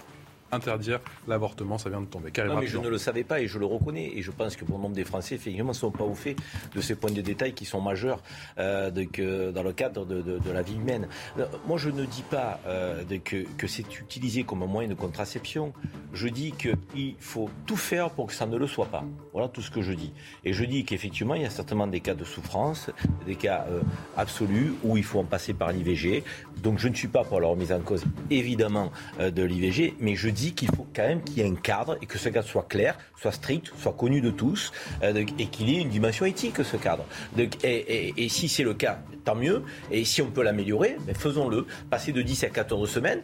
interdire 0.54 0.99
l'avortement, 1.28 1.78
ça 1.78 1.89
vient 1.89 2.01
de 2.01 2.06
tomber. 2.06 2.32
Non, 2.45 2.60
mais 2.60 2.68
je 2.68 2.78
ne 2.78 2.89
le 2.89 2.97
savais 2.97 3.24
pas 3.24 3.41
et 3.41 3.47
je 3.47 3.60
le 3.60 3.66
reconnais. 3.66 4.12
Et 4.16 4.22
je 4.22 4.32
pense 4.32 4.56
que 4.56 4.66
pour 4.66 4.78
le 4.78 4.84
nombre 4.84 4.95
des 4.95 5.04
Français, 5.04 5.36
effectivement, 5.36 5.70
ne 5.70 5.74
sont 5.74 5.91
pas 5.91 6.04
au 6.04 6.16
fait 6.16 6.36
de 6.76 6.82
ces 6.82 6.95
points 6.95 7.12
de 7.12 7.22
détail 7.22 7.54
qui 7.54 7.66
sont 7.66 7.82
majeurs 7.82 8.22
euh, 8.58 8.91
de, 8.91 9.04
que, 9.04 9.51
dans 9.51 9.64
le 9.64 9.74
cadre 9.74 10.06
de, 10.06 10.22
de, 10.22 10.39
de, 10.39 10.51
la 10.51 10.62
vie 10.62 10.76
humaine. 10.76 11.08
Euh, 11.39 11.45
moi, 11.68 11.78
je 11.78 11.89
ne 11.89 12.06
dis 12.06 12.24
pas 12.24 12.60
euh, 12.68 13.04
de, 13.04 13.18
que, 13.18 13.45
que 13.58 13.68
c'est 13.68 13.99
utilisé 13.99 14.43
comme 14.43 14.64
un 14.64 14.68
moyen 14.68 14.89
de 14.89 14.93
contraception. 14.93 15.74
Je 16.14 16.28
dis 16.28 16.51
qu'il 16.51 17.16
faut 17.20 17.49
tout 17.66 17.76
faire 17.76 18.10
pour 18.12 18.28
que 18.28 18.34
ça 18.34 18.45
ne 18.45 18.58
le 18.58 18.68
soit 18.68 18.86
pas. 18.88 19.04
Voilà 19.32 19.47
tout 19.47 19.62
ce 19.62 19.72
que 19.72 19.82
je 19.82 19.93
dis. 19.93 20.14
Et 20.43 20.54
je 20.54 20.66
dis 20.66 20.86
qu'effectivement, 20.86 21.36
il 21.36 21.41
y 21.41 21.45
a 21.45 21.49
certainement 21.49 21.88
des 21.88 22.01
cas 22.01 22.16
de 22.16 22.24
souffrance, 22.24 22.89
des 23.26 23.36
cas 23.36 23.66
euh, 23.70 23.82
absolus 24.18 24.74
où 24.84 24.97
il 24.97 25.04
faut 25.04 25.20
en 25.20 25.26
passer 25.26 25.54
par 25.54 25.72
l'IVG. 25.72 26.24
Donc, 26.62 26.80
je 26.80 26.88
ne 26.88 26.93
suis 26.93 27.08
pas 27.08 27.24
pour 27.24 27.39
la 27.39 27.47
remise 27.47 27.72
en 27.72 27.80
cause, 27.80 28.04
évidemment, 28.30 28.91
de 29.20 29.43
l'IVG, 29.43 29.95
mais 29.99 30.16
je 30.16 30.30
dis 30.30 30.43
qu'il 30.52 30.70
faut 30.76 30.88
quand 30.94 31.08
même 31.08 31.24
qu'il 31.24 31.38
y 31.38 31.41
ait 31.41 31.50
un 31.50 31.56
cadre 31.56 31.98
et 32.02 32.06
que 32.06 32.18
ce 32.18 32.30
cadre 32.30 32.48
soit 32.48 32.68
clair, 32.68 32.98
soit 33.20 33.32
strict, 33.32 33.72
soit 33.78 33.94
connu 33.94 34.22
de 34.22 34.32
tous 34.32 34.72
euh, 35.02 35.26
et 35.39 35.48
qu'il 35.48 35.70
ait 35.70 35.82
une 35.82 35.89
dimension 35.89 36.26
éthique, 36.26 36.64
ce 36.64 36.78
cadre. 36.78 37.06
et, 37.38 38.30
si 38.30 38.50
c'est 38.50 38.64
le 38.64 38.74
cas, 38.74 39.00
tant 39.24 39.36
mieux. 39.36 39.64
Et 39.92 40.06
si 40.06 40.22
on 40.22 40.28
peut 40.28 40.44
l'améliorer, 40.44 40.98
ben 41.02 41.16
faisons-le. 41.16 41.66
Passer 41.90 42.12
de 42.12 42.22
10 42.22 42.44
à 42.46 42.50
14 42.50 42.90
semaines, 42.90 43.22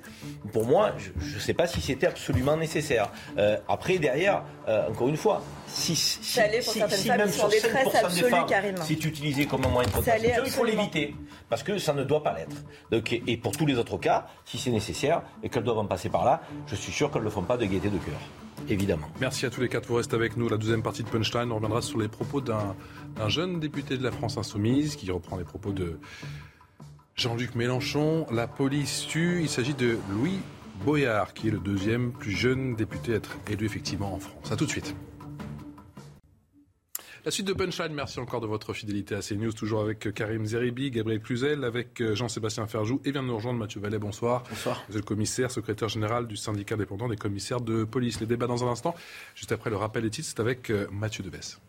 pour 0.52 0.66
moi, 0.66 0.93
je 1.20 1.36
ne 1.36 1.39
sais 1.39 1.54
pas 1.54 1.68
si 1.68 1.82
c'était 1.82 2.08
absolument 2.08 2.58
nécessaire. 2.58 3.12
Euh, 3.38 3.58
après, 3.68 3.97
derrière, 3.97 4.43
euh, 4.68 4.89
encore 4.89 5.10
une 5.10 5.18
fois, 5.18 5.43
si, 5.68 5.95
si, 5.95 6.20
si, 6.22 6.82
si 6.89 7.10
même 7.10 7.30
sur 7.30 7.50
5% 7.50 7.52
des 7.52 8.30
femmes, 8.30 8.76
c'est 8.84 9.06
utilisé 9.06 9.45
comme 9.45 9.66
un 9.66 9.70
moyen 9.70 9.89
de 9.89 9.95
contraception, 9.95 10.43
il 10.45 10.52
faut 10.52 10.66
l'éviter. 10.66 11.16
Parce 11.50 11.64
que 11.64 11.78
ça 11.78 11.93
ne 11.93 12.04
doit 12.04 12.24
pas 12.24 12.36
l'être. 12.36 13.12
Et 13.28 13.38
pour 13.38 13.56
tous 13.56 13.66
les 13.66 13.76
autres 13.78 13.97
cas, 13.97 14.28
si 14.45 14.58
c'est 14.58 14.72
nécessaire 14.72 15.22
et 15.43 15.50
qu'elles 15.50 15.64
doivent 15.64 15.80
en 15.80 15.86
passer 15.86 16.10
par 16.10 16.26
là, 16.26 16.41
je 16.68 16.76
suis 16.76 16.91
sûr 16.91 17.12
qu'elles 17.12 17.22
ne 17.22 17.26
le 17.26 17.32
font 17.32 17.43
pas 17.43 17.58
de 17.58 17.66
gaieté 17.66 17.89
de 17.89 17.97
cœur 17.97 18.20
Merci 19.20 19.45
à 19.45 19.49
tous 19.49 19.62
les 19.62 19.70
quatre. 19.70 19.88
Vous 19.88 19.95
restez 19.95 20.16
avec 20.16 20.38
nous. 20.38 20.49
La 20.49 20.57
deuxième 20.57 20.84
partie 20.84 21.03
de 21.03 21.10
Punchline, 21.10 21.51
reviendra 21.51 21.82
sur 21.82 21.99
les 21.99 22.07
propos 22.07 22.41
d'un 22.41 22.76
jeune 23.28 23.60
député 23.60 23.97
de 23.97 24.03
la 24.03 24.12
France 24.12 24.38
Insoumise 24.38 24.95
qui 24.95 25.10
reprend 25.12 25.38
les 25.38 25.43
propos 25.43 25.72
de 25.72 25.99
Jean-Luc 27.16 27.55
Mélenchon. 27.55 28.26
La 28.32 28.47
police 28.47 29.05
tue. 29.07 29.41
Il 29.41 29.49
s'agit 29.49 29.74
de 29.74 29.97
Louis 30.12 30.39
Boyard, 30.86 31.34
qui 31.34 31.47
est 31.49 31.51
le 31.51 31.60
deuxième 31.60 32.12
plus 32.12 32.32
jeune 32.32 32.76
député 32.76 33.14
à 33.14 33.16
être 33.18 33.38
élu 33.49 33.66
effectivement 33.66 34.14
en 34.14 34.20
France. 34.20 34.51
A 34.51 34.55
tout 34.55 34.66
de 34.66 34.72
suite. 34.72 34.95
La 37.30 37.32
suite 37.32 37.45
de 37.45 37.53
Punchline, 37.53 37.93
merci 37.93 38.19
encore 38.19 38.41
de 38.41 38.47
votre 38.47 38.73
fidélité 38.73 39.13
à 39.13 39.19
CNews, 39.19 39.53
toujours 39.53 39.82
avec 39.82 40.11
Karim 40.15 40.47
Zeribi, 40.47 40.89
Gabriel 40.89 41.21
Cluzel, 41.21 41.63
avec 41.63 42.01
Jean-Sébastien 42.15 42.65
Ferjou 42.65 43.01
et 43.05 43.11
vient 43.11 43.21
de 43.21 43.27
nous 43.27 43.36
rejoindre 43.36 43.59
Mathieu 43.59 43.80
Vallet. 43.80 43.99
Bonsoir. 43.99 44.41
Bonsoir. 44.49 44.84
Vous 44.89 44.97
êtes 44.97 45.03
le 45.03 45.07
commissaire, 45.07 45.51
secrétaire 45.51 45.89
général 45.89 46.25
du 46.25 46.36
syndicat 46.36 46.73
indépendant 46.73 47.07
des 47.07 47.17
commissaires 47.17 47.61
de 47.61 47.84
police. 47.84 48.19
Les 48.19 48.25
débats 48.25 48.47
dans 48.47 48.63
un 48.63 48.71
instant, 48.71 48.95
juste 49.36 49.51
après 49.51 49.69
le 49.69 49.75
rappel 49.75 50.01
des 50.01 50.09
titres, 50.09 50.27
c'est 50.27 50.39
avec 50.39 50.71
euh, 50.71 50.88
Mathieu 50.91 51.23
Deves. 51.23 51.59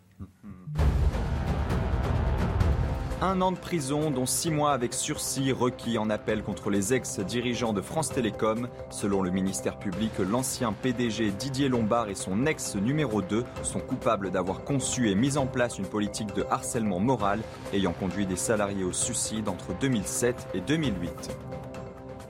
Un 3.22 3.42
an 3.42 3.52
de 3.52 3.58
prison, 3.58 4.10
dont 4.10 4.24
six 4.24 4.50
mois 4.50 4.72
avec 4.72 4.94
sursis 4.94 5.52
requis 5.52 5.98
en 5.98 6.08
appel 6.08 6.42
contre 6.42 6.70
les 6.70 6.94
ex-dirigeants 6.94 7.74
de 7.74 7.82
France 7.82 8.08
Télécom. 8.08 8.66
Selon 8.88 9.20
le 9.20 9.30
ministère 9.30 9.78
public, 9.78 10.10
l'ancien 10.20 10.72
PDG 10.72 11.30
Didier 11.30 11.68
Lombard 11.68 12.08
et 12.08 12.14
son 12.14 12.46
ex 12.46 12.76
numéro 12.76 13.20
2 13.20 13.44
sont 13.62 13.80
coupables 13.80 14.30
d'avoir 14.30 14.64
conçu 14.64 15.10
et 15.10 15.14
mis 15.14 15.36
en 15.36 15.46
place 15.46 15.78
une 15.78 15.84
politique 15.84 16.34
de 16.34 16.46
harcèlement 16.50 16.98
moral 16.98 17.40
ayant 17.74 17.92
conduit 17.92 18.24
des 18.24 18.36
salariés 18.36 18.84
au 18.84 18.92
suicide 18.92 19.50
entre 19.50 19.74
2007 19.78 20.48
et 20.54 20.62
2008. 20.62 21.30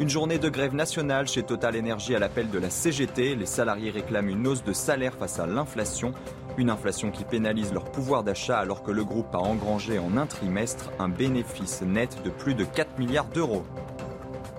Une 0.00 0.08
journée 0.08 0.38
de 0.38 0.48
grève 0.48 0.74
nationale 0.74 1.28
chez 1.28 1.42
Total 1.42 1.78
Energy 1.78 2.16
à 2.16 2.18
l'appel 2.18 2.50
de 2.50 2.58
la 2.58 2.70
CGT. 2.70 3.36
Les 3.36 3.46
salariés 3.46 3.90
réclament 3.90 4.30
une 4.30 4.46
hausse 4.46 4.64
de 4.64 4.72
salaire 4.72 5.14
face 5.14 5.38
à 5.38 5.46
l'inflation. 5.46 6.14
Une 6.56 6.70
inflation 6.70 7.10
qui 7.10 7.24
pénalise 7.24 7.72
leur 7.72 7.84
pouvoir 7.84 8.24
d'achat 8.24 8.58
alors 8.58 8.82
que 8.82 8.90
le 8.90 9.04
groupe 9.04 9.34
a 9.34 9.38
engrangé 9.38 9.98
en 9.98 10.16
un 10.16 10.26
trimestre 10.26 10.90
un 10.98 11.08
bénéfice 11.08 11.82
net 11.82 12.22
de 12.24 12.30
plus 12.30 12.54
de 12.54 12.64
4 12.64 12.98
milliards 12.98 13.28
d'euros. 13.28 13.64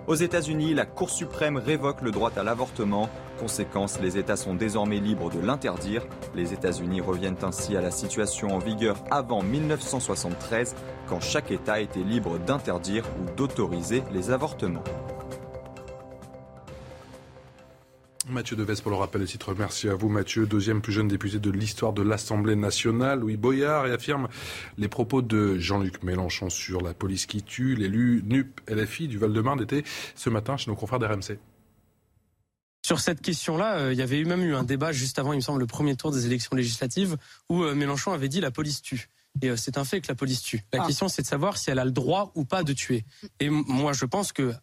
Aux 0.07 0.15
États-Unis, 0.15 0.73
la 0.73 0.85
Cour 0.85 1.09
suprême 1.09 1.57
révoque 1.57 2.01
le 2.01 2.11
droit 2.11 2.31
à 2.35 2.43
l'avortement. 2.43 3.07
Conséquence, 3.39 3.99
les 4.01 4.17
États 4.17 4.35
sont 4.35 4.55
désormais 4.55 4.97
libres 4.97 5.29
de 5.29 5.39
l'interdire. 5.39 6.05
Les 6.35 6.53
États-Unis 6.53 7.01
reviennent 7.01 7.37
ainsi 7.43 7.77
à 7.77 7.81
la 7.81 7.91
situation 7.91 8.49
en 8.49 8.59
vigueur 8.59 8.97
avant 9.09 9.41
1973, 9.43 10.75
quand 11.07 11.21
chaque 11.21 11.51
État 11.51 11.79
était 11.79 12.03
libre 12.03 12.39
d'interdire 12.39 13.03
ou 13.21 13.35
d'autoriser 13.35 14.03
les 14.11 14.31
avortements. 14.31 14.83
Mathieu 18.31 18.55
Deves 18.55 18.81
pour 18.81 18.91
le 18.91 18.97
rappel 18.97 19.21
des 19.21 19.27
titres. 19.27 19.53
Merci 19.53 19.89
à 19.89 19.95
vous 19.95 20.07
Mathieu, 20.07 20.45
deuxième 20.45 20.81
plus 20.81 20.93
jeune 20.93 21.07
député 21.07 21.39
de 21.39 21.51
l'histoire 21.51 21.91
de 21.91 22.01
l'Assemblée 22.01 22.55
nationale. 22.55 23.19
Louis 23.19 23.35
Boyard 23.35 23.87
et 23.87 23.91
affirme 23.91 24.29
les 24.77 24.87
propos 24.87 25.21
de 25.21 25.57
Jean-Luc 25.57 26.01
Mélenchon 26.01 26.49
sur 26.49 26.81
la 26.81 26.93
police 26.93 27.25
qui 27.25 27.43
tue. 27.43 27.75
L'élu 27.75 28.23
NUP 28.25 28.61
LFI 28.69 29.07
du 29.07 29.17
Val-de-Marne 29.17 29.61
était 29.61 29.83
ce 30.15 30.29
matin 30.29 30.55
chez 30.55 30.71
nos 30.71 30.77
confrères 30.77 30.99
d'RMC. 30.99 31.37
Sur 32.83 32.99
cette 32.99 33.21
question-là, 33.21 33.75
euh, 33.77 33.93
il 33.93 33.99
y 33.99 34.01
avait 34.01 34.17
eu 34.17 34.25
même 34.25 34.41
eu 34.41 34.55
un 34.55 34.63
débat 34.63 34.91
juste 34.91 35.19
avant, 35.19 35.33
il 35.33 35.37
me 35.37 35.41
semble, 35.41 35.59
le 35.59 35.67
premier 35.67 35.95
tour 35.95 36.11
des 36.11 36.25
élections 36.25 36.55
législatives 36.55 37.17
où 37.49 37.63
euh, 37.63 37.75
Mélenchon 37.75 38.11
avait 38.11 38.29
dit 38.29 38.41
la 38.41 38.51
police 38.51 38.81
tue. 38.81 39.07
Et 39.41 39.49
euh, 39.49 39.55
c'est 39.55 39.77
un 39.77 39.83
fait 39.83 40.01
que 40.01 40.07
la 40.07 40.15
police 40.15 40.41
tue. 40.41 40.63
La 40.73 40.81
ah. 40.81 40.87
question, 40.87 41.07
c'est 41.07 41.21
de 41.21 41.27
savoir 41.27 41.57
si 41.57 41.69
elle 41.69 41.79
a 41.79 41.85
le 41.85 41.91
droit 41.91 42.31
ou 42.35 42.43
pas 42.43 42.63
de 42.63 42.73
tuer. 42.73 43.05
Et 43.39 43.49
moi, 43.49 43.93
je 43.93 44.05
pense 44.05 44.31
que 44.33 44.53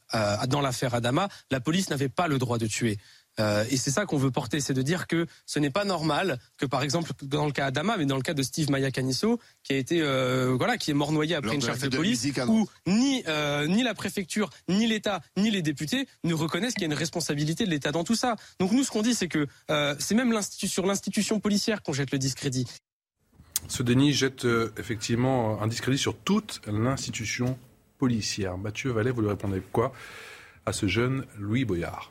dans 0.48 0.60
l'affaire 0.60 0.94
Adama, 0.94 1.28
la 1.50 1.60
police 1.60 1.90
n'avait 1.90 2.08
pas 2.08 2.28
le 2.28 2.38
droit 2.38 2.58
de 2.58 2.66
tuer. 2.66 2.98
Euh, 3.40 3.64
et 3.70 3.76
c'est 3.76 3.90
ça 3.90 4.06
qu'on 4.06 4.16
veut 4.16 4.30
porter, 4.30 4.60
c'est 4.60 4.74
de 4.74 4.82
dire 4.82 5.06
que 5.06 5.26
ce 5.46 5.58
n'est 5.58 5.70
pas 5.70 5.84
normal 5.84 6.38
que, 6.56 6.66
par 6.66 6.82
exemple, 6.82 7.12
dans 7.22 7.46
le 7.46 7.52
cas 7.52 7.66
Adama, 7.66 7.96
mais 7.96 8.06
dans 8.06 8.16
le 8.16 8.22
cas 8.22 8.34
de 8.34 8.42
Steve 8.42 8.70
Maya 8.70 8.90
Canisso, 8.90 9.38
qui 9.62 9.72
a 9.72 9.76
été, 9.76 10.02
euh, 10.02 10.54
voilà, 10.56 10.76
qui 10.76 10.90
est 10.90 10.94
mort 10.94 11.12
noyé 11.12 11.34
après 11.34 11.54
une 11.54 11.62
charge 11.62 11.80
de, 11.80 11.96
police, 11.96 12.26
où 12.48 12.68
ni 12.86 13.22
euh, 13.28 13.66
ni 13.66 13.82
la 13.82 13.94
préfecture, 13.94 14.50
ni 14.68 14.86
l'État, 14.86 15.20
ni 15.36 15.50
les 15.50 15.62
députés 15.62 16.08
ne 16.24 16.34
reconnaissent 16.34 16.74
qu'il 16.74 16.82
y 16.82 16.86
a 16.86 16.92
une 16.92 16.98
responsabilité 16.98 17.64
de 17.64 17.70
l'État 17.70 17.92
dans 17.92 18.04
tout 18.04 18.14
ça. 18.14 18.36
Donc 18.58 18.72
nous, 18.72 18.84
ce 18.84 18.90
qu'on 18.90 19.02
dit, 19.02 19.14
c'est 19.14 19.28
que 19.28 19.46
c'est 19.98 20.14
même 20.14 20.38
sur 20.42 20.86
l'institution 20.86 21.40
policière 21.40 21.82
qu'on 21.82 21.92
jette 21.92 22.10
le 22.10 22.18
discrédit. 22.18 22.66
Ce 23.68 23.82
déni 23.82 24.12
jette 24.12 24.46
effectivement 24.76 25.60
un 25.60 25.66
discrédit 25.66 25.98
sur 25.98 26.16
toute 26.16 26.60
l'institution 26.66 27.58
policière. 27.98 28.56
Mathieu 28.56 28.90
Vallet, 28.90 29.10
vous 29.10 29.22
lui 29.22 29.28
répondez 29.28 29.60
quoi 29.72 29.92
à 30.64 30.72
ce 30.72 30.86
jeune 30.86 31.24
Louis 31.38 31.64
Boyard? 31.64 32.08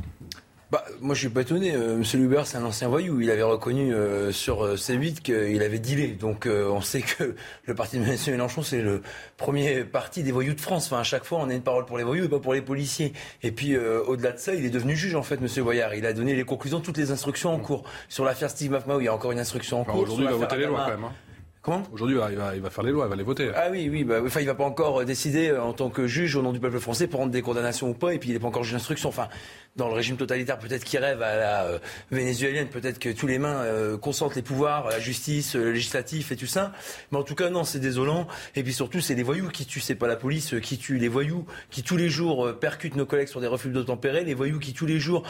Bah, 0.70 0.84
moi, 0.99 1.15
je 1.15 1.22
suis 1.22 1.30
pas 1.30 1.41
étonné. 1.41 1.74
Euh, 1.74 1.95
Monsieur 1.95 2.20
Luber, 2.20 2.41
c'est 2.43 2.57
un 2.57 2.65
ancien 2.65 2.89
voyou. 2.89 3.22
Il 3.22 3.32
avait 3.32 3.43
reconnu 3.43 3.93
euh, 3.93 4.34
sur 4.34 4.65
euh, 4.65 4.76
C8 4.76 5.22
qu'il 5.22 5.63
avait 5.63 5.80
dealé. 5.80 6.07
Donc, 6.09 6.45
on 6.47 6.82
sait 6.82 7.01
que 7.01 7.36
le 7.65 7.74
parti 7.74 7.97
de 7.97 8.03
M. 8.03 8.18
Mélenchon, 8.28 8.63
c'est 8.63 8.82
le 8.82 9.01
premier 9.38 9.86
parti 9.86 10.24
des 10.24 10.34
voyous 10.34 10.53
de 10.53 10.59
France. 10.59 10.88
Enfin, 10.88 10.99
à 10.99 11.03
chaque 11.03 11.24
fois, 11.24 11.39
on 11.41 11.49
a 11.49 11.53
une 11.53 11.61
parole 11.61 11.86
pour 11.86 11.97
les 11.97 12.03
voyous 12.03 12.26
et 12.26 12.30
pas 12.30 12.39
pour 12.39 12.53
les 12.53 12.61
policiers. 12.61 13.13
Et 13.43 13.51
puis, 13.51 13.78
au-delà 13.78 14.34
de 14.34 14.39
ça, 14.39 14.53
il 14.53 14.65
est 14.65 14.70
devenu 14.70 14.95
juge, 14.95 15.15
en 15.15 15.24
fait, 15.24 15.39
Monsieur 15.39 15.63
Boyard. 15.63 15.95
Il 15.95 16.05
a 16.05 16.11
donné 16.11 16.36
les 16.36 16.43
conclusions, 16.43 16.82
toutes 16.82 16.97
les 16.97 17.11
instructions 17.11 17.53
en 17.53 17.59
cours. 17.59 17.84
Sur 18.09 18.26
l'affaire 18.26 18.49
Steve 18.49 18.72
Mafmaou, 18.72 18.99
il 18.99 19.05
y 19.05 19.07
a 19.07 19.13
encore 19.13 19.32
une 19.32 19.39
instruction 19.39 19.82
en 19.82 19.84
cours. 19.86 20.01
Aujourd'hui, 20.01 20.26
il 20.26 20.32
va 20.32 20.38
voter 20.38 20.57
les 20.57 20.65
lois, 20.65 20.84
quand 20.84 20.91
même. 20.91 21.03
Hein. 21.05 21.13
Aujourd'hui, 21.91 22.15
il 22.15 22.38
va, 22.38 22.55
il 22.55 22.61
va, 22.61 22.70
faire 22.70 22.84
les 22.84 22.91
lois, 22.91 23.07
il 23.07 23.09
va 23.09 23.15
les 23.15 23.24
voter. 23.24 23.51
Ah 23.53 23.68
oui, 23.70 23.89
oui. 23.91 24.03
Bah, 24.05 24.22
enfin, 24.26 24.39
il 24.39 24.45
va 24.45 24.55
pas 24.55 24.63
encore 24.63 25.03
décider 25.03 25.51
en 25.51 25.74
tant 25.74 25.89
que 25.89 26.07
juge 26.07 26.36
au 26.36 26.41
nom 26.41 26.53
du 26.53 26.59
peuple 26.59 26.80
français 26.80 27.07
pour 27.07 27.20
rendre 27.20 27.32
des 27.32 27.41
condamnations 27.41 27.89
ou 27.89 27.93
pas. 27.93 28.13
Et 28.13 28.20
puis, 28.20 28.30
il 28.30 28.34
n'est 28.34 28.39
pas 28.39 28.47
encore 28.47 28.63
juge 28.63 28.74
d'instruction. 28.74 29.09
Enfin, 29.09 29.28
dans 29.78 29.88
le 29.88 29.93
régime 29.93 30.17
totalitaire, 30.17 30.57
peut-être 30.57 30.84
qui 30.84 30.97
rêve 30.97 31.21
à 31.21 31.36
la 31.36 31.63
euh, 31.65 31.80
vénézuélienne, 32.11 32.67
peut-être 32.67 32.99
que 32.99 33.09
tous 33.09 33.28
les 33.28 33.38
mains 33.38 33.61
euh, 33.63 33.97
consentent 33.97 34.36
les 34.36 34.41
pouvoirs, 34.41 34.89
la 34.89 34.99
justice, 34.99 35.55
le 35.55 35.71
législatif 35.71 36.32
et 36.32 36.36
tout 36.36 36.47
ça. 36.47 36.73
Mais 37.11 37.17
en 37.19 37.23
tout 37.23 37.36
cas, 37.36 37.49
non, 37.49 37.63
c'est 37.63 37.80
désolant. 37.80 38.28
Et 38.55 38.63
puis 38.63 38.73
surtout, 38.73 38.99
c'est 38.99 39.15
les 39.15 39.23
voyous 39.23 39.49
qui 39.49 39.65
tuent, 39.65 39.80
c'est 39.80 39.95
pas 39.95 40.07
la 40.07 40.15
police 40.15 40.55
qui 40.61 40.78
tue. 40.78 40.97
Les 40.97 41.07
voyous 41.07 41.45
qui 41.69 41.84
tous 41.84 41.95
les 41.95 42.09
jours 42.09 42.57
percutent 42.59 42.95
nos 42.95 43.05
collègues 43.05 43.28
sur 43.28 43.39
des 43.39 43.47
refus 43.47 43.69
d'obtempérer, 43.69 44.23
les 44.23 44.34
voyous 44.34 44.59
qui 44.59 44.73
tous 44.73 44.88
les 44.88 44.99
jours 44.99 45.23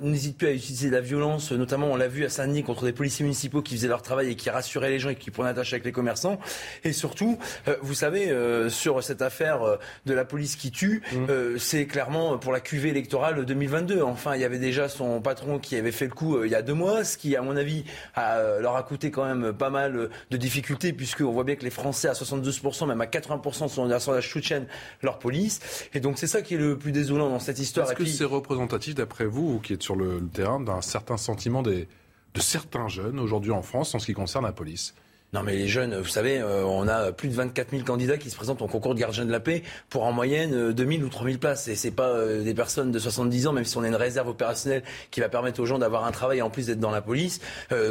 n'hésitent 0.00 0.38
plus 0.38 0.48
à 0.48 0.52
utiliser 0.52 0.90
la 0.90 1.00
violence, 1.00 1.52
notamment 1.52 1.88
on 1.88 1.96
l'a 1.96 2.08
vu 2.08 2.24
à 2.24 2.28
Saint-Denis 2.28 2.62
contre 2.62 2.84
des 2.84 2.92
policiers 2.92 3.24
municipaux 3.24 3.60
qui 3.60 3.76
faisaient 3.76 3.88
leur 3.88 4.02
travail 4.02 4.30
et 4.30 4.36
qui 4.36 4.48
rassuraient 4.48 4.90
les 4.90 4.98
gens 4.98 5.10
et 5.10 5.16
qui 5.16 5.30
prenaient 5.30 5.50
attache 5.50 5.72
avec 5.72 5.84
les 5.84 5.92
commerçants. 5.92 6.38
Et 6.84 6.92
surtout, 6.92 7.38
vous 7.82 7.94
savez, 7.94 8.34
sur 8.68 9.02
cette 9.02 9.22
affaire 9.22 9.78
de 10.06 10.14
la 10.14 10.24
police 10.24 10.56
qui 10.56 10.70
tue, 10.70 11.02
mmh. 11.12 11.58
c'est 11.58 11.86
clairement 11.86 12.38
pour 12.38 12.52
la 12.52 12.60
cuvée 12.60 12.88
électorale 12.88 13.44
2022. 13.86 14.02
Enfin, 14.02 14.34
il 14.34 14.40
y 14.40 14.44
avait 14.44 14.58
déjà 14.58 14.88
son 14.88 15.20
patron 15.20 15.58
qui 15.58 15.76
avait 15.76 15.92
fait 15.92 16.06
le 16.06 16.12
coup 16.12 16.36
euh, 16.36 16.46
il 16.46 16.50
y 16.50 16.54
a 16.54 16.62
deux 16.62 16.74
mois, 16.74 17.04
ce 17.04 17.16
qui, 17.16 17.36
à 17.36 17.42
mon 17.42 17.56
avis, 17.56 17.84
euh, 18.18 18.60
leur 18.60 18.76
a 18.76 18.82
coûté 18.82 19.10
quand 19.10 19.24
même 19.24 19.52
pas 19.52 19.70
mal 19.70 20.10
de 20.30 20.36
difficultés, 20.36 20.92
puisqu'on 20.92 21.32
voit 21.32 21.44
bien 21.44 21.56
que 21.56 21.64
les 21.64 21.70
Français, 21.70 22.08
à 22.08 22.12
72%, 22.12 22.86
même 22.86 23.00
à 23.00 23.06
80%, 23.06 23.68
sont 23.68 23.86
dans 23.86 24.12
la 24.12 24.22
soutiennent 24.22 24.66
leur 25.02 25.18
police. 25.18 25.60
Et 25.94 26.00
donc, 26.00 26.18
c'est 26.18 26.26
ça 26.26 26.42
qui 26.42 26.54
est 26.54 26.58
le 26.58 26.78
plus 26.78 26.92
désolant 26.92 27.28
dans 27.28 27.38
cette 27.38 27.58
histoire. 27.58 27.90
Est-ce 27.90 27.96
que 27.96 28.04
c'est 28.04 28.24
représentatif, 28.24 28.94
d'après 28.94 29.26
vous, 29.26 29.60
qui 29.60 29.72
êtes 29.72 29.82
sur 29.82 29.96
le, 29.96 30.20
terrain, 30.32 30.60
d'un 30.60 30.80
certain 30.80 31.16
sentiment 31.16 31.62
des, 31.62 31.88
de 32.34 32.40
certains 32.40 32.88
jeunes 32.88 33.18
aujourd'hui 33.18 33.52
en 33.52 33.62
France 33.62 33.94
en 33.94 33.98
ce 33.98 34.06
qui 34.06 34.14
concerne 34.14 34.44
la 34.44 34.52
police? 34.52 34.94
Non, 35.34 35.42
mais 35.42 35.56
les 35.56 35.66
jeunes, 35.66 35.98
vous 35.98 36.08
savez, 36.08 36.40
euh, 36.40 36.62
on 36.66 36.86
a 36.86 37.10
plus 37.10 37.30
de 37.30 37.34
24 37.34 37.70
000 37.70 37.84
candidats 37.84 38.18
qui 38.18 38.28
se 38.28 38.36
présentent 38.36 38.60
au 38.60 38.66
concours 38.66 38.94
de 38.94 39.00
gardien 39.00 39.24
de 39.24 39.32
la 39.32 39.40
paix 39.40 39.62
pour 39.88 40.04
en 40.04 40.12
moyenne 40.12 40.72
2 40.72 40.82
euh, 40.82 40.86
000 40.86 41.02
ou 41.04 41.08
3 41.08 41.24
000 41.24 41.38
places. 41.38 41.68
Et 41.68 41.74
c'est 41.74 41.90
pas 41.90 42.08
euh, 42.08 42.42
des 42.44 42.52
personnes 42.52 42.92
de 42.92 42.98
70 42.98 43.46
ans, 43.46 43.54
même 43.54 43.64
si 43.64 43.78
on 43.78 43.82
a 43.82 43.88
une 43.88 43.94
réserve 43.94 44.28
opérationnelle 44.28 44.82
qui 45.10 45.20
va 45.20 45.30
permettre 45.30 45.58
aux 45.60 45.64
gens 45.64 45.78
d'avoir 45.78 46.04
un 46.04 46.10
travail 46.10 46.42
en 46.42 46.50
plus 46.50 46.66
d'être 46.66 46.80
dans 46.80 46.90
la 46.90 47.00
police, 47.00 47.40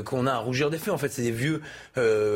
qu'on 0.06 0.28
a 0.28 0.34
à 0.34 0.38
rougir 0.38 0.70
des 0.70 0.78
faits. 0.78 0.94
En 0.94 1.00
fait, 1.00 1.10
c'est 1.10 1.24
des 1.24 1.32
vieux 1.32 1.62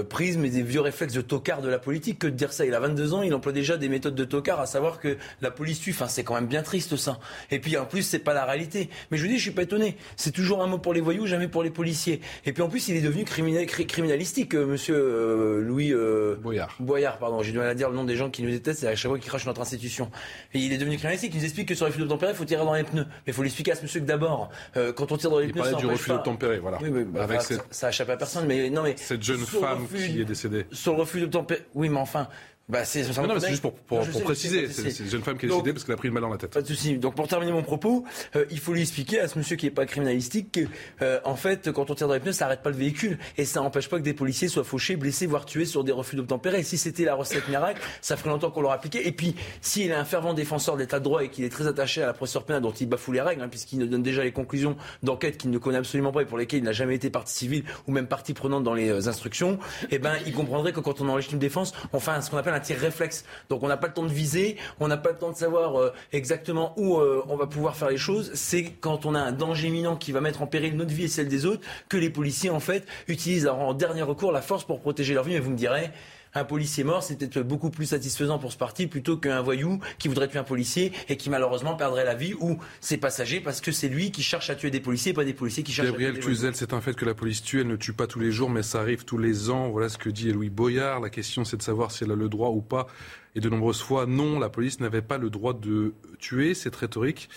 prismes 0.09 0.43
et 0.43 0.49
des 0.49 0.63
vieux 0.63 0.81
réflexes 0.81 1.13
de 1.13 1.21
tocard 1.21 1.61
de 1.61 1.69
la 1.69 1.77
politique 1.77 2.17
que 2.17 2.27
de 2.27 2.31
dire 2.31 2.51
ça? 2.51 2.65
Il 2.65 2.73
a 2.73 2.79
22 2.79 3.13
ans, 3.13 3.21
il 3.21 3.33
emploie 3.35 3.51
déjà 3.51 3.77
des 3.77 3.89
méthodes 3.89 4.15
de 4.15 4.25
tocard, 4.25 4.59
à 4.59 4.65
savoir 4.65 4.99
que 4.99 5.17
la 5.41 5.51
police 5.51 5.79
tue. 5.81 5.91
Enfin, 5.91 6.07
c'est 6.07 6.23
quand 6.23 6.33
même 6.33 6.47
bien 6.47 6.63
triste 6.63 6.95
ça. 6.95 7.19
Et 7.51 7.59
puis 7.59 7.77
en 7.77 7.85
plus, 7.85 8.01
c'est 8.01 8.19
pas 8.19 8.33
la 8.33 8.45
réalité. 8.45 8.89
Mais 9.11 9.17
je 9.17 9.23
vous 9.23 9.29
dis, 9.29 9.37
je 9.37 9.43
suis 9.43 9.51
pas 9.51 9.63
étonné. 9.63 9.97
C'est 10.15 10.31
toujours 10.31 10.63
un 10.63 10.67
mot 10.67 10.79
pour 10.79 10.95
les 10.95 11.01
voyous, 11.01 11.27
jamais 11.27 11.47
pour 11.47 11.61
les 11.61 11.69
policiers. 11.69 12.21
Et 12.45 12.53
puis 12.53 12.63
en 12.63 12.69
plus, 12.69 12.87
il 12.87 12.95
est 12.95 13.01
devenu 13.01 13.23
criminalistique, 13.23 14.55
monsieur 14.55 14.94
euh, 14.95 15.61
Louis 15.61 15.93
euh, 15.93 16.35
Boyard. 16.35 16.75
Boyard, 16.79 17.17
pardon, 17.17 17.41
j'ai 17.43 17.51
du 17.51 17.57
mal 17.57 17.67
à 17.67 17.75
dire 17.75 17.89
le 17.89 17.95
nom 17.95 18.03
des 18.03 18.15
gens 18.15 18.29
qui 18.29 18.43
nous 18.43 18.49
détestent, 18.49 18.81
c'est 18.81 18.87
à 18.87 18.95
chaque 18.95 19.09
fois 19.09 19.19
qu'ils 19.19 19.29
crachent 19.29 19.45
notre 19.45 19.61
institution. 19.61 20.11
Et 20.53 20.59
il 20.59 20.73
est 20.73 20.77
devenu 20.77 20.97
criminaliste, 20.97 21.25
il 21.31 21.37
nous 21.37 21.43
explique 21.43 21.67
que 21.67 21.75
sur 21.75 21.85
les 21.85 21.91
refus 21.91 22.01
d'obtempérer, 22.01 22.31
il 22.31 22.35
faut 22.35 22.45
tirer 22.45 22.63
dans 22.63 22.73
les 22.73 22.83
pneus. 22.83 23.05
Mais 23.05 23.27
il 23.27 23.33
faut 23.33 23.43
l'expliquer 23.43 23.71
à 23.71 23.75
ce 23.75 23.83
monsieur 23.83 23.99
que 23.99 24.05
d'abord, 24.05 24.49
euh, 24.77 24.93
quand 24.93 25.11
on 25.11 25.17
tire 25.17 25.29
dans 25.29 25.39
les 25.39 25.45
il 25.45 25.51
pneus, 25.51 25.63
parlait 25.63 25.77
du 25.77 25.85
refus 25.85 26.09
d'obtempérer, 26.09 26.59
voilà. 26.59 26.79
Oui, 26.81 26.89
bah, 27.03 27.23
Avec 27.23 27.41
cette... 27.41 27.57
ça, 27.57 27.65
ça 27.71 27.89
échappe 27.89 28.09
à 28.09 28.17
personne, 28.17 28.47
mais 28.47 28.69
non 28.69 28.83
mais 28.83 28.95
cette 28.97 29.23
jeune 29.23 29.39
femme 29.39 29.87
qui 29.87 30.21
est 30.21 30.25
décédée. 30.25 30.65
Sur 30.71 30.93
le 30.93 31.01
refus 31.01 31.21
d'obtempérer, 31.21 31.61
oui, 31.73 31.89
mais 31.89 31.99
enfin. 31.99 32.27
Bah, 32.67 32.83
c'est 32.83 33.03
non, 33.15 33.27
non, 33.27 33.39
c'est 33.39 33.49
juste 33.49 33.61
pour, 33.61 33.73
pour, 33.73 33.99
pour 34.07 34.23
préciser. 34.23 34.67
C'est 34.69 35.03
une 35.03 35.09
jeune 35.09 35.21
femme 35.21 35.37
qui 35.37 35.45
est 35.45 35.49
décédée 35.49 35.71
parce 35.71 35.83
qu'elle 35.83 35.93
a 35.93 35.97
pris 35.97 36.07
une 36.07 36.15
balle 36.15 36.23
dans 36.23 36.31
la 36.31 36.37
tête. 36.37 36.51
Pas 36.51 36.63
de 36.63 36.67
souci. 36.67 36.97
Donc, 36.97 37.13
pour 37.13 37.27
terminer 37.27 37.51
mon 37.51 37.61
propos, 37.61 38.05
euh, 38.35 38.45
il 38.49 38.57
faut 38.57 38.73
lui 38.73 38.81
expliquer 38.81 39.19
à 39.19 39.27
ce 39.27 39.37
monsieur 39.37 39.55
qui 39.55 39.67
n'est 39.67 39.71
pas 39.71 39.85
criminalistique 39.85 40.51
que, 40.51 40.61
euh, 41.03 41.19
en 41.25 41.35
fait, 41.35 41.71
quand 41.71 41.91
on 41.91 41.95
tire 41.95 42.07
dans 42.07 42.15
les 42.15 42.19
pneus, 42.19 42.31
ça 42.33 42.45
n'arrête 42.45 42.63
pas 42.63 42.71
le 42.71 42.75
véhicule 42.75 43.19
et 43.37 43.45
ça 43.45 43.61
n'empêche 43.61 43.87
pas 43.87 43.99
que 43.99 44.03
des 44.03 44.15
policiers 44.15 44.47
soient 44.47 44.63
fauchés, 44.63 44.95
blessés, 44.95 45.27
voire 45.27 45.45
tués 45.45 45.65
sur 45.65 45.83
des 45.83 45.91
refus 45.91 46.15
d'obtempérer. 46.15 46.63
Si 46.63 46.79
c'était 46.79 47.03
la 47.03 47.13
recette 47.13 47.47
miracle, 47.49 47.79
ça 48.01 48.17
ferait 48.17 48.31
longtemps 48.31 48.49
qu'on 48.49 48.61
l'aurait 48.61 48.77
appliqué. 48.77 49.07
Et 49.07 49.11
puis, 49.11 49.35
s'il 49.61 49.91
est 49.91 49.93
un 49.93 50.05
fervent 50.05 50.33
défenseur 50.33 50.73
de 50.73 50.81
l'état 50.81 50.97
de 50.97 51.03
droit 51.03 51.23
et 51.23 51.29
qu'il 51.29 51.43
est 51.43 51.49
très 51.49 51.67
attaché 51.67 52.01
à 52.01 52.07
la 52.07 52.13
procédure 52.13 52.45
pénale 52.45 52.63
dont 52.63 52.71
il 52.71 52.89
bafoue 52.89 53.11
les 53.11 53.21
règles, 53.21 53.43
hein, 53.43 53.47
puisqu'il 53.47 53.77
nous 53.77 53.85
donne 53.85 54.01
déjà 54.01 54.23
les 54.23 54.31
conclusions 54.31 54.75
d'enquête 55.03 55.37
qu'il 55.37 55.51
ne 55.51 55.59
connaît 55.59 55.77
absolument 55.77 56.11
pas 56.11 56.23
et 56.23 56.25
pour 56.25 56.39
lesquelles 56.39 56.61
il 56.61 56.65
n'a 56.65 56.71
jamais 56.71 56.95
été 56.95 57.11
partie 57.11 57.33
civile 57.35 57.63
ou 57.87 57.91
même 57.91 58.07
partie 58.07 58.33
prenante 58.33 58.63
dans 58.63 58.73
les 58.73 58.89
euh, 58.89 59.07
instructions, 59.07 59.59
eh 59.91 59.99
ben, 59.99 60.15
il 60.25 60.33
comprendrait 60.33 60.73
que 60.73 60.79
quand 60.79 60.99
on 61.01 61.09
enregistre 61.09 61.35
une 61.35 61.39
défense, 61.39 61.71
on 61.93 61.99
fait 61.99 62.19
ce 62.21 62.31
qu'on 62.31 62.37
appelle 62.37 62.54
un 62.55 62.59
tir 62.59 62.77
réflexe. 62.77 63.25
Donc 63.49 63.63
on 63.63 63.67
n'a 63.67 63.77
pas 63.77 63.87
le 63.87 63.93
temps 63.93 64.03
de 64.03 64.09
viser, 64.09 64.57
on 64.79 64.87
n'a 64.87 64.97
pas 64.97 65.11
le 65.11 65.17
temps 65.17 65.31
de 65.31 65.37
savoir 65.37 65.79
euh, 65.79 65.93
exactement 66.11 66.73
où 66.77 66.97
euh, 66.97 67.23
on 67.27 67.35
va 67.35 67.47
pouvoir 67.47 67.75
faire 67.75 67.89
les 67.89 67.97
choses. 67.97 68.31
C'est 68.33 68.63
quand 68.63 69.05
on 69.05 69.15
a 69.15 69.19
un 69.19 69.31
danger 69.31 69.67
imminent 69.67 69.95
qui 69.95 70.11
va 70.11 70.21
mettre 70.21 70.41
en 70.41 70.47
péril 70.47 70.75
notre 70.75 70.93
vie 70.93 71.05
et 71.05 71.07
celle 71.07 71.27
des 71.27 71.45
autres 71.45 71.61
que 71.89 71.97
les 71.97 72.09
policiers 72.09 72.49
en 72.49 72.59
fait 72.59 72.85
utilisent 73.07 73.47
en 73.47 73.73
dernier 73.73 74.01
recours 74.01 74.31
la 74.31 74.41
force 74.41 74.63
pour 74.63 74.79
protéger 74.79 75.13
leur 75.13 75.23
vie. 75.23 75.33
Mais 75.33 75.39
vous 75.39 75.51
me 75.51 75.57
direz, 75.57 75.91
un 76.35 76.43
policier 76.43 76.83
mort, 76.83 77.01
c'est 77.01 77.17
peut-être 77.17 77.47
beaucoup 77.47 77.69
plus 77.69 77.87
satisfaisant 77.87 78.37
pour 78.39 78.51
ce 78.51 78.57
parti 78.57 78.87
plutôt 78.87 79.17
qu'un 79.17 79.41
voyou 79.41 79.79
qui 79.97 80.09
voudrait 80.09 80.27
tuer 80.27 80.39
un 80.39 80.43
policier 80.43 80.91
et 81.09 81.17
qui 81.17 81.29
malheureusement 81.29 81.75
perdrait 81.75 82.05
la 82.05 82.13
vie 82.13 82.33
ou 82.39 82.57
ses 82.81 82.97
passagers 82.97 83.39
parce 83.39 83.61
que 83.61 83.71
c'est 83.71 83.87
lui 83.87 84.11
qui 84.11 84.21
cherche 84.21 84.49
à 84.49 84.55
tuer 84.55 84.69
des 84.69 84.81
policiers, 84.81 85.13
pas 85.13 85.25
des 85.25 85.33
policiers 85.33 85.63
qui 85.63 85.71
cherchent 85.71 85.89
à 85.89 85.93
tuer 85.93 86.11
des 86.11 86.19
Cluzel, 86.19 86.55
c'est 86.55 86.73
un 86.73 86.81
fait 86.81 86.93
que 86.93 87.05
la 87.05 87.13
police 87.13 87.41
tue, 87.41 87.61
elle 87.61 87.67
ne 87.67 87.75
tue 87.75 87.93
pas 87.93 88.07
tous 88.07 88.19
les 88.19 88.31
jours, 88.31 88.49
mais 88.49 88.63
ça 88.63 88.81
arrive 88.81 89.05
tous 89.05 89.17
les 89.17 89.49
ans. 89.49 89.69
Voilà 89.69 89.89
ce 89.89 89.97
que 89.97 90.09
dit 90.09 90.31
Louis 90.31 90.49
Boyard. 90.49 90.99
La 90.99 91.09
question, 91.09 91.45
c'est 91.45 91.57
de 91.57 91.63
savoir 91.63 91.91
si 91.91 92.03
elle 92.03 92.11
a 92.11 92.15
le 92.15 92.29
droit 92.29 92.49
ou 92.49 92.61
pas. 92.61 92.87
Et 93.35 93.39
de 93.39 93.49
nombreuses 93.49 93.81
fois, 93.81 94.05
non, 94.05 94.39
la 94.39 94.49
police 94.49 94.79
n'avait 94.79 95.01
pas 95.01 95.17
le 95.17 95.29
droit 95.29 95.53
de 95.53 95.93
tuer. 96.19 96.53
Cette 96.53 96.75
rhétorique 96.75 97.29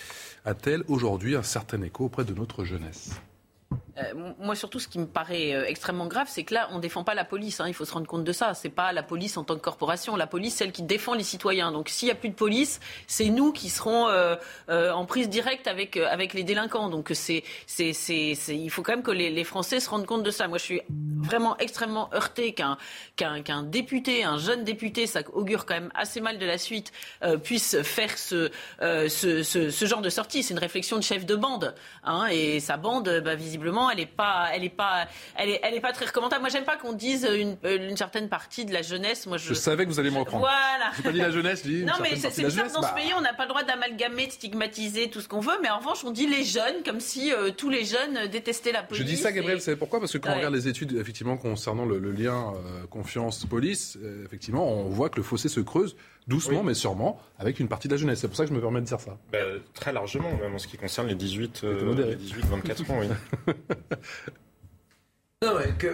a-t-elle 0.44 0.84
aujourd'hui 0.88 1.34
un 1.36 1.42
certain 1.42 1.82
écho 1.82 2.04
auprès 2.04 2.24
de 2.24 2.34
notre 2.34 2.64
jeunesse? 2.64 3.10
Euh, 3.98 4.32
moi, 4.38 4.54
surtout, 4.54 4.78
ce 4.78 4.88
qui 4.88 4.98
me 4.98 5.06
paraît 5.06 5.54
euh, 5.54 5.64
extrêmement 5.66 6.06
grave, 6.06 6.26
c'est 6.28 6.44
que 6.44 6.54
là, 6.54 6.68
on 6.72 6.76
ne 6.76 6.80
défend 6.80 7.04
pas 7.04 7.14
la 7.14 7.24
police. 7.24 7.60
Hein, 7.60 7.66
il 7.68 7.74
faut 7.74 7.84
se 7.84 7.92
rendre 7.92 8.06
compte 8.06 8.24
de 8.24 8.32
ça. 8.32 8.54
C'est 8.54 8.68
pas 8.68 8.92
la 8.92 9.02
police 9.02 9.36
en 9.36 9.44
tant 9.44 9.54
que 9.54 9.60
corporation. 9.60 10.16
La 10.16 10.26
police, 10.26 10.54
celle 10.54 10.72
qui 10.72 10.82
défend 10.82 11.14
les 11.14 11.24
citoyens. 11.24 11.72
Donc, 11.72 11.88
s'il 11.88 12.06
n'y 12.06 12.12
a 12.12 12.14
plus 12.14 12.28
de 12.28 12.34
police, 12.34 12.80
c'est 13.06 13.28
nous 13.28 13.52
qui 13.52 13.68
serons 13.70 14.08
euh, 14.08 14.36
en 14.68 15.04
prise 15.06 15.28
directe 15.28 15.66
avec, 15.66 15.96
avec 15.96 16.34
les 16.34 16.44
délinquants. 16.44 16.88
Donc, 16.88 17.10
c'est, 17.14 17.42
c'est, 17.66 17.92
c'est, 17.92 18.36
il 18.48 18.70
faut 18.70 18.82
quand 18.82 18.92
même 18.92 19.02
que 19.02 19.10
les, 19.10 19.44
Français 19.44 19.80
se 19.80 19.88
rendent 19.88 20.06
compte 20.06 20.22
de 20.22 20.30
ça. 20.30 20.46
Moi, 20.46 20.58
je 20.58 20.64
suis 20.64 20.80
vraiment 20.90 21.56
extrêmement 21.58 22.12
heurté 22.12 22.52
qu'un, 22.52 22.76
qu'un, 23.16 23.40
qu'un 23.42 23.62
député, 23.62 24.24
un 24.24 24.36
jeune 24.36 24.64
député, 24.64 25.06
ça 25.06 25.20
augure 25.32 25.64
quand 25.64 25.74
même 25.74 25.90
assez 25.94 26.20
mal 26.20 26.38
de 26.38 26.44
la 26.44 26.58
suite, 26.58 26.92
puisse 27.42 27.80
faire 27.82 28.18
ce, 28.18 28.50
ce, 28.80 29.42
ce, 29.42 29.86
genre 29.86 30.02
de 30.02 30.10
sortie. 30.10 30.42
C'est 30.42 30.52
une 30.52 30.60
réflexion 30.60 30.96
de 30.98 31.02
chef 31.02 31.24
de 31.24 31.34
bande. 31.34 31.74
Hein, 32.04 32.26
et 32.30 32.60
sa 32.60 32.76
bande, 32.76 33.22
bah, 33.24 33.34
visiblement, 33.34 33.87
elle 33.90 34.00
est 34.00 34.06
pas, 34.06 34.48
elle 34.52 34.64
est 34.64 34.68
pas, 34.68 35.06
elle 35.36 35.50
est, 35.50 35.60
elle 35.62 35.74
est 35.74 35.80
pas 35.80 35.92
très 35.92 36.06
recommandable. 36.06 36.40
Moi, 36.40 36.50
j'aime 36.50 36.64
pas 36.64 36.76
qu'on 36.76 36.92
dise 36.92 37.28
une, 37.32 37.56
une, 37.64 37.96
certaine 37.96 38.28
partie 38.28 38.64
de 38.64 38.72
la 38.72 38.82
jeunesse. 38.82 39.26
Moi, 39.26 39.36
je, 39.36 39.48
je 39.48 39.54
savais 39.54 39.84
que 39.84 39.90
vous 39.90 40.00
alliez 40.00 40.10
me 40.10 40.18
reprendre. 40.18 40.46
Voilà. 40.46 40.92
J'ai 40.96 41.02
pas 41.02 41.12
dit 41.12 41.18
la 41.18 41.30
jeunesse, 41.30 41.62
je 41.64 41.70
dis. 41.70 41.84
Non, 41.84 41.94
mais 42.00 42.16
c'est 42.16 42.30
ça 42.30 42.68
dans 42.68 42.82
ce 42.82 42.94
pays, 42.94 43.12
on 43.16 43.20
n'a 43.20 43.34
pas 43.34 43.44
le 43.44 43.48
droit 43.48 43.62
d'amalgamer, 43.62 44.26
de 44.26 44.32
stigmatiser 44.32 45.10
tout 45.10 45.20
ce 45.20 45.28
qu'on 45.28 45.40
veut, 45.40 45.58
mais 45.62 45.70
en 45.70 45.78
revanche, 45.78 46.04
on 46.04 46.10
dit 46.10 46.26
les 46.26 46.44
jeunes 46.44 46.82
comme 46.84 47.00
si 47.00 47.32
euh, 47.32 47.50
tous 47.50 47.70
les 47.70 47.84
jeunes 47.84 48.28
détestaient 48.30 48.72
la 48.72 48.82
police. 48.82 49.02
Je 49.02 49.08
dis 49.08 49.16
ça, 49.16 49.32
Gabriel, 49.32 49.58
vous 49.58 49.64
savez 49.64 49.76
pourquoi? 49.76 50.00
Parce 50.00 50.12
que 50.12 50.18
quand 50.18 50.30
on 50.30 50.36
regarde 50.36 50.54
les 50.54 50.68
études, 50.68 50.92
effectivement, 50.92 51.36
concernant 51.36 51.84
le, 51.84 51.98
lien 52.10 52.52
euh, 52.54 52.86
confiance-police, 52.88 53.98
euh, 54.02 54.24
effectivement, 54.24 54.66
on 54.68 54.88
voit 54.88 55.10
que 55.10 55.16
le 55.16 55.22
fossé 55.22 55.48
se 55.48 55.60
creuse 55.60 55.96
doucement 56.28 56.62
mais 56.62 56.74
sûrement 56.74 57.18
avec 57.38 57.58
une 57.58 57.68
partie 57.68 57.88
de 57.88 57.94
la 57.94 57.98
jeunesse. 57.98 58.20
C'est 58.20 58.28
pour 58.28 58.36
ça 58.36 58.44
que 58.44 58.50
je 58.50 58.54
me 58.54 58.60
permets 58.60 58.80
de 58.80 58.86
dire 58.86 59.00
ça. 59.00 59.16
Bah, 59.32 59.38
très 59.74 59.92
largement, 59.92 60.30
même 60.36 60.54
en 60.54 60.58
ce 60.58 60.68
qui 60.68 60.76
concerne 60.76 61.08
les 61.08 61.14
18-24 61.14 61.64
euh, 61.64 61.94
ans. 62.92 63.00
Oui. 63.00 63.54
Non, 65.40 65.52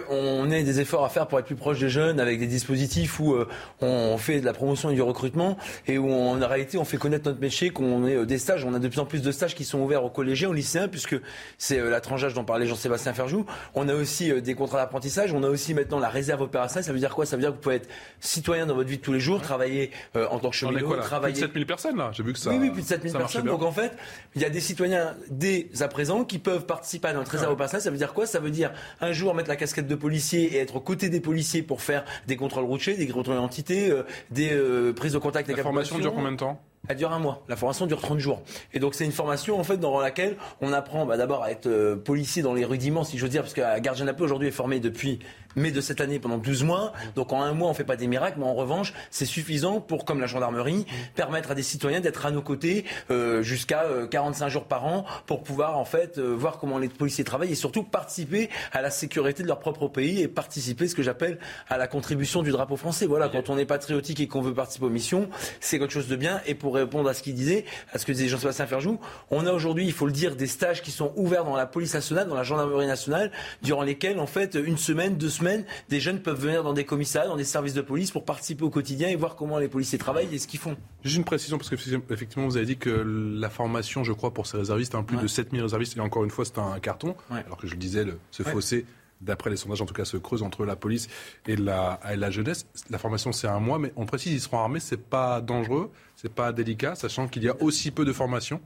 on 0.09 0.49
ait 0.49 0.63
des 0.63 0.79
efforts 0.79 1.05
à 1.05 1.09
faire 1.09 1.27
pour 1.27 1.37
être 1.37 1.45
plus 1.45 1.55
proche 1.55 1.79
des 1.79 1.87
jeunes 1.87 2.19
avec 2.19 2.39
des 2.39 2.47
dispositifs 2.47 3.19
où 3.19 3.35
euh, 3.35 3.47
on 3.79 4.17
fait 4.17 4.39
de 4.39 4.45
la 4.45 4.53
promotion 4.53 4.89
et 4.89 4.95
du 4.95 5.03
recrutement 5.03 5.55
et 5.85 5.99
où 5.99 6.11
en 6.11 6.33
réalité 6.39 6.79
on 6.79 6.83
fait 6.83 6.97
connaître 6.97 7.29
notre 7.29 7.39
métier, 7.39 7.69
qu'on 7.69 8.07
ait 8.07 8.15
euh, 8.15 8.25
des 8.25 8.39
stages. 8.39 8.65
On 8.65 8.73
a 8.73 8.79
de 8.79 8.87
plus 8.87 8.99
en 8.99 9.05
plus 9.05 9.21
de 9.21 9.31
stages 9.31 9.53
qui 9.53 9.63
sont 9.63 9.77
ouverts 9.77 10.03
aux 10.03 10.09
collégiens, 10.09 10.49
aux 10.49 10.53
lycéens, 10.53 10.87
puisque 10.87 11.15
c'est 11.59 11.77
euh, 11.77 11.91
la 11.91 12.01
tranchage 12.01 12.33
dont 12.33 12.43
parlait 12.43 12.65
Jean-Sébastien 12.65 13.13
Ferjou. 13.13 13.45
On 13.75 13.87
a 13.87 13.93
aussi 13.93 14.33
des 14.41 14.55
contrats 14.55 14.79
d'apprentissage. 14.79 15.31
On 15.31 15.43
a 15.43 15.47
aussi 15.47 15.75
maintenant 15.75 15.99
la 15.99 16.09
réserve 16.09 16.41
opérationnelle. 16.41 16.83
Ça 16.83 16.91
veut 16.91 16.97
dire 16.97 17.13
quoi? 17.13 17.27
Ça 17.27 17.35
veut 17.35 17.43
dire 17.43 17.51
que 17.51 17.57
vous 17.57 17.61
pouvez 17.61 17.75
être 17.75 17.89
citoyen 18.21 18.65
dans 18.65 18.73
votre 18.73 18.89
vie 18.89 18.97
de 18.97 19.03
tous 19.03 19.13
les 19.13 19.19
jours, 19.19 19.43
travailler 19.43 19.91
en 20.15 20.39
tant 20.39 20.49
que 20.49 20.55
cheminot, 20.55 20.95
travailler. 20.95 21.33
Plus 21.33 21.41
de 21.41 21.45
7000 21.45 21.65
personnes 21.67 21.97
là. 21.97 22.09
J'ai 22.13 22.23
vu 22.23 22.33
que 22.33 22.39
ça. 22.39 22.49
Oui, 22.49 22.57
oui, 22.59 22.71
plus 22.71 22.81
de 22.81 22.87
7000 22.87 23.13
personnes. 23.13 23.45
Donc 23.45 23.61
en 23.61 23.71
fait, 23.71 23.91
il 24.33 24.41
y 24.41 24.45
a 24.45 24.49
des 24.49 24.59
citoyens 24.59 25.15
dès 25.29 25.69
à 25.81 25.87
présent 25.87 26.23
qui 26.23 26.39
peuvent 26.39 26.65
participer 26.65 27.09
à 27.09 27.13
notre 27.13 27.29
réserve 27.29 27.53
opérationnelle. 27.53 27.83
Ça 27.83 27.91
veut 27.91 27.97
dire 27.97 28.15
quoi? 28.15 28.25
Ça 28.25 28.39
veut 28.39 28.49
dire 28.49 28.71
un 29.01 29.11
jour 29.11 29.34
mettre 29.35 29.49
la 29.49 29.55
casquette 29.55 29.87
de 29.87 29.95
policier 29.95 30.55
et 30.55 30.57
être 30.57 30.77
aux 30.77 30.81
côtés 30.81 31.09
des 31.09 31.19
policiers 31.19 31.61
pour 31.61 31.81
faire 31.81 32.03
des 32.27 32.35
contrôles 32.35 32.65
routiers, 32.65 32.95
des 32.95 33.07
contrôles 33.07 33.35
d'identité, 33.35 33.89
euh, 33.89 34.03
des 34.31 34.51
euh, 34.51 34.93
prises 34.93 35.13
de 35.13 35.17
contact 35.17 35.49
avec 35.49 35.57
la 35.57 35.63
formation 35.63 35.99
dure 35.99 36.13
combien 36.13 36.31
de 36.31 36.37
temps? 36.37 36.61
Elle 36.87 36.97
dure 36.97 37.11
un 37.11 37.19
mois. 37.19 37.43
La 37.47 37.55
formation 37.55 37.87
dure 37.87 37.99
30 37.99 38.19
jours. 38.19 38.43
Et 38.73 38.79
donc 38.79 38.93
c'est 38.93 39.05
une 39.05 39.11
formation 39.11 39.59
en 39.59 39.63
fait 39.63 39.77
dans 39.77 39.99
laquelle 39.99 40.37
on 40.61 40.71
apprend 40.71 41.05
bah, 41.05 41.17
d'abord 41.17 41.43
à 41.43 41.51
être 41.51 41.67
euh, 41.67 41.95
policier 41.95 42.43
dans 42.43 42.53
les 42.53 42.65
rudiments, 42.65 43.03
si 43.03 43.17
je 43.17 43.23
veux 43.23 43.29
dire, 43.29 43.41
parce 43.41 43.53
que 43.53 43.61
la 43.61 43.79
gardien 43.79 44.05
aujourd'hui 44.19 44.49
est 44.49 44.51
formé 44.51 44.79
depuis 44.79 45.19
mai 45.55 45.71
de 45.71 45.81
cette 45.81 46.01
année 46.01 46.19
pendant 46.19 46.37
12 46.37 46.63
mois. 46.63 46.93
Donc 47.15 47.33
en 47.33 47.41
un 47.41 47.53
mois, 47.53 47.67
on 47.67 47.71
ne 47.71 47.75
fait 47.75 47.83
pas 47.83 47.95
des 47.95 48.07
miracles, 48.07 48.37
mais 48.39 48.45
en 48.45 48.53
revanche, 48.53 48.93
c'est 49.11 49.25
suffisant 49.25 49.81
pour, 49.81 50.05
comme 50.05 50.19
la 50.19 50.27
gendarmerie, 50.27 50.85
permettre 51.15 51.51
à 51.51 51.55
des 51.55 51.63
citoyens 51.63 51.99
d'être 51.99 52.25
à 52.25 52.31
nos 52.31 52.41
côtés 52.41 52.85
euh, 53.11 53.41
jusqu'à 53.41 53.85
45 54.09 54.49
jours 54.49 54.65
par 54.65 54.85
an 54.85 55.05
pour 55.25 55.43
pouvoir 55.43 55.77
en 55.77 55.85
fait 55.85 56.19
voir 56.19 56.59
comment 56.59 56.77
les 56.77 56.89
policiers 56.89 57.23
travaillent 57.23 57.51
et 57.51 57.55
surtout 57.55 57.83
participer 57.83 58.49
à 58.71 58.81
la 58.81 58.89
sécurité 58.89 59.43
de 59.43 59.47
leur 59.47 59.59
propre 59.59 59.87
pays 59.87 60.21
et 60.21 60.27
participer, 60.27 60.87
ce 60.87 60.95
que 60.95 61.03
j'appelle, 61.03 61.39
à 61.69 61.77
la 61.77 61.87
contribution 61.87 62.43
du 62.43 62.51
drapeau 62.51 62.75
français. 62.75 63.05
Voilà, 63.05 63.29
quand 63.29 63.49
on 63.49 63.57
est 63.57 63.65
patriotique 63.65 64.19
et 64.19 64.27
qu'on 64.27 64.41
veut 64.41 64.53
participer 64.53 64.85
aux 64.85 64.89
missions, 64.89 65.29
c'est 65.59 65.79
quelque 65.79 65.93
chose 65.93 66.07
de 66.07 66.15
bien. 66.15 66.41
Et 66.45 66.55
pour 66.55 66.75
répondre 66.75 67.09
à 67.09 67.13
ce 67.13 67.23
qu'il 67.23 67.35
disait, 67.35 67.65
à 67.93 67.97
ce 67.97 68.05
que 68.05 68.11
disait 68.11 68.27
Jean-Sébastien 68.27 68.67
Ferjou, 68.67 68.99
on 69.31 69.45
a 69.45 69.51
aujourd'hui, 69.51 69.85
il 69.85 69.93
faut 69.93 70.05
le 70.05 70.11
dire, 70.11 70.35
des 70.35 70.47
stages 70.47 70.81
qui 70.81 70.91
sont 70.91 71.13
ouverts 71.15 71.45
dans 71.45 71.55
la 71.55 71.65
police 71.65 71.93
nationale, 71.93 72.27
dans 72.27 72.35
la 72.35 72.43
gendarmerie 72.43 72.87
nationale, 72.87 73.31
durant 73.61 73.83
lesquels, 73.83 74.19
en 74.19 74.27
fait, 74.27 74.55
une 74.55 74.77
semaine, 74.77 75.15
deux 75.15 75.29
semaines, 75.29 75.44
des 75.89 75.99
jeunes 75.99 76.21
peuvent 76.21 76.39
venir 76.39 76.63
dans 76.63 76.73
des 76.73 76.85
commissariats, 76.85 77.29
dans 77.29 77.37
des 77.37 77.43
services 77.43 77.73
de 77.73 77.81
police 77.81 78.11
pour 78.11 78.25
participer 78.25 78.63
au 78.63 78.69
quotidien 78.69 79.09
et 79.09 79.15
voir 79.15 79.35
comment 79.35 79.59
les 79.59 79.67
policiers 79.67 79.97
travaillent 79.97 80.33
et 80.33 80.39
ce 80.39 80.47
qu'ils 80.47 80.59
font. 80.59 80.75
Juste 81.03 81.17
une 81.17 81.23
précision, 81.23 81.57
parce 81.57 81.69
que 81.69 81.75
effectivement, 81.75 82.45
vous 82.45 82.57
avez 82.57 82.65
dit 82.65 82.77
que 82.77 82.89
la 82.89 83.49
formation, 83.49 84.03
je 84.03 84.13
crois, 84.13 84.33
pour 84.33 84.47
ces 84.47 84.57
réservistes, 84.57 84.95
un 84.95 85.03
plus 85.03 85.17
de 85.17 85.27
7000 85.27 85.61
réservistes, 85.61 85.97
et 85.97 85.99
encore 85.99 86.23
une 86.23 86.31
fois, 86.31 86.45
c'est 86.45 86.59
un 86.59 86.79
carton, 86.79 87.15
alors 87.29 87.57
que 87.57 87.67
je 87.67 87.73
le 87.73 87.79
disais, 87.79 88.03
le, 88.03 88.17
ce 88.31 88.43
fossé 88.43 88.85
d'après 89.21 89.49
les 89.49 89.55
sondages 89.55 89.81
en 89.81 89.85
tout 89.85 89.93
cas, 89.93 90.05
se 90.05 90.17
creuse 90.17 90.43
entre 90.43 90.65
la 90.65 90.75
police 90.75 91.07
et 91.47 91.55
la, 91.55 91.99
et 92.11 92.15
la 92.15 92.31
jeunesse. 92.31 92.67
La 92.89 92.97
formation, 92.97 93.31
c'est 93.31 93.47
un 93.47 93.59
mois, 93.59 93.79
mais 93.79 93.91
on 93.95 94.05
précise, 94.05 94.33
ils 94.33 94.41
seront 94.41 94.59
armés, 94.59 94.79
c'est 94.79 95.01
pas 95.01 95.41
dangereux, 95.41 95.91
c'est 96.15 96.33
pas 96.33 96.51
délicat, 96.51 96.95
sachant 96.95 97.27
qu'il 97.27 97.43
y 97.43 97.49
a 97.49 97.55
aussi 97.61 97.91
peu 97.91 98.05
de 98.05 98.13
formation. 98.13 98.61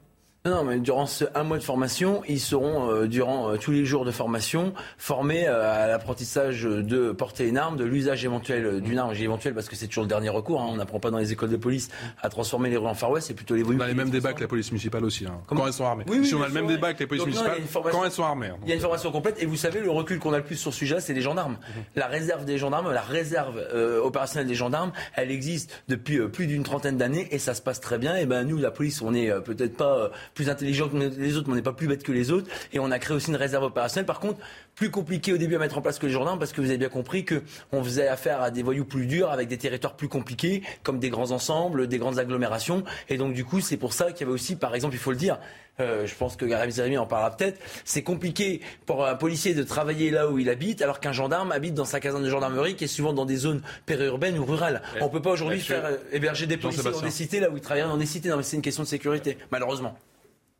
Non, 0.45 0.63
mais 0.63 0.79
durant 0.79 1.05
ce 1.05 1.25
un 1.35 1.43
mois 1.43 1.57
de 1.57 1.63
formation, 1.63 2.21
ils 2.29 2.39
seront 2.39 2.89
euh, 2.89 3.07
durant 3.07 3.51
euh, 3.51 3.57
tous 3.57 3.71
les 3.71 3.83
jours 3.83 4.05
de 4.05 4.11
formation 4.11 4.73
formés 4.97 5.45
euh, 5.49 5.69
à 5.69 5.87
l'apprentissage 5.87 6.63
de 6.63 7.11
porter 7.11 7.45
une 7.45 7.57
arme, 7.57 7.75
de 7.75 7.83
l'usage 7.83 8.23
éventuel 8.23 8.79
d'une 8.79 8.97
arme. 8.97 9.13
J'ai 9.13 9.25
éventuel 9.25 9.53
parce 9.53 9.67
que 9.67 9.75
c'est 9.75 9.87
toujours 9.87 10.05
le 10.05 10.07
dernier 10.07 10.29
recours. 10.29 10.61
Hein. 10.61 10.67
On 10.69 10.77
n'apprend 10.77 11.01
pas 11.01 11.11
dans 11.11 11.17
les 11.17 11.33
écoles 11.33 11.49
de 11.49 11.57
police 11.57 11.89
à 12.21 12.29
transformer 12.29 12.69
les 12.69 12.77
rues 12.77 12.87
en 12.87 12.93
Far 12.93 13.11
West. 13.11 13.27
C'est 13.27 13.33
plutôt 13.33 13.53
les. 13.53 13.65
On 13.65 13.81
a 13.81 13.87
les 13.87 13.93
mêmes 13.93 14.09
débats 14.09 14.31
que 14.31 14.39
la 14.39 14.47
police 14.47 14.71
municipale 14.71 15.03
aussi. 15.03 15.25
Hein. 15.25 15.41
quand 15.45 15.67
elles 15.67 15.73
sont 15.73 15.83
armées. 15.83 16.05
Oui, 16.07 16.25
si 16.25 16.33
on 16.35 16.41
a 16.41 16.47
le 16.47 16.53
même 16.53 16.67
débat 16.67 16.93
que 16.93 16.99
les 16.99 17.07
polices 17.07 17.25
municipales, 17.25 17.59
quand 17.91 18.05
elles 18.05 18.11
sont 18.11 18.23
armées. 18.23 18.47
Hein. 18.47 18.59
Il 18.63 18.69
y 18.69 18.71
a 18.71 18.75
une 18.75 18.81
formation 18.81 19.11
complète. 19.11 19.43
Et 19.43 19.45
vous 19.45 19.57
savez, 19.57 19.81
le 19.81 19.91
recul 19.91 20.19
qu'on 20.19 20.31
a 20.31 20.37
le 20.37 20.45
plus 20.45 20.55
sur 20.55 20.71
ce 20.71 20.79
sujet, 20.79 21.01
c'est 21.01 21.13
les 21.13 21.21
gendarmes. 21.21 21.57
Mhm. 21.75 21.83
La 21.97 22.07
réserve 22.07 22.45
des 22.45 22.57
gendarmes, 22.57 22.93
la 22.93 23.01
réserve 23.01 23.61
opérationnelle 24.01 24.47
des 24.47 24.55
gendarmes, 24.55 24.93
elle 25.15 25.31
existe 25.31 25.83
depuis 25.89 26.25
plus 26.29 26.47
d'une 26.47 26.63
trentaine 26.63 26.95
d'années 26.95 27.27
et 27.31 27.39
ça 27.39 27.53
se 27.53 27.61
passe 27.61 27.81
très 27.81 27.97
bien. 27.97 28.15
Et 28.15 28.25
ben 28.25 28.45
nous, 28.45 28.57
la 28.57 28.71
police, 28.71 29.01
on 29.01 29.11
n'est 29.11 29.31
peut-être 29.41 29.75
pas 29.75 30.11
plus 30.33 30.49
intelligent 30.49 30.89
que 30.89 30.97
les 30.97 31.37
autres, 31.37 31.47
mais 31.47 31.53
on 31.53 31.55
n'est 31.55 31.61
pas 31.61 31.73
plus 31.73 31.87
bête 31.87 32.03
que 32.03 32.11
les 32.11 32.31
autres. 32.31 32.47
Et 32.73 32.79
on 32.79 32.91
a 32.91 32.99
créé 32.99 33.15
aussi 33.15 33.29
une 33.29 33.35
réserve 33.35 33.63
opérationnelle. 33.63 34.05
Par 34.05 34.19
contre, 34.19 34.39
plus 34.75 34.91
compliqué 34.91 35.33
au 35.33 35.37
début 35.37 35.55
à 35.55 35.59
mettre 35.59 35.77
en 35.77 35.81
place 35.81 35.99
que 35.99 36.05
les 36.05 36.13
gendarmes, 36.13 36.39
parce 36.39 36.53
que 36.53 36.61
vous 36.61 36.69
avez 36.69 36.77
bien 36.77 36.89
compris 36.89 37.25
qu'on 37.25 37.83
faisait 37.83 38.07
affaire 38.07 38.41
à 38.41 38.51
des 38.51 38.63
voyous 38.63 38.85
plus 38.85 39.05
durs, 39.05 39.29
avec 39.31 39.47
des 39.47 39.57
territoires 39.57 39.95
plus 39.95 40.07
compliqués, 40.07 40.63
comme 40.83 40.99
des 40.99 41.09
grands 41.09 41.31
ensembles, 41.31 41.87
des 41.87 41.97
grandes 41.97 42.19
agglomérations. 42.19 42.83
Et 43.09 43.17
donc, 43.17 43.33
du 43.33 43.45
coup, 43.45 43.59
c'est 43.59 43.77
pour 43.77 43.93
ça 43.93 44.11
qu'il 44.11 44.21
y 44.21 44.23
avait 44.23 44.33
aussi, 44.33 44.55
par 44.55 44.75
exemple, 44.75 44.95
il 44.95 44.99
faut 44.99 45.11
le 45.11 45.17
dire, 45.17 45.39
euh, 45.79 46.05
je 46.05 46.15
pense 46.15 46.35
que 46.35 46.45
Gareth 46.45 46.71
Zerimi 46.71 46.97
en 46.97 47.05
parlera 47.05 47.35
peut-être. 47.35 47.59
C'est 47.85 48.03
compliqué 48.03 48.61
pour 48.85 49.05
un 49.05 49.15
policier 49.15 49.53
de 49.53 49.63
travailler 49.63 50.11
là 50.11 50.29
où 50.29 50.37
il 50.39 50.49
habite, 50.49 50.81
alors 50.81 50.99
qu'un 50.99 51.13
gendarme 51.13 51.51
habite 51.51 51.73
dans 51.73 51.85
sa 51.85 51.99
caserne 51.99 52.23
de 52.23 52.29
gendarmerie 52.29 52.75
qui 52.75 52.83
est 52.85 52.87
souvent 52.87 53.13
dans 53.13 53.25
des 53.25 53.37
zones 53.37 53.61
périurbaines 53.85 54.37
ou 54.37 54.45
rurales. 54.45 54.81
On 55.01 55.05
ne 55.05 55.09
peut 55.09 55.21
pas 55.21 55.31
aujourd'hui 55.31 55.59
faire 55.59 55.85
euh, 55.85 55.97
héberger 56.11 56.47
des 56.47 56.57
policiers 56.57 56.91
dans 56.91 57.01
des 57.01 57.11
cités 57.11 57.39
là 57.39 57.49
où 57.49 57.57
ils 57.57 57.61
travaillent 57.61 57.83
dans 57.83 57.97
des 57.97 58.05
cités. 58.05 58.29
Non, 58.29 58.37
mais 58.37 58.43
c'est 58.43 58.57
une 58.57 58.61
question 58.61 58.83
de 58.83 58.87
sécurité, 58.87 59.37
malheureusement 59.51 59.97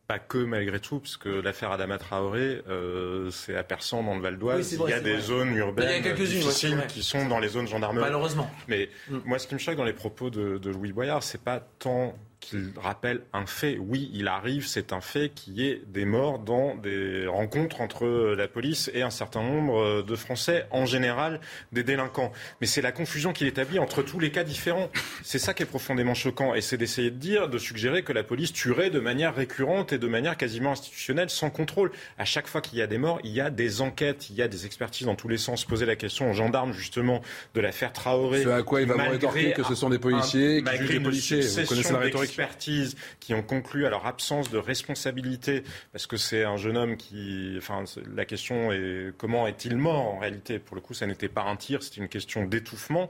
pas 0.10 0.18
que 0.18 0.39
malgré 0.39 0.80
tout, 0.80 0.97
parce 0.97 1.18
que 1.18 1.30
l'affaire 1.30 1.72
Adama 1.72 1.99
Traoré, 1.99 2.64
euh, 2.68 3.30
c'est 3.30 3.55
à 3.55 3.62
Persan 3.62 4.03
dans 4.03 4.16
le 4.16 4.22
Val 4.22 4.39
d'Oise. 4.39 4.74
il 4.74 4.89
y 4.89 4.93
a 4.93 4.99
des 4.99 5.20
zones 5.20 5.55
urbaines 5.55 6.01
difficiles 6.01 6.84
qui 6.88 7.03
sont 7.03 7.28
dans 7.28 7.38
les 7.38 7.49
zones 7.49 7.68
gendarmerie. 7.68 8.05
Malheureusement. 8.05 8.49
Mais 8.68 8.89
mm. 9.07 9.20
moi, 9.26 9.38
ce 9.38 9.45
qui 9.45 9.53
me 9.53 9.60
choque 9.60 9.76
dans 9.76 9.84
les 9.84 9.93
propos 9.93 10.32
de, 10.32 10.57
de 10.57 10.70
Louis 10.72 10.93
Boyard, 10.93 11.22
c'est 11.22 11.43
pas 11.43 11.60
tant 11.60 12.16
qu'il 12.39 12.71
rappelle 12.77 13.21
un 13.33 13.45
fait. 13.45 13.77
Oui, 13.79 14.09
il 14.13 14.27
arrive, 14.27 14.65
c'est 14.65 14.93
un 14.93 15.01
fait, 15.01 15.29
qu'il 15.29 15.59
y 15.59 15.67
ait 15.67 15.81
des 15.87 16.05
morts 16.05 16.39
dans 16.39 16.75
des 16.75 17.27
rencontres 17.27 17.81
entre 17.81 18.07
la 18.35 18.47
police 18.47 18.89
et 18.93 19.01
un 19.01 19.09
certain 19.09 19.41
nombre 19.41 20.01
de 20.01 20.15
Français, 20.15 20.65
en 20.71 20.85
général 20.85 21.39
des 21.71 21.83
délinquants. 21.83 22.31
Mais 22.61 22.67
c'est 22.67 22.81
la 22.81 22.91
confusion 22.91 23.33
qu'il 23.33 23.47
établit 23.47 23.79
entre 23.79 24.01
tous 24.01 24.19
les 24.19 24.31
cas 24.31 24.43
différents. 24.43 24.89
C'est 25.23 25.39
ça 25.39 25.53
qui 25.53 25.63
est 25.63 25.67
profondément 25.67 26.13
choquant. 26.13 26.53
Et 26.55 26.61
c'est 26.61 26.77
d'essayer 26.77 27.11
de 27.11 27.17
dire, 27.17 27.49
de 27.49 27.57
suggérer 27.57 28.03
que 28.03 28.13
la 28.13 28.23
police 28.23 28.53
tuerait 28.53 28.89
de 28.89 28.99
manière 28.99 29.35
récurrente 29.35 29.93
et 29.93 29.97
de 29.97 30.07
manière 30.07 30.37
quasiment 30.37 30.71
institutionnelle, 30.71 31.29
sans 31.29 31.49
contrôle. 31.49 31.91
À 32.17 32.25
chaque 32.25 32.47
fois 32.47 32.61
qu'il 32.61 32.79
y 32.79 32.81
a 32.81 32.87
des 32.87 32.97
morts, 32.97 33.19
il 33.23 33.31
y 33.31 33.41
a 33.41 33.49
des 33.49 33.81
enquêtes, 33.81 34.29
il 34.29 34.35
y 34.35 34.41
a 34.41 34.47
des 34.47 34.65
expertises 34.65 35.05
dans 35.05 35.15
tous 35.15 35.27
les 35.27 35.37
sens. 35.37 35.65
Poser 35.65 35.85
la 35.85 35.95
question 35.95 36.31
aux 36.31 36.33
gendarmes, 36.33 36.73
justement, 36.73 37.21
de 37.53 37.61
l'affaire 37.61 37.93
Traoré. 37.93 38.43
Ce 38.43 38.49
à 38.49 38.63
quoi 38.63 38.81
il 38.81 38.87
va 38.87 38.95
rétorquer 38.95 39.53
que 39.53 39.63
ce 39.63 39.75
sont 39.75 39.89
des 39.89 39.99
policiers 39.99 40.63
qui 40.63 40.77
jugent 40.77 40.89
des 40.89 40.99
policiers. 40.99 41.41
Vous 41.41 41.65
connaissez 41.65 41.93
la 41.93 41.99
rhétorique 41.99 42.28
expertises 42.30 42.95
qui 43.19 43.34
ont 43.34 43.41
conclu 43.41 43.86
à 43.86 43.89
leur 43.89 44.05
absence 44.05 44.49
de 44.49 44.57
responsabilité, 44.57 45.63
parce 45.91 46.07
que 46.07 46.17
c'est 46.17 46.43
un 46.43 46.57
jeune 46.57 46.77
homme 46.77 46.97
qui. 46.97 47.55
Enfin, 47.57 47.84
la 48.15 48.25
question 48.25 48.71
est 48.71 49.11
comment 49.17 49.47
est-il 49.47 49.77
mort 49.77 50.05
en 50.05 50.19
réalité? 50.19 50.59
Pour 50.59 50.75
le 50.75 50.82
coup, 50.82 50.93
ça 50.93 51.07
n'était 51.07 51.30
pas 51.30 51.43
un 51.43 51.55
tir, 51.55 51.82
c'était 51.84 52.01
une 52.01 52.09
question 52.09 52.45
d'étouffement. 52.45 53.09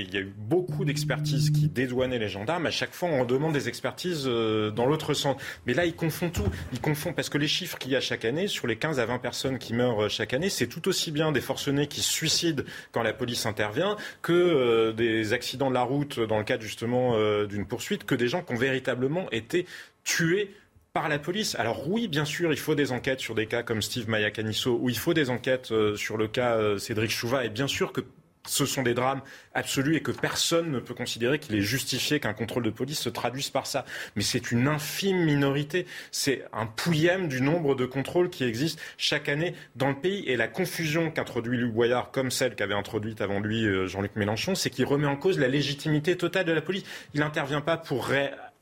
Il 0.00 0.14
y 0.14 0.16
a 0.16 0.20
eu 0.20 0.32
beaucoup 0.36 0.84
d'expertises 0.84 1.50
qui 1.50 1.68
dédouanaient 1.68 2.18
les 2.18 2.28
gendarmes. 2.28 2.66
À 2.66 2.70
chaque 2.70 2.92
fois, 2.92 3.08
on 3.08 3.24
demande 3.24 3.52
des 3.52 3.68
expertises 3.68 4.24
euh, 4.26 4.70
dans 4.70 4.86
l'autre 4.86 5.14
sens. 5.14 5.36
Mais 5.66 5.74
là, 5.74 5.84
ils 5.84 5.94
confondent 5.94 6.32
tout. 6.32 6.46
Ils 6.72 6.80
confondent 6.80 7.14
parce 7.14 7.28
que 7.28 7.38
les 7.38 7.48
chiffres 7.48 7.78
qu'il 7.78 7.92
y 7.92 7.96
a 7.96 8.00
chaque 8.00 8.24
année, 8.24 8.48
sur 8.48 8.66
les 8.66 8.76
15 8.76 8.98
à 9.00 9.06
20 9.06 9.18
personnes 9.18 9.58
qui 9.58 9.74
meurent 9.74 10.04
euh, 10.04 10.08
chaque 10.08 10.34
année, 10.34 10.48
c'est 10.48 10.66
tout 10.66 10.88
aussi 10.88 11.10
bien 11.10 11.32
des 11.32 11.40
forcenés 11.40 11.86
qui 11.86 12.00
se 12.00 12.12
suicident 12.12 12.62
quand 12.92 13.02
la 13.02 13.12
police 13.12 13.46
intervient 13.46 13.96
que 14.22 14.32
euh, 14.32 14.92
des 14.92 15.32
accidents 15.32 15.68
de 15.68 15.74
la 15.74 15.82
route 15.82 16.20
dans 16.20 16.38
le 16.38 16.44
cadre 16.44 16.62
justement 16.62 17.14
d'une 17.46 17.66
poursuite, 17.66 18.04
que 18.04 18.14
des 18.14 18.28
gens 18.28 18.42
qui 18.42 18.52
ont 18.52 18.56
véritablement 18.56 19.30
été 19.30 19.66
tués 20.04 20.54
par 20.92 21.08
la 21.08 21.18
police. 21.18 21.54
Alors 21.56 21.88
oui, 21.88 22.08
bien 22.08 22.24
sûr, 22.24 22.52
il 22.52 22.58
faut 22.58 22.74
des 22.74 22.92
enquêtes 22.92 23.20
sur 23.20 23.34
des 23.34 23.46
cas 23.46 23.62
comme 23.62 23.82
Steve 23.82 24.08
Mayakaniso, 24.08 24.78
ou 24.80 24.88
il 24.88 24.96
faut 24.96 25.14
des 25.14 25.30
enquêtes 25.30 25.72
sur 25.96 26.16
le 26.16 26.28
cas 26.28 26.78
Cédric 26.78 27.10
Chouva, 27.10 27.44
et 27.44 27.48
bien 27.48 27.66
sûr 27.66 27.92
que 27.92 28.02
ce 28.46 28.66
sont 28.66 28.82
des 28.82 28.94
drames 28.94 29.22
absolus 29.54 29.96
et 29.96 30.00
que 30.00 30.10
personne 30.10 30.70
ne 30.70 30.78
peut 30.78 30.94
considérer 30.94 31.38
qu'il 31.38 31.54
est 31.54 31.62
justifié 31.62 32.20
qu'un 32.20 32.34
contrôle 32.34 32.62
de 32.62 32.70
police 32.70 33.00
se 33.00 33.08
traduise 33.08 33.50
par 33.50 33.66
ça. 33.66 33.84
Mais 34.16 34.22
c'est 34.22 34.50
une 34.50 34.68
infime 34.68 35.24
minorité. 35.24 35.86
C'est 36.10 36.44
un 36.52 36.66
pouillème 36.66 37.28
du 37.28 37.40
nombre 37.40 37.74
de 37.74 37.86
contrôles 37.86 38.30
qui 38.30 38.44
existent 38.44 38.82
chaque 38.98 39.28
année 39.28 39.54
dans 39.76 39.88
le 39.88 39.96
pays. 39.96 40.24
Et 40.26 40.36
la 40.36 40.48
confusion 40.48 41.10
qu'introduit 41.10 41.56
Luc 41.56 41.72
Boyard, 41.72 42.10
comme 42.10 42.30
celle 42.30 42.54
qu'avait 42.54 42.74
introduite 42.74 43.20
avant 43.20 43.40
lui 43.40 43.64
euh, 43.64 43.86
Jean-Luc 43.86 44.16
Mélenchon, 44.16 44.54
c'est 44.54 44.70
qu'il 44.70 44.84
remet 44.84 45.06
en 45.06 45.16
cause 45.16 45.38
la 45.38 45.48
légitimité 45.48 46.16
totale 46.16 46.44
de 46.44 46.52
la 46.52 46.62
police. 46.62 46.84
Il 47.14 47.20
n'intervient 47.20 47.60
pas 47.60 47.76
pour 47.76 48.08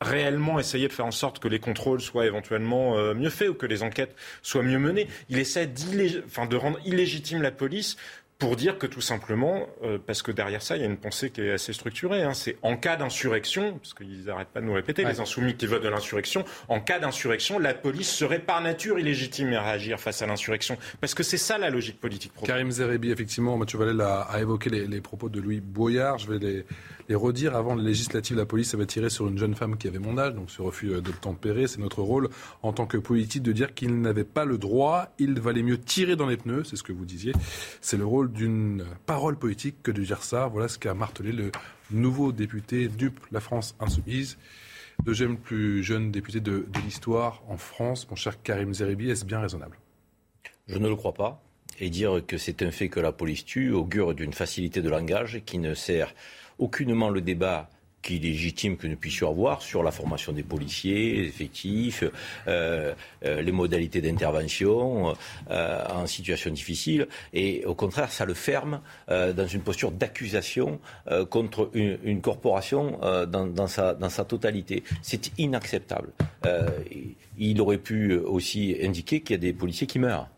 réellement 0.01 0.59
essayer 0.59 0.89
de 0.89 0.93
faire 0.93 1.07
en 1.07 1.12
sorte 1.12 1.39
que 1.39 1.49
les 1.49 1.59
contrôles 1.59 2.01
soient 2.01 2.26
éventuellement 2.26 2.97
euh, 2.99 3.14
mieux 3.14 3.30
faits 3.30 3.49
ou 3.49 3.55
que 3.55 3.66
les 3.66 3.83
enquêtes 3.83 4.14
soient 4.43 4.62
mieux 4.62 4.78
menées. 4.78 5.09
Il 5.28 5.39
essaie 5.39 5.66
de 5.66 6.57
rendre 6.57 6.78
illégitime 6.85 7.43
la 7.43 7.51
police 7.51 7.97
pour 8.43 8.57
dire 8.57 8.76
que 8.76 8.88
tout 8.88 9.01
simplement, 9.01 9.68
euh, 9.84 9.99
parce 10.05 10.20
que 10.20 10.32
derrière 10.32 10.62
ça, 10.62 10.74
il 10.76 10.80
y 10.80 10.82
a 10.82 10.88
une 10.88 10.97
pensée 10.97 11.30
qui 11.30 11.43
est 11.43 11.53
assez 11.53 11.72
structurée, 11.72 12.24
hein, 12.24 12.34
c'est 12.34 12.57
en 12.62 12.76
cas 12.76 12.97
d'insurrection, 12.97 13.78
parce 13.78 13.95
qu'ils 13.95 14.24
n'arrêtent 14.24 14.49
pas 14.49 14.61
de 14.61 14.66
nous 14.66 14.72
répéter, 14.72 15.05
les 15.05 15.20
insoumis 15.20 15.55
qui 15.55 15.66
votent 15.66 15.84
de 15.84 15.88
l'insurrection, 15.88 16.45
en 16.68 16.80
cas 16.80 16.99
d'insurrection, 16.99 17.61
la 17.61 17.72
police 17.72 18.11
serait 18.11 18.40
par 18.40 18.61
nature 18.61 18.99
illégitime 18.99 19.53
à 19.53 19.62
réagir 19.62 20.01
face 20.01 20.22
à 20.22 20.26
l'insurrection. 20.26 20.76
Parce 21.01 21.14
que 21.14 21.22
c'est 21.22 21.36
ça 21.36 21.57
la 21.57 21.70
logique 21.70 22.01
politique. 22.01 22.32
Karim 22.45 22.72
Zerebi, 22.72 23.12
effectivement, 23.12 23.57
Mathieu 23.57 23.78
Vallet 23.78 24.03
a, 24.03 24.22
a 24.22 24.40
évoqué 24.40 24.70
les, 24.70 24.88
les, 24.88 25.01
propos 25.01 25.28
de 25.28 25.40
Louis 25.40 25.61
Boyard, 25.61 26.18
je 26.18 26.32
vais 26.32 26.40
les, 26.40 26.64
les 27.13 27.17
redire. 27.17 27.55
Avant 27.55 27.75
les 27.75 27.85
législatives, 27.85 28.39
la 28.39 28.47
police 28.47 28.73
avait 28.73 28.87
tiré 28.87 29.11
sur 29.11 29.29
une 29.29 29.37
jeune 29.37 29.55
femme 29.55 29.77
qui 29.77 29.87
avait 29.87 29.99
mon 29.99 30.17
âge, 30.17 30.35
donc 30.35 30.51
ce 30.51 30.63
refus 30.63 30.89
d'obtempérer. 31.03 31.67
C'est 31.67 31.81
notre 31.81 32.01
rôle 32.01 32.31
en 32.63 32.73
tant 32.73 32.87
que 32.87 32.97
politique 32.97 33.43
de 33.43 33.53
dire 33.53 33.75
qu'il 33.75 34.01
n'avait 34.01 34.25
pas 34.25 34.47
le 34.47 34.57
droit, 34.57 35.09
il 35.19 35.39
valait 35.39 35.63
mieux 35.63 35.79
tirer 35.79 36.17
dans 36.17 36.27
les 36.27 36.39
pneus, 36.39 36.65
c'est 36.65 36.77
ce 36.77 36.83
que 36.83 36.93
vous 36.93 37.05
disiez. 37.05 37.35
C'est 37.83 37.99
le 37.99 38.07
rôle 38.07 38.33
d'une 38.33 38.87
parole 39.05 39.37
politique 39.37 39.83
que 39.83 39.91
de 39.91 40.03
dire 40.03 40.23
ça. 40.23 40.47
Voilà 40.47 40.69
ce 40.69 40.79
qu'a 40.79 40.95
martelé 40.95 41.33
le 41.33 41.53
nouveau 41.91 42.33
député 42.33 42.89
DUP, 42.89 43.21
la 43.31 43.41
France 43.41 43.77
Insoumise. 43.79 44.39
Deuxième 45.05 45.37
plus 45.37 45.83
jeune 45.83 46.11
député 46.11 46.41
de, 46.41 46.67
de 46.73 46.81
l'histoire 46.83 47.43
en 47.49 47.59
France, 47.59 48.09
mon 48.09 48.17
cher 48.17 48.41
Karim 48.43 48.73
Zeribi, 48.73 49.11
est-ce 49.11 49.27
bien 49.27 49.41
raisonnable? 49.41 49.79
Je 50.67 50.79
ne 50.79 50.89
le 50.89 50.97
crois 50.97 51.13
pas. 51.13 51.43
Et 51.81 51.91
dire 51.91 52.23
que 52.27 52.39
c'est 52.39 52.63
un 52.63 52.71
fait 52.71 52.89
que 52.89 53.01
la 53.01 53.13
police 53.13 53.45
tue 53.45 53.73
augure 53.73 54.15
d'une 54.15 54.33
facilité 54.33 54.83
de 54.83 54.89
langage 54.89 55.43
qui 55.45 55.59
ne 55.59 55.75
sert 55.75 56.15
aucunement 56.63 57.11
le 57.11 57.21
débat 57.21 57.69
qui 58.03 58.17
est 58.17 58.19
légitime 58.19 58.77
que 58.77 58.87
nous 58.87 58.97
puissions 58.97 59.31
avoir 59.31 59.63
sur 59.63 59.83
la 59.83 59.93
formation 59.93 60.33
des 60.33 60.43
policiers, 60.43 61.23
les 61.23 61.29
effectifs, 61.29 62.05
euh, 62.49 62.95
euh, 63.25 63.41
les 63.41 63.53
modalités 63.53 64.01
d'intervention 64.01 65.15
euh, 65.51 65.85
en 65.89 66.07
situation 66.07 66.51
difficile. 66.51 67.07
Et 67.33 67.65
au 67.65 67.75
contraire, 67.75 68.11
ça 68.11 68.25
le 68.25 68.35
ferme 68.35 68.81
dans 69.09 69.47
une 69.47 69.61
posture 69.61 69.93
d'accusation 69.93 70.81
contre 71.31 71.71
une, 71.75 72.21
corporation 72.21 72.99
dans, 73.27 73.67
sa, 73.69 74.25
totalité. 74.25 74.83
C'est 75.03 75.31
inacceptable. 75.39 76.09
il 77.39 77.61
aurait 77.61 77.79
pu 77.79 78.15
aussi 78.15 78.77
indiquer 78.83 79.21
qu'il 79.21 79.35
y 79.35 79.39
a 79.39 79.41
des 79.41 79.53
policiers 79.53 79.87
qui 79.87 79.99
meurent 79.99 80.29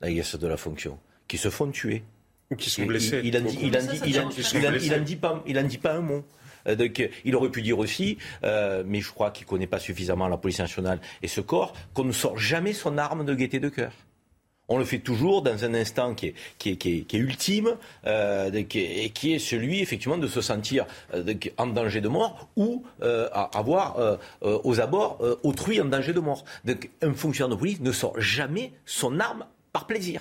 dans 0.00 0.08
de 0.08 0.46
la 0.46 0.56
fonction, 0.56 0.98
qui 1.28 1.36
se 1.36 1.50
font 1.50 1.70
tuer 1.70 2.02
qui 2.56 2.70
sont 2.70 2.82
blessés. 2.86 3.20
Il 4.84 4.90
n'en 4.90 5.04
dit, 5.04 5.16
pas, 5.16 5.42
il 5.46 5.58
en 5.58 5.62
dit 5.62 5.78
pas 5.78 5.94
un 5.94 6.00
mot. 6.00 6.24
Euh, 6.66 6.74
Donc, 6.76 7.08
il 7.24 7.34
aurait 7.36 7.50
pu 7.50 7.62
dire 7.62 7.78
aussi, 7.78 8.18
euh, 8.44 8.82
mais 8.86 9.00
je 9.00 9.10
crois 9.10 9.30
qu'il 9.30 9.46
connaît 9.46 9.66
pas 9.66 9.78
suffisamment 9.78 10.28
la 10.28 10.36
police 10.36 10.58
nationale 10.58 11.00
et 11.22 11.28
ce 11.28 11.40
corps, 11.40 11.72
qu'on 11.94 12.04
ne 12.04 12.12
sort 12.12 12.38
jamais 12.38 12.72
son 12.72 12.98
arme 12.98 13.24
de 13.24 13.34
gaieté 13.34 13.60
de 13.60 13.68
cœur. 13.68 13.92
On 14.72 14.78
le 14.78 14.84
fait 14.84 15.00
toujours 15.00 15.42
dans 15.42 15.64
un 15.64 15.74
instant 15.74 16.14
qui 16.14 16.26
est, 16.28 16.34
qui 16.58 16.70
est, 16.70 16.76
qui 16.76 16.98
est, 16.98 17.00
qui 17.00 17.16
est 17.16 17.20
ultime 17.20 17.70
euh, 18.06 18.50
de- 18.50 18.60
qui 18.60 18.78
est- 18.78 19.04
et 19.04 19.10
qui 19.10 19.32
est 19.32 19.40
celui 19.40 19.80
effectivement 19.80 20.16
de 20.18 20.28
se 20.28 20.40
sentir 20.40 20.86
euh, 21.12 21.24
de- 21.24 21.36
en 21.56 21.66
danger 21.66 22.00
de 22.00 22.06
mort 22.08 22.48
ou 22.54 22.84
euh, 23.02 23.28
à 23.32 23.50
avoir 23.58 23.98
euh, 23.98 24.16
euh, 24.44 24.60
aux 24.62 24.78
abords 24.80 25.18
euh, 25.22 25.34
autrui 25.42 25.80
en 25.80 25.86
danger 25.86 26.12
de 26.12 26.20
mort. 26.20 26.44
Donc 26.64 26.88
un 27.02 27.12
fonctionnaire 27.14 27.56
de 27.56 27.58
police 27.58 27.80
ne 27.80 27.90
sort 27.90 28.20
jamais 28.20 28.70
son 28.86 29.18
arme 29.18 29.44
par 29.72 29.88
plaisir. 29.88 30.20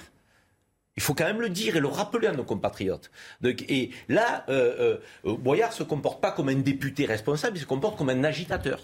Il 0.99 1.01
faut 1.01 1.13
quand 1.13 1.23
même 1.23 1.39
le 1.39 1.47
dire 1.47 1.77
et 1.77 1.79
le 1.79 1.87
rappeler 1.87 2.27
à 2.27 2.33
nos 2.33 2.43
compatriotes. 2.43 3.09
Et 3.41 3.91
là, 4.09 4.43
euh, 4.49 4.97
euh, 5.25 5.37
Boyard 5.37 5.71
se 5.71 5.83
comporte 5.83 6.19
pas 6.19 6.33
comme 6.33 6.49
un 6.49 6.55
député 6.55 7.05
responsable, 7.05 7.55
il 7.55 7.61
se 7.61 7.65
comporte 7.65 7.97
comme 7.97 8.09
un 8.09 8.25
agitateur, 8.25 8.81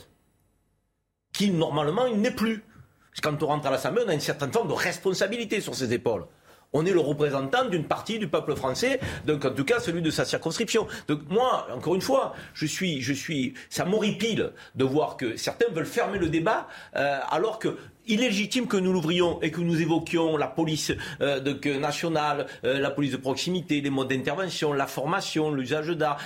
qui 1.34 1.52
normalement 1.52 2.06
il 2.06 2.22
n'est 2.22 2.32
plus. 2.32 2.64
Quand 3.22 3.44
on 3.44 3.48
rentre 3.48 3.68
à 3.68 3.70
l'Assemblée, 3.70 4.04
on 4.06 4.10
a 4.10 4.14
une 4.14 4.22
certaine 4.22 4.54
forme 4.54 4.70
de 4.70 4.74
responsabilité 4.74 5.60
sur 5.60 5.76
ses 5.76 5.92
épaules. 5.92 6.26
On 6.72 6.86
est 6.86 6.94
le 6.94 7.02
représentant 7.02 7.66
d'une 7.66 7.84
partie 7.84 8.18
du 8.18 8.30
peuple 8.30 8.56
français, 8.56 9.02
donc 9.26 9.44
en 9.44 9.54
tout 9.54 9.66
cas 9.66 9.82
celui 9.82 10.02
de 10.02 10.10
sa 10.10 10.24
circonscription. 10.24 10.88
Donc 11.10 11.20
moi, 11.30 11.68
encore 11.74 11.96
une 11.96 12.02
fois, 12.02 12.34
je 12.54 12.66
suis, 12.66 13.02
je 13.02 13.12
suis, 13.12 13.56
ça 13.70 13.84
m'horripile 13.84 14.54
de 14.76 14.86
voir 14.86 15.18
que 15.18 15.36
certains 15.36 15.68
veulent 15.70 15.86
fermer 15.86 16.18
le 16.18 16.30
débat, 16.30 16.70
euh, 16.96 17.20
alors 17.30 17.60
que 17.60 17.78
il 18.08 18.22
est 18.24 18.28
légitime 18.28 18.68
que 18.68 18.78
nous 18.78 18.94
l'ouvrions 18.94 19.42
et 19.42 19.52
que 19.52 19.62
nous 19.62 19.82
évoquions 19.82 20.38
la 20.38 20.48
police 20.48 20.92
euh, 21.22 21.40
nationale, 21.80 22.46
euh, 22.64 22.80
la 22.80 22.92
police 22.92 23.12
de 23.12 23.18
proximité, 23.18 23.82
les 23.82 23.90
modes 23.90 24.10
d'intervention, 24.10 24.74
la 24.74 24.88
formation, 24.88 25.52
l'usage 25.52 25.88
d'armes, 25.90 26.18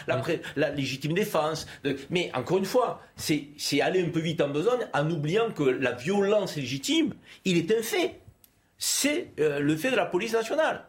la, 0.56 0.70
légitime 0.70 1.14
défense. 1.14 1.68
De- 1.84 1.96
Mais 2.10 2.32
encore 2.34 2.58
une 2.58 2.66
fois, 2.66 3.02
c'est 3.16 3.48
c'est 3.58 3.82
aller 3.82 4.02
un 4.04 4.10
peu 4.10 4.20
vite 4.20 4.42
en 4.42 4.50
besogne 4.50 4.88
en 4.94 5.10
oubliant 5.10 5.52
que 5.52 5.64
la 5.64 5.92
violence 5.92 6.56
légitime, 6.56 7.14
il 7.46 7.58
est 7.58 7.72
un 7.78 7.82
fait. 7.82 8.20
C'est 8.78 9.32
euh, 9.40 9.60
le 9.60 9.76
fait 9.76 9.92
de 9.92 9.96
la 9.96 10.06
police 10.06 10.34
nationale. 10.34 10.86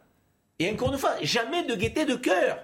Et 0.59 0.70
encore 0.70 0.93
une 0.93 0.98
fois, 0.98 1.15
jamais 1.23 1.65
de 1.65 1.74
gaieté 1.74 2.05
de 2.05 2.15
cœur. 2.16 2.59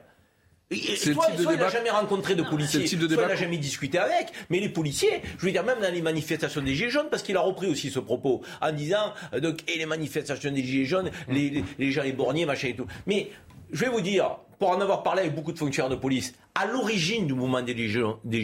Et- 0.70 0.96
Soit, 0.96 1.28
il 1.38 1.44
n'a 1.44 1.68
jamais 1.68 1.90
rencontré 1.90 2.34
de 2.34 2.42
policiers, 2.42 2.86
soit 2.88 2.98
il 3.00 3.16
n'a 3.16 3.36
jamais 3.36 3.56
discuté 3.58 3.98
avec. 3.98 4.28
Mais 4.50 4.58
les 4.58 4.68
policiers, 4.68 5.22
je 5.38 5.46
veux 5.46 5.52
dire, 5.52 5.62
même 5.62 5.78
dans 5.80 5.92
les 5.92 6.02
manifestations 6.02 6.60
des 6.60 6.74
Gilets 6.74 6.90
jaunes, 6.90 7.06
parce 7.10 7.22
qu'il 7.22 7.36
a 7.36 7.40
repris 7.40 7.68
aussi 7.68 7.90
ce 7.90 8.00
propos 8.00 8.42
en 8.60 8.72
disant, 8.72 9.12
euh, 9.32 9.38
donc, 9.40 9.58
et 9.72 9.78
les 9.78 9.86
manifestations 9.86 10.50
des 10.50 10.64
Gilets 10.64 10.84
jaunes, 10.86 11.10
Hum. 11.28 11.34
les, 11.34 11.50
les, 11.50 11.64
les 11.78 11.92
gens, 11.92 12.02
les 12.02 12.12
borniers, 12.12 12.46
machin 12.46 12.68
et 12.68 12.74
tout. 12.74 12.86
Mais 13.06 13.30
je 13.72 13.84
vais 13.84 13.90
vous 13.90 14.00
dire, 14.00 14.38
pour 14.58 14.70
en 14.70 14.80
avoir 14.80 15.04
parlé 15.04 15.20
avec 15.20 15.34
beaucoup 15.36 15.52
de 15.52 15.58
fonctionnaires 15.58 15.90
de 15.90 15.94
police, 16.00 16.34
à 16.56 16.66
l'origine 16.66 17.26
du 17.28 17.34
mouvement 17.34 17.62
des 17.62 17.76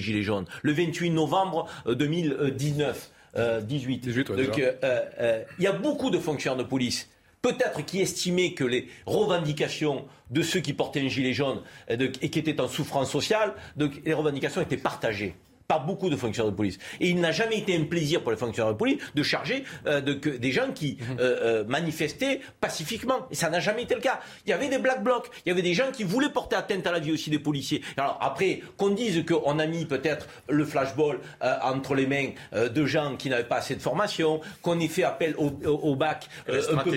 Gilets 0.01 0.23
jaunes, 0.23 0.47
le 0.63 0.73
28 0.73 1.11
novembre 1.11 1.69
euh, 1.89 1.95
2019, 1.97 3.11
euh, 3.37 3.61
18, 3.63 3.99
18, 3.99 4.29
ouais, 4.31 4.37
donc, 4.45 4.55
déjà. 4.57 4.69
euh, 4.85 5.03
euh, 5.21 5.43
il 5.59 5.65
y 5.65 5.67
a 5.67 5.73
beaucoup 5.73 6.11
de 6.11 6.19
fonctionnaires 6.19 6.63
de 6.63 6.69
police 6.69 7.09
peut-être 7.43 7.85
qui 7.85 8.01
estimaient 8.01 8.55
que 8.55 8.65
les 8.65 8.89
revendications 9.05 10.07
de 10.31 10.43
ceux 10.43 10.61
qui 10.61 10.73
portaient 10.73 11.01
un 11.01 11.09
gilet 11.09 11.33
jaune 11.33 11.61
euh, 11.91 12.09
et 12.23 12.31
qui 12.31 12.39
étaient 12.39 12.61
en 12.61 12.69
souffrance 12.69 13.11
sociale, 13.11 13.55
donc 13.77 14.01
les 14.05 14.15
revendications 14.15 14.63
étaient 14.63 14.77
partagées 14.77 15.35
par 15.69 15.85
beaucoup 15.87 16.11
de 16.11 16.17
fonctionnaires 16.17 16.51
de 16.51 16.57
police. 16.57 16.79
Et 17.01 17.09
il 17.09 17.21
n'a 17.21 17.33
jamais 17.33 17.59
été 17.59 17.77
un 17.77 17.85
plaisir 17.85 18.23
pour 18.23 18.31
les 18.33 18.37
fonctionnaires 18.39 18.73
de 18.73 18.79
police 18.79 18.99
de 19.15 19.23
charger 19.23 19.65
euh, 19.87 20.01
de, 20.01 20.13
que, 20.15 20.29
des 20.31 20.53
gens 20.53 20.73
qui 20.75 20.99
Mhm. 21.01 21.17
euh, 21.21 21.23
euh, 21.43 21.65
manifestaient 21.65 22.41
pacifiquement. 22.61 23.27
Et 23.31 23.35
ça 23.35 23.51
n'a 23.51 23.61
jamais 23.61 23.83
été 23.83 23.95
le 23.95 24.01
cas. 24.01 24.21
Il 24.47 24.51
y 24.51 24.53
avait 24.53 24.69
des 24.69 24.79
black 24.79 25.03
blocs, 25.03 25.29
il 25.45 25.49
y 25.49 25.53
avait 25.53 25.63
des 25.63 25.75
gens 25.75 25.91
qui 25.93 26.05
voulaient 26.05 26.29
porter 26.31 26.57
atteinte 26.57 26.87
à 26.87 26.93
la 26.93 26.99
vie 26.99 27.13
aussi 27.13 27.31
des 27.31 27.39
policiers. 27.39 27.83
Alors 27.97 28.19
après, 28.21 28.61
qu'on 28.77 28.91
dise 28.91 29.25
qu'on 29.25 29.59
a 29.59 29.67
mis 29.67 29.85
peut-être 29.87 30.27
le 30.49 30.65
flashball 30.65 31.19
euh, 31.43 31.55
entre 31.63 31.95
les 31.95 32.07
mains 32.07 32.31
de 32.53 32.85
gens 32.87 33.17
qui 33.17 33.29
n'avaient 33.31 33.45
pas 33.45 33.57
assez 33.57 33.75
de 33.75 33.81
formation, 33.83 34.41
qu'on 34.63 34.79
ait 34.81 34.89
fait 34.89 35.05
appel 35.05 35.35
au, 35.39 35.47
au- 35.67 35.91
au 35.93 35.97
bac 35.97 36.29
un 36.49 36.77
peu, 36.85 36.91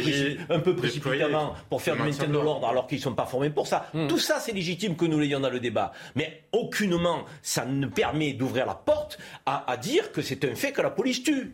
un 0.50 0.60
précipitamment 0.74 1.54
pour 1.70 1.82
faire 1.82 1.96
du 1.96 2.02
maintien 2.04 2.28
de 2.28 2.34
l'ordre 2.34 2.68
alors 2.68 2.88
qu'ils 2.88 2.98
ne 3.00 3.04
sont 3.04 3.14
pas 3.16 3.26
formés 3.26 3.50
pour 3.50 3.68
ça. 3.68 3.88
Hmm. 3.94 4.08
Tout 4.08 4.20
ça, 4.20 4.40
c'est 4.40 4.52
légitime 4.54 4.96
que 4.96 5.06
nous 5.06 5.20
l'ayons 5.20 5.40
dans 5.40 5.50
le 5.50 5.60
débat. 5.60 5.92
Mais 6.16 6.44
aucunement, 6.52 7.26
ça 7.42 7.66
ne 7.66 7.88
permet 7.88 8.34
d'ouvrir 8.34 8.55
la 8.64 8.76
porte 8.76 9.18
à, 9.46 9.70
à 9.70 9.76
dire 9.78 10.12
que 10.12 10.22
c'est 10.22 10.46
un 10.46 10.56
fait 10.56 10.72
que 10.72 10.82
la 10.82 10.90
police 10.92 11.24
tue. 11.24 11.54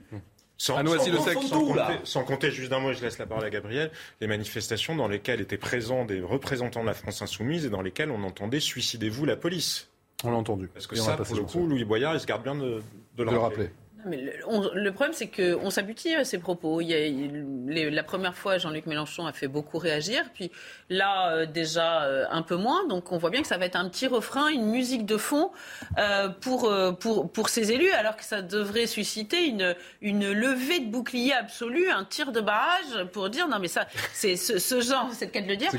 Sans, 0.58 0.76
Ah, 0.78 0.84
le 0.84 0.92
compter- 0.92 1.12
sec. 1.18 1.34
sans 1.34 1.50
Tout, 1.50 1.60
compter, 1.66 1.76
là. 1.80 1.92
sans 2.04 2.24
compter, 2.24 2.52
juste 2.52 2.70
d'un 2.70 2.78
mot, 2.80 2.92
et 2.92 2.94
je 2.94 3.02
laisse 3.02 3.18
la 3.18 3.26
parole 3.26 3.44
à 3.46 3.50
Gabriel, 3.50 3.90
les 4.20 4.28
manifestations 4.28 4.96
dans 4.96 5.08
lesquelles 5.08 5.42
étaient 5.42 5.58
présents 5.58 6.06
des 6.06 6.22
représentants 6.22 6.82
de 6.82 6.86
la 6.88 6.94
France 6.94 7.24
insoumise 7.24 7.66
et 7.66 7.70
dans 7.72 7.82
lesquelles 7.82 8.12
on 8.12 8.24
entendait 8.24 8.60
suicidez-vous 8.60 9.26
la 9.26 9.36
police. 9.38 9.90
On 10.24 10.30
l'a 10.30 10.38
entendu. 10.38 10.68
Parce 10.68 10.86
que 10.86 10.94
Et 10.94 11.00
ça, 11.00 11.18
pour 11.18 11.36
le 11.36 11.42
coup, 11.44 11.66
Louis 11.66 11.84
Boyard, 11.84 12.14
il 12.14 12.20
se 12.20 12.28
garde 12.28 12.44
bien 12.44 12.54
de, 12.54 12.60
de 12.62 13.24
le 13.24 13.26
De 13.26 13.32
le 13.32 13.40
rappeler. 13.40 13.64
rappeler. 13.64 13.70
Mais 14.06 14.18
le, 14.18 14.34
on- 14.48 14.70
le 14.74 14.92
problème, 14.92 15.14
c'est 15.14 15.28
qu'on 15.30 15.70
s'abutille 15.70 16.16
à 16.16 16.24
ces 16.26 16.38
propos. 16.40 16.82
Il 16.82 16.88
y 16.88 16.94
a, 16.94 17.06
il- 17.06 17.66
les- 17.68 17.90
la 17.90 18.04
première 18.04 18.36
fois, 18.36 18.58
Jean-Luc 18.58 18.86
Mélenchon 18.86 19.26
a 19.26 19.34
fait 19.34 19.48
beaucoup 19.48 19.78
réagir, 19.78 20.24
puis 20.34 20.52
là, 20.90 21.32
euh, 21.32 21.46
déjà 21.46 22.04
euh, 22.04 22.26
un 22.32 22.42
peu 22.42 22.56
moins. 22.56 22.88
Donc 22.88 23.12
on 23.12 23.18
voit 23.18 23.30
bien 23.30 23.42
que 23.42 23.48
ça 23.48 23.58
va 23.58 23.66
être 23.66 23.76
un 23.76 23.88
petit 23.90 24.08
refrain, 24.08 24.48
une 24.48 24.66
musique 24.66 25.06
de 25.06 25.18
fond 25.18 25.52
euh, 25.98 26.30
pour, 26.30 26.72
pour, 27.00 27.32
pour 27.32 27.50
ces 27.50 27.72
élus, 27.72 27.92
alors 27.92 28.16
que 28.18 28.24
ça 28.24 28.42
devrait 28.42 28.88
susciter 28.88 29.46
une, 29.46 29.76
une 30.02 30.32
levée 30.32 30.80
de 30.80 30.90
bouclier 30.90 31.34
absolue, 31.34 31.90
un 31.90 32.04
tir 32.06 32.32
de 32.32 32.42
barrage 32.42 33.06
pour 33.14 33.30
dire 33.30 33.48
non, 33.48 33.60
mais 33.60 33.68
ça, 33.68 33.88
c'est 34.14 34.36
ce, 34.36 34.58
ce 34.60 34.82
genre, 34.82 35.10
c'est 35.14 35.26
le 35.26 35.32
cas 35.32 35.42
de 35.42 35.48
le 35.48 35.56
dire. 35.58 35.70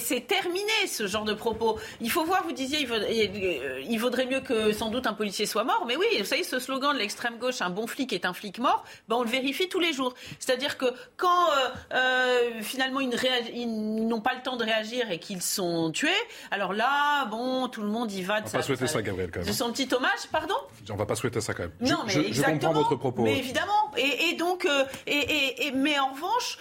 C'est 0.00 0.26
terminé 0.26 0.72
ce 0.86 1.06
genre 1.06 1.24
de 1.24 1.34
propos. 1.34 1.78
Il 2.00 2.10
faut 2.10 2.24
voir, 2.24 2.42
vous 2.44 2.52
disiez, 2.52 2.80
il, 2.80 2.88
il- 3.10 3.90
il 3.90 3.98
vaudrait 3.98 4.26
mieux 4.26 4.40
que 4.40 4.72
sans 4.72 4.90
doute 4.90 5.06
un 5.06 5.12
policier 5.14 5.46
soit 5.46 5.64
mort. 5.64 5.84
Mais 5.86 5.96
oui, 5.96 6.06
vous 6.18 6.24
savez, 6.24 6.42
ce 6.44 6.58
slogan 6.58 6.96
de 6.98 7.02
l'extrême 7.02 7.38
gauche, 7.38 7.62
un 7.62 7.70
bon 7.70 7.86
flic 7.86 8.12
est 8.12 8.24
un 8.26 8.32
flic 8.34 8.58
mort, 8.58 8.84
ben 9.08 9.16
on 9.16 9.22
le 9.22 9.28
vérifie 9.30 9.68
tous 9.68 9.78
les 9.80 9.92
jours. 9.92 10.14
C'est-à-dire 10.38 10.76
que 10.76 10.86
quand 11.16 11.50
euh, 11.50 11.68
euh, 11.94 12.62
finalement 12.62 13.00
ils 13.00 14.06
n'ont 14.08 14.20
pas 14.20 14.34
le 14.34 14.42
temps 14.42 14.56
de 14.56 14.64
réagir 14.64 15.10
et 15.10 15.18
qu'ils 15.18 15.42
sont 15.42 15.90
tués, 15.92 16.08
alors 16.50 16.72
là, 16.72 17.24
bon, 17.26 17.68
tout 17.68 17.82
le 17.82 17.88
monde 17.88 18.10
y 18.12 18.22
va 18.22 18.40
de 18.40 18.46
On 18.46 18.50
va 18.50 18.58
pas 18.58 18.62
souhaiter 18.64 18.86
ça, 18.88 19.00
Gabriel, 19.02 19.30
quand 19.30 19.40
même. 19.40 19.48
de 19.48 19.52
son 19.52 19.72
petit 19.72 19.88
hommage, 19.94 20.26
pardon? 20.32 20.56
On 20.90 20.96
va 20.96 21.06
pas 21.06 21.14
souhaiter 21.14 21.40
ça 21.40 21.54
quand 21.54 21.62
même. 21.64 21.72
non, 21.80 21.98
je, 22.06 22.06
mais 22.06 22.12
je- 22.12 22.20
je 22.22 22.26
exactement. 22.28 22.58
comprends 22.58 22.72
votre 22.74 22.96
propos. 22.96 23.22
Mais 23.22 23.38
évidemment. 23.38 23.72
Et, 23.96 24.30
et 24.30 24.32
donc, 24.34 24.64
euh, 24.64 24.84
et, 25.06 25.70
mais 25.74 25.98
en 25.98 26.10
revanche, 26.12 26.58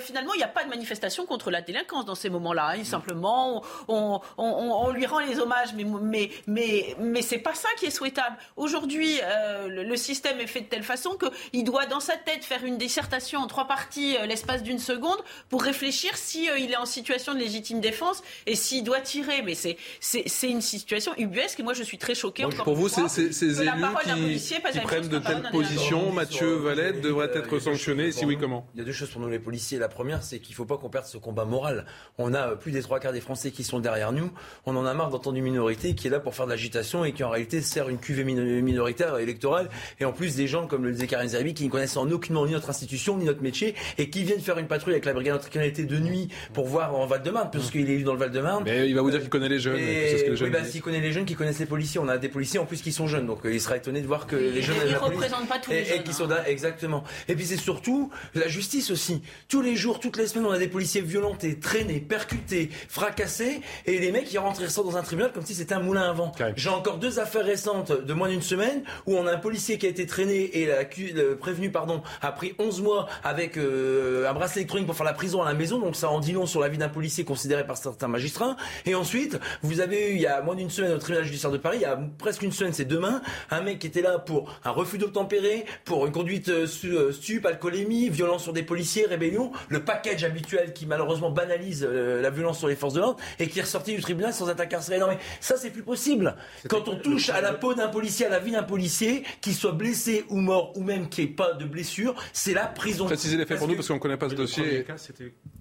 finalement, 0.00 0.34
il 0.34 0.38
n'y 0.38 0.44
a 0.44 0.48
pas 0.48 0.64
de 0.64 0.68
manifestation 0.68 1.26
contre 1.26 1.50
la 1.50 1.60
délinquance 1.62 2.04
dans 2.04 2.14
ces 2.14 2.30
moments-là. 2.30 2.72
hein. 2.76 2.84
Simplement, 2.84 3.62
on, 3.88 4.20
on- 4.36 4.44
on- 4.58 4.72
on 4.86 4.90
lui 4.90 5.06
rend 5.06 5.20
les 5.20 5.38
hommages, 5.40 5.72
mais 5.74 5.84
mais 5.84 6.30
mais 6.46 6.94
mais 6.98 7.22
c'est 7.22 7.38
pas 7.38 7.54
ça 7.54 7.68
qui 7.78 7.86
est 7.86 7.90
souhaitable. 7.90 8.36
Aujourd'hui, 8.56 9.18
euh, 9.22 9.77
le, 9.82 9.88
le 9.88 9.96
système 9.96 10.40
est 10.40 10.46
fait 10.46 10.60
de 10.62 10.66
telle 10.66 10.82
façon 10.82 11.10
que 11.16 11.26
il 11.52 11.64
doit 11.64 11.86
dans 11.86 12.00
sa 12.00 12.16
tête 12.16 12.44
faire 12.44 12.64
une 12.64 12.78
dissertation 12.78 13.40
en 13.40 13.46
trois 13.46 13.66
parties 13.66 14.16
euh, 14.16 14.26
l'espace 14.26 14.62
d'une 14.62 14.78
seconde 14.78 15.18
pour 15.48 15.62
réfléchir 15.62 16.16
si 16.16 16.48
euh, 16.48 16.58
il 16.58 16.72
est 16.72 16.76
en 16.76 16.86
situation 16.86 17.34
de 17.34 17.38
légitime 17.38 17.80
défense 17.80 18.22
et 18.46 18.54
s'il 18.56 18.84
doit 18.84 19.00
tirer. 19.00 19.42
Mais 19.42 19.54
c'est 19.54 19.76
c'est 20.00 20.48
une 20.50 20.60
situation 20.60 21.12
ubuesque 21.18 21.60
et 21.60 21.62
moi 21.62 21.74
je 21.74 21.82
suis 21.82 21.98
très 21.98 22.14
choquée. 22.14 22.44
encore 22.44 22.64
Pour 22.64 22.76
vous, 22.76 22.88
c'est 22.88 23.08
ces 23.08 23.28
que 23.30 23.62
la 23.62 23.74
élus 23.76 24.38
qui, 24.38 24.80
prennent 24.80 25.08
de 25.08 25.18
telles 25.18 25.48
positions, 25.50 26.12
Mathieu 26.12 26.54
Valette, 26.56 27.00
devraient 27.00 27.26
il 27.26 27.34
y 27.34 27.38
a 27.38 27.40
être 27.40 27.44
deux 27.44 27.50
choses 27.58 27.64
sanctionnés. 27.64 28.10
pour 28.10 28.18
Si 28.18 28.24
oui, 28.24 28.34
nous. 28.34 28.40
comment 28.40 28.66
Il 28.74 28.78
y 28.78 28.82
a 28.82 28.84
deux 28.84 28.92
choses 28.92 29.10
pour 29.10 29.20
nous 29.20 29.28
les 29.28 29.38
policiers. 29.38 29.78
La 29.78 29.88
première, 29.88 30.22
c'est 30.22 30.38
qu'il 30.38 30.52
ne 30.52 30.56
faut 30.56 30.64
pas 30.64 30.76
qu'on 30.76 30.88
perde 30.88 31.06
ce 31.06 31.18
combat 31.18 31.44
moral. 31.44 31.86
On 32.18 32.34
a 32.34 32.56
plus 32.56 32.72
des 32.72 32.82
trois 32.82 33.00
quarts 33.00 33.12
des 33.12 33.20
Français 33.20 33.50
qui 33.50 33.64
sont 33.64 33.78
derrière 33.80 34.12
nous. 34.12 34.30
On 34.66 34.76
en 34.76 34.86
a 34.86 34.94
marre 34.94 35.10
d'entendre 35.10 35.36
une 35.36 35.44
minorité 35.44 35.94
qui 35.94 36.06
est 36.06 36.10
là 36.10 36.20
pour 36.20 36.34
faire 36.34 36.46
de 36.46 36.50
l'agitation 36.50 37.04
et 37.04 37.12
qui 37.12 37.24
en 37.24 37.30
réalité 37.30 37.60
sert 37.62 37.88
une 37.88 37.98
cuvée 37.98 38.24
min- 38.24 38.34
minoritaire 38.62 39.18
électorale. 39.18 39.67
Et 40.00 40.04
en 40.04 40.12
plus, 40.12 40.36
des 40.36 40.46
gens, 40.46 40.66
comme 40.66 40.84
le 40.84 40.92
disait 40.92 41.06
Karim 41.06 41.28
Zerbi, 41.28 41.54
qui 41.54 41.64
ne 41.64 41.70
connaissent 41.70 41.96
en 41.96 42.10
aucunement 42.10 42.46
ni 42.46 42.52
notre 42.52 42.70
institution, 42.70 43.16
ni 43.16 43.24
notre 43.24 43.42
métier, 43.42 43.74
et 43.98 44.10
qui 44.10 44.24
viennent 44.24 44.40
faire 44.40 44.58
une 44.58 44.66
patrouille 44.66 44.94
avec 44.94 45.04
la 45.04 45.12
brigade 45.12 45.36
anticriminalité 45.36 45.84
de 45.84 45.98
nuit 45.98 46.28
pour 46.52 46.66
voir 46.66 46.94
en 46.96 47.06
Val-de-Marne, 47.06 47.50
puisqu'il 47.50 47.88
est 47.90 47.94
élu 47.94 48.02
dans 48.04 48.12
le 48.12 48.18
Val-de-Marne. 48.18 48.64
Mais 48.64 48.88
il 48.88 48.94
va 48.94 49.02
vous 49.02 49.10
dire 49.10 49.20
qu'il 49.20 49.28
connaît 49.28 49.48
les 49.48 49.58
jeunes. 49.60 49.76
Et- 49.78 50.24
que 50.24 50.30
les 50.32 50.42
oui, 50.42 50.50
bah, 50.50 50.64
s'il 50.64 50.82
connaît 50.82 51.00
les 51.00 51.12
jeunes 51.12 51.24
qui 51.24 51.34
connaissent 51.34 51.58
les 51.58 51.66
policiers, 51.66 52.00
on 52.00 52.08
a 52.08 52.18
des 52.18 52.28
policiers 52.28 52.58
en 52.58 52.64
plus 52.66 52.82
qui 52.82 52.92
sont 52.92 53.06
jeunes, 53.06 53.26
donc 53.26 53.44
euh, 53.44 53.52
il 53.52 53.60
sera 53.60 53.76
étonné 53.76 54.00
de 54.00 54.06
voir 54.06 54.26
que 54.26 54.36
les 54.36 54.62
jeunes. 54.62 54.76
Ils 54.86 54.94
police- 54.94 54.98
représentent 55.14 55.48
pas 55.48 55.58
tous 55.58 55.70
les 55.70 55.78
et, 55.78 55.80
et 55.80 55.84
jeunes, 55.84 56.02
qui 56.02 56.10
hein. 56.10 56.14
sont 56.14 56.26
là, 56.26 56.48
exactement. 56.48 57.04
Et 57.28 57.34
puis 57.34 57.44
c'est 57.46 57.56
surtout 57.56 58.10
la 58.34 58.48
justice 58.48 58.90
aussi. 58.90 59.22
Tous 59.48 59.62
les 59.62 59.76
jours, 59.76 60.00
toutes 60.00 60.16
les 60.16 60.26
semaines, 60.26 60.46
on 60.46 60.50
a 60.50 60.58
des 60.58 60.68
policiers 60.68 61.00
violentés, 61.00 61.58
traînés, 61.58 62.00
percutés, 62.00 62.70
fracassés, 62.88 63.60
et 63.86 63.98
les 63.98 64.10
mecs 64.12 64.32
ils 64.32 64.38
rentrent 64.38 64.60
et 64.62 64.64
ressortent 64.66 64.88
dans 64.90 64.96
un 64.96 65.02
tribunal 65.02 65.32
comme 65.32 65.44
si 65.46 65.54
c'était 65.54 65.74
un 65.74 65.80
moulin 65.80 66.10
à 66.10 66.12
vent. 66.12 66.32
J'ai 66.56 66.68
encore 66.68 66.98
deux 66.98 67.18
affaires 67.20 67.44
récentes 67.44 67.92
de 67.92 68.12
moins 68.12 68.28
d'une 68.28 68.42
semaine 68.42 68.82
où 69.06 69.16
on 69.16 69.26
a 69.26 69.32
un 69.34 69.38
policier 69.38 69.57
policier 69.58 69.78
qui 69.78 69.86
a 69.86 69.88
été 69.88 70.06
traîné 70.06 70.56
et 70.56 70.66
la, 70.66 70.82
le 70.84 71.34
prévenu 71.34 71.72
pardon, 71.72 72.00
a 72.22 72.30
pris 72.30 72.54
11 72.60 72.80
mois 72.80 73.08
avec 73.24 73.56
euh, 73.56 74.30
un 74.30 74.32
bracelet 74.32 74.60
électronique 74.60 74.86
pour 74.86 74.94
faire 74.94 75.04
la 75.04 75.14
prison 75.14 75.42
à 75.42 75.46
la 75.46 75.54
maison. 75.54 75.80
Donc 75.80 75.96
ça 75.96 76.10
en 76.10 76.20
dit 76.20 76.30
long 76.30 76.46
sur 76.46 76.60
la 76.60 76.68
vie 76.68 76.78
d'un 76.78 76.88
policier 76.88 77.24
considéré 77.24 77.66
par 77.66 77.76
certains 77.76 78.06
magistrats. 78.06 78.54
Et 78.86 78.94
ensuite, 78.94 79.40
vous 79.62 79.80
avez 79.80 80.12
eu, 80.12 80.14
il 80.14 80.20
y 80.20 80.28
a 80.28 80.42
moins 80.42 80.54
d'une 80.54 80.70
semaine 80.70 80.92
au 80.92 80.98
tribunal 80.98 81.24
judiciaire 81.24 81.50
de 81.50 81.56
Paris, 81.56 81.78
il 81.80 81.82
y 81.82 81.86
a 81.86 81.98
presque 82.18 82.42
une 82.42 82.52
semaine, 82.52 82.72
c'est 82.72 82.84
demain, 82.84 83.20
un 83.50 83.60
mec 83.60 83.80
qui 83.80 83.88
était 83.88 84.00
là 84.00 84.20
pour 84.20 84.48
un 84.64 84.70
refus 84.70 84.98
d'obtempérer, 84.98 85.64
pour 85.84 86.06
une 86.06 86.12
conduite 86.12 86.50
euh, 86.50 86.68
euh, 86.84 87.10
stup, 87.10 87.44
alcoolémie, 87.44 88.10
violence 88.10 88.44
sur 88.44 88.52
des 88.52 88.62
policiers, 88.62 89.06
rébellion, 89.06 89.50
le 89.70 89.82
package 89.82 90.22
habituel 90.22 90.72
qui 90.72 90.86
malheureusement 90.86 91.32
banalise 91.32 91.82
la 91.84 92.30
violence 92.30 92.58
sur 92.58 92.68
les 92.68 92.76
forces 92.76 92.94
de 92.94 93.00
l'ordre 93.00 93.18
et 93.40 93.48
qui 93.48 93.58
est 93.58 93.62
ressorti 93.62 93.96
du 93.96 94.02
tribunal 94.02 94.32
sans 94.32 94.48
être 94.48 94.60
incarcéré. 94.60 95.00
Non 95.00 95.08
mais 95.08 95.18
ça 95.40 95.56
c'est 95.56 95.70
plus 95.70 95.82
possible. 95.82 96.36
Quand 96.68 96.86
on 96.86 96.94
touche 96.94 97.30
à 97.30 97.40
la 97.40 97.54
peau 97.54 97.74
d'un 97.74 97.88
policier, 97.88 98.26
à 98.26 98.28
la 98.28 98.38
vie 98.38 98.52
d'un 98.52 98.62
policier, 98.62 99.24
qu'il 99.40 99.54
soit 99.54 99.72
blessé 99.72 100.24
ou 100.28 100.40
mort 100.40 100.76
ou 100.76 100.82
même 100.82 101.08
qu'il 101.08 101.24
n'y 101.24 101.30
ait 101.30 101.34
pas 101.34 101.52
de 101.54 101.64
blessure, 101.64 102.14
c'est 102.32 102.54
la 102.54 102.66
prison. 102.66 103.06
Précisez 103.06 103.36
les 103.36 103.46
faits 103.46 103.58
pour 103.58 103.68
nous 103.68 103.74
parce 103.74 103.88
qu'on 103.88 103.94
ne 103.94 103.98
connaît 103.98 104.16
pas 104.16 104.28
ce 104.28 104.34
dossier. 104.34 104.84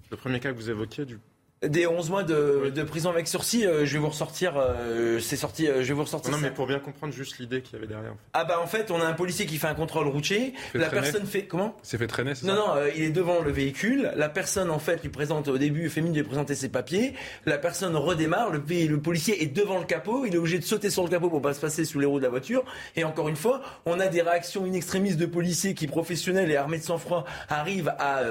Le 0.09 0.17
premier 0.17 0.39
cas 0.39 0.51
que 0.51 0.57
vous 0.57 0.69
évoquiez, 0.69 1.05
du 1.05 1.19
des 1.63 1.87
11 1.87 2.09
mois 2.11 2.23
de, 2.23 2.71
de 2.73 2.83
prison 2.83 3.09
avec 3.09 3.27
sursis, 3.27 3.65
euh, 3.65 3.83
je 3.83 3.93
vais 3.93 3.99
vous 3.99 4.09
ressortir. 4.09 4.53
Euh, 4.57 5.19
c'est 5.19 5.35
sorti. 5.35 5.67
Euh, 5.67 5.81
je 5.81 5.87
vais 5.87 5.93
vous 5.95 6.03
ressortir. 6.03 6.31
Non, 6.31 6.37
mais 6.37 6.51
pour 6.51 6.67
bien 6.67 6.77
comprendre 6.77 7.13
juste 7.13 7.39
l'idée 7.39 7.61
qu'il 7.61 7.73
y 7.73 7.77
avait 7.77 7.87
derrière. 7.87 8.11
En 8.11 8.15
fait. 8.15 8.21
Ah 8.33 8.45
bah 8.45 8.59
en 8.61 8.67
fait, 8.67 8.91
on 8.91 9.01
a 9.01 9.05
un 9.05 9.13
policier 9.13 9.47
qui 9.47 9.57
fait 9.57 9.67
un 9.67 9.73
contrôle 9.73 10.07
routier. 10.07 10.53
La 10.75 10.89
personne 10.89 11.25
fait 11.25 11.45
comment? 11.45 11.75
C'est 11.81 11.97
fait 11.97 12.05
traîner. 12.05 12.33
Non, 12.43 12.53
non, 12.53 12.73
il 12.95 13.01
est 13.01 13.09
devant 13.09 13.41
le 13.41 13.51
véhicule. 13.51 14.11
La 14.15 14.29
personne 14.29 14.69
en 14.69 14.77
fait 14.77 15.01
lui 15.01 15.09
présente 15.09 15.47
au 15.47 15.57
début, 15.57 15.89
Féminin 15.89 16.13
lui 16.15 16.23
présenter 16.23 16.53
ses 16.53 16.69
papiers. 16.69 17.13
La 17.47 17.57
personne 17.57 17.95
redémarre. 17.95 18.51
Le, 18.51 18.59
le 18.59 18.99
policier 18.99 19.41
est 19.41 19.47
devant 19.47 19.79
le 19.79 19.85
capot. 19.85 20.25
Il 20.25 20.35
est 20.35 20.37
obligé 20.37 20.59
de 20.59 20.63
sauter 20.63 20.91
sur 20.91 21.03
le 21.03 21.09
capot 21.09 21.29
pour 21.29 21.41
pas 21.41 21.55
se 21.55 21.59
passer 21.59 21.85
sous 21.85 21.99
les 21.99 22.05
roues 22.05 22.19
de 22.19 22.23
la 22.23 22.29
voiture. 22.29 22.63
Et 22.95 23.03
encore 23.03 23.29
une 23.29 23.35
fois, 23.35 23.61
on 23.85 23.99
a 23.99 24.07
des 24.07 24.21
réactions 24.21 24.65
in 24.65 24.73
extremis 24.73 25.15
de 25.15 25.25
policiers 25.25 25.73
qui 25.73 25.87
professionnels 25.87 26.51
et 26.51 26.55
armés 26.55 26.77
de 26.77 26.83
sang-froid 26.83 27.25
arrivent 27.49 27.93
à 27.97 28.21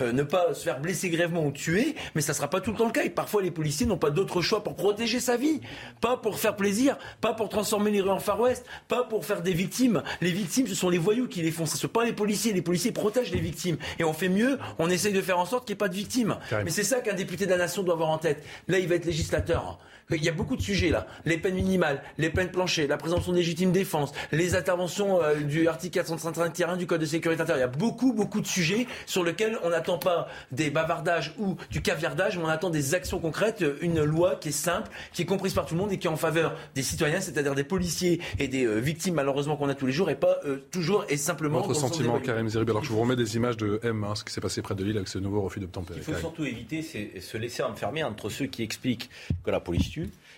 ne 0.00 0.22
pas 0.22 0.54
se 0.54 0.62
faire 0.62 0.78
blesser 0.78 1.10
grèvement 1.10 1.44
ou 1.44 1.50
tuer. 1.50 1.96
Mais 2.14 2.20
ça 2.20 2.32
sera 2.32 2.48
pas 2.48 2.60
tout 2.60 2.75
le 2.76 2.78
temps 2.78 2.86
le 2.86 2.92
cas. 2.92 3.04
Et 3.04 3.10
parfois 3.10 3.42
les 3.42 3.50
policiers 3.50 3.86
n'ont 3.86 3.96
pas 3.96 4.10
d'autre 4.10 4.42
choix 4.42 4.62
pour 4.62 4.76
protéger 4.76 5.20
sa 5.20 5.36
vie. 5.36 5.60
Pas 6.00 6.16
pour 6.16 6.38
faire 6.38 6.56
plaisir, 6.56 6.96
pas 7.20 7.32
pour 7.32 7.48
transformer 7.48 7.90
les 7.90 8.00
rues 8.00 8.10
en 8.10 8.20
Far 8.20 8.40
West, 8.40 8.66
pas 8.88 9.04
pour 9.04 9.24
faire 9.24 9.42
des 9.42 9.52
victimes. 9.52 10.02
Les 10.20 10.30
victimes, 10.30 10.66
ce 10.66 10.74
sont 10.74 10.90
les 10.90 10.98
voyous 10.98 11.28
qui 11.28 11.42
les 11.42 11.50
font. 11.50 11.66
Ce 11.66 11.74
ne 11.74 11.78
sont 11.78 11.88
pas 11.88 12.04
les 12.04 12.12
policiers. 12.12 12.52
Les 12.52 12.62
policiers 12.62 12.92
protègent 12.92 13.32
les 13.32 13.40
victimes. 13.40 13.76
Et 13.98 14.04
on 14.04 14.12
fait 14.12 14.28
mieux, 14.28 14.58
on 14.78 14.90
essaye 14.90 15.12
de 15.12 15.22
faire 15.22 15.38
en 15.38 15.46
sorte 15.46 15.66
qu'il 15.66 15.74
n'y 15.74 15.78
ait 15.78 15.84
pas 15.84 15.88
de 15.88 15.94
victimes. 15.94 16.36
Mais 16.64 16.70
c'est 16.70 16.84
ça 16.84 17.00
qu'un 17.00 17.14
député 17.14 17.46
de 17.46 17.50
la 17.50 17.58
nation 17.58 17.82
doit 17.82 17.94
avoir 17.94 18.10
en 18.10 18.18
tête. 18.18 18.44
Là, 18.68 18.78
il 18.78 18.88
va 18.88 18.94
être 18.94 19.06
législateur. 19.06 19.78
Il 20.10 20.22
y 20.22 20.28
a 20.28 20.32
beaucoup 20.32 20.56
de 20.56 20.62
sujets 20.62 20.90
là. 20.90 21.06
Les 21.24 21.36
peines 21.36 21.56
minimales, 21.56 22.00
les 22.16 22.30
peines 22.30 22.50
planchées, 22.50 22.86
la 22.86 22.96
présomption 22.96 23.32
de 23.32 23.38
légitime 23.38 23.72
défense, 23.72 24.12
les 24.30 24.54
interventions 24.54 25.20
euh, 25.20 25.34
du 25.40 25.66
article 25.66 25.94
431 25.94 26.76
du 26.76 26.86
Code 26.86 27.00
de 27.00 27.06
sécurité 27.06 27.42
intérieure. 27.42 27.68
Il 27.68 27.72
y 27.72 27.74
a 27.74 27.78
beaucoup, 27.78 28.12
beaucoup 28.12 28.40
de 28.40 28.46
sujets 28.46 28.86
sur 29.04 29.24
lesquels 29.24 29.58
on 29.64 29.70
n'attend 29.70 29.98
pas 29.98 30.28
des 30.52 30.70
bavardages 30.70 31.34
ou 31.38 31.56
du 31.70 31.82
caviardage, 31.82 32.38
mais 32.38 32.44
on 32.44 32.48
attend 32.48 32.65
des 32.70 32.94
actions 32.94 33.18
concrètes, 33.18 33.64
une 33.80 34.02
loi 34.02 34.36
qui 34.36 34.48
est 34.48 34.52
simple, 34.52 34.90
qui 35.12 35.22
est 35.22 35.26
comprise 35.26 35.54
par 35.54 35.66
tout 35.66 35.74
le 35.74 35.80
monde 35.80 35.92
et 35.92 35.98
qui 35.98 36.06
est 36.06 36.10
en 36.10 36.16
faveur 36.16 36.56
des 36.74 36.82
citoyens, 36.82 37.20
c'est-à-dire 37.20 37.54
des 37.54 37.64
policiers 37.64 38.20
et 38.38 38.48
des 38.48 38.64
euh, 38.64 38.78
victimes 38.78 39.14
malheureusement 39.14 39.56
qu'on 39.56 39.68
a 39.68 39.74
tous 39.74 39.86
les 39.86 39.92
jours 39.92 40.10
et 40.10 40.16
pas 40.16 40.38
euh, 40.44 40.58
toujours 40.70 41.04
et 41.08 41.16
simplement. 41.16 41.60
Votre 41.60 41.74
sentiment, 41.74 42.18
Karim 42.20 42.48
Zeribi. 42.48 42.70
Alors 42.70 42.84
je 42.84 42.90
vous 42.90 43.00
remets 43.00 43.16
des 43.16 43.36
images 43.36 43.56
de 43.56 43.80
M, 43.82 44.04
hein, 44.04 44.14
ce 44.14 44.24
qui 44.24 44.32
s'est 44.32 44.40
passé 44.40 44.62
près 44.62 44.74
de 44.74 44.84
Lille 44.84 44.96
avec 44.96 45.08
ce 45.08 45.18
nouveau 45.18 45.40
refus 45.42 45.60
d'obtempérer. 45.60 46.00
Il 46.00 46.04
faut 46.04 46.18
surtout 46.18 46.44
éviter, 46.44 46.82
c'est 46.82 47.20
se 47.20 47.36
laisser 47.36 47.62
enfermer 47.62 48.02
entre 48.02 48.28
ceux 48.28 48.46
qui 48.46 48.62
expliquent 48.62 49.08
que 49.44 49.50
la 49.50 49.60
police 49.60 49.86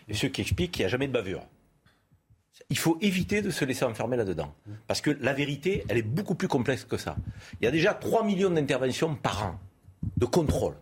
et 0.09 0.15
ceux 0.15 0.29
qui 0.29 0.41
expliquent 0.41 0.73
qu'il 0.73 0.83
n'y 0.83 0.87
a 0.87 0.89
jamais 0.89 1.07
de 1.07 1.13
bavure. 1.13 1.43
Il 2.71 2.79
faut 2.79 2.99
éviter 3.01 3.41
de 3.41 3.51
se 3.51 3.65
laisser 3.65 3.85
enfermer 3.85 4.17
là-dedans. 4.17 4.53
Parce 4.87 5.01
que 5.01 5.11
la 5.21 5.33
vérité, 5.33 5.85
elle 5.89 5.97
est 5.97 6.03
beaucoup 6.03 6.35
plus 6.35 6.49
complexe 6.49 6.85
que 6.85 6.97
ça. 6.97 7.17
Il 7.61 7.65
y 7.65 7.69
a 7.69 7.71
déjà 7.71 7.95
3 7.95 8.25
millions 8.25 8.51
d'interventions 8.51 9.15
par 9.15 9.47
an 9.47 9.61
de 10.17 10.27
contrôle 10.27 10.75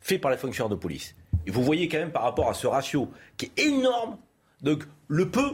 faits 0.00 0.20
par 0.20 0.30
les 0.30 0.36
fonctionnaires 0.36 0.68
de 0.68 0.76
police. 0.76 1.14
Et 1.46 1.50
vous 1.50 1.62
voyez 1.62 1.88
quand 1.88 1.98
même 1.98 2.12
par 2.12 2.22
rapport 2.22 2.48
à 2.48 2.54
ce 2.54 2.66
ratio 2.66 3.10
qui 3.36 3.46
est 3.46 3.62
énorme, 3.66 4.18
donc 4.62 4.84
le 5.08 5.30
peu 5.30 5.52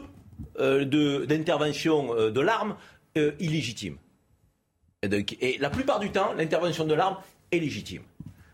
euh, 0.59 0.85
d'intervention 1.27 2.15
euh, 2.15 2.31
de, 2.31 2.41
l'arme 2.41 2.77
euh, 3.17 3.33
illégitime. 3.39 3.97
Et, 5.03 5.59
la 5.59 5.71
plupart 5.71 6.01
du 6.01 6.11
temps, 6.11 6.33
l'intervention 6.33 6.85
de 6.85 6.95
l'arme 6.95 7.17
est 7.53 7.59
légitime. 7.59 8.03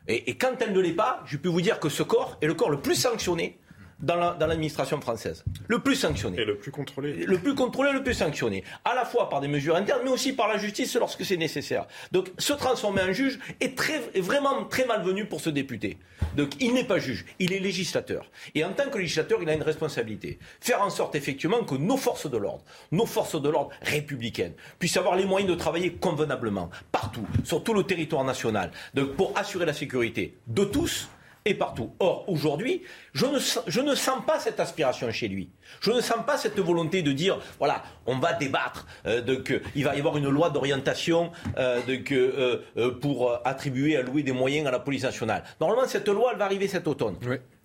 Et, 0.08 0.34
quand 0.36 0.60
elle 0.60 0.72
ne 0.72 0.80
l'est 0.80 0.92
pas, 0.92 1.22
je 1.26 1.36
peux 1.36 1.48
vous 1.48 1.60
dire 1.60 1.78
que 1.78 1.88
ce 1.88 2.02
corps 2.02 2.36
est 2.40 2.46
le 2.46 2.54
corps 2.54 2.70
le 2.70 2.80
plus 2.80 2.96
sanctionné 2.96 3.58
dans 4.01 4.16
l'administration 4.39 5.01
française. 5.01 5.44
Le 5.68 5.78
plus 5.78 5.97
sanctionné. 5.97 6.40
Et 6.40 6.44
le 6.44 6.56
plus 6.56 6.70
contrôlé. 6.70 7.24
Le 7.27 7.39
plus 7.39 7.55
contrôlé, 7.55 7.93
le 7.93 8.02
plus 8.02 8.14
sanctionné. 8.14 8.64
À 8.85 8.94
la 8.94 9.05
fois 9.05 9.28
par 9.28 9.40
des 9.40 9.48
mesures 9.48 9.77
internes, 9.77 10.01
mais 10.05 10.10
aussi 10.10 10.32
par 10.32 10.48
la 10.48 10.59
justice 10.59 10.94
lorsque 10.97 11.24
c'est 11.24 11.36
nécessaire. 11.36 11.86
Donc, 12.12 12.31
se 12.39 12.52
transformer 12.52 13.02
en 13.02 13.12
juge 13.12 13.39
est, 13.60 13.77
très, 13.77 14.01
est 14.14 14.20
vraiment 14.20 14.64
très 14.64 14.86
malvenu 14.86 15.27
pour 15.27 15.40
ce 15.40 15.51
député. 15.51 15.98
Donc, 16.36 16.51
il 16.60 16.74
n'est 16.74 16.85
pas 16.85 16.98
juge, 16.98 17.24
il 17.39 17.52
est 17.52 17.59
législateur. 17.59 18.31
Et 18.55 18.64
en 18.64 18.72
tant 18.72 18.89
que 18.89 18.98
législateur, 18.98 19.40
il 19.43 19.48
a 19.48 19.55
une 19.55 19.62
responsabilité. 19.62 20.39
Faire 20.60 20.82
en 20.82 20.90
sorte, 20.90 21.14
effectivement, 21.14 21.64
que 21.64 21.74
nos 21.74 21.97
forces 21.97 22.31
de 22.31 22.36
l'ordre, 22.36 22.64
nos 22.93 23.06
forces 23.06 23.40
de 23.40 23.48
l'ordre 23.48 23.70
républicaines, 23.82 24.55
puissent 24.78 24.97
avoir 24.97 25.16
les 25.16 25.24
moyens 25.24 25.51
de 25.51 25.56
travailler 25.56 25.93
convenablement, 25.93 26.70
partout, 26.93 27.27
sur 27.44 27.62
tout 27.62 27.74
le 27.74 27.85
territoire 27.85 28.24
national, 28.24 28.70
donc 28.94 29.14
pour 29.16 29.36
assurer 29.36 29.66
la 29.66 29.72
sécurité 29.72 30.39
de 30.47 30.64
tous 30.64 31.09
et 31.44 31.54
partout. 31.54 31.92
Or, 31.98 32.24
aujourd'hui, 32.28 32.82
je 33.12 33.26
ne, 33.26 33.38
je 33.66 33.80
ne 33.80 33.94
sens 33.94 34.24
pas 34.26 34.38
cette 34.38 34.60
aspiration 34.60 35.10
chez 35.10 35.28
lui. 35.28 35.50
Je 35.80 35.90
ne 35.90 36.00
sens 36.00 36.24
pas 36.26 36.36
cette 36.36 36.58
volonté 36.58 37.02
de 37.02 37.12
dire, 37.12 37.38
voilà, 37.58 37.82
on 38.06 38.18
va 38.18 38.32
débattre, 38.32 38.86
euh, 39.06 39.20
de 39.20 39.36
que, 39.36 39.62
il 39.74 39.84
va 39.84 39.94
y 39.94 39.98
avoir 39.98 40.16
une 40.16 40.28
loi 40.28 40.50
d'orientation 40.50 41.32
euh, 41.56 41.80
de 41.86 41.96
que, 41.96 42.62
euh, 42.76 42.90
pour 43.00 43.40
attribuer, 43.44 43.96
allouer 43.96 44.22
des 44.22 44.32
moyens 44.32 44.66
à 44.66 44.70
la 44.70 44.80
police 44.80 45.02
nationale. 45.02 45.44
Normalement, 45.60 45.86
cette 45.88 46.08
loi, 46.08 46.30
elle 46.32 46.38
va 46.38 46.44
arriver 46.44 46.68
cet 46.68 46.86
automne. 46.86 47.16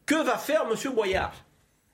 Que 0.05 0.23
va 0.23 0.37
faire 0.37 0.63
M. 0.69 0.93
Boyard? 0.93 1.33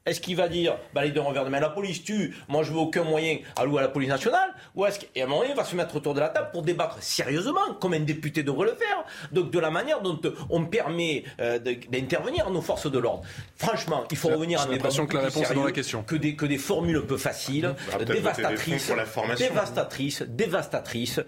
Est-ce 0.07 0.19
qu'il 0.19 0.35
va 0.35 0.47
dire, 0.47 0.77
bah, 0.95 1.03
les 1.03 1.11
deux 1.11 1.21
revers 1.21 1.45
de 1.45 1.49
main, 1.49 1.59
la 1.59 1.69
police 1.69 2.03
tue, 2.03 2.35
moi 2.47 2.63
je 2.63 2.71
veux 2.71 2.79
aucun 2.79 3.03
moyen 3.03 3.37
alloué 3.55 3.79
à 3.79 3.81
la 3.83 3.87
police 3.87 4.09
nationale 4.09 4.49
Ou 4.73 4.87
est-ce 4.87 4.99
qu'à 4.99 5.23
un 5.23 5.27
moment 5.27 5.43
il 5.47 5.53
va 5.53 5.63
se 5.63 5.75
mettre 5.75 5.95
autour 5.95 6.15
de 6.15 6.19
la 6.19 6.29
table 6.29 6.49
pour 6.51 6.63
débattre 6.63 6.97
sérieusement, 7.01 7.75
comme 7.79 7.93
un 7.93 7.99
député 7.99 8.41
devrait 8.41 8.69
le 8.69 8.75
faire, 8.75 9.05
donc 9.31 9.51
de 9.51 9.59
la 9.59 9.69
manière 9.69 10.01
dont 10.01 10.19
euh, 10.25 10.33
on 10.49 10.65
permet 10.65 11.23
euh, 11.39 11.59
d'intervenir 11.59 12.49
nos 12.49 12.61
forces 12.61 12.89
de 12.89 12.97
l'ordre 12.97 13.21
Franchement, 13.57 14.05
il 14.09 14.17
faut 14.17 14.29
revenir 14.29 14.59
à 14.61 14.63
un 14.63 14.69
débat 14.69 14.89
que 14.89 15.15
la 15.15 15.21
réponse 15.21 15.51
est 15.51 15.53
dans 15.53 15.65
la 15.65 15.71
question. 15.71 16.01
Que 16.01 16.15
des, 16.15 16.35
que 16.35 16.47
des 16.47 16.57
formules 16.57 16.97
un 16.97 17.05
peu 17.05 17.17
faciles, 17.17 17.75
dévastatrices, 18.03 18.91
dévastatrices, 19.37 20.23
dévastatrices, 20.23 21.19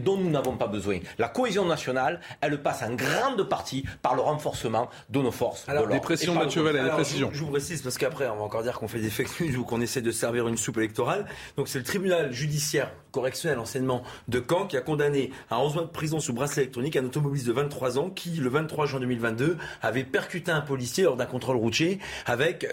dont 0.00 0.16
nous 0.16 0.30
n'avons 0.30 0.56
pas 0.56 0.68
besoin. 0.68 1.00
La 1.18 1.28
cohésion 1.28 1.66
nationale, 1.66 2.20
elle 2.40 2.62
passe 2.62 2.82
en 2.82 2.94
grande 2.94 3.46
partie 3.46 3.84
par 4.00 4.14
le 4.14 4.22
renforcement 4.22 4.88
de 5.10 5.20
nos 5.20 5.30
forces 5.30 5.68
Alors, 5.68 5.82
de 5.82 5.88
l'ordre. 5.88 6.00
Des 6.00 6.04
pressions, 6.04 6.34
Mathieu 6.34 6.72
des 6.72 6.88
précisions. 6.88 7.28
Je, 7.30 7.38
je 7.38 7.44
vous 7.44 7.50
précise 7.50 7.82
parce 7.82 7.98
que 7.98 8.06
après, 8.16 8.30
on 8.30 8.36
va 8.36 8.44
encore 8.44 8.62
dire 8.62 8.78
qu'on 8.78 8.88
fait 8.88 9.00
des 9.00 9.10
fake 9.10 9.40
news 9.40 9.58
ou 9.58 9.64
qu'on 9.64 9.82
essaie 9.82 10.00
de 10.00 10.10
servir 10.10 10.48
une 10.48 10.56
soupe 10.56 10.78
électorale. 10.78 11.26
Donc 11.58 11.68
c'est 11.68 11.76
le 11.76 11.84
tribunal 11.84 12.32
judiciaire 12.32 12.90
correctionnel 13.16 13.58
enseignement 13.58 14.02
de 14.28 14.44
Caen 14.46 14.66
qui 14.66 14.76
a 14.76 14.82
condamné 14.82 15.30
à 15.48 15.58
11 15.58 15.74
mois 15.74 15.84
de 15.84 15.88
prison 15.88 16.20
sous 16.20 16.34
bracelet 16.34 16.64
électronique 16.64 16.96
un 16.96 17.04
automobiliste 17.06 17.46
de 17.46 17.52
23 17.52 17.98
ans 17.98 18.10
qui, 18.10 18.28
le 18.32 18.50
23 18.50 18.84
juin 18.84 19.00
2022, 19.00 19.56
avait 19.80 20.04
percuté 20.04 20.50
un 20.50 20.60
policier 20.60 21.04
lors 21.04 21.16
d'un 21.16 21.24
contrôle 21.24 21.56
routier 21.56 21.98
avec 22.26 22.68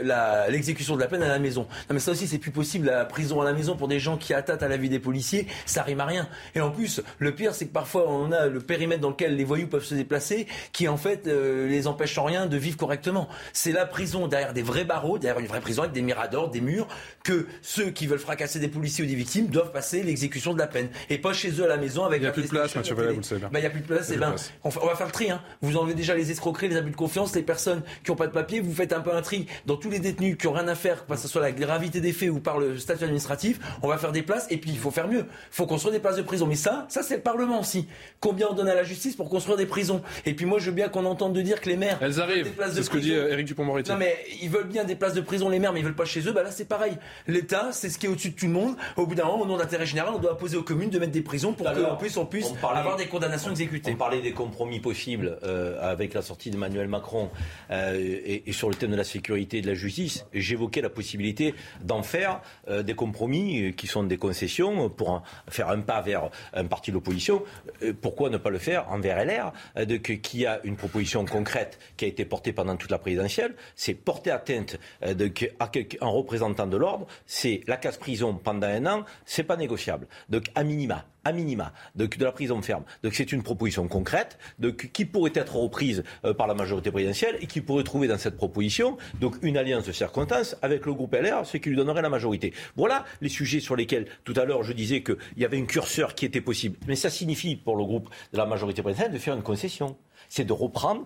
l'exécution 0.50 0.96
de 0.96 1.00
la 1.00 1.08
peine 1.08 1.24
à 1.24 1.30
la 1.30 1.40
maison. 1.40 1.62
Non 1.90 1.94
mais 1.94 2.00
ça 2.00 2.12
aussi 2.12 2.28
c'est 2.28 2.40
plus 2.40 2.52
possible, 2.52 2.88
la 2.88 3.06
prison 3.06 3.40
à 3.40 3.46
la 3.46 3.54
maison 3.54 3.78
pour 3.78 3.88
des 3.88 4.02
gens 4.02 4.18
qui 4.18 4.34
attaquent 4.34 4.64
à 4.64 4.68
la 4.68 4.76
vie 4.76 4.90
des 4.90 5.00
policiers, 5.00 5.48
ça 5.66 5.82
rime 5.82 6.02
à 6.02 6.06
rien. 6.06 6.28
Et 6.56 6.60
en 6.60 6.72
plus, 6.72 7.02
le 7.20 7.34
pire 7.34 7.56
c'est 7.56 7.68
que 7.68 7.74
parfois 7.74 8.10
on 8.10 8.34
a 8.34 8.48
le 8.48 8.60
périmètre 8.60 9.00
dans 9.00 9.12
lequel 9.12 9.38
les 9.38 9.46
voyous 9.46 9.68
peuvent 9.68 9.86
se 9.86 9.96
déplacer 9.96 10.46
qui 10.74 10.90
en 10.90 10.98
fait 10.98 11.26
euh, 11.28 11.70
les 11.70 11.88
empêche 11.88 12.18
en 12.18 12.26
rien 12.26 12.48
de 12.48 12.58
vivre 12.58 12.76
correctement. 12.76 13.30
C'est 13.54 13.72
la 13.72 13.86
prison 13.86 14.28
derrière 14.28 14.52
des 14.52 14.62
vrais 14.62 14.84
barreaux, 14.84 15.18
derrière 15.18 15.40
une 15.40 15.48
vraie 15.48 15.62
prison 15.62 15.84
avec 15.84 15.94
des 15.94 16.02
miradors, 16.02 16.50
des 16.50 16.60
murs, 16.60 16.90
que 17.24 17.48
ceux 17.62 17.92
qui 17.92 18.08
veulent 18.08 18.20
fracasser 18.20 18.60
des 18.60 18.68
policiers 18.68 19.06
ou 19.06 19.08
des 19.08 19.16
victimes 19.16 19.48
doivent 19.48 19.72
passer 19.72 20.04
l'exécution 20.04 20.33
de 20.54 20.60
la 20.60 20.68
peine. 20.68 20.90
Et 21.10 21.18
pas 21.18 21.34
chez 21.34 21.52
eux 21.60 21.64
à 21.64 21.68
la 21.68 21.78
maison 21.78 22.06
avec 22.06 22.20
Il 22.20 22.24
n'y 22.24 22.28
a 22.28 22.32
plus 22.32 22.44
de 22.44 22.48
place, 22.48 22.76
Mathieu 22.76 22.96
vous 22.96 23.02
le 23.02 23.24
savez 23.24 23.42
bah, 23.42 23.50
Il 23.54 23.62
n'y 23.62 23.66
a 23.66 23.70
plus 23.70 23.82
de 23.82 23.88
place, 23.88 24.12
et 24.12 24.18
ben, 24.18 24.36
on, 24.64 24.70
va 24.70 24.96
faire 24.96 25.08
le 25.08 25.12
tri. 25.12 25.32
Hein. 25.32 25.42
Vous 25.62 25.78
enlevez 25.78 25.94
déjà 25.94 26.16
les 26.16 26.32
escroqueries, 26.32 26.70
les 26.70 26.78
abus 26.78 26.92
de 26.92 26.96
confiance, 26.96 27.36
les 27.36 27.44
personnes 27.44 27.82
qui 28.04 28.12
n'ont 28.12 28.18
pas 28.18 28.28
de 28.28 28.32
papier. 28.32 28.60
Vous 28.60 28.74
faites 28.74 28.94
un 28.94 29.02
peu 29.02 29.14
un 29.14 29.22
tri 29.22 29.48
dans 29.66 29.78
tous 29.78 29.90
les 29.90 30.00
détenus 30.00 30.38
qui 30.38 30.48
n'ont 30.48 30.54
rien 30.54 30.68
à 30.68 30.76
faire, 30.76 31.06
que 31.06 31.16
ce 31.16 31.28
soit 31.28 31.42
la 31.42 31.52
gravité 31.52 32.02
des 32.02 32.14
faits 32.14 32.30
ou 32.30 32.40
par 32.40 32.60
le 32.60 32.78
statut 32.78 33.04
administratif. 33.04 33.60
On 33.82 33.88
va 33.88 33.98
faire 33.98 34.12
des 34.12 34.24
places 34.24 34.48
et 34.50 34.58
puis 34.58 34.72
il 34.72 34.78
faut 34.78 34.92
faire 34.92 35.08
mieux. 35.08 35.26
Il 35.28 35.56
faut 35.56 35.66
construire 35.66 35.94
des 35.94 36.00
places 36.00 36.18
de 36.18 36.22
prison. 36.22 36.48
Mais 36.48 36.56
ça, 36.56 36.86
ça 36.90 37.04
c'est 37.04 37.18
le 37.18 37.22
Parlement 37.22 37.60
aussi. 37.60 37.88
Combien 38.20 38.48
on 38.50 38.54
donne 38.54 38.70
à 38.70 38.76
la 38.76 38.84
justice 38.84 39.16
pour 39.16 39.30
construire 39.30 39.58
des 39.58 39.66
prisons? 39.66 40.02
Et 40.26 40.34
puis 40.34 40.46
moi, 40.46 40.60
je 40.60 40.66
veux 40.66 40.76
bien 40.76 40.90
qu'on 40.90 41.06
entende 41.06 41.34
de 41.34 41.42
dire 41.42 41.62
que 41.62 41.70
les 41.70 41.78
maires. 41.78 42.00
Elles 42.02 42.20
arrivent. 42.20 42.52
C'est 42.72 42.84
ce 42.84 42.90
que 42.90 42.98
dit 42.98 43.14
Eric 43.14 43.46
Dupont-Moretti. 43.46 43.92
Non 43.92 43.98
mais 43.98 44.18
ils 44.42 44.50
veulent 44.50 44.68
bien 44.68 44.84
des 44.84 44.96
places 44.96 45.14
de 45.14 45.22
prison, 45.22 45.50
les 45.50 45.60
maires, 45.60 45.74
mais 45.74 45.80
ils 45.80 45.86
veulent 45.86 45.96
pas 45.96 46.06
chez 46.06 46.28
eux. 46.28 46.32
Bah 46.32 46.44
là, 46.44 46.52
c'est 46.52 46.68
pareil. 46.68 46.94
L'État, 47.28 47.70
c'est 47.72 47.90
ce 47.90 47.98
qui 47.98 48.06
est 48.06 48.10
au-dessus 48.10 48.32
de 48.32 48.36
tout 48.36 48.48
le 48.48 48.52
monde. 48.52 48.76
Au 48.98 49.06
bout 49.06 49.16
d'un 49.16 49.26
moment, 49.26 49.42
au 49.42 49.46
nom 49.46 49.58
d'intérêt 49.58 49.86
général, 49.86 50.14
on 50.16 50.20
doit 50.24 50.38
poser 50.38 50.58
aux 50.58 50.64
communes 50.64 50.90
de 50.90 51.00
mettre 51.00 51.12
des 51.12 51.22
prisons 51.22 51.54
pour 51.54 51.72
qu'en 51.72 51.96
plus 51.96 52.18
on 52.18 52.26
puisse 52.26 52.52
avoir 52.64 52.96
des 52.96 53.08
condamnations 53.08 53.52
exécutées. 53.52 53.92
On 53.92 53.98
parlait 53.98 54.22
des 54.22 54.32
compromis 54.32 54.80
possibles 54.80 55.38
euh, 55.44 55.78
avec 55.82 56.14
la 56.14 56.22
sortie 56.22 56.50
d'Emmanuel 56.50 56.88
Macron 56.88 57.30
euh, 57.72 58.42
et, 58.46 58.52
sur 58.52 58.70
le 58.70 58.76
thème 58.76 58.92
de 58.92 58.96
la 58.96 59.04
sécurité 59.04 59.58
et 59.58 59.62
de 59.62 59.68
la 59.68 59.74
justice. 59.74 60.26
J'évoquais 60.34 60.82
la 60.82 60.90
possibilité 60.90 61.54
d'en 61.84 62.04
faire 62.04 62.42
euh, 62.70 62.84
des 62.84 62.96
compromis 62.96 63.74
qui 63.76 63.88
sont 63.88 64.04
des 64.04 64.18
concessions 64.18 64.90
pour 64.90 65.22
faire 65.50 65.70
un 65.70 65.82
pas 65.82 66.02
vers 66.02 66.30
un 66.54 66.66
parti 66.66 66.92
de 66.92 66.96
l'opposition. 66.96 67.44
pourquoi 68.02 68.30
ne 68.30 68.38
pas 68.38 68.50
le 68.50 68.60
faire 68.60 68.90
envers 68.92 69.24
LR, 69.26 69.52
de, 69.86 69.98
qui 69.98 70.46
a 70.46 70.62
une 70.64 70.78
proposition 70.78 71.26
concrète 71.26 71.80
qui 71.98 72.06
a 72.06 72.08
été 72.08 72.24
portée 72.24 72.54
pendant 72.54 72.78
toute 72.78 72.92
la 72.92 72.98
présidentielle 72.98 73.56
C'est 73.76 73.94
porter 73.94 74.32
atteinte 74.32 74.80
de, 75.06 75.32
à 75.60 75.70
un 76.02 76.08
représentant 76.08 76.68
de 76.68 76.78
l'ordre, 76.78 77.08
c'est 77.26 77.62
la 77.68 77.78
casse 77.78 77.98
prison 77.98 78.34
pendant 78.42 78.68
un 78.68 78.86
an, 78.86 79.04
c'est 79.26 79.44
pas 79.44 79.58
négociable. 79.58 80.03
Donc, 80.30 80.46
à 80.56 80.64
minima, 80.64 81.06
de, 81.96 82.10
la 82.20 82.32
prison 82.32 82.62
ferme. 82.62 82.84
Donc, 83.04 83.14
c'est 83.14 83.32
une 83.32 83.44
proposition 83.44 83.88
concrète 83.88 84.38
qui 84.94 85.06
pourrait 85.06 85.32
être 85.36 85.56
reprise 85.56 86.04
euh, 86.26 86.34
par 86.34 86.48
la 86.48 86.54
majorité 86.54 86.92
présidentielle 86.92 87.38
et 87.42 87.48
qui 87.48 87.62
pourrait 87.62 87.84
trouver 87.84 88.08
dans 88.08 88.18
cette 88.18 88.36
proposition 88.36 88.98
une 89.42 89.58
alliance 89.58 89.86
de 89.86 89.92
circonstances 89.92 90.56
avec 90.62 90.86
le 90.86 90.94
groupe 90.94 91.14
LR, 91.14 91.46
ce 91.46 91.58
qui 91.58 91.70
lui 91.70 91.78
donnerait 91.78 92.02
la 92.02 92.10
majorité. 92.10 92.54
Voilà 92.76 93.06
les 93.22 93.30
sujets 93.30 93.60
sur 93.60 93.76
lesquels 93.76 94.08
tout 94.24 94.34
à 94.36 94.46
l'heure 94.46 94.64
je 94.64 94.74
disais 94.74 95.04
qu'il 95.04 95.18
y 95.38 95.46
avait 95.46 95.60
un 95.60 95.66
curseur 95.66 96.16
qui 96.16 96.26
était 96.26 96.42
possible. 96.42 96.78
Mais 96.88 96.96
ça 96.96 97.10
signifie 97.10 97.56
pour 97.56 97.76
le 97.76 97.84
groupe 97.84 98.10
de 98.32 98.38
la 98.38 98.46
majorité 98.46 98.82
présidentielle 98.82 99.14
de 99.14 99.20
faire 99.20 99.36
une 99.36 99.44
concession 99.44 99.98
c'est 100.30 100.46
de 100.46 100.54
reprendre 100.54 101.06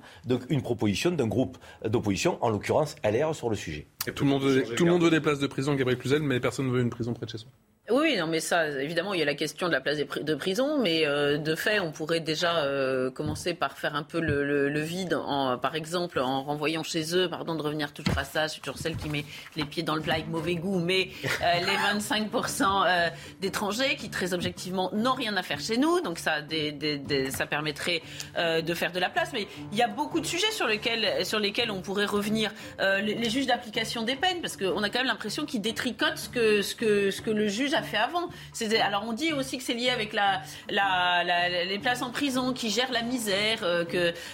une 0.49 0.61
proposition 0.61 1.11
d'un 1.11 1.27
groupe 1.27 1.57
d'opposition, 1.83 2.37
en 2.41 2.49
l'occurrence 2.49 2.95
LR, 3.03 3.35
sur 3.35 3.49
le 3.49 3.55
sujet. 3.55 3.87
Et 4.07 4.11
tout 4.11 4.23
le 4.23 4.29
monde 4.29 4.43
veut, 4.43 4.63
tout 4.63 4.85
le 4.85 4.91
monde 4.91 5.09
des 5.09 5.19
places 5.19 5.39
de 5.39 5.47
prison, 5.47 5.75
Gabriel 5.75 5.99
Cluzel, 5.99 6.21
mais 6.21 6.39
personne 6.39 6.67
ne 6.67 6.71
veut 6.71 6.81
une 6.81 6.89
prison 6.89 7.13
près 7.13 7.25
de 7.25 7.31
chez 7.31 7.39
soi. 7.39 7.49
Oui, 7.89 8.17
non, 8.17 8.27
mais 8.27 8.41
ça, 8.41 8.67
évidemment, 8.67 9.13
il 9.13 9.19
y 9.21 9.23
a 9.23 9.25
la 9.25 9.33
question 9.33 9.67
de 9.67 9.71
la 9.71 9.79
place 9.79 9.97
de 9.97 10.35
prison, 10.35 10.77
mais 10.77 11.07
euh, 11.07 11.37
de 11.37 11.55
fait, 11.55 11.79
on 11.79 11.93
pourrait 11.93 12.19
déjà 12.19 12.57
euh, 12.65 13.09
commencer 13.09 13.53
par 13.53 13.77
faire 13.77 13.95
un 13.95 14.03
peu 14.03 14.19
le, 14.19 14.81
vide, 14.81 15.13
en, 15.13 15.57
par 15.57 15.73
exemple, 15.73 16.19
en 16.19 16.43
renvoyant 16.43 16.83
chez 16.83 17.15
eux, 17.15 17.29
pardon 17.29 17.55
de 17.55 17.61
revenir 17.61 17.93
toujours 17.93 18.17
à 18.17 18.25
ça, 18.25 18.49
c'est 18.49 18.59
toujours 18.59 18.77
celle 18.77 18.97
qui 18.97 19.07
met 19.07 19.23
les 19.55 19.63
pieds 19.63 19.83
dans 19.83 19.95
le 19.95 20.01
plat 20.01 20.15
avec 20.15 20.27
mauvais 20.27 20.55
goût, 20.55 20.79
mais 20.79 21.11
euh, 21.41 21.59
les 21.61 21.99
25% 21.99 23.11
d'étrangers 23.39 23.95
qui, 23.95 24.09
très 24.09 24.33
objectivement, 24.33 24.89
n'ont 24.91 25.13
rien 25.13 25.37
à 25.37 25.41
faire 25.41 25.61
chez 25.61 25.77
nous, 25.77 26.01
donc 26.01 26.19
ça, 26.19 26.39
ça 27.29 27.45
permettrait 27.45 28.01
de 28.37 28.73
faire 28.73 28.91
de 28.91 28.99
la 28.99 29.09
place. 29.09 29.29
Mais 29.31 29.47
il 29.71 29.77
y 29.77 29.81
a 29.81 29.87
beaucoup 29.87 30.19
de 30.19 30.25
sujets 30.25 30.51
sur 30.51 30.67
lesquels, 30.67 31.25
sur 31.25 31.39
lesquels 31.39 31.71
on 31.71 31.79
pourrait 31.79 32.05
revenir. 32.05 32.51
Les, 32.79 33.15
les, 33.15 33.29
juges 33.29 33.47
d'application 33.47 34.03
des 34.03 34.15
peines, 34.15 34.41
parce 34.41 34.57
qu'on 34.57 34.83
a 34.83 34.89
quand 34.89 34.99
même 34.99 35.07
l'impression 35.07 35.45
qu'ils 35.45 35.61
détricotent 35.61 36.17
ce 36.17 36.29
que, 36.29 36.61
ce, 36.61 36.75
que, 36.75 37.11
ce 37.11 37.21
que 37.21 37.31
le 37.31 37.47
juge 37.47 37.73
fait 37.81 37.97
avant. 37.97 38.29
Alors 38.83 39.03
on 39.07 39.13
dit 39.13 39.33
aussi 39.33 39.57
que 39.57 39.63
c'est 39.63 39.73
lié 39.73 39.89
avec 39.89 40.13
la, 40.13 40.41
les 41.65 41.79
places 41.79 42.01
en 42.01 42.11
prison 42.11 42.53
qui 42.53 42.69
gèrent 42.69 42.91
la 42.91 43.01
misère, 43.01 43.59
euh, 43.63 43.85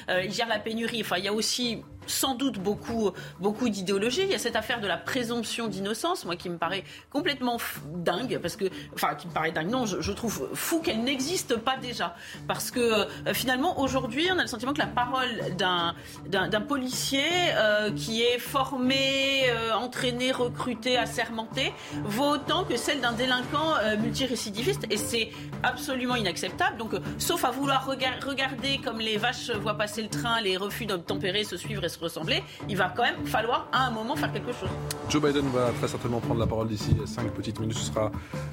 euh, 0.10 0.30
gèrent 0.30 0.48
la 0.48 0.60
pénurie. 0.60 1.02
Enfin, 1.02 1.18
il 1.18 1.26
y 1.26 1.28
a 1.28 1.34
aussi 1.34 1.84
sans 2.08 2.36
doute 2.36 2.60
beaucoup, 2.60 3.12
beaucoup 3.40 3.70
d'idéologie. 3.70 4.22
Il 4.24 4.30
y 4.30 4.36
a 4.36 4.40
cette 4.40 4.56
affaire 4.56 4.82
de 4.82 4.88
la 4.88 4.98
présomption 4.98 5.68
d'innocence, 5.68 6.26
moi 6.26 6.36
qui 6.36 6.50
me 6.50 6.58
paraît 6.58 6.84
complètement 7.10 7.58
dingue, 7.94 8.40
parce 8.42 8.56
que, 8.56 8.66
enfin, 8.94 9.16
qui 9.16 9.28
me 9.28 9.34
paraît 9.34 9.52
dingue. 9.52 9.70
Non, 9.70 9.86
je, 9.86 10.12
trouve 10.12 10.50
fou 10.54 10.80
qu'elle 10.80 11.04
n'existe 11.04 11.56
pas 11.56 11.78
déjà, 11.78 12.16
parce 12.48 12.70
que 12.72 12.80
euh, 12.80 13.34
finalement 13.34 13.80
aujourd'hui, 13.80 14.30
on 14.32 14.38
a 14.38 14.44
le 14.44 14.48
sentiment 14.48 14.74
que 14.74 14.80
la 14.80 14.88
parole 14.88 15.56
d'un 15.58 16.62
policier 16.62 17.24
euh, 17.56 17.92
qui 17.92 18.22
est 18.22 18.38
formé, 18.38 19.50
euh, 19.50 19.74
entraîné, 19.74 20.32
recruté, 20.32 20.98
assermenté, 20.98 21.74
vaut 22.04 22.34
autant 22.36 22.64
que 22.64 22.78
celle 22.78 23.02
d'un 23.02 23.14
délinquant 23.14 23.74
multirécidiviste, 24.00 24.86
et 24.90 24.98
c'est 24.98 25.32
absolument 25.64 26.16
inacceptable. 26.16 26.78
Donc, 26.78 26.92
sauf 27.18 27.44
à 27.46 27.52
vouloir 27.52 27.86
regarder 27.86 28.80
comme 28.84 29.00
les 29.00 29.18
vaches 29.18 29.52
voient 29.52 29.78
passer 29.78 30.02
le 30.02 30.10
train, 30.10 30.42
les 30.42 30.58
refus 30.58 30.86
d'obtempérer 30.86 31.44
se 31.44 31.58
suivre 31.58 31.84
et 31.84 31.90
ressembler, 32.00 32.44
il 32.70 32.78
va 32.78 32.92
quand 32.96 33.04
même 33.04 33.26
falloir 33.26 33.68
à 33.72 33.88
un 33.88 33.92
moment 33.92 34.16
faire 34.16 34.32
quelque 34.32 34.54
chose. 34.54 34.70
Joe 35.10 35.22
Biden 35.22 35.48
va 35.50 35.72
très 35.80 35.88
certainement 35.88 36.20
prendre 36.20 36.40
la 36.40 36.48
parole 36.48 36.68
d'ici 36.68 36.96
5 37.06 37.32
petites 37.32 37.60
minutes. 37.60 37.78
Ce 37.78 37.92
sera 37.92 38.12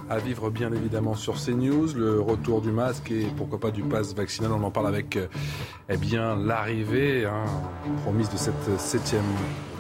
à 0.09 0.19
vivre 0.19 0.51
bien 0.51 0.73
évidemment 0.73 1.15
sur 1.15 1.35
CNews. 1.35 1.95
Le 1.95 2.21
retour 2.21 2.61
du 2.61 2.73
masque 2.73 3.11
et 3.11 3.27
pourquoi 3.37 3.59
pas 3.59 3.71
du 3.71 3.83
pass 3.83 4.15
vaccinal. 4.15 4.53
On 4.53 4.63
en 4.63 4.71
parle 4.71 4.89
avec 4.89 5.19
eh 5.89 5.97
bien, 5.97 6.37
l'arrivée 6.37 7.27
hein, 7.27 7.45
promise 8.03 8.31
de 8.31 8.37
cette 8.37 8.79
septième 8.79 9.23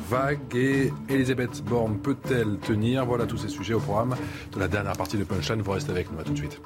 vague 0.08 0.40
et 0.56 0.92
Elisabeth 1.08 1.62
Borne 1.64 1.98
peut-elle 1.98 2.58
tenir? 2.58 3.06
Voilà 3.06 3.26
tous 3.26 3.38
ces 3.38 3.48
sujets 3.48 3.74
au 3.74 3.80
programme 3.80 4.16
de 4.52 4.58
la 4.58 4.66
dernière 4.66 4.96
partie 4.96 5.16
de 5.16 5.24
Punchline. 5.24 5.62
Vous 5.62 5.70
restez 5.70 5.92
avec 5.92 6.10
nous. 6.12 6.18
À 6.18 6.24
tout 6.24 6.32
de 6.32 6.38
suite. 6.38 6.60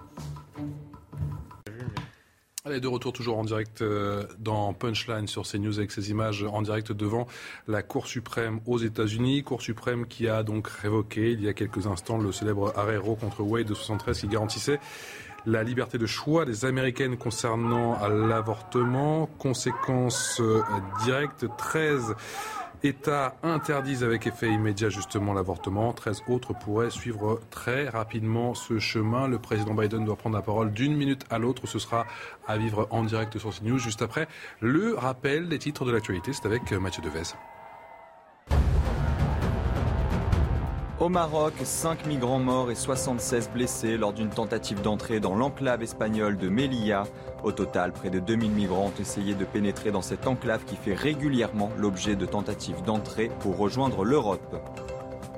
Allez, 2.66 2.80
de 2.80 2.88
retour 2.88 3.12
toujours 3.12 3.36
en 3.36 3.44
direct 3.44 3.82
euh, 3.82 4.24
dans 4.38 4.72
Punchline 4.72 5.26
sur 5.26 5.42
CNews 5.42 5.76
avec 5.76 5.90
ces 5.90 6.08
images 6.08 6.44
en 6.44 6.62
direct 6.62 6.92
devant 6.92 7.26
la 7.68 7.82
Cour 7.82 8.06
suprême 8.06 8.60
aux 8.64 8.78
États-Unis. 8.78 9.42
Cour 9.42 9.60
suprême 9.60 10.06
qui 10.06 10.28
a 10.28 10.42
donc 10.42 10.68
révoqué 10.68 11.32
il 11.32 11.42
y 11.42 11.48
a 11.48 11.52
quelques 11.52 11.86
instants 11.86 12.16
le 12.16 12.32
célèbre 12.32 12.72
arrêt 12.74 12.96
Roe 12.96 13.16
contre 13.16 13.42
Wade 13.42 13.66
de 13.66 13.74
73 13.74 14.18
qui 14.18 14.28
garantissait 14.28 14.80
la 15.44 15.62
liberté 15.62 15.98
de 15.98 16.06
choix 16.06 16.46
des 16.46 16.64
Américaines 16.64 17.18
concernant 17.18 17.98
l'avortement. 18.08 19.28
Conséquence 19.38 20.40
euh, 20.40 20.62
directe, 21.04 21.44
13 21.58 22.14
États 22.84 23.34
interdisent 23.42 24.04
avec 24.04 24.26
effet 24.26 24.48
immédiat 24.52 24.90
justement 24.90 25.32
l'avortement. 25.32 25.94
13 25.94 26.24
autres 26.28 26.52
pourraient 26.52 26.90
suivre 26.90 27.40
très 27.50 27.88
rapidement 27.88 28.54
ce 28.54 28.78
chemin. 28.78 29.26
Le 29.26 29.38
président 29.38 29.72
Biden 29.72 30.04
doit 30.04 30.16
prendre 30.16 30.36
la 30.36 30.42
parole 30.42 30.70
d'une 30.70 30.94
minute 30.94 31.24
à 31.30 31.38
l'autre. 31.38 31.66
Ce 31.66 31.78
sera 31.78 32.06
à 32.46 32.58
vivre 32.58 32.86
en 32.90 33.02
direct 33.04 33.38
sur 33.38 33.58
CNews 33.58 33.78
juste 33.78 34.02
après 34.02 34.28
le 34.60 34.94
rappel 34.94 35.48
des 35.48 35.58
titres 35.58 35.86
de 35.86 35.92
l'actualité. 35.92 36.34
C'est 36.34 36.44
avec 36.44 36.70
Mathieu 36.72 37.02
Devez. 37.02 37.32
Au 41.00 41.08
Maroc, 41.08 41.54
5 41.60 42.06
migrants 42.06 42.38
morts 42.38 42.70
et 42.70 42.76
76 42.76 43.50
blessés 43.52 43.96
lors 43.96 44.12
d'une 44.12 44.30
tentative 44.30 44.80
d'entrée 44.80 45.18
dans 45.18 45.34
l'enclave 45.34 45.82
espagnole 45.82 46.36
de 46.36 46.48
Melilla. 46.48 47.02
Au 47.42 47.50
total, 47.50 47.92
près 47.92 48.10
de 48.10 48.20
2000 48.20 48.52
migrants 48.52 48.86
ont 48.86 49.00
essayé 49.00 49.34
de 49.34 49.44
pénétrer 49.44 49.90
dans 49.90 50.02
cette 50.02 50.28
enclave 50.28 50.64
qui 50.64 50.76
fait 50.76 50.94
régulièrement 50.94 51.72
l'objet 51.76 52.14
de 52.14 52.26
tentatives 52.26 52.80
d'entrée 52.82 53.28
pour 53.40 53.56
rejoindre 53.56 54.04
l'Europe. 54.04 54.56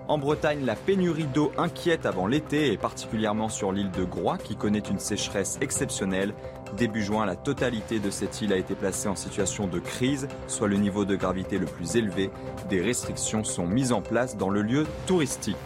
En 0.08 0.18
Bretagne, 0.18 0.64
la 0.66 0.76
pénurie 0.76 1.24
d'eau 1.24 1.50
inquiète 1.56 2.04
avant 2.04 2.26
l'été 2.26 2.70
et 2.70 2.76
particulièrement 2.76 3.48
sur 3.48 3.72
l'île 3.72 3.90
de 3.90 4.04
Groix 4.04 4.36
qui 4.36 4.56
connaît 4.56 4.78
une 4.78 4.98
sécheresse 4.98 5.58
exceptionnelle. 5.62 6.34
Début 6.76 7.02
juin, 7.02 7.24
la 7.24 7.36
totalité 7.36 8.00
de 8.00 8.10
cette 8.10 8.42
île 8.42 8.52
a 8.52 8.56
été 8.56 8.74
placée 8.74 9.08
en 9.08 9.16
situation 9.16 9.66
de 9.66 9.78
crise, 9.78 10.28
soit 10.46 10.68
le 10.68 10.76
niveau 10.76 11.06
de 11.06 11.16
gravité 11.16 11.56
le 11.58 11.64
plus 11.64 11.96
élevé. 11.96 12.30
Des 12.68 12.82
restrictions 12.82 13.44
sont 13.44 13.66
mises 13.66 13.92
en 13.92 14.02
place 14.02 14.36
dans 14.36 14.50
le 14.50 14.60
lieu 14.60 14.86
touristique. 15.06 15.56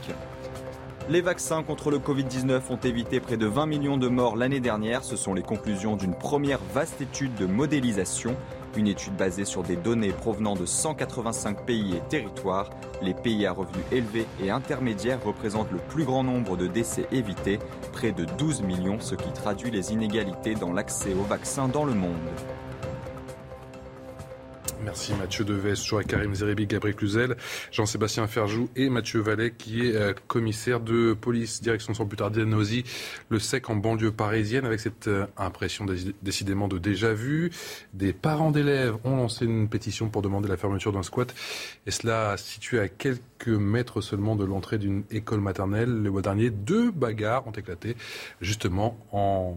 Les 1.08 1.20
vaccins 1.20 1.64
contre 1.64 1.90
le 1.90 1.98
Covid-19 1.98 2.60
ont 2.70 2.76
évité 2.76 3.18
près 3.18 3.36
de 3.36 3.46
20 3.46 3.66
millions 3.66 3.96
de 3.96 4.06
morts 4.06 4.36
l'année 4.36 4.60
dernière. 4.60 5.02
Ce 5.02 5.16
sont 5.16 5.34
les 5.34 5.42
conclusions 5.42 5.96
d'une 5.96 6.14
première 6.14 6.60
vaste 6.72 7.00
étude 7.00 7.34
de 7.34 7.46
modélisation. 7.46 8.36
Une 8.76 8.86
étude 8.86 9.16
basée 9.16 9.44
sur 9.44 9.62
des 9.64 9.76
données 9.76 10.12
provenant 10.12 10.54
de 10.54 10.64
185 10.64 11.66
pays 11.66 11.96
et 11.96 12.00
territoires. 12.08 12.70
Les 13.02 13.14
pays 13.14 13.44
à 13.44 13.52
revenus 13.52 13.84
élevés 13.90 14.26
et 14.40 14.50
intermédiaires 14.50 15.22
représentent 15.24 15.72
le 15.72 15.78
plus 15.78 16.04
grand 16.04 16.22
nombre 16.22 16.56
de 16.56 16.68
décès 16.68 17.06
évités, 17.10 17.58
près 17.92 18.12
de 18.12 18.24
12 18.24 18.62
millions, 18.62 19.00
ce 19.00 19.16
qui 19.16 19.30
traduit 19.32 19.70
les 19.70 19.92
inégalités 19.92 20.54
dans 20.54 20.72
l'accès 20.72 21.14
aux 21.14 21.24
vaccins 21.24 21.68
dans 21.68 21.84
le 21.84 21.94
monde. 21.94 22.14
Merci 24.84 25.12
Mathieu 25.14 25.44
Deves, 25.44 25.74
toujours 25.74 26.02
Karim 26.04 26.34
Zeribi, 26.34 26.66
Gabriel 26.66 26.96
Cluzel, 26.96 27.36
Jean-Sébastien 27.70 28.26
Ferjou 28.26 28.68
et 28.76 28.88
Mathieu 28.88 29.20
Vallet 29.20 29.52
qui 29.56 29.86
est 29.86 29.94
euh, 29.94 30.14
commissaire 30.28 30.80
de 30.80 31.12
police 31.12 31.60
direction 31.60 31.94
sans 31.94 32.06
plus 32.06 32.16
tarder 32.16 32.44
Nosy, 32.44 32.84
le 33.28 33.38
SEC 33.38 33.68
en 33.70 33.76
banlieue 33.76 34.12
parisienne 34.12 34.64
avec 34.64 34.80
cette 34.80 35.08
euh, 35.08 35.26
impression 35.36 35.86
décidément 36.22 36.68
de 36.68 36.78
déjà 36.78 37.12
vu. 37.12 37.50
Des 37.94 38.12
parents 38.12 38.50
d'élèves 38.50 38.96
ont 39.04 39.16
lancé 39.16 39.44
une 39.44 39.68
pétition 39.68 40.08
pour 40.08 40.22
demander 40.22 40.48
la 40.48 40.56
fermeture 40.56 40.92
d'un 40.92 41.02
squat 41.02 41.34
et 41.86 41.90
cela 41.90 42.36
situé 42.36 42.80
à 42.80 42.88
quelques 42.88 43.48
mètres 43.48 44.00
seulement 44.00 44.36
de 44.36 44.44
l'entrée 44.44 44.78
d'une 44.78 45.04
école 45.10 45.40
maternelle. 45.40 45.90
Le 45.90 46.10
mois 46.10 46.22
dernier, 46.22 46.50
deux 46.50 46.90
bagarres 46.90 47.46
ont 47.46 47.52
éclaté 47.52 47.96
justement 48.40 48.98
en 49.12 49.56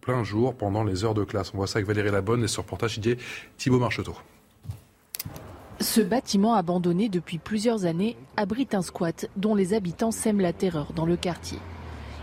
plein 0.00 0.22
jour 0.24 0.54
pendant 0.54 0.84
les 0.84 1.04
heures 1.04 1.14
de 1.14 1.24
classe. 1.24 1.52
On 1.52 1.58
voit 1.58 1.66
ça 1.66 1.78
avec 1.78 1.86
Valérie 1.86 2.10
Labonne 2.10 2.44
et 2.44 2.48
sur 2.48 2.62
reportage 2.62 3.00
Thibaut 3.56 3.78
Marcheteau. 3.78 4.14
Ce 5.80 6.00
bâtiment 6.00 6.54
abandonné 6.54 7.10
depuis 7.10 7.38
plusieurs 7.38 7.84
années 7.84 8.16
abrite 8.36 8.74
un 8.74 8.80
squat 8.80 9.28
dont 9.36 9.54
les 9.54 9.74
habitants 9.74 10.10
sèment 10.10 10.40
la 10.40 10.54
terreur 10.54 10.92
dans 10.94 11.04
le 11.04 11.16
quartier. 11.16 11.58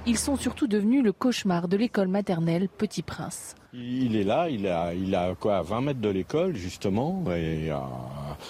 Ils 0.05 0.17
sont 0.17 0.35
surtout 0.35 0.67
devenus 0.67 1.03
le 1.03 1.13
cauchemar 1.13 1.67
de 1.67 1.77
l'école 1.77 2.07
maternelle 2.07 2.67
Petit 2.67 3.03
Prince. 3.03 3.55
Il 3.73 4.15
est 4.15 4.23
là, 4.23 4.49
il 4.49 4.67
a, 4.67 4.93
il 4.93 5.15
a 5.15 5.33
quoi, 5.35 5.61
20 5.61 5.81
mètres 5.81 6.01
de 6.01 6.09
l'école 6.09 6.55
justement, 6.55 7.23
et 7.27 7.71
euh, 7.71 7.77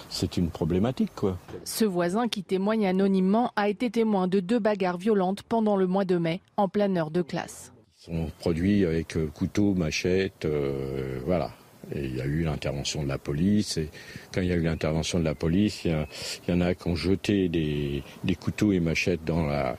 c'est 0.09 0.37
une 0.37 0.49
problématique. 0.49 1.13
Quoi. 1.15 1.37
Ce 1.63 1.85
voisin 1.85 2.27
qui 2.27 2.43
témoigne 2.43 2.87
anonymement 2.87 3.51
a 3.55 3.69
été 3.69 3.91
témoin 3.91 4.27
de 4.27 4.39
deux 4.39 4.59
bagarres 4.59 4.97
violentes 4.97 5.43
pendant 5.43 5.75
le 5.75 5.85
mois 5.85 6.05
de 6.05 6.17
mai, 6.17 6.41
en 6.57 6.69
pleine 6.69 6.97
heure 6.97 7.11
de 7.11 7.21
classe. 7.21 7.71
sont 7.97 8.31
produits 8.39 8.85
avec 8.85 9.15
euh, 9.17 9.27
couteau, 9.27 9.75
machette, 9.75 10.45
euh, 10.45 11.19
voilà. 11.25 11.51
Et 11.91 12.05
il 12.05 12.15
y 12.15 12.21
a 12.21 12.25
eu 12.25 12.43
l'intervention 12.43 13.03
de 13.03 13.07
la 13.07 13.17
police. 13.17 13.77
Et 13.77 13.89
quand 14.33 14.41
il 14.41 14.47
y 14.47 14.51
a 14.51 14.55
eu 14.55 14.61
l'intervention 14.61 15.19
de 15.19 15.25
la 15.25 15.35
police, 15.35 15.85
il 15.85 16.05
y, 16.47 16.51
en 16.51 16.61
a 16.61 16.73
qui 16.73 16.87
ont 16.87 16.95
jeté 16.95 17.49
des, 17.49 18.03
couteaux 18.39 18.71
et 18.71 18.79
machettes 18.79 19.23
dans 19.25 19.45
la, 19.45 19.77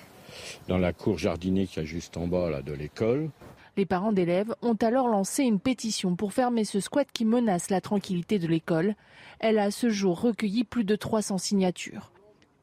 dans 0.69 0.79
la 0.79 0.93
cour 0.93 1.19
jardinée 1.19 1.67
qui 1.67 1.81
est 1.81 1.87
juste 1.87 2.17
en 2.17 2.27
bas 2.27 2.51
là, 2.51 2.63
de 2.63 2.73
l'école. 2.73 3.31
Les 3.77 3.87
parents 3.87 4.13
d'élèves 4.13 4.55
ont 4.63 4.77
alors 4.81 5.09
lancé 5.09 5.43
une 5.43 5.59
pétition 5.59 6.15
pour 6.15 6.33
fermer 6.33 6.65
ce 6.65 6.79
squat 6.79 7.09
qui 7.13 7.25
menace 7.25 7.71
la 7.71 7.81
tranquillité 7.81 8.39
de 8.39 8.47
l'école. 8.47 8.95
Elle 9.41 9.59
a 9.59 9.65
à 9.65 9.71
ce 9.73 9.89
jour 9.89 10.21
recueilli 10.21 10.63
plus 10.63 10.85
de 10.85 10.95
300 10.95 11.39
signatures. 11.39 12.13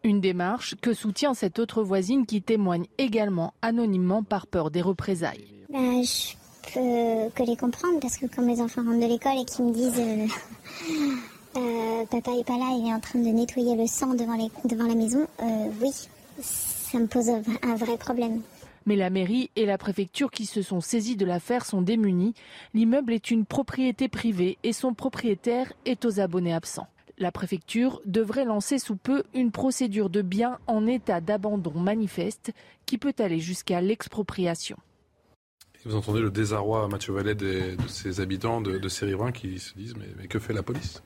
Une 0.04 0.22
démarche 0.22 0.76
que 0.82 0.94
soutient 0.94 1.34
cette 1.34 1.60
autre 1.60 1.84
voisine 1.84 2.26
qui 2.26 2.42
témoigne 2.42 2.86
également 2.98 3.54
anonymement 3.62 4.24
par 4.24 4.48
peur 4.48 4.72
des 4.72 4.82
représailles. 4.82 5.54
Bah, 5.70 5.80
je 6.02 6.34
peux 6.62 7.30
que 7.36 7.44
les 7.44 7.56
comprendre 7.56 8.00
parce 8.00 8.18
que 8.18 8.26
quand 8.26 8.42
mes 8.42 8.62
enfants 8.62 8.84
rentrent 8.84 9.00
de 9.00 9.08
l'école 9.08 9.40
et 9.40 9.46
qu'ils 9.46 9.66
me 9.66 9.74
disent 9.74 10.00
euh, 10.00 10.28
euh, 11.58 12.06
papa 12.06 12.32
est 12.32 12.46
pas 12.46 12.58
là, 12.58 12.76
il 12.78 12.88
est 12.88 12.94
en 12.94 13.00
train 13.00 13.20
de 13.20 13.28
nettoyer 13.28 13.76
le 13.76 13.88
sang 13.88 14.14
devant, 14.14 14.38
la 14.38 14.96
maison, 14.96 15.28
euh, 15.42 15.70
oui, 15.82 15.92
ça 16.42 17.00
me 17.00 17.08
pose 17.08 17.30
un 17.30 17.76
vrai 17.76 17.98
problème. 17.98 18.42
Mais 18.86 18.96
la 18.96 19.10
mairie 19.10 19.52
et 19.56 19.66
la 19.66 19.78
préfecture 19.78 20.32
qui 20.32 20.46
se 20.46 20.62
sont 20.62 20.82
saisis 20.82 21.16
de 21.16 21.26
l'affaire 21.26 21.66
sont 21.66 21.82
démunis. 21.82 22.34
L'immeuble 22.74 23.14
est 23.14 23.30
une 23.30 23.46
propriété 23.46 24.08
privée 24.08 24.58
et 24.64 24.74
son 24.74 24.94
propriétaire 24.94 25.72
est 25.86 26.04
aux 26.06 26.20
abonnés 26.20 26.54
absents. 26.54 26.88
La 27.20 27.32
préfecture 27.32 28.02
devrait 28.06 28.46
lancer 28.46 28.80
sous 28.80 28.96
peu 28.96 29.24
une 29.36 29.52
procédure 29.52 30.10
de 30.10 30.24
biens 30.24 30.58
en 30.66 30.88
état 30.88 31.22
d'abandon 31.22 31.80
manifeste 31.80 32.52
qui 32.88 32.98
peut 32.98 33.14
aller 33.20 33.40
jusqu'à 33.40 33.82
l'expropriation. 33.82 34.78
Vous 35.86 35.96
entendez 35.96 36.22
le 36.22 36.30
désarroi, 36.30 36.88
Mathieu 36.88 37.14
Vallet, 37.14 37.36
de 37.36 37.76
ses 37.88 38.20
habitants, 38.22 38.62
de, 38.62 38.80
riverains 39.04 39.32
qui 39.32 39.60
se 39.60 39.74
disent 39.74 39.96
mais 39.96 40.28
que 40.28 40.40
fait 40.40 40.54
la 40.54 40.64
police? 40.64 41.02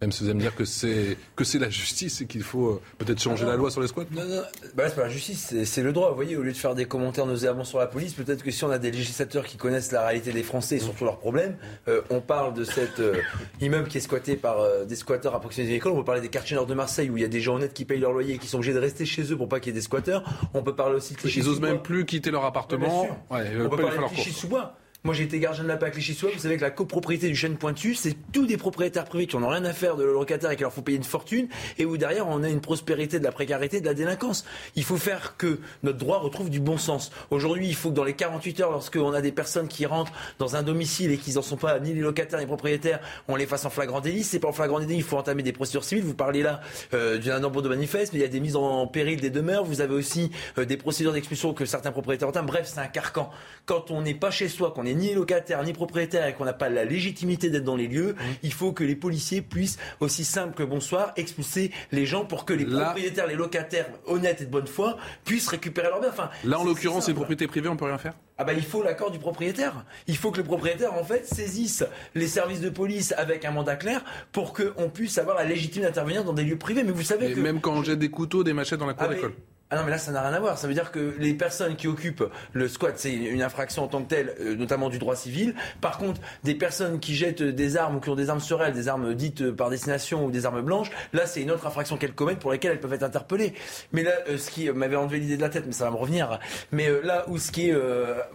Même 0.00 0.12
si 0.12 0.22
vous 0.22 0.30
allez 0.30 0.36
me 0.36 0.40
dire 0.40 0.54
que 0.54 0.64
c'est 0.64 1.16
que 1.36 1.44
c'est 1.44 1.58
la 1.58 1.70
justice 1.70 2.20
et 2.20 2.26
qu'il 2.26 2.42
faut 2.42 2.68
euh, 2.68 2.80
peut-être 2.98 3.20
changer 3.20 3.46
la 3.46 3.56
loi 3.56 3.70
sur 3.70 3.80
les 3.80 3.88
squats. 3.88 4.04
Non, 4.10 4.24
non, 4.24 4.42
bah 4.74 4.88
c'est 4.88 4.96
pas 4.96 5.02
la 5.02 5.08
justice, 5.08 5.54
c'est 5.64 5.82
le 5.82 5.92
droit. 5.92 6.10
Vous 6.10 6.16
voyez, 6.16 6.36
au 6.36 6.42
lieu 6.42 6.52
de 6.52 6.56
faire 6.56 6.74
des 6.74 6.86
commentaires 6.86 7.26
nauséabonds 7.26 7.64
sur 7.64 7.78
la 7.78 7.86
police, 7.86 8.14
peut-être 8.14 8.42
que 8.42 8.50
si 8.50 8.64
on 8.64 8.70
a 8.70 8.78
des 8.78 8.90
législateurs 8.90 9.44
qui 9.44 9.56
connaissent 9.56 9.92
la 9.92 10.06
réalité 10.06 10.32
des 10.32 10.42
Français 10.42 10.76
et 10.76 10.80
surtout 10.80 11.04
leurs 11.04 11.18
problèmes, 11.18 11.56
euh, 11.88 12.02
on 12.10 12.20
parle 12.20 12.54
de 12.54 12.64
cet 12.64 13.00
euh, 13.00 13.16
immeuble 13.60 13.88
qui 13.88 13.98
est 13.98 14.02
squatté 14.02 14.36
par 14.36 14.56
des 14.86 14.96
squatteurs 14.96 15.34
à 15.34 15.40
proximité 15.40 15.72
de 15.72 15.76
l'école. 15.76 15.92
On 15.92 15.96
peut 15.96 16.04
parler 16.04 16.20
des 16.20 16.28
quartiers 16.28 16.56
nord 16.56 16.66
de 16.66 16.74
Marseille 16.74 17.10
où 17.10 17.16
il 17.16 17.22
y 17.22 17.26
a 17.26 17.28
des 17.28 17.40
gens 17.40 17.56
honnêtes 17.56 17.74
qui 17.74 17.84
payent 17.84 18.00
leur 18.00 18.12
loyer 18.12 18.34
et 18.34 18.38
qui 18.38 18.48
sont 18.48 18.58
obligés 18.58 18.74
de 18.74 18.78
rester 18.78 19.06
chez 19.06 19.32
eux 19.32 19.36
pour 19.36 19.48
pas 19.48 19.60
qu'il 19.60 19.72
y 19.72 19.76
ait 19.76 19.78
des 19.78 19.84
squatteurs. 19.84 20.24
On 20.54 20.62
peut 20.62 20.74
parler 20.74 20.96
aussi 20.96 21.14
de 21.14 21.28
Ils 21.28 21.44
n'osent 21.44 21.60
même 21.60 21.82
plus 21.82 22.04
quitter 22.04 22.30
leur 22.30 22.44
appartement. 22.44 23.04
Ouais, 23.30 23.50
on 23.60 23.68
peut 23.68 23.76
parler 23.76 23.96
de 23.96 24.14
Clichy-sous-Bois. 24.14 24.76
Moi, 25.06 25.12
j'ai 25.12 25.24
été 25.24 25.38
gardien 25.38 25.64
de 25.64 25.68
la 25.68 25.76
PAC 25.76 25.92
clichy 25.92 26.14
sous 26.14 26.30
Vous 26.30 26.38
savez 26.38 26.56
que 26.56 26.62
la 26.62 26.70
copropriété 26.70 27.28
du 27.28 27.36
chêne 27.36 27.58
pointu, 27.58 27.94
c'est 27.94 28.16
tous 28.32 28.46
des 28.46 28.56
propriétaires 28.56 29.04
privés 29.04 29.26
qui 29.26 29.36
n'ont 29.36 29.50
rien 29.50 29.62
à 29.66 29.74
faire 29.74 29.96
de 29.96 30.04
locataires 30.04 30.50
et 30.50 30.56
qui 30.56 30.62
leur 30.62 30.72
faut 30.72 30.80
payer 30.80 30.96
une 30.96 31.04
fortune 31.04 31.46
et 31.76 31.84
où 31.84 31.98
derrière, 31.98 32.26
on 32.26 32.42
a 32.42 32.48
une 32.48 32.62
prospérité 32.62 33.18
de 33.18 33.24
la 33.24 33.30
précarité, 33.30 33.82
de 33.82 33.84
la 33.84 33.92
délinquance. 33.92 34.46
Il 34.76 34.82
faut 34.82 34.96
faire 34.96 35.36
que 35.36 35.58
notre 35.82 35.98
droit 35.98 36.20
retrouve 36.20 36.48
du 36.48 36.58
bon 36.58 36.78
sens. 36.78 37.12
Aujourd'hui, 37.30 37.68
il 37.68 37.74
faut 37.74 37.90
que 37.90 37.96
dans 37.96 38.04
les 38.04 38.14
48 38.14 38.60
heures, 38.60 38.70
lorsqu'on 38.70 39.12
a 39.12 39.20
des 39.20 39.30
personnes 39.30 39.68
qui 39.68 39.84
rentrent 39.84 40.14
dans 40.38 40.56
un 40.56 40.62
domicile 40.62 41.10
et 41.10 41.18
qu'ils 41.18 41.34
n'en 41.34 41.42
sont 41.42 41.58
pas 41.58 41.78
ni 41.80 41.92
les 41.92 42.00
locataires 42.00 42.38
ni 42.38 42.44
les 42.44 42.48
propriétaires, 42.48 43.00
on 43.28 43.36
les 43.36 43.44
fasse 43.44 43.66
en 43.66 43.70
flagrant 43.70 44.00
délit. 44.00 44.24
C'est 44.24 44.38
pas 44.38 44.48
en 44.48 44.52
flagrant 44.52 44.80
délit, 44.80 44.96
il 44.96 45.02
faut 45.02 45.18
entamer 45.18 45.42
des 45.42 45.52
procédures 45.52 45.84
civiles. 45.84 46.04
Vous 46.04 46.14
parlez 46.14 46.42
là 46.42 46.62
euh, 46.94 47.18
d'un 47.18 47.40
nombre 47.40 47.60
de 47.60 47.68
manifestes, 47.68 48.14
mais 48.14 48.20
il 48.20 48.22
y 48.22 48.24
a 48.24 48.28
des 48.28 48.40
mises 48.40 48.56
en 48.56 48.86
péril 48.86 49.20
des 49.20 49.28
demeures. 49.28 49.64
Vous 49.64 49.82
avez 49.82 49.94
aussi 49.94 50.30
euh, 50.56 50.64
des 50.64 50.78
procédures 50.78 51.12
d'expulsion 51.12 51.52
que 51.52 51.66
certains 51.66 51.92
propriétaires 51.92 52.28
entament. 52.28 52.46
Bref, 52.46 52.70
c'est 52.72 52.80
un 52.80 52.86
carcan. 52.86 53.28
Quand 53.66 53.90
on 53.90 54.00
n'est 54.00 54.14
pas 54.14 54.30
chez 54.30 54.48
soi, 54.48 54.70
qu'on 54.70 54.93
n'est 54.94 55.08
ni 55.08 55.14
locataire 55.14 55.62
ni 55.62 55.72
propriétaire 55.72 56.26
et 56.26 56.34
qu'on 56.34 56.44
n'a 56.44 56.52
pas 56.52 56.68
la 56.68 56.84
légitimité 56.84 57.50
d'être 57.50 57.64
dans 57.64 57.76
les 57.76 57.88
lieux, 57.88 58.14
il 58.42 58.52
faut 58.52 58.72
que 58.72 58.84
les 58.84 58.96
policiers 58.96 59.42
puissent, 59.42 59.78
aussi 60.00 60.24
simple 60.24 60.54
que 60.54 60.62
bonsoir, 60.62 61.12
expulser 61.16 61.70
les 61.92 62.06
gens 62.06 62.24
pour 62.24 62.44
que 62.44 62.52
les 62.52 62.64
propriétaires, 62.64 63.26
les 63.26 63.34
locataires 63.34 63.86
honnêtes 64.06 64.40
et 64.40 64.46
de 64.46 64.50
bonne 64.50 64.66
foi 64.66 64.96
puissent 65.24 65.48
récupérer 65.48 65.88
leurs 65.88 66.00
biens. 66.00 66.10
Enfin, 66.10 66.30
Là, 66.44 66.58
en 66.58 66.64
l'occurrence, 66.64 67.06
c'est 67.06 67.12
une 67.12 67.16
propriété 67.16 67.46
privée, 67.46 67.68
on 67.68 67.76
peut 67.76 67.84
rien 67.84 67.98
faire? 67.98 68.14
Ah 68.36 68.42
bah 68.42 68.52
il 68.52 68.64
faut 68.64 68.82
l'accord 68.82 69.12
du 69.12 69.20
propriétaire. 69.20 69.84
Il 70.08 70.16
faut 70.16 70.32
que 70.32 70.38
le 70.38 70.42
propriétaire 70.44 70.92
en 70.94 71.04
fait 71.04 71.24
saisisse 71.24 71.84
les 72.16 72.26
services 72.26 72.60
de 72.60 72.68
police 72.68 73.14
avec 73.16 73.44
un 73.44 73.52
mandat 73.52 73.76
clair 73.76 74.04
pour 74.32 74.52
qu'on 74.52 74.90
puisse 74.90 75.18
avoir 75.18 75.36
la 75.36 75.44
légitimité 75.44 75.86
d'intervenir 75.86 76.24
dans 76.24 76.32
des 76.32 76.42
lieux 76.42 76.58
privés. 76.58 76.82
Mais 76.82 76.90
vous 76.90 77.04
savez 77.04 77.32
que 77.32 77.38
même 77.38 77.60
quand 77.60 77.74
on 77.74 77.84
jette 77.84 78.00
des 78.00 78.10
couteaux, 78.10 78.42
des 78.42 78.52
machettes 78.52 78.80
dans 78.80 78.86
la 78.86 78.94
cour 78.94 79.06
ah, 79.08 79.14
d'école. 79.14 79.34
Ah 79.74 79.78
non, 79.78 79.84
mais 79.86 79.90
là, 79.90 79.98
ça 79.98 80.12
n'a 80.12 80.22
rien 80.22 80.32
à 80.32 80.38
voir. 80.38 80.56
Ça 80.56 80.68
veut 80.68 80.74
dire 80.74 80.92
que 80.92 81.16
les 81.18 81.34
personnes 81.34 81.74
qui 81.74 81.88
occupent 81.88 82.22
le 82.52 82.68
squat, 82.68 82.92
c'est 82.96 83.12
une 83.12 83.42
infraction 83.42 83.82
en 83.82 83.88
tant 83.88 84.04
que 84.04 84.08
telle, 84.08 84.36
euh, 84.38 84.54
notamment 84.54 84.88
du 84.88 85.00
droit 85.00 85.16
civil. 85.16 85.52
Par 85.80 85.98
contre, 85.98 86.20
des 86.44 86.54
personnes 86.54 87.00
qui 87.00 87.16
jettent 87.16 87.42
des 87.42 87.76
armes 87.76 87.96
ou 87.96 88.00
qui 88.00 88.08
ont 88.08 88.14
des 88.14 88.30
armes 88.30 88.38
sur 88.38 88.62
elles, 88.62 88.72
des 88.72 88.86
armes 88.86 89.14
dites 89.14 89.50
par 89.50 89.70
destination 89.70 90.26
ou 90.26 90.30
des 90.30 90.46
armes 90.46 90.62
blanches, 90.62 90.92
là, 91.12 91.26
c'est 91.26 91.42
une 91.42 91.50
autre 91.50 91.66
infraction 91.66 91.96
qu'elles 91.96 92.14
commettent 92.14 92.38
pour 92.38 92.52
lesquelles 92.52 92.70
elles 92.70 92.80
peuvent 92.80 92.92
être 92.92 93.02
interpellées. 93.02 93.54
Mais 93.90 94.04
là, 94.04 94.12
euh, 94.28 94.38
ce 94.38 94.48
qui 94.52 94.70
m'avait 94.70 94.94
enlevé 94.94 95.18
l'idée 95.18 95.36
de 95.36 95.42
la 95.42 95.48
tête, 95.48 95.64
mais 95.66 95.72
ça 95.72 95.86
va 95.86 95.90
me 95.90 95.96
revenir. 95.96 96.38
Mais 96.70 96.88
euh, 96.88 97.00
là 97.02 97.24
où 97.26 97.38
ce 97.38 97.50
qui 97.50 97.70
est. 97.70 97.74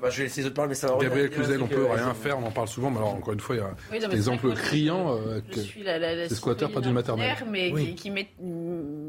Bah, 0.02 0.10
je 0.10 0.18
vais 0.18 0.24
laisser 0.24 0.42
les 0.42 0.48
autres 0.48 0.56
parler, 0.56 0.70
mais 0.70 0.76
ça 0.76 0.88
va 0.88 0.94
revenir. 0.96 1.10
Gabriel 1.10 1.30
Cluzel, 1.30 1.62
on 1.62 1.68
peut 1.68 1.86
rien 1.86 2.14
faire, 2.16 2.38
on 2.38 2.46
en 2.46 2.52
parle 2.52 2.68
souvent, 2.68 2.92
mais 2.92 2.98
alors, 2.98 3.16
encore 3.16 3.34
une 3.34 3.40
fois, 3.40 3.56
il 3.56 3.98
y 4.02 4.04
a 4.04 4.08
des 4.10 4.16
exemples 4.16 4.52
criants 4.56 5.18
que 5.50 6.28
des 6.28 6.36
squatteurs 6.36 6.70
pas 6.70 6.82
d'une 6.82 6.92
maternelle. 6.92 7.34
Mais 7.50 7.72
qui, 7.94 8.12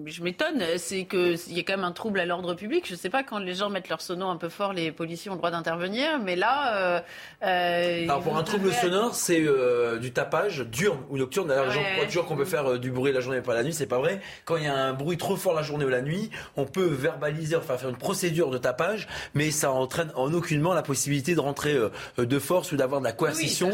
je 0.07 0.23
m'étonne, 0.23 0.62
c'est 0.77 1.07
qu'il 1.07 1.57
y 1.57 1.59
a 1.59 1.62
quand 1.62 1.77
même 1.77 1.85
un 1.85 1.93
trouble 1.93 2.20
à 2.21 2.27
l'ordre 2.27 2.55
public. 2.55 2.87
Je 2.87 2.95
sais 2.95 3.11
pas, 3.11 3.23
quand 3.23 3.39
les 3.39 3.55
gens 3.55 3.71
mettent 3.71 3.89
leur 3.89 4.01
sono 4.01 4.29
un 4.29 4.37
peu 4.37 4.49
fort, 4.49 4.73
les 4.73 4.93
policiers 4.93 5.31
ont 5.31 5.35
le 5.35 5.39
droit 5.39 5.51
d'intervenir. 5.51 6.21
Mais 6.23 6.37
là. 6.37 6.77
Euh, 6.77 7.01
euh 7.43 8.05
Alors 8.05 8.21
pour 8.21 8.37
un 8.37 8.43
trouble 8.43 8.73
sonore, 8.73 9.15
c'est 9.15 9.41
euh, 9.41 9.99
du 9.99 10.13
tapage 10.13 10.61
diurne 10.61 11.01
ou 11.09 11.19
nocturne. 11.19 11.49
D'ailleurs, 11.49 11.67
les 11.67 11.73
gens 11.73 11.83
croient 11.95 12.07
toujours 12.07 12.27
qu'on 12.27 12.37
peut 12.37 12.45
faire 12.45 12.79
du 12.79 12.91
bruit 12.91 13.13
la 13.13 13.21
journée 13.21 13.39
et 13.39 13.43
pas 13.43 13.55
la 13.55 13.65
nuit. 13.65 13.73
C'est 13.73 13.87
pas 13.87 13.99
vrai. 13.99 14.21
Quand 14.45 14.57
il 14.57 14.65
y 14.65 14.69
a 14.69 14.75
un 14.75 14.93
bruit 14.93 15.17
trop 15.17 15.37
fort 15.37 15.55
la 15.55 15.63
journée 15.63 15.85
ou 15.85 15.89
la 15.89 16.03
nuit, 16.03 16.31
on 16.57 16.67
peut 16.67 16.87
verbaliser, 16.87 17.57
enfin 17.57 17.77
faire 17.77 17.89
une 17.89 17.97
procédure 17.97 18.51
de 18.51 18.59
tapage, 18.59 19.09
mais 19.35 19.51
ça 19.51 19.73
entraîne 19.73 20.13
en 20.15 20.33
aucunement 20.33 20.75
la 20.75 20.83
possibilité 20.83 21.35
de 21.35 21.41
rentrer 21.41 21.77
de 22.19 22.39
force 22.39 22.73
ou 22.73 22.77
d'avoir 22.77 23.01
de 23.01 23.07
la 23.07 23.13
coercition. 23.13 23.71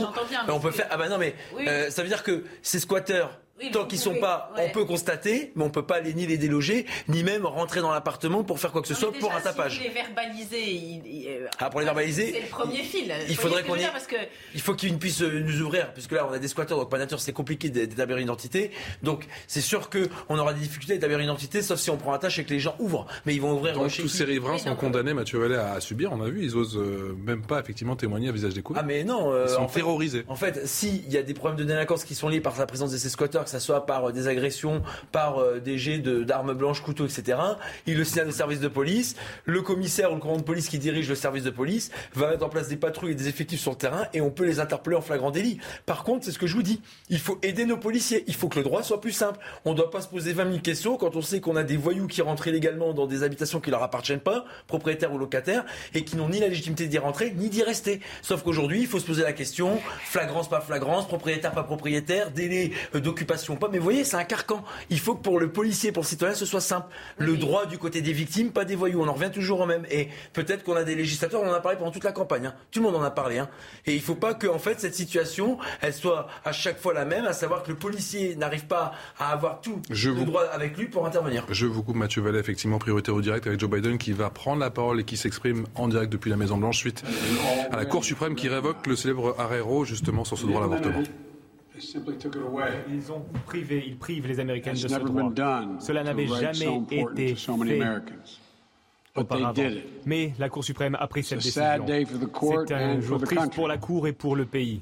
on 0.48 0.60
peut 0.60 0.70
faire. 0.70 0.86
Ah 0.90 0.96
bah 0.96 1.08
non, 1.08 1.18
mais 1.18 1.34
ça 1.90 2.02
veut 2.02 2.08
dire 2.08 2.22
que 2.22 2.44
ces 2.62 2.78
squatteurs 2.78 3.38
Tant 3.72 3.86
qu'ils 3.86 3.98
sont 3.98 4.14
pas, 4.16 4.52
on 4.58 4.68
peut 4.68 4.84
constater, 4.84 5.52
mais 5.54 5.64
on 5.64 5.70
peut 5.70 5.86
pas 5.86 6.00
les, 6.00 6.12
ni 6.12 6.26
les 6.26 6.36
déloger, 6.36 6.84
ni 7.08 7.22
même 7.22 7.46
rentrer 7.46 7.80
dans 7.80 7.90
l'appartement 7.90 8.44
pour 8.44 8.60
faire 8.60 8.70
quoi 8.70 8.82
que 8.82 8.88
ce 8.88 8.94
soit 8.94 9.12
pour 9.12 9.32
un 9.34 9.40
tapage. 9.40 9.78
Si 9.78 9.82
les 9.82 9.88
verbaliser, 9.88 11.02
euh, 11.28 11.46
ah 11.58 11.70
pour 11.70 11.80
les 11.80 11.86
verbaliser, 11.86 12.32
c'est 12.32 12.40
le 12.42 12.48
premier 12.48 12.82
fil. 12.82 13.12
Il 13.30 13.36
faudrait 13.36 13.62
qu'on 13.62 13.76
ait, 13.76 13.88
parce 13.90 14.06
que... 14.06 14.16
il 14.54 14.60
faut 14.60 14.74
qu'ils 14.74 14.98
puissent 14.98 15.22
euh, 15.22 15.40
nous 15.40 15.62
ouvrir, 15.62 15.94
puisque 15.94 16.12
là 16.12 16.26
on 16.28 16.32
a 16.32 16.38
des 16.38 16.48
squatteurs, 16.48 16.78
donc 16.78 16.90
par 16.90 16.98
nature 16.98 17.18
c'est 17.18 17.32
compliqué 17.32 17.70
d'établir 17.70 18.18
une 18.18 18.24
identité. 18.24 18.72
Donc 19.02 19.24
c'est 19.46 19.62
sûr 19.62 19.88
que 19.88 20.10
on 20.28 20.38
aura 20.38 20.52
des 20.52 20.60
difficultés 20.60 20.92
à 20.92 20.96
établir 20.96 21.18
une 21.18 21.24
identité, 21.24 21.62
sauf 21.62 21.80
si 21.80 21.88
on 21.88 21.96
prend 21.96 22.12
un 22.12 22.18
tâche 22.18 22.38
et 22.38 22.44
que 22.44 22.50
les 22.50 22.60
gens 22.60 22.76
ouvrent. 22.78 23.06
Mais 23.24 23.34
ils 23.34 23.40
vont 23.40 23.52
ouvrir. 23.52 23.72
Donc 23.72 23.90
tous 23.90 24.08
ces 24.08 24.24
riverains 24.24 24.58
sont 24.58 24.76
condamnés, 24.76 25.14
Mathieu 25.14 25.38
Vallet, 25.38 25.56
à 25.56 25.80
subir. 25.80 26.12
On 26.12 26.20
a 26.20 26.28
vu, 26.28 26.44
ils 26.44 26.56
osent 26.56 26.76
euh, 26.76 27.16
même 27.24 27.40
pas 27.40 27.58
effectivement 27.58 27.96
témoigner 27.96 28.28
à 28.28 28.32
visage 28.32 28.52
découvert. 28.52 28.82
Ah 28.84 28.86
mais 28.86 29.02
non, 29.02 29.32
ils 29.44 29.48
sont 29.48 29.64
terrorisés. 29.66 30.24
en 30.28 30.36
fait, 30.36 30.66
s'il 30.66 31.10
y 31.10 31.16
a 31.16 31.22
des 31.22 31.32
problèmes 31.32 31.58
de 31.58 31.64
délinquance 31.64 32.04
qui 32.04 32.14
sont 32.14 32.28
liés 32.28 32.42
par 32.42 32.58
la 32.58 32.66
présence 32.66 32.92
de 32.92 32.98
ces 32.98 33.08
squatteurs, 33.08 33.45
que 33.46 33.50
ça 33.50 33.60
soit 33.60 33.86
par 33.86 34.12
des 34.12 34.28
agressions 34.28 34.82
par 35.12 35.38
euh, 35.38 35.60
des 35.60 35.78
jets 35.78 35.98
d'armes 35.98 36.54
blanches, 36.54 36.82
couteaux, 36.82 37.06
etc. 37.06 37.38
Il 37.86 37.96
le 37.96 38.04
signale 38.04 38.28
au 38.28 38.32
service 38.32 38.60
de 38.60 38.68
police. 38.68 39.16
Le 39.44 39.62
commissaire 39.62 40.12
ou 40.12 40.16
le 40.16 40.20
commandant 40.20 40.40
de 40.40 40.44
police 40.44 40.68
qui 40.68 40.78
dirige 40.78 41.08
le 41.08 41.14
service 41.14 41.44
de 41.44 41.50
police 41.50 41.90
va 42.14 42.30
mettre 42.30 42.44
en 42.44 42.48
place 42.48 42.68
des 42.68 42.76
patrouilles 42.76 43.12
et 43.12 43.14
des 43.14 43.28
effectifs 43.28 43.60
sur 43.60 43.72
le 43.72 43.76
terrain 43.76 44.06
et 44.12 44.20
on 44.20 44.30
peut 44.30 44.44
les 44.44 44.60
interpeller 44.60 44.96
en 44.96 45.00
flagrant 45.00 45.30
délit. 45.30 45.58
Par 45.86 46.04
contre, 46.04 46.24
c'est 46.24 46.32
ce 46.32 46.38
que 46.38 46.46
je 46.46 46.54
vous 46.54 46.62
dis. 46.62 46.80
Il 47.08 47.18
faut 47.18 47.38
aider 47.42 47.64
nos 47.64 47.76
policiers. 47.76 48.24
Il 48.26 48.34
faut 48.34 48.48
que 48.48 48.58
le 48.58 48.64
droit 48.64 48.82
soit 48.82 49.00
plus 49.00 49.12
simple. 49.12 49.38
On 49.64 49.72
ne 49.72 49.76
doit 49.76 49.90
pas 49.90 50.00
se 50.00 50.08
poser 50.08 50.32
20 50.32 50.50
000 50.50 50.58
questions 50.60 50.96
quand 50.96 51.16
on 51.16 51.22
sait 51.22 51.40
qu'on 51.40 51.56
a 51.56 51.62
des 51.62 51.76
voyous 51.76 52.06
qui 52.06 52.22
rentrent 52.22 52.48
illégalement 52.48 52.92
dans 52.92 53.06
des 53.06 53.22
habitations 53.22 53.60
qui 53.60 53.70
leur 53.70 53.82
appartiennent 53.82 54.20
pas, 54.20 54.44
propriétaires 54.66 55.12
ou 55.12 55.18
locataires, 55.18 55.64
et 55.94 56.04
qui 56.04 56.16
n'ont 56.16 56.28
ni 56.28 56.40
la 56.40 56.48
légitimité 56.48 56.86
d'y 56.86 56.98
rentrer, 56.98 57.32
ni 57.36 57.48
d'y 57.48 57.62
rester. 57.62 58.00
Sauf 58.22 58.42
qu'aujourd'hui, 58.42 58.80
il 58.80 58.86
faut 58.86 58.98
se 58.98 59.06
poser 59.06 59.22
la 59.22 59.32
question, 59.32 59.78
flagrance, 60.04 60.48
pas 60.48 60.60
flagrance, 60.60 61.06
propriétaire, 61.06 61.52
pas 61.52 61.62
propriétaire, 61.62 62.30
délai 62.30 62.72
pas. 63.56 63.68
Mais 63.70 63.78
vous 63.78 63.84
voyez, 63.84 64.04
c'est 64.04 64.16
un 64.16 64.24
carcan. 64.24 64.64
Il 64.90 64.98
faut 64.98 65.14
que 65.14 65.22
pour 65.22 65.38
le 65.38 65.50
policier, 65.52 65.92
pour 65.92 66.02
le 66.02 66.08
citoyen, 66.08 66.34
ce 66.34 66.46
soit 66.46 66.60
simple. 66.60 66.88
Le 67.18 67.36
droit 67.36 67.66
du 67.66 67.78
côté 67.78 68.00
des 68.00 68.12
victimes, 68.12 68.50
pas 68.50 68.64
des 68.64 68.74
voyous. 68.76 69.02
On 69.02 69.08
en 69.08 69.12
revient 69.12 69.30
toujours 69.32 69.60
au 69.60 69.66
même. 69.66 69.84
Et 69.90 70.08
peut-être 70.32 70.64
qu'on 70.64 70.76
a 70.76 70.84
des 70.84 70.94
législateurs, 70.94 71.42
on 71.42 71.48
en 71.48 71.54
a 71.54 71.60
parlé 71.60 71.78
pendant 71.78 71.90
toute 71.90 72.04
la 72.04 72.12
campagne. 72.12 72.46
Hein. 72.46 72.54
Tout 72.70 72.80
le 72.80 72.86
monde 72.86 72.96
en 72.96 73.02
a 73.02 73.10
parlé. 73.10 73.38
Hein. 73.38 73.48
Et 73.86 73.92
il 73.92 73.98
ne 73.98 74.02
faut 74.02 74.14
pas 74.14 74.34
que, 74.34 74.46
en 74.46 74.58
fait, 74.58 74.80
cette 74.80 74.94
situation, 74.94 75.58
elle 75.80 75.94
soit 75.94 76.28
à 76.44 76.52
chaque 76.52 76.80
fois 76.80 76.94
la 76.94 77.04
même, 77.04 77.26
à 77.26 77.32
savoir 77.32 77.62
que 77.62 77.70
le 77.70 77.76
policier 77.76 78.36
n'arrive 78.36 78.66
pas 78.66 78.92
à 79.18 79.32
avoir 79.32 79.60
tout 79.60 79.80
le 79.88 80.24
droit 80.24 80.44
avec 80.44 80.76
lui 80.76 80.86
pour 80.86 81.06
intervenir. 81.06 81.44
Je 81.50 81.66
vous 81.66 81.82
coupe, 81.82 81.96
Mathieu 81.96 82.22
Vallet, 82.22 82.38
effectivement, 82.38 82.78
priorité 82.78 83.10
au 83.10 83.20
direct 83.20 83.46
avec 83.46 83.60
Joe 83.60 83.70
Biden 83.70 83.98
qui 83.98 84.12
va 84.12 84.30
prendre 84.30 84.60
la 84.60 84.70
parole 84.70 85.00
et 85.00 85.04
qui 85.04 85.16
s'exprime 85.16 85.66
en 85.74 85.88
direct 85.88 86.12
depuis 86.12 86.30
la 86.30 86.36
Maison 86.36 86.56
Blanche 86.56 86.78
suite 86.78 87.04
à 87.70 87.76
la 87.76 87.84
Cour 87.84 88.04
suprême 88.04 88.34
qui 88.34 88.48
révoque 88.48 88.86
le 88.86 88.96
célèbre 88.96 89.34
Arrero 89.38 89.84
justement 89.84 90.24
sur 90.24 90.38
ce 90.38 90.46
droit 90.46 90.60
à 90.60 90.62
l'avortement. 90.62 91.02
Ils 92.90 93.12
ont 93.12 93.24
privé, 93.46 93.84
ils 93.86 93.96
privent 93.96 94.26
les 94.26 94.40
Américains 94.40 94.72
de 94.72 94.76
ce 94.76 94.86
droit. 94.86 95.32
Cela 95.80 96.02
n'avait 96.02 96.26
jamais 96.26 96.76
été 96.90 97.34
fait. 97.34 97.34
auparavant. 99.16 99.62
Mais 100.04 100.32
la 100.38 100.48
Cour 100.48 100.64
suprême 100.64 100.96
a 100.98 101.06
pris 101.06 101.22
cette 101.22 101.38
décision. 101.38 101.86
C'est 101.86 102.74
un 102.74 103.00
jour 103.00 103.20
triste 103.22 103.54
pour 103.54 103.68
la 103.68 103.78
Cour 103.78 104.06
et 104.06 104.12
pour 104.12 104.36
le 104.36 104.44
pays. 104.44 104.80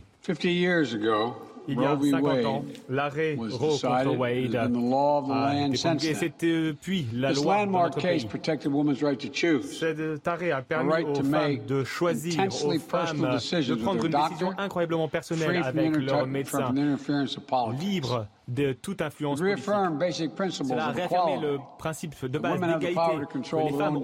Il 1.66 1.81
y 1.81 1.85
a 1.85 1.99
50 1.99 2.45
ans, 2.45 2.65
l'arrêt 2.89 3.36
Roe 3.39 3.78
contre 3.81 4.16
Wade 4.16 4.55
a 4.55 4.66
été 4.66 5.78
promulgué. 5.78 6.15
C'était 6.15 6.73
puis 6.81 7.07
la 7.12 7.32
loi 7.32 7.66
de 7.66 7.70
notre 7.73 8.01
pays. 8.01 8.28
Cet 9.62 10.28
arrêt 10.28 10.51
a 10.51 10.62
permis 10.62 11.05
aux 11.05 11.15
femmes 11.15 11.59
de 11.66 11.85
choisir, 11.85 12.41
aux 12.47 12.78
femmes 12.78 13.19
de 13.19 13.74
prendre 13.74 14.05
une 14.05 14.12
décision 14.12 14.53
incroyablement 14.59 15.09
personnelle 15.09 15.62
avec 15.65 15.97
leur 15.97 16.27
médecin, 16.27 16.73
libre 17.78 18.27
de 18.47 18.74
toute 18.74 19.01
influence 19.01 19.41
politique. 19.41 19.65
Cela 19.65 20.86
a 20.86 20.91
réaffirmé 20.93 21.39
le 21.41 21.59
principe 21.78 22.27
de 22.27 22.39
base 22.39 22.61
d'égalité, 22.61 23.01
que 23.31 23.39
les 23.39 23.73
femmes 23.73 23.97
ont 23.97 24.03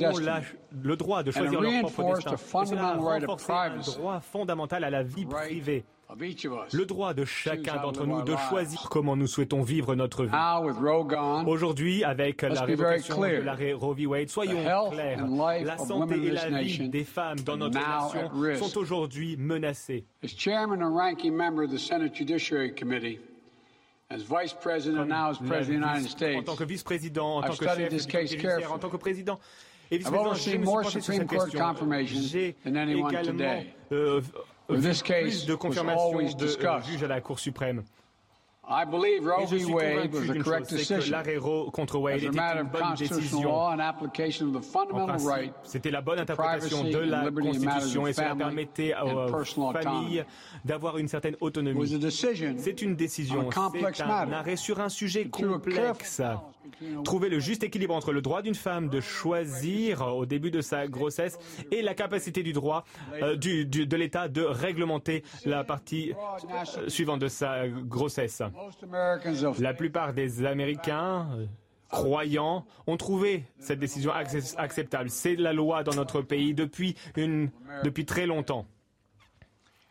le 0.82 0.96
droit 0.96 1.22
de 1.22 1.30
choisir 1.30 1.60
leur 1.60 1.82
propre 1.82 2.14
destin. 2.14 2.34
Et 2.34 2.66
cela 2.66 2.88
a 2.88 2.94
renforcé 2.94 3.52
un 3.52 3.76
droit 3.76 4.20
fondamental 4.20 4.84
à 4.84 4.90
la 4.90 5.02
vie 5.02 5.26
privée 5.26 5.84
le 6.72 6.84
droit 6.84 7.14
de 7.14 7.24
chacun 7.24 7.82
d'entre 7.82 8.06
nous 8.06 8.22
de 8.22 8.36
choisir 8.48 8.88
comment 8.90 9.16
nous 9.16 9.26
souhaitons 9.26 9.62
vivre 9.62 9.94
notre 9.94 10.24
vie. 10.24 10.30
Aujourd'hui, 11.46 12.04
avec 12.04 12.42
la 12.42 12.62
révocation 12.62 13.20
de 13.20 13.42
l'arrêt 13.42 13.72
Roe 13.72 13.94
v. 13.94 14.06
Wade, 14.06 14.28
soyons 14.28 14.62
clairs, 14.90 15.26
la 15.64 15.78
santé 15.78 16.26
et 16.26 16.30
la 16.30 16.62
vie 16.62 16.88
des 16.88 17.04
femmes 17.04 17.40
dans 17.40 17.56
notre 17.56 17.78
nation 17.78 18.30
sont 18.56 18.78
aujourd'hui 18.78 19.36
menacées. 19.36 20.04
En 24.12 24.16
tant 26.42 26.56
que 26.56 26.64
vice-président, 26.64 27.36
en 27.36 27.42
tant 27.42 27.54
que 27.54 27.64
chef 27.64 27.88
du 27.88 28.00
en 28.66 28.78
tant 28.78 28.88
que 28.88 28.96
président, 28.96 29.38
et 29.92 29.98
vice-président, 29.98 31.26
question. 31.26 31.74
J'ai 32.04 32.56
également 32.64 33.62
euh, 33.92 34.20
plus 34.70 35.46
de 35.46 35.54
confirmation 35.54 36.18
de 36.18 36.46
juge 36.86 37.02
à 37.02 37.08
la 37.08 37.20
Cour 37.20 37.38
suprême. 37.38 37.84
I 38.72 38.84
believe 38.84 39.26
Roe 39.26 39.46
v. 39.46 39.64
Wade 39.64 40.12
was 40.14 40.28
the 40.28 40.44
correct 40.44 40.70
decision. 40.70 41.10
L'arrêt 41.10 41.38
Roe 41.38 41.72
contre 41.72 41.98
Wade 41.98 42.22
était 42.22 42.28
une 42.28 42.68
bonne 42.68 42.94
décision. 42.96 43.76
C'était 45.64 45.90
la 45.90 46.00
bonne 46.00 46.20
interprétation 46.20 46.84
de 46.84 46.98
la 46.98 47.30
Constitution 47.32 48.06
et 48.06 48.12
cela 48.12 48.36
permettait 48.36 48.94
aux 48.94 49.72
familles 49.72 50.24
d'avoir 50.64 50.98
une 50.98 51.08
certaine 51.08 51.34
autonomie. 51.40 51.98
C'est 52.58 52.82
une 52.82 52.94
décision, 52.94 53.50
c'est 53.92 54.02
un 54.02 54.32
arrêt 54.32 54.56
sur 54.56 54.80
un 54.80 54.88
sujet 54.88 55.28
complexe. 55.28 56.22
Trouver 57.04 57.28
le 57.28 57.38
juste 57.38 57.62
équilibre 57.62 57.94
entre 57.94 58.12
le 58.12 58.22
droit 58.22 58.42
d'une 58.42 58.54
femme 58.54 58.88
de 58.88 59.00
choisir 59.00 60.02
au 60.02 60.26
début 60.26 60.50
de 60.50 60.60
sa 60.60 60.86
grossesse 60.86 61.38
et 61.70 61.82
la 61.82 61.94
capacité 61.94 62.42
du 62.42 62.52
droit 62.52 62.84
euh, 63.22 63.36
de 63.36 63.96
l'État 63.96 64.28
de 64.28 64.42
réglementer 64.42 65.24
la 65.44 65.64
partie 65.64 66.12
euh, 66.12 66.88
suivante 66.88 67.20
de 67.20 67.28
sa 67.28 67.68
grossesse. 67.68 68.42
La 69.58 69.74
plupart 69.74 70.12
des 70.12 70.44
Américains 70.44 71.28
euh, 71.34 71.46
croyants 71.88 72.64
ont 72.86 72.96
trouvé 72.96 73.44
cette 73.58 73.78
décision 73.78 74.12
acceptable. 74.12 75.10
C'est 75.10 75.36
la 75.36 75.52
loi 75.52 75.82
dans 75.82 75.94
notre 75.94 76.22
pays 76.22 76.54
depuis 76.54 76.94
très 78.06 78.26
longtemps. 78.26 78.66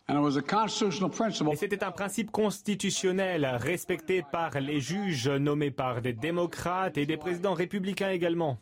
Et 0.09 1.55
c'était 1.55 1.83
un 1.83 1.91
principe 1.91 2.31
constitutionnel 2.31 3.45
respecté 3.59 4.23
par 4.31 4.59
les 4.59 4.79
juges 4.79 5.29
nommés 5.29 5.71
par 5.71 6.01
des 6.01 6.13
démocrates 6.13 6.97
et 6.97 7.05
des 7.05 7.17
présidents 7.17 7.53
républicains 7.53 8.09
également. 8.09 8.57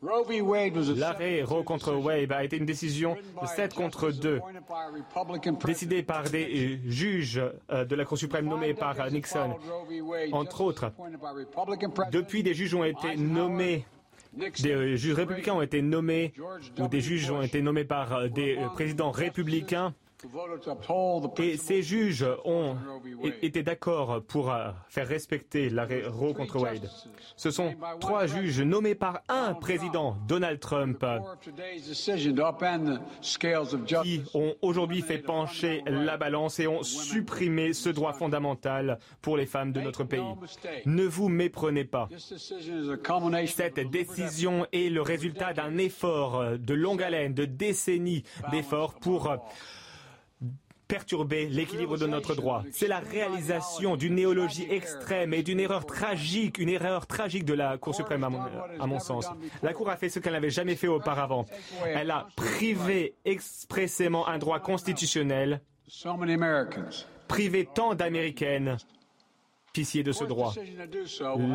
L'arrêt 0.00 1.42
Roe 1.42 1.64
contre 1.64 1.94
Wade 1.94 2.30
a 2.30 2.44
été 2.44 2.56
une 2.56 2.66
décision 2.66 3.16
de 3.42 3.46
7 3.46 3.74
contre 3.74 4.10
2, 4.10 4.40
décidée 5.64 6.02
par 6.04 6.22
des 6.24 6.78
euh, 6.86 6.90
juges 6.90 7.42
euh, 7.70 7.84
de 7.84 7.96
la 7.96 8.04
Cour 8.04 8.16
suprême 8.16 8.46
nommés 8.46 8.74
par 8.74 9.10
Nixon, 9.10 9.56
entre 10.32 10.60
autres. 10.60 10.92
Depuis, 12.12 12.44
des 12.44 12.54
juges 12.54 12.74
ont 12.74 12.84
été 12.84 13.16
nommés 13.16 13.84
des 14.60 14.72
euh, 14.72 14.96
juges 14.96 15.14
républicains 15.14 15.54
ont 15.54 15.62
été 15.62 15.82
nommés, 15.82 16.32
ou 16.78 16.86
des 16.86 17.00
juges 17.00 17.30
ont 17.30 17.42
été 17.42 17.60
nommés 17.60 17.84
par 17.84 18.28
des 18.28 18.58
présidents 18.74 19.10
républicains 19.10 19.94
et 21.38 21.56
ces 21.56 21.82
juges 21.82 22.26
ont 22.44 22.76
été 23.40 23.62
d'accord 23.62 24.22
pour 24.26 24.50
euh, 24.52 24.70
faire 24.88 25.06
respecter 25.06 25.70
l'arrêt 25.70 26.02
Roe 26.06 26.34
contre 26.34 26.58
Wade. 26.60 26.90
Ce 27.36 27.50
sont 27.50 27.74
trois 28.00 28.26
juges 28.26 28.60
nommés 28.60 28.96
par 28.96 29.22
un 29.28 29.54
président, 29.54 30.16
Donald 30.26 30.58
Trump, 30.58 31.04
qui 34.02 34.22
ont 34.34 34.54
aujourd'hui 34.60 35.02
fait 35.02 35.18
pencher 35.18 35.82
la 35.86 36.16
balance 36.16 36.58
et 36.58 36.66
ont 36.66 36.82
supprimé 36.82 37.72
ce 37.72 37.88
droit 37.88 38.12
fondamental 38.12 38.98
pour 39.22 39.36
les 39.36 39.46
femmes 39.46 39.72
de 39.72 39.80
notre 39.80 40.04
pays. 40.04 40.20
Ne 40.84 41.04
vous 41.04 41.28
méprenez 41.28 41.84
pas. 41.84 42.08
Cette 43.46 43.90
décision 43.90 44.66
est 44.72 44.90
le 44.90 45.02
résultat 45.02 45.52
d'un 45.52 45.78
effort 45.78 46.58
de 46.58 46.74
longue 46.74 47.02
haleine, 47.02 47.34
de 47.34 47.44
décennies 47.44 48.24
d'efforts 48.50 48.94
pour 48.94 49.32
perturber 50.88 51.46
l'équilibre 51.48 51.98
de 51.98 52.06
notre 52.06 52.34
droit. 52.34 52.64
C'est 52.72 52.88
la 52.88 52.98
réalisation 52.98 53.96
d'une 53.96 54.14
néologie 54.14 54.66
extrême 54.70 55.34
et 55.34 55.42
d'une 55.42 55.60
erreur 55.60 55.86
tragique, 55.86 56.58
une 56.58 56.70
erreur 56.70 57.06
tragique 57.06 57.44
de 57.44 57.54
la 57.54 57.76
Cour 57.78 57.94
suprême 57.94 58.24
à 58.24 58.30
mon, 58.30 58.40
à 58.80 58.86
mon 58.86 58.98
sens. 58.98 59.26
La 59.62 59.74
Cour 59.74 59.90
a 59.90 59.96
fait 59.96 60.08
ce 60.08 60.18
qu'elle 60.18 60.32
n'avait 60.32 60.50
jamais 60.50 60.74
fait 60.74 60.88
auparavant. 60.88 61.44
Elle 61.84 62.10
a 62.10 62.26
privé 62.36 63.14
expressément 63.24 64.26
un 64.26 64.38
droit 64.38 64.60
constitutionnel, 64.60 65.60
privé 67.28 67.68
tant 67.72 67.94
d'Américaines 67.94 68.78
de 69.78 70.12
ce 70.12 70.24
droit. 70.24 70.54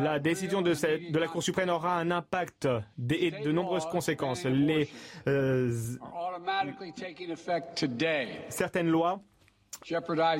La 0.02 0.18
décision 0.18 0.62
de, 0.62 0.74
cette, 0.74 1.12
de, 1.12 1.18
la 1.18 1.28
Cour 1.28 1.42
suprême 1.42 1.68
aura 1.68 1.98
un 1.98 2.10
impact 2.10 2.68
et 3.10 3.30
de 3.30 3.52
nombreuses 3.52 3.86
conséquences. 3.86 4.44
Les, 4.44 4.88
euh, 5.26 5.70
certaines 8.48 8.88
lois 8.88 9.20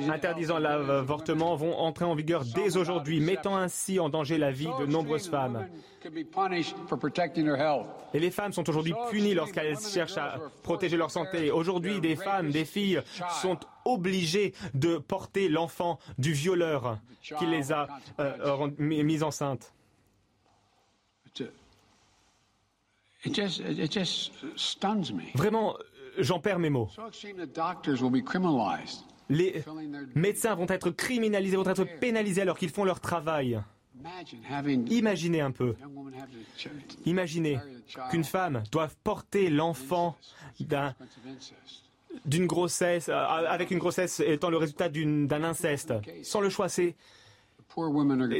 interdisant 0.09 0.57
l'avortement 0.59 1.55
vont 1.55 1.77
entrer 1.77 2.05
en 2.05 2.15
vigueur 2.15 2.43
dès 2.45 2.77
aujourd'hui, 2.77 3.19
mettant 3.19 3.55
ainsi 3.55 3.99
en 3.99 4.09
danger 4.09 4.37
la 4.37 4.51
vie 4.51 4.69
de 4.79 4.85
nombreuses 4.85 5.29
femmes. 5.29 5.67
Et 8.13 8.19
les 8.19 8.31
femmes 8.31 8.53
sont 8.53 8.69
aujourd'hui 8.69 8.93
punies 9.09 9.33
lorsqu'elles 9.33 9.79
cherchent 9.79 10.17
à 10.17 10.39
protéger 10.63 10.97
leur 10.97 11.11
santé. 11.11 11.51
Aujourd'hui, 11.51 11.99
des 11.99 12.15
femmes, 12.15 12.51
des 12.51 12.65
filles 12.65 13.01
sont 13.41 13.59
obligées 13.85 14.53
de 14.73 14.97
porter 14.97 15.49
l'enfant 15.49 15.99
du 16.17 16.33
violeur 16.33 16.99
qui 17.21 17.45
les 17.45 17.71
a 17.71 17.87
euh, 18.19 18.69
mises 18.77 19.23
enceintes. 19.23 19.73
Vraiment, 25.33 25.75
j'en 26.19 26.39
perds 26.39 26.59
mes 26.59 26.69
mots 26.69 26.89
les 29.29 29.63
médecins 30.13 30.55
vont 30.55 30.67
être 30.67 30.89
criminalisés, 30.91 31.57
vont 31.57 31.65
être 31.65 31.85
pénalisés 31.99 32.41
alors 32.41 32.57
qu'ils 32.57 32.69
font 32.69 32.83
leur 32.83 32.99
travail. 32.99 33.59
Imaginez 34.89 35.41
un 35.41 35.51
peu. 35.51 35.75
Imaginez 37.05 37.59
qu'une 38.11 38.23
femme 38.23 38.63
doive 38.71 38.95
porter 39.03 39.49
l'enfant 39.49 40.15
d'une 42.25 42.45
grossesse, 42.45 43.09
euh, 43.09 43.13
avec 43.13 43.71
une 43.71 43.79
grossesse 43.79 44.21
étant 44.21 44.49
le 44.49 44.57
résultat 44.57 44.89
d'un 44.89 45.43
inceste. 45.43 45.93
Sans 46.23 46.39
le 46.39 46.49
choix, 46.49 46.69
c'est 46.69 46.95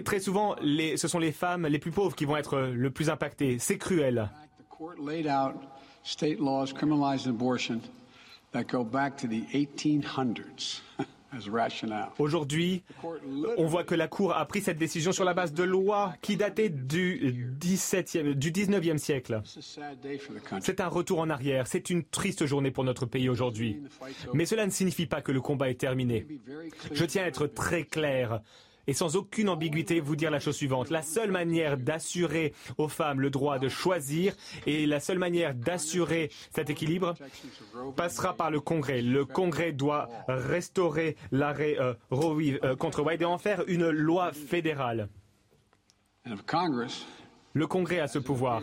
très 0.03 0.20
souvent 0.20 0.56
ce 0.62 1.07
sont 1.07 1.20
les 1.20 1.32
femmes 1.32 1.68
les 1.68 1.80
plus 1.80 1.91
pauvres 1.91 2.16
qui 2.16 2.26
vont 2.26 2.38
être 2.38 2.57
le 2.60 2.90
plus 2.90 3.10
impactées. 3.10 3.60
C'est 3.60 3.78
cruel. 3.78 4.30
Aujourd'hui, 12.19 12.84
on 13.57 13.65
voit 13.65 13.84
que 13.84 13.95
la 13.95 14.07
Cour 14.07 14.34
a 14.36 14.45
pris 14.45 14.61
cette 14.61 14.77
décision 14.77 15.11
sur 15.11 15.26
la 15.26 15.34
base 15.34 15.53
de 15.53 15.64
lois 15.64 16.14
qui 16.22 16.38
dataient 16.38 16.69
du, 16.69 17.52
17e, 17.60 18.34
du 18.34 18.52
19e 18.52 18.98
siècle. 18.98 19.41
C'est 20.61 20.80
un 20.80 20.88
retour 20.88 21.19
en 21.19 21.30
arrière. 21.30 21.68
C'est 21.68 21.90
une 21.90 22.03
triste 22.03 22.45
journée 22.45 22.72
pour 22.72 22.84
notre 22.84 23.06
pays 23.06 23.27
aujourd'hui. 23.27 23.82
Mais 24.34 24.45
cela 24.45 24.65
ne 24.65 24.72
signifie 24.72 25.07
pas 25.07 25.22
que 25.22 25.32
le 25.32 25.41
combat 25.41 25.69
est 25.69 25.80
terminé. 25.80 26.26
Je 26.91 27.06
tiens 27.06 27.23
à 27.23 27.27
être 27.27 27.48
très 27.48 27.84
clair 27.84 28.41
et 28.88 28.94
sans 28.94 29.16
aucune 29.16 29.49
ambiguïté 29.49 29.99
vous 29.99 30.16
dire 30.16 30.32
la 30.32 30.40
chose 30.40 30.56
suivante. 30.56 30.90
La 30.90 31.02
seule 31.02 31.32
manière 31.32 31.78
d'assurer 31.78 32.53
aux 32.78 32.88
femmes 32.88 33.20
le 33.20 33.30
droit 33.30 33.60
de 33.60 33.70
choisir 33.70 34.34
et 34.66 34.86
la 34.86 34.99
seule 34.99 35.20
manière 35.20 35.53
d'assurer 35.53 36.30
cet 36.53 36.70
équilibre 36.70 37.16
passera 37.95 38.34
par 38.34 38.52
le 38.52 38.60
Congrès. 38.60 39.02
Le 39.02 39.26
Congrès 39.26 39.72
doit 39.72 40.10
restaurer 40.28 41.16
l'arrêt 41.32 41.78
euh, 41.80 41.94
Roe 42.10 42.41
euh, 42.41 42.76
contre 42.76 43.02
Wade 43.02 43.22
et 43.22 43.26
en 43.26 43.38
faire 43.38 43.64
une 43.68 43.90
loi 43.90 44.32
fédérale. 44.34 45.10
Le 47.53 47.68
Congrès 47.68 47.99
a 47.99 48.07
ce 48.07 48.20
pouvoir. 48.20 48.62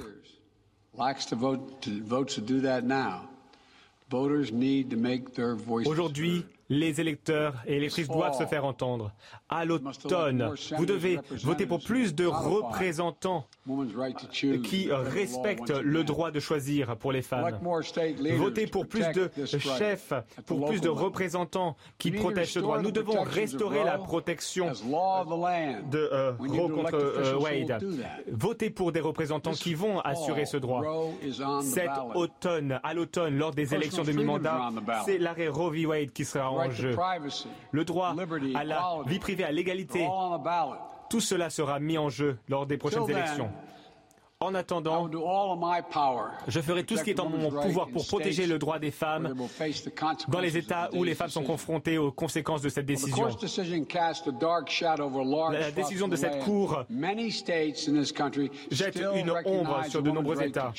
Aujourd'hui, 5.86 6.44
les 6.73 7.01
électeurs 7.01 7.55
et 7.66 7.77
électrices 7.77 8.09
doivent 8.09 8.36
se 8.36 8.47
faire 8.47 8.65
entendre. 8.65 9.12
À 9.51 9.65
l'automne, 9.66 10.55
vous 10.78 10.86
devez 10.86 11.19
voter 11.43 11.66
pour 11.66 11.82
plus 11.82 12.15
de 12.15 12.24
représentants 12.24 13.47
qui 14.65 14.89
respectent 14.90 15.70
le 15.70 16.03
droit 16.03 16.31
de 16.31 16.40
choisir 16.40 16.97
pour 16.97 17.12
les 17.12 17.20
femmes. 17.20 17.59
Votez 18.36 18.66
pour 18.66 18.86
plus 18.86 19.05
de 19.12 19.31
chefs, 19.47 20.15
pour 20.47 20.66
plus 20.66 20.81
de 20.81 20.89
représentants 20.89 21.77
qui 21.99 22.11
protègent 22.11 22.53
ce 22.53 22.61
droit. 22.61 22.81
Nous 22.81 22.90
devons 22.90 23.23
restaurer 23.23 23.85
la 23.85 23.99
protection 23.99 24.69
de 24.70 26.09
euh, 26.12 26.32
Roe 26.39 26.69
contre 26.69 26.94
euh, 26.94 27.39
Wade. 27.39 27.85
Votez 28.31 28.70
pour 28.70 28.93
des 28.93 29.01
représentants 29.01 29.53
qui 29.53 29.74
vont 29.74 30.01
assurer 30.01 30.47
ce 30.47 30.57
droit. 30.57 30.82
Cet 31.62 31.90
automne, 32.15 32.81
à 32.82 32.94
l'automne, 32.94 33.36
lors 33.36 33.51
des 33.53 33.74
élections 33.74 34.05
de 34.05 34.12
mi-mandat, 34.12 34.70
c'est 35.05 35.19
l'arrêt 35.19 35.49
Roe 35.49 35.70
v. 35.70 35.86
Wade 35.86 36.12
qui 36.12 36.24
sera 36.24 36.51
en 36.51 36.62
jeu. 36.71 36.97
Le 37.71 37.85
droit 37.85 38.15
à 38.55 38.65
la 38.65 38.99
vie 39.07 39.19
privée, 39.19 39.45
à 39.45 39.53
l'égalité, 39.53 40.07
tout 41.11 41.21
cela 41.21 41.51
sera 41.51 41.79
mis 41.79 41.99
en 41.99 42.09
jeu 42.09 42.39
lors 42.49 42.67
des 42.67 42.79
prochaines 42.79 43.09
élections. 43.09 43.51
En 44.43 44.57
attendant, 44.57 45.09
je 46.49 46.61
ferai 46.61 46.85
tout 46.85 46.97
ce 46.97 47.05
qui 47.05 47.11
est 47.11 47.21
en 47.21 47.29
mon 47.29 47.51
pouvoir 47.51 47.89
pour 47.89 48.05
protéger 48.07 48.47
le 48.47 48.59
droit 48.59 48.81
des 48.81 48.91
femmes 48.91 49.35
dans 50.29 50.41
les 50.41 50.57
États 50.57 50.91
où 50.95 51.05
les 51.05 51.15
femmes 51.15 51.31
sont 51.31 51.45
confrontées 51.45 51.97
aux 51.97 52.11
conséquences 52.11 52.63
de 52.63 52.69
cette 52.69 52.87
décision. 52.87 53.29
La 55.51 55.71
décision 55.71 56.09
de 56.09 56.17
cette 56.17 56.41
Cour 56.41 56.85
jette 58.71 59.01
une 59.15 59.31
ombre 59.45 59.85
sur 59.89 60.03
de 60.03 60.11
nombreux 60.11 60.43
États. 60.43 60.73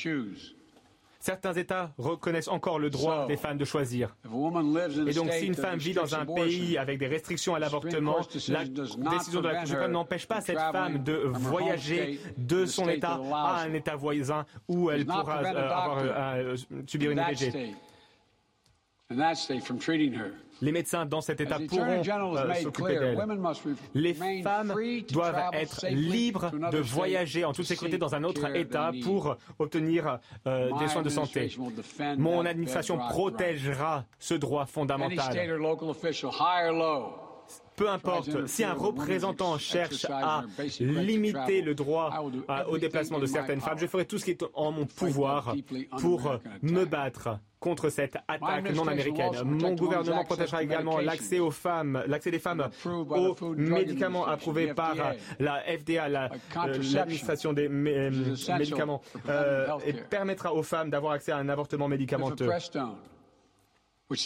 Certains 1.24 1.54
États 1.54 1.90
reconnaissent 1.96 2.48
encore 2.48 2.78
le 2.78 2.90
droit 2.90 3.26
des 3.26 3.38
femmes 3.38 3.56
de 3.56 3.64
choisir. 3.64 4.14
Et 4.26 5.14
donc, 5.14 5.32
si 5.32 5.46
une 5.46 5.54
femme 5.54 5.78
vit 5.78 5.94
dans 5.94 6.14
un 6.14 6.26
pays 6.26 6.76
avec 6.76 6.98
des 6.98 7.06
restrictions 7.06 7.54
à 7.54 7.58
l'avortement, 7.58 8.18
la 8.48 8.64
décision 8.66 9.40
de 9.40 9.48
la 9.48 9.54
Cour 9.60 9.68
suprême 9.68 9.92
n'empêche 9.92 10.28
pas 10.28 10.42
cette 10.42 10.58
femme 10.58 11.02
de 11.02 11.14
voyager 11.14 12.20
de 12.36 12.66
son 12.66 12.90
État 12.90 13.18
à 13.32 13.62
un 13.62 13.72
État 13.72 13.96
voisin 13.96 14.44
où 14.68 14.90
elle 14.90 15.06
pourra 15.06 15.42
euh, 15.42 15.46
avoir, 15.46 15.98
euh, 16.02 16.56
subir 16.86 17.10
une 17.12 17.18
IVG. 17.18 17.74
Les 20.60 20.72
médecins 20.72 21.06
dans 21.06 21.20
cet 21.20 21.40
état 21.40 21.58
pourront 21.68 22.02
euh, 22.36 22.54
s'occuper 22.54 22.98
d'elle. 22.98 23.18
Les 23.94 24.14
femmes 24.14 24.74
doivent 25.10 25.50
être 25.52 25.86
libres 25.90 26.50
de 26.70 26.78
voyager 26.78 27.44
en 27.44 27.52
toute 27.52 27.66
sécurité 27.66 27.98
dans 27.98 28.14
un 28.14 28.24
autre 28.24 28.54
État 28.54 28.92
pour 29.02 29.36
obtenir 29.58 30.18
euh, 30.46 30.70
des 30.78 30.88
soins 30.88 31.02
de 31.02 31.08
santé. 31.08 31.54
Mon 32.16 32.44
administration 32.44 32.98
protégera 32.98 34.04
ce 34.18 34.34
droit 34.34 34.66
fondamental. 34.66 35.34
Peu 37.76 37.90
importe, 37.90 38.46
si 38.46 38.62
un 38.64 38.72
représentant 38.72 39.58
cherche 39.58 40.06
à 40.08 40.44
limiter 40.80 41.60
le 41.60 41.74
droit 41.74 42.24
au 42.68 42.78
déplacement 42.78 43.18
de 43.18 43.26
certaines 43.26 43.60
femmes, 43.60 43.78
je 43.78 43.86
ferai 43.86 44.04
tout 44.06 44.18
ce 44.18 44.24
qui 44.24 44.30
est 44.30 44.44
en 44.54 44.72
mon 44.72 44.86
pouvoir 44.86 45.54
pour 45.98 46.38
me 46.62 46.84
battre 46.84 47.38
contre 47.64 47.88
cette 47.88 48.16
attaque 48.28 48.74
non 48.74 48.86
américaine. 48.86 49.32
Mon 49.42 49.72
gouvernement 49.74 50.22
protégera 50.24 50.62
également 50.62 50.98
l'accès 50.98 51.38
aux 51.38 51.50
femmes, 51.50 52.02
l'accès 52.06 52.30
des 52.30 52.38
femmes 52.38 52.68
aux 52.84 53.54
médicaments 53.56 54.26
approuvés 54.26 54.74
par 54.74 54.94
la 55.40 55.62
FDA, 55.62 56.04
euh, 56.06 56.28
l'administration 56.92 57.54
des 57.54 57.68
euh, 57.70 58.10
médicaments, 58.58 59.00
euh, 59.30 59.66
et 59.86 59.94
permettra 59.94 60.52
aux 60.52 60.62
femmes 60.62 60.90
d'avoir 60.90 61.14
accès 61.14 61.32
à 61.32 61.38
un 61.38 61.48
avortement 61.48 61.88
médicamenteux. 61.88 62.50
Il 64.10 64.18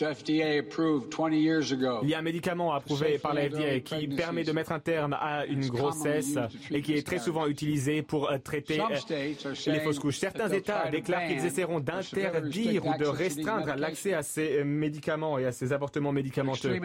y 2.08 2.14
a 2.14 2.18
un 2.18 2.22
médicament 2.22 2.72
approuvé 2.72 3.18
par 3.18 3.32
la 3.32 3.48
FDA 3.48 3.78
qui 3.78 4.08
permet 4.08 4.42
de 4.42 4.50
mettre 4.50 4.72
un 4.72 4.80
terme 4.80 5.12
à 5.12 5.46
une 5.46 5.68
grossesse 5.68 6.36
et 6.72 6.82
qui 6.82 6.94
est 6.94 7.06
très 7.06 7.20
souvent 7.20 7.46
utilisé 7.46 8.02
pour 8.02 8.28
euh, 8.28 8.38
traiter 8.38 8.80
euh, 8.80 9.54
les 9.66 9.80
fausses 9.80 10.00
couches. 10.00 10.18
Certains 10.18 10.48
États 10.48 10.88
déclarent 10.90 11.28
qu'ils 11.28 11.46
essaieront 11.46 11.78
d'interdire 11.78 12.86
ou 12.86 12.98
de 12.98 13.06
restreindre 13.06 13.76
l'accès 13.76 14.14
à 14.14 14.22
ces 14.22 14.58
euh, 14.58 14.64
médicaments 14.64 15.38
et 15.38 15.46
à 15.46 15.52
ces 15.52 15.72
avortements 15.72 16.12
médicamenteux. 16.12 16.76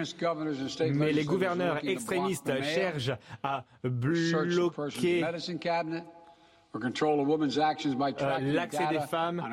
Mais 0.93 1.13
les 1.13 1.25
gouverneurs 1.25 1.83
extrémistes 1.83 2.51
cherchent 2.61 3.11
à 3.41 3.65
bloquer 3.83 5.25
euh, 6.75 8.39
l'accès 8.41 8.87
des 8.89 8.99
femmes 9.01 9.43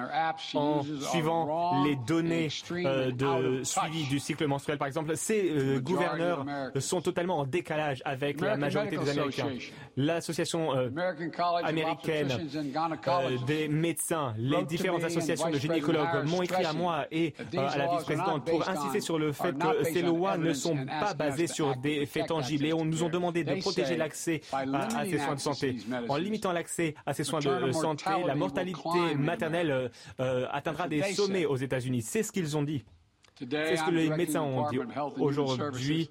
en 0.55 0.83
suivant 1.11 1.85
les 1.85 1.97
données 1.97 2.49
euh, 2.73 3.11
de 3.11 3.63
suivi 3.63 4.09
du 4.09 4.19
cycle 4.19 4.47
menstruel, 4.47 4.79
par 4.79 4.89
exemple. 4.89 5.15
Ces 5.17 5.51
euh, 5.51 5.81
gouverneurs 5.81 6.47
sont 6.79 7.03
totalement 7.03 7.41
en 7.41 7.45
décalage 7.45 8.01
avec 8.07 8.41
la 8.41 8.57
majorité 8.57 8.97
des 8.97 9.11
Américains. 9.11 9.51
L'association 9.97 10.71
américaine 11.63 12.29
des 13.47 13.69
médecins, 13.69 14.35
les 14.39 14.65
différentes 14.65 15.05
associations 15.05 15.51
de 15.51 15.59
gynécologues 15.59 16.25
m'ont 16.27 16.43
écrit 16.43 16.65
à 16.65 16.73
moi 16.73 17.05
et 17.11 17.35
à 17.55 17.77
la 17.77 17.97
vice-présidente 17.97 18.47
pour 18.47 18.67
insister 18.67 19.01
sur 19.01 19.19
le 19.19 19.33
fait 19.33 19.57
que 19.59 19.85
ces 19.85 20.03
lois 20.03 20.39
ne 20.39 20.55
sont 20.55 20.87
pas 20.87 21.13
basées 21.13 21.49
sur 21.49 21.77
des 21.77 22.07
faits 22.07 22.29
tangibles. 22.29 22.65
Et 22.65 22.73
on 22.73 22.87
nous 22.87 23.03
ont 23.03 23.11
demandé 23.11 23.45
de 23.45 23.61
protéger 23.61 23.99
l'accès 23.99 24.41
à, 24.53 25.05
ces 25.05 25.19
soins 25.19 25.35
de 25.35 25.41
santé 25.41 25.77
en 26.09 26.17
limitant 26.17 26.53
l'accès 26.53 26.95
à 27.10 27.10
ces 27.15 27.25
soins 27.25 27.41
de 27.41 27.73
santé, 27.73 28.11
la 28.27 28.35
mortalité 28.35 29.15
maternelle 29.17 29.71
euh, 29.71 29.89
euh, 30.21 30.47
atteindra 30.51 30.89
des 30.89 31.03
sommets 31.15 31.47
aux 31.47 31.57
États-Unis. 31.57 32.03
C'est 32.03 32.23
ce 32.23 32.33
qu'ils 32.33 32.57
ont 32.57 32.63
dit. 32.63 32.85
C'est 33.39 33.77
ce 33.77 33.85
que 33.85 33.91
les 33.91 34.11
médecins 34.11 34.43
ont 34.43 34.69
dit 34.71 34.79
aujourd'hui. 35.19 36.11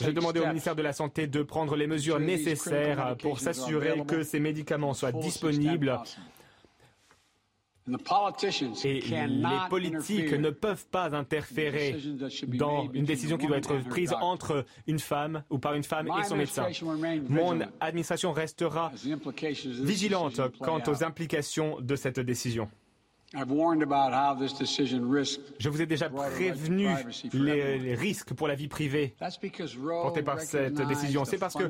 J'ai 0.00 0.12
demandé 0.12 0.40
au 0.40 0.46
ministère 0.46 0.76
de 0.76 0.82
la 0.82 0.92
Santé 0.92 1.26
de 1.26 1.42
prendre 1.42 1.76
les 1.76 1.86
mesures 1.86 2.20
nécessaires 2.20 3.16
pour 3.20 3.40
s'assurer 3.40 4.02
que 4.06 4.22
ces 4.22 4.40
médicaments 4.40 4.94
soient 4.94 5.12
disponibles 5.12 5.98
et 8.84 9.00
les 9.00 9.58
politiques 9.70 10.32
ne 10.32 10.50
peuvent 10.50 10.86
pas 10.86 11.14
interférer 11.14 11.96
dans 12.46 12.90
une 12.92 13.04
décision 13.04 13.38
qui 13.38 13.46
doit 13.46 13.58
être 13.58 13.78
prise 13.88 14.14
entre 14.20 14.64
une 14.86 14.98
femme 14.98 15.42
ou 15.50 15.58
par 15.58 15.74
une 15.74 15.84
femme 15.84 16.08
et 16.18 16.24
son 16.24 16.36
médecin. 16.36 16.66
Mon 17.28 17.60
administration 17.80 18.32
restera 18.32 18.92
vigilante 19.82 20.40
quant 20.60 20.82
aux 20.86 21.04
implications 21.04 21.80
de 21.80 21.96
cette 21.96 22.20
décision. 22.20 22.68
Je 23.34 23.44
vous 25.68 25.82
ai 25.82 25.86
déjà 25.86 26.08
prévenu 26.08 26.88
les, 27.34 27.94
risques 27.94 28.32
pour 28.32 28.48
la 28.48 28.54
vie 28.54 28.68
privée 28.68 29.14
portés 30.02 30.22
par 30.22 30.40
cette 30.40 30.80
décision. 30.86 31.26
C'est 31.26 31.38
parce 31.38 31.54
que 31.54 31.64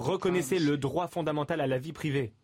reconnaissez 0.00 0.58
le 0.58 0.76
droit 0.76 1.06
fondamental 1.06 1.62
à 1.62 1.66
la 1.66 1.78
vie 1.78 1.92
privée. 1.92 2.34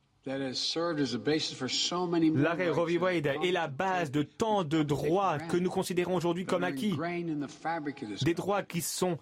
L'arrêt 2.35 2.69
Roe 2.71 2.87
v. 2.87 2.99
Wade 2.99 3.27
est 3.27 3.53
la 3.53 3.69
base 3.69 4.11
de 4.11 4.23
tant 4.23 4.65
de 4.65 4.83
droits 4.83 5.39
que 5.39 5.57
nous 5.57 5.71
considérons 5.71 6.15
aujourd'hui 6.15 6.45
comme 6.45 6.65
acquis. 6.65 6.95
Des 8.23 8.35
droits 8.35 8.63
qui 8.63 8.83
sont 8.83 9.19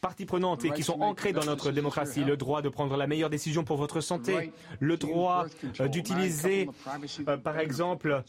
partie 0.00 0.26
prenante 0.26 0.64
et 0.64 0.70
qui 0.70 0.82
sont 0.82 1.00
ancrés 1.00 1.32
dans 1.32 1.44
notre 1.44 1.70
démocratie. 1.70 2.24
Le 2.24 2.36
droit 2.36 2.60
de 2.60 2.68
prendre 2.68 2.96
la 2.96 3.06
meilleure 3.06 3.30
décision 3.30 3.64
pour 3.64 3.78
votre 3.78 4.00
santé, 4.00 4.52
le 4.80 4.96
droit 4.96 5.46
euh, 5.80 5.88
d'utiliser, 5.88 6.68
euh, 7.28 7.36
par 7.36 7.58
exemple, 7.58 8.22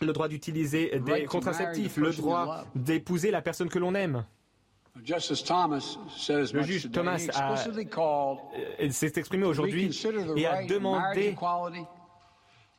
le 0.00 0.12
droit 0.12 0.28
d'utiliser 0.28 1.00
des 1.00 1.24
contraceptifs, 1.24 1.96
le 1.96 2.12
droit 2.12 2.64
d'épouser 2.74 3.30
la 3.30 3.42
personne 3.42 3.68
que 3.68 3.78
l'on 3.78 3.94
aime. 3.94 4.24
Le 5.06 6.62
juge 6.62 6.90
Thomas 6.90 7.18
s'est 8.90 9.12
exprimé 9.16 9.44
aujourd'hui 9.44 9.90
et 10.36 10.46
a 10.46 10.64
demandé 10.64 11.34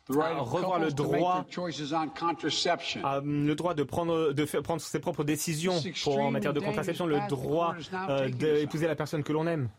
à 0.09 0.39
revoir 0.39 0.79
le 0.79 0.91
droit, 0.91 1.45
le 3.23 3.53
droit 3.53 3.73
de 3.73 3.83
prendre, 3.83 4.33
de 4.33 4.45
faire, 4.45 4.63
prendre 4.63 4.81
ses 4.81 4.99
propres 4.99 5.23
décisions 5.23 5.79
pour, 6.03 6.19
en 6.19 6.31
matière 6.31 6.53
de 6.53 6.59
contraception, 6.59 7.05
le 7.05 7.19
droit 7.29 7.75
euh, 8.09 8.29
d'épouser 8.29 8.87
la 8.87 8.95
personne 8.95 9.23
que 9.23 9.31
l'on 9.33 9.45
aime. 9.47 9.69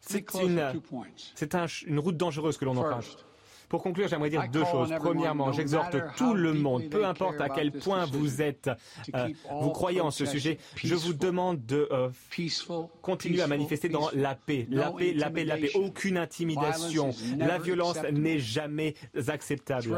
C'est 0.00 0.32
une, 0.34 0.62
c'est 1.34 1.54
une 1.86 1.98
route 1.98 2.16
dangereuse 2.16 2.56
que 2.56 2.64
l'on 2.64 2.76
emprunte. 2.76 3.26
Pour 3.68 3.82
conclure, 3.82 4.08
j'aimerais 4.08 4.30
dire 4.30 4.44
deux 4.52 4.64
choses. 4.64 4.92
Premièrement, 4.98 5.52
j'exhorte 5.52 5.96
tout 6.16 6.34
le 6.34 6.52
monde, 6.52 6.88
peu 6.90 7.04
importe 7.04 7.40
à 7.40 7.48
quel 7.48 7.72
point 7.72 8.04
vous 8.06 8.42
êtes, 8.42 8.70
euh, 9.14 9.28
vous 9.60 9.70
croyez 9.70 10.00
en 10.00 10.10
ce 10.10 10.24
sujet, 10.24 10.58
je 10.76 10.94
vous 10.94 11.12
demande 11.12 11.64
de 11.66 11.88
euh, 11.90 12.08
continuer 13.02 13.42
à 13.42 13.46
manifester 13.46 13.88
dans 13.88 14.10
la 14.14 14.34
paix. 14.34 14.66
La 14.70 14.90
paix, 14.92 15.12
la 15.14 15.30
paix, 15.30 15.44
la 15.44 15.56
paix. 15.56 15.70
Aucune 15.74 16.16
intimidation. 16.18 17.10
La 17.38 17.58
violence 17.58 17.98
n'est 18.12 18.38
jamais 18.38 18.94
acceptable. 19.28 19.96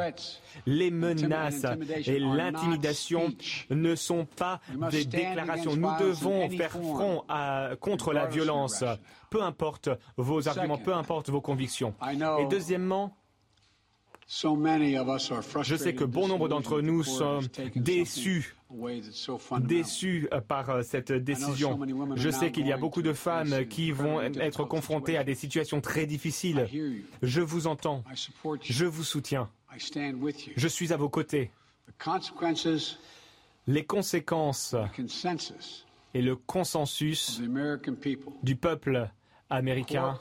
Les 0.66 0.90
menaces 0.90 1.65
et 2.07 2.19
l'intimidation 2.19 3.32
ne 3.70 3.95
sont 3.95 4.24
pas 4.24 4.61
des 4.90 5.05
déclarations. 5.05 5.77
Nous 5.77 5.90
devons 6.01 6.49
faire 6.51 6.70
front 6.70 7.24
à, 7.28 7.70
contre 7.81 8.12
la 8.12 8.27
violence, 8.27 8.85
peu 9.31 9.43
importe 9.43 9.90
vos 10.16 10.49
arguments, 10.49 10.78
peu 10.78 10.95
importe 10.95 11.31
vos 11.31 11.40
convictions. 11.40 11.95
Et 12.40 12.47
deuxièmement, 12.47 13.16
Je 14.28 15.76
sais 15.76 15.94
que 15.94 16.05
bon 16.05 16.28
nombre 16.28 16.48
d'entre 16.48 16.82
nous 16.82 17.02
sont 17.02 17.40
déçus 17.74 18.55
déçus 19.60 20.28
par 20.46 20.70
euh, 20.70 20.82
cette 20.82 21.12
décision. 21.12 21.78
Je 22.16 22.30
sais 22.30 22.52
qu'il 22.52 22.66
y 22.66 22.72
a 22.72 22.76
beaucoup 22.76 23.02
de 23.02 23.12
femmes 23.14 23.66
qui 23.66 23.90
vont 23.90 24.20
être 24.20 24.64
confrontées 24.64 25.16
à 25.16 25.24
des 25.24 25.34
situations 25.34 25.80
très 25.80 26.06
difficiles. 26.06 26.68
Je 27.22 27.40
vous 27.40 27.66
entends. 27.66 28.05
Je 28.62 28.84
vous 28.84 29.05
soutiens. 29.05 29.48
Je 30.56 30.68
suis 30.68 30.92
à 30.92 30.96
vos 30.96 31.09
côtés. 31.09 31.50
Les 33.66 33.84
conséquences 33.84 34.76
et 36.14 36.22
le 36.22 36.36
consensus 36.36 37.40
du 38.42 38.56
peuple 38.56 39.10
américain, 39.50 40.16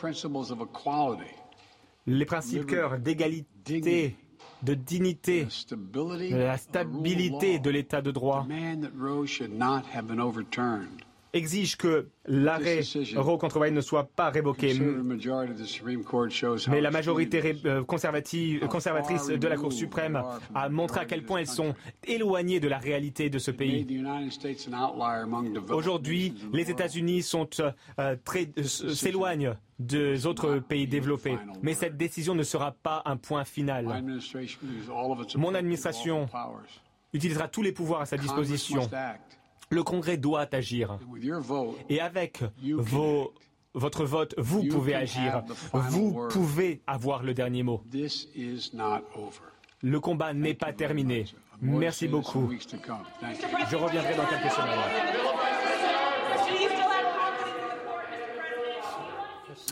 les 2.07 2.25
principes 2.25 2.65
cœurs 2.65 2.97
d'égalité, 2.99 4.15
de 4.63 4.73
dignité, 4.73 5.45
de 5.45 6.35
la 6.35 6.57
stabilité 6.57 7.59
de 7.59 7.69
l'état 7.69 8.01
de 8.01 8.11
droit 8.11 8.47
exige 11.34 11.78
que 11.78 12.08
l'arrêt 12.26 12.82
Roe 13.16 13.38
contre 13.38 13.60
Wade 13.60 13.74
ne 13.74 13.82
soit 13.82 14.10
pas 14.16 14.30
révoqué. 14.30 14.74
Mais 16.70 16.82
la 16.82 16.91
majorité 16.91 17.56
euh, 17.66 17.84
conservatrice 17.84 19.28
de 19.28 19.48
la 19.48 19.56
Cour 19.56 19.74
suprême 19.74 20.22
a 20.54 20.70
montré 20.70 21.02
à 21.02 21.06
quel 21.06 21.24
point 21.24 21.40
elles 21.40 21.48
sont 21.48 21.76
éloignées 22.06 22.60
de 22.60 22.68
la 22.68 22.78
réalité 22.78 23.30
de 23.30 23.40
ce 23.40 23.52
pays. 23.52 23.86
Aujourd'hui, 25.70 26.34
les 26.54 26.70
États-Unis 26.70 27.24
sont 27.24 27.49
euh, 27.60 27.72
euh, 27.99 28.16
s'éloignent 28.64 29.56
des 29.80 30.26
autres 30.26 30.60
pays 30.60 30.88
développés. 30.88 31.38
Mais 31.62 31.74
cette 31.74 31.98
décision 31.98 32.36
ne 32.36 32.44
sera 32.44 32.72
pas 32.72 33.02
un 33.06 33.18
point 33.18 33.45
final. 33.45 34.04
Mon 35.36 35.54
administration 35.54 36.28
utilisera 37.14 37.48
tous 37.48 37.62
les 37.62 37.72
pouvoirs 37.72 38.02
à 38.02 38.06
sa 38.06 38.18
disposition 38.18 38.82
le 39.69 39.84
Congrès 39.84 40.18
doit 40.18 40.48
agir. 40.53 40.98
Et 41.89 41.99
avec 41.99 42.44
vos, 42.77 43.34
votre 43.73 44.06
vote, 44.06 44.34
vous 44.38 44.64
pouvez 44.68 44.95
agir. 44.95 45.44
Vous 45.73 46.27
pouvez 46.30 46.81
avoir 46.88 47.23
le 47.23 47.34
dernier 47.34 47.64
mot. 47.64 47.84
Le 49.81 49.99
combat 49.99 50.34
n'est 50.34 50.53
pas 50.53 50.73
terminé. 50.73 51.26
Merci 51.61 52.07
beaucoup. 52.07 52.49
Je 52.52 53.76
reviendrai 53.76 54.15
dans 54.15 54.26
quelques 54.26 54.52
semaines. 54.52 54.80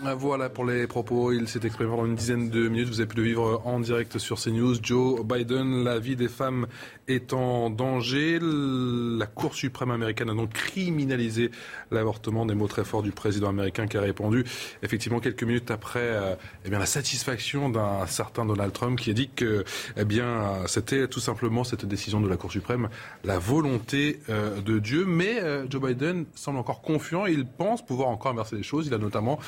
Voilà 0.04 0.50
pour 0.50 0.66
les 0.66 0.88
propos. 0.88 1.32
Il 1.32 1.48
s'est 1.48 1.62
exprimé 1.64 1.90
pendant 1.90 2.06
une 2.06 2.16
dizaine 2.16 2.50
de 2.50 2.68
minutes. 2.68 2.90
Vous 2.90 3.00
avez 3.00 3.08
pu 3.08 3.16
le 3.16 3.24
vivre 3.24 3.62
en 3.66 3.80
direct 3.80 4.18
sur 4.18 4.38
CNews. 4.38 4.76
Joe 4.84 5.24
Biden, 5.24 5.86
la 5.86 6.00
vie 6.00 6.18
des 6.18 6.28
femmes 6.28 6.68
est 7.08 7.32
en 7.32 7.70
danger. 7.70 8.40
La 8.42 9.26
Cour 9.26 9.56
suprême 9.56 9.92
américaine 9.92 10.30
a 10.30 10.34
donc 10.34 10.52
criminalisé 10.52 11.50
l'avortement. 11.92 12.46
Des 12.46 12.56
mots 12.56 12.68
très 12.68 12.84
forts 12.84 13.04
du 13.04 13.12
président 13.12 13.48
américain 13.48 13.88
qui 13.88 13.96
a 13.98 14.02
répondu 14.02 14.44
effectivement 14.84 15.22
quelques 15.22 15.44
minutes 15.44 15.72
après 15.72 16.00
euh, 16.02 16.36
eh 16.66 16.70
bien, 16.70 16.80
la 16.80 16.86
satisfaction 16.86 17.70
d'un 17.70 18.06
certain 18.06 18.46
Donald 18.46 18.74
Trump 18.74 19.00
qui 19.00 19.12
a 19.12 19.14
dit 19.14 19.30
que 19.34 19.64
eh 19.96 20.06
bien, 20.06 20.66
c'était 20.68 21.08
tout 21.08 21.22
simplement 21.22 21.64
cette 21.64 21.86
décision 21.86 22.20
de 22.20 22.28
la 22.28 22.36
Cour 22.36 22.52
suprême 22.52 22.90
la 23.24 23.40
volonté 23.40 24.20
euh, 24.30 24.60
de 24.60 24.78
Dieu. 24.80 25.06
Mais 25.06 25.42
euh, 25.42 25.66
Joe 25.70 25.82
Biden 25.82 26.26
semble 26.36 26.60
encore 26.60 26.82
confiant. 26.82 27.26
Il 27.28 27.46
pense 27.46 27.84
pouvoir 27.86 28.10
encore 28.10 28.34
inverser 28.34 28.58
les 28.58 28.64
choses. 28.64 28.88
Il 28.88 28.94
a 28.94 28.98
notamment 28.98 29.40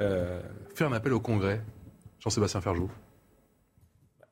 euh, 0.00 0.40
fait 0.74 0.84
un 0.84 0.92
appel 0.92 1.12
au 1.12 1.20
Congrès. 1.20 1.60
Jean-Sébastien 2.20 2.60
Ferjou. 2.60 2.90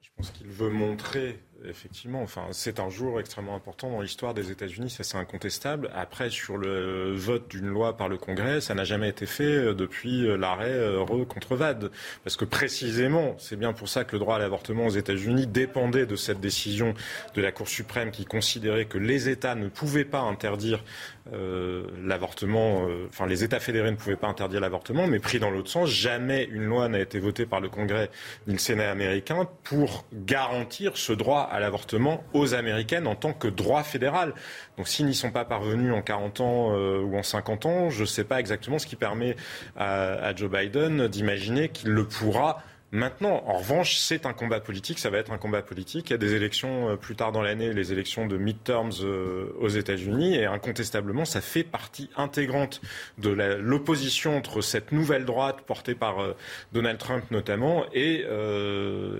Je 0.01 0.09
pense 0.16 0.30
qu'il 0.30 0.48
veut 0.48 0.70
montrer 0.70 1.40
effectivement. 1.68 2.22
Enfin, 2.22 2.47
c'est 2.52 2.80
un 2.80 2.90
jour 2.90 3.20
extrêmement 3.20 3.55
important 3.55 3.90
dans 3.90 4.01
l'histoire 4.01 4.34
des 4.34 4.51
États-Unis, 4.51 4.90
ça 4.90 5.05
c'est 5.05 5.16
incontestable. 5.16 5.90
Après, 5.94 6.30
sur 6.30 6.56
le 6.56 7.12
vote 7.14 7.48
d'une 7.48 7.66
loi 7.66 7.97
par 7.97 8.09
le 8.09 8.18
Congrès, 8.18 8.60
ça 8.60 8.74
n'a 8.74 8.84
jamais 8.84 9.09
été 9.09 9.26
fait 9.26 9.44
euh, 9.44 9.74
depuis 9.74 10.26
euh, 10.26 10.36
l'arrêt 10.36 10.72
euh, 10.72 11.01
Roe 11.01 11.24
contre 11.24 11.56
Vade. 11.56 11.90
Parce 12.24 12.36
que 12.36 12.44
précisément, 12.44 13.36
c'est 13.39 13.56
bien 13.56 13.72
pour 13.72 13.89
ça 13.89 14.05
que 14.05 14.12
le 14.12 14.18
droit 14.18 14.36
à 14.36 14.39
l'avortement 14.39 14.86
aux 14.86 14.90
États-Unis 14.90 15.47
dépendait 15.47 16.06
de 16.06 16.16
cette 16.16 16.40
décision 16.40 16.94
de 17.34 17.43
la 17.43 17.52
Cour 17.52 17.68
suprême 17.68 18.10
qui 18.10 18.24
considérait 18.24 18.86
que 18.86 18.98
les 18.98 19.28
États 19.28 19.55
ne 19.55 19.68
pouvaient 19.68 20.05
pas 20.05 20.20
interdire 20.20 20.82
l'avortement, 21.31 22.86
enfin 23.09 23.27
les 23.27 23.44
États 23.44 23.61
fédérés 23.61 23.90
ne 23.90 23.97
pouvaient 23.97 24.16
pas 24.16 24.28
interdire 24.28 24.61
l'avortement, 24.61 25.07
mais 25.07 25.19
pris 25.19 25.39
dans 25.39 25.51
l'autre 25.51 25.70
sens, 25.70 25.89
jamais 25.89 26.44
une 26.44 26.65
loi 26.65 26.89
n'a 26.89 27.01
été 27.01 27.19
votée 27.19 27.47
par 27.47 27.61
le 27.61 27.69
Congrès 27.69 28.11
ni 28.47 28.55
le 28.55 28.59
Sénat 28.59 28.90
américain 28.90 29.49
pour 29.62 30.05
garantir 30.12 30.97
ce 30.97 31.12
droit 31.12 31.49
à 31.51 31.61
l'avortement 31.61 32.24
aux 32.32 32.55
Américaines 32.55 33.07
en 33.07 33.15
tant 33.15 33.32
que 33.32 33.49
droit 33.49 33.82
fédéral. 33.82 34.35
Donc 34.77 34.89
s'ils 34.89 35.07
n'y 35.07 35.15
sont 35.15 35.31
pas 35.31 35.44
parvenus 35.44 35.93
en 35.93 36.03
40 36.03 36.40
ans 36.40 36.77
euh, 36.77 37.01
ou 37.01 37.16
en 37.16 37.23
50 37.23 37.66
ans, 37.66 37.90
je 37.90 38.01
ne 38.01 38.07
sais 38.07 38.24
pas 38.24 38.40
exactement 38.40 38.78
ce 38.78 38.86
qui 38.86 38.97
permet 38.97 39.36
à 39.77 40.35
Joe 40.35 40.51
Biden 40.51 41.09
d'imaginer 41.09 41.69
qu'il 41.69 41.90
le 41.90 42.07
pourra 42.07 42.62
Maintenant, 42.94 43.43
en 43.47 43.56
revanche, 43.56 43.97
c'est 43.97 44.27
un 44.27 44.35
combat 44.35 44.60
politique, 44.60 44.98
ça 44.98 45.09
va 45.09 45.16
être 45.16 45.32
un 45.32 45.39
combat 45.39 45.62
politique. 45.62 46.10
Il 46.10 46.12
y 46.12 46.14
a 46.14 46.19
des 46.19 46.35
élections 46.35 46.90
euh, 46.90 46.97
plus 46.97 47.16
tard 47.16 47.32
dans 47.32 47.40
l'année, 47.40 47.73
les 47.73 47.90
élections 47.90 48.27
de 48.27 48.36
midterms 48.36 48.90
euh, 49.01 49.47
aux 49.59 49.70
États-Unis, 49.70 50.36
et 50.36 50.44
incontestablement, 50.44 51.24
ça 51.24 51.40
fait 51.40 51.64
partie 51.64 52.10
intégrante 52.19 52.82
de 53.16 53.31
l'opposition 53.31 54.36
entre 54.36 54.60
cette 54.60 54.93
nouvelle 54.93 55.24
droite 55.24 55.62
portée 55.62 55.94
par 55.94 56.20
euh, 56.20 56.36
Donald 56.74 56.98
Trump 56.98 57.24
notamment 57.31 57.86
et, 57.94 58.27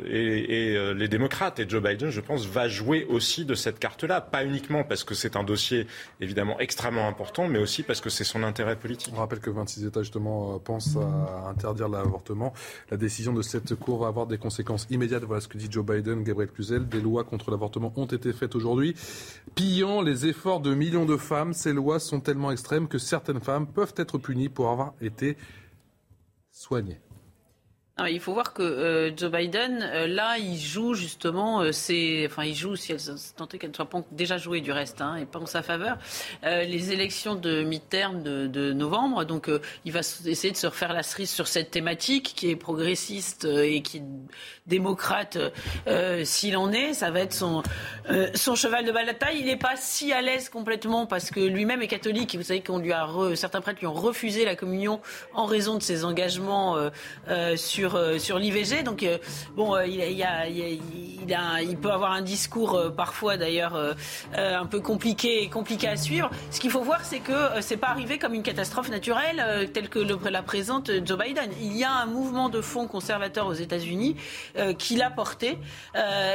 les 0.05 1.09
démocrates. 1.09 1.59
Et 1.59 1.66
Joe 1.66 1.82
Biden, 1.82 2.11
je 2.11 2.20
pense, 2.20 2.44
va 2.44 2.69
jouer 2.69 3.07
aussi 3.09 3.47
de 3.47 3.55
cette 3.55 3.78
carte-là, 3.78 4.20
pas 4.20 4.44
uniquement 4.44 4.85
parce 4.85 5.03
que 5.03 5.15
c'est 5.15 5.35
un 5.35 5.44
dossier 5.44 5.86
évidemment 6.20 6.61
extrêmement 6.61 7.09
important, 7.09 7.49
mais 7.49 7.59
aussi 7.59 7.82
parce 7.82 8.03
que 8.03 8.11
c'est 8.11 8.24
son 8.24 8.43
intérêt 8.43 8.77
politique. 8.77 9.15
On 9.16 9.20
rappelle 9.20 9.40
que 9.40 9.49
26 9.49 9.86
États 9.86 10.03
justement 10.03 10.59
pensent 10.59 10.99
à 10.99 11.49
interdire 11.49 11.89
l'avortement. 11.89 12.53
La 12.90 12.99
décision 12.99 13.32
de 13.32 13.40
cette 13.40 13.62
cette 13.69 13.79
cour 13.79 13.99
va 13.99 14.09
avoir 14.09 14.27
des 14.27 14.39
conséquences 14.39 14.87
immédiates. 14.91 15.25
Voilà 15.25 15.41
ce 15.41 15.49
que 15.49 15.59
dit 15.59 15.69
Joe 15.71 15.85
Biden, 15.85 16.23
Gabriel 16.23 16.51
Cluzel. 16.51 16.89
Des 16.89 17.01
lois 17.01 17.25
contre 17.25 17.51
l'avortement 17.51 17.93
ont 17.97 18.07
été 18.07 18.33
faites 18.33 18.55
aujourd'hui, 18.55 18.95
pillant 19.55 20.03
les 20.03 20.27
efforts 20.27 20.61
de 20.61 20.75
millions 20.75 21.07
de 21.07 21.17
femmes. 21.17 21.53
Ces 21.53 21.73
lois 21.73 21.99
sont 21.99 22.21
tellement 22.21 22.51
extrêmes 22.51 22.89
que 22.89 22.99
certaines 22.99 23.41
femmes 23.41 23.67
peuvent 23.67 23.95
être 23.97 24.19
punies 24.19 24.49
pour 24.49 24.71
avoir 24.71 24.95
été 25.01 25.37
soignées 26.51 27.01
il 28.11 28.20
faut 28.20 28.33
voir 28.33 28.53
que 28.53 28.62
euh, 28.62 29.16
Joe 29.16 29.31
Biden, 29.31 29.83
euh, 29.83 30.07
là, 30.07 30.39
il 30.39 30.59
joue 30.59 30.95
justement, 30.95 31.62
euh, 31.62 31.70
enfin, 32.27 32.45
il 32.45 32.55
joue, 32.55 32.77
si 32.77 32.93
elle 32.93 32.99
tentait 33.37 33.59
qu'elle 33.59 33.70
ne 33.70 33.74
soit 33.74 33.89
pas 33.89 34.03
déjà 34.11 34.37
jouée 34.37 34.61
du 34.61 34.73
reste, 34.73 35.01
hein, 35.01 35.16
et 35.16 35.27
pas 35.27 35.39
en 35.39 35.47
sa 35.47 35.62
faveur, 35.62 35.99
les 36.43 36.93
élections 36.93 37.35
de 37.35 37.62
mi-terme 37.62 38.23
de, 38.23 38.73
novembre. 38.73 39.24
Donc, 39.24 39.51
il 39.85 39.93
va 39.93 40.01
essayer 40.01 40.51
de 40.51 40.57
se 40.57 40.66
refaire 40.66 40.93
la 40.93 41.03
cerise 41.03 41.31
sur 41.31 41.47
cette 41.47 41.70
thématique 41.70 42.33
qui 42.37 42.51
est 42.51 42.57
progressiste 42.57 43.45
et 43.45 43.83
qui 43.83 43.99
est 43.99 44.03
démocrate 44.66 45.39
s'il 46.24 46.57
en 46.57 46.73
est. 46.73 46.95
Ça 46.95 47.11
va 47.11 47.20
être 47.20 47.33
son, 47.33 47.62
son 48.35 48.55
cheval 48.55 48.85
de 48.85 48.93
bataille. 48.93 49.39
Il 49.41 49.47
n'est 49.47 49.57
pas 49.57 49.77
si 49.77 50.12
à 50.12 50.23
l'aise 50.23 50.49
complètement 50.49 51.07
parce 51.07 51.31
que 51.31 51.41
lui-même 51.41 51.83
est 51.83 51.89
catholique. 51.89 52.37
Vous 52.37 52.45
savez 52.45 52.62
qu'on 52.62 52.79
lui 52.79 52.93
a, 52.93 53.09
certains 53.35 53.61
prêtres 53.61 53.81
lui 53.81 53.87
ont 53.87 53.95
refusé 53.95 54.45
la 54.45 54.57
communion 54.57 55.01
en 55.35 55.47
raison 55.47 55.77
de 55.77 55.83
ses 55.83 56.05
engagements 56.05 56.77
sur 57.57 57.91
euh, 57.94 58.19
sur, 58.19 58.39
l'IVG. 58.39 58.82
Donc, 58.82 59.02
euh, 59.02 59.19
bon, 59.56 59.78
il, 59.81 59.94
y 59.94 60.23
a, 60.23 60.48
il, 60.48 61.77
peut 61.77 61.90
avoir 61.90 62.12
un 62.12 62.23
discours 62.23 62.74
euh, 62.74 62.90
parfois 62.90 63.36
d'ailleurs 63.36 63.78
un 64.35 64.66
peu 64.66 64.81
compliqué, 64.81 65.48
compliqué 65.48 65.89
à 65.89 65.97
suivre. 65.97 66.31
Ce 66.51 66.60
qu'il 66.60 66.70
faut 66.70 66.82
voir, 66.82 67.05
c'est 67.05 67.20
que 67.20 67.60
c'est 67.60 67.77
pas 67.77 67.89
arrivé 67.89 68.19
comme 68.19 68.35
une 68.35 68.43
catastrophe 68.43 68.90
naturelle 68.90 69.70
telle 69.73 69.89
que 69.89 69.98
le, 69.98 70.19
la 70.31 70.43
présente 70.43 70.90
Joe 71.05 71.19
Biden. 71.19 71.51
Il 71.60 71.77
y 71.77 71.85
a 71.85 71.93
un 71.93 72.06
mouvement 72.06 72.48
de 72.48 72.60
fond 72.60 72.86
conservateur 72.86 73.47
aux 73.47 73.55
États-Unis 73.55 74.16
qui 74.78 74.97
l'a 74.97 75.10
porté. 75.10 75.59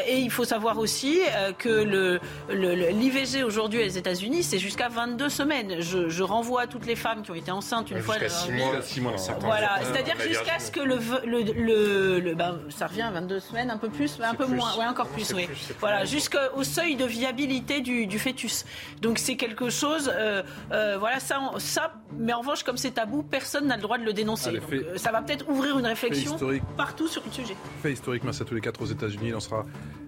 et 0.07 0.17
il 0.17 0.31
faut 0.31 0.45
savoir 0.45 0.77
aussi 0.77 1.19
que 1.57 1.69
le, 1.69 2.19
l'IVG 2.49 3.43
aujourd'hui 3.43 3.83
aux 3.83 3.89
États-Unis, 3.89 4.43
c'est 4.43 4.59
jusqu'à 4.59 4.89
22 4.89 5.29
semaines. 5.29 5.81
Je, 5.81 6.23
renvoie 6.23 6.63
à 6.63 6.67
toutes 6.67 6.85
les 6.85 6.95
femmes 6.95 7.21
qui 7.21 7.31
ont 7.31 7.35
été 7.35 7.51
enceintes 7.51 7.89
une 7.91 8.01
fois. 8.01 8.15
Jusqu'à 8.19 8.81
6 8.81 9.01
mois, 9.01 9.15
Voilà, 9.39 9.79
c'est-à-dire 9.83 10.19
jusqu'à 10.19 10.59
ce 10.59 10.71
que 10.71 10.79
le, 10.79 10.99
le, 11.25 11.36
ben, 11.43 12.59
ça 12.69 12.87
revient 12.87 13.03
à 13.03 13.11
22 13.11 13.39
semaines, 13.39 13.69
un 13.69 13.77
peu 13.77 13.89
plus, 13.89 14.19
un 14.21 14.33
peu 14.33 14.45
moins, 14.45 14.75
ouais, 14.77 14.85
encore 14.85 15.07
plus, 15.07 15.33
oui. 15.33 15.47
Voilà, 15.79 16.05
jusqu'au 16.05 16.63
seuil 16.63 16.95
de 16.95 17.05
viabilité 17.05 17.81
du, 17.81 18.19
fœtus. 18.19 18.65
Donc 19.01 19.19
c'est 19.19 19.35
quelque 19.35 19.69
chose, 19.69 20.11
euh, 20.13 20.43
euh, 20.71 20.97
voilà, 20.97 21.19
ça, 21.19 21.39
ça, 21.57 21.93
mais 22.17 22.33
en 22.33 22.39
revanche, 22.39 22.63
comme 22.63 22.77
c'est 22.77 22.91
tabou, 22.91 23.23
personne 23.23 23.67
n'a 23.67 23.75
le 23.75 23.81
droit 23.81 23.97
de 23.97 24.03
le 24.03 24.13
dénoncer. 24.13 24.53
Donc, 24.53 24.73
euh, 24.73 24.97
ça 24.97 25.11
va 25.11 25.21
peut-être 25.21 25.47
ouvrir 25.49 25.77
une 25.77 25.85
réflexion 25.85 26.37
partout 26.75 27.07
sur 27.07 27.23
le 27.25 27.31
sujet. 27.31 27.55
Fait 27.81 27.91
historique, 27.91 28.23
merci 28.23 28.41
à 28.41 28.45
tous 28.45 28.55
les 28.55 28.61
quatre 28.61 28.81
aux 28.81 28.87
États-Unis. 28.87 29.29
Il 29.29 29.35
en 29.35 29.39
sera 29.39 29.65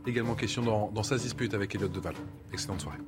également 0.07 0.35
question 0.35 0.61
dans, 0.61 0.89
dans 0.91 1.03
sa 1.03 1.18
dispute 1.18 1.53
avec 1.53 1.76
Elliot 1.76 1.88
Deval. 1.88 2.15
Excellente 2.51 2.81
soirée. 2.81 2.99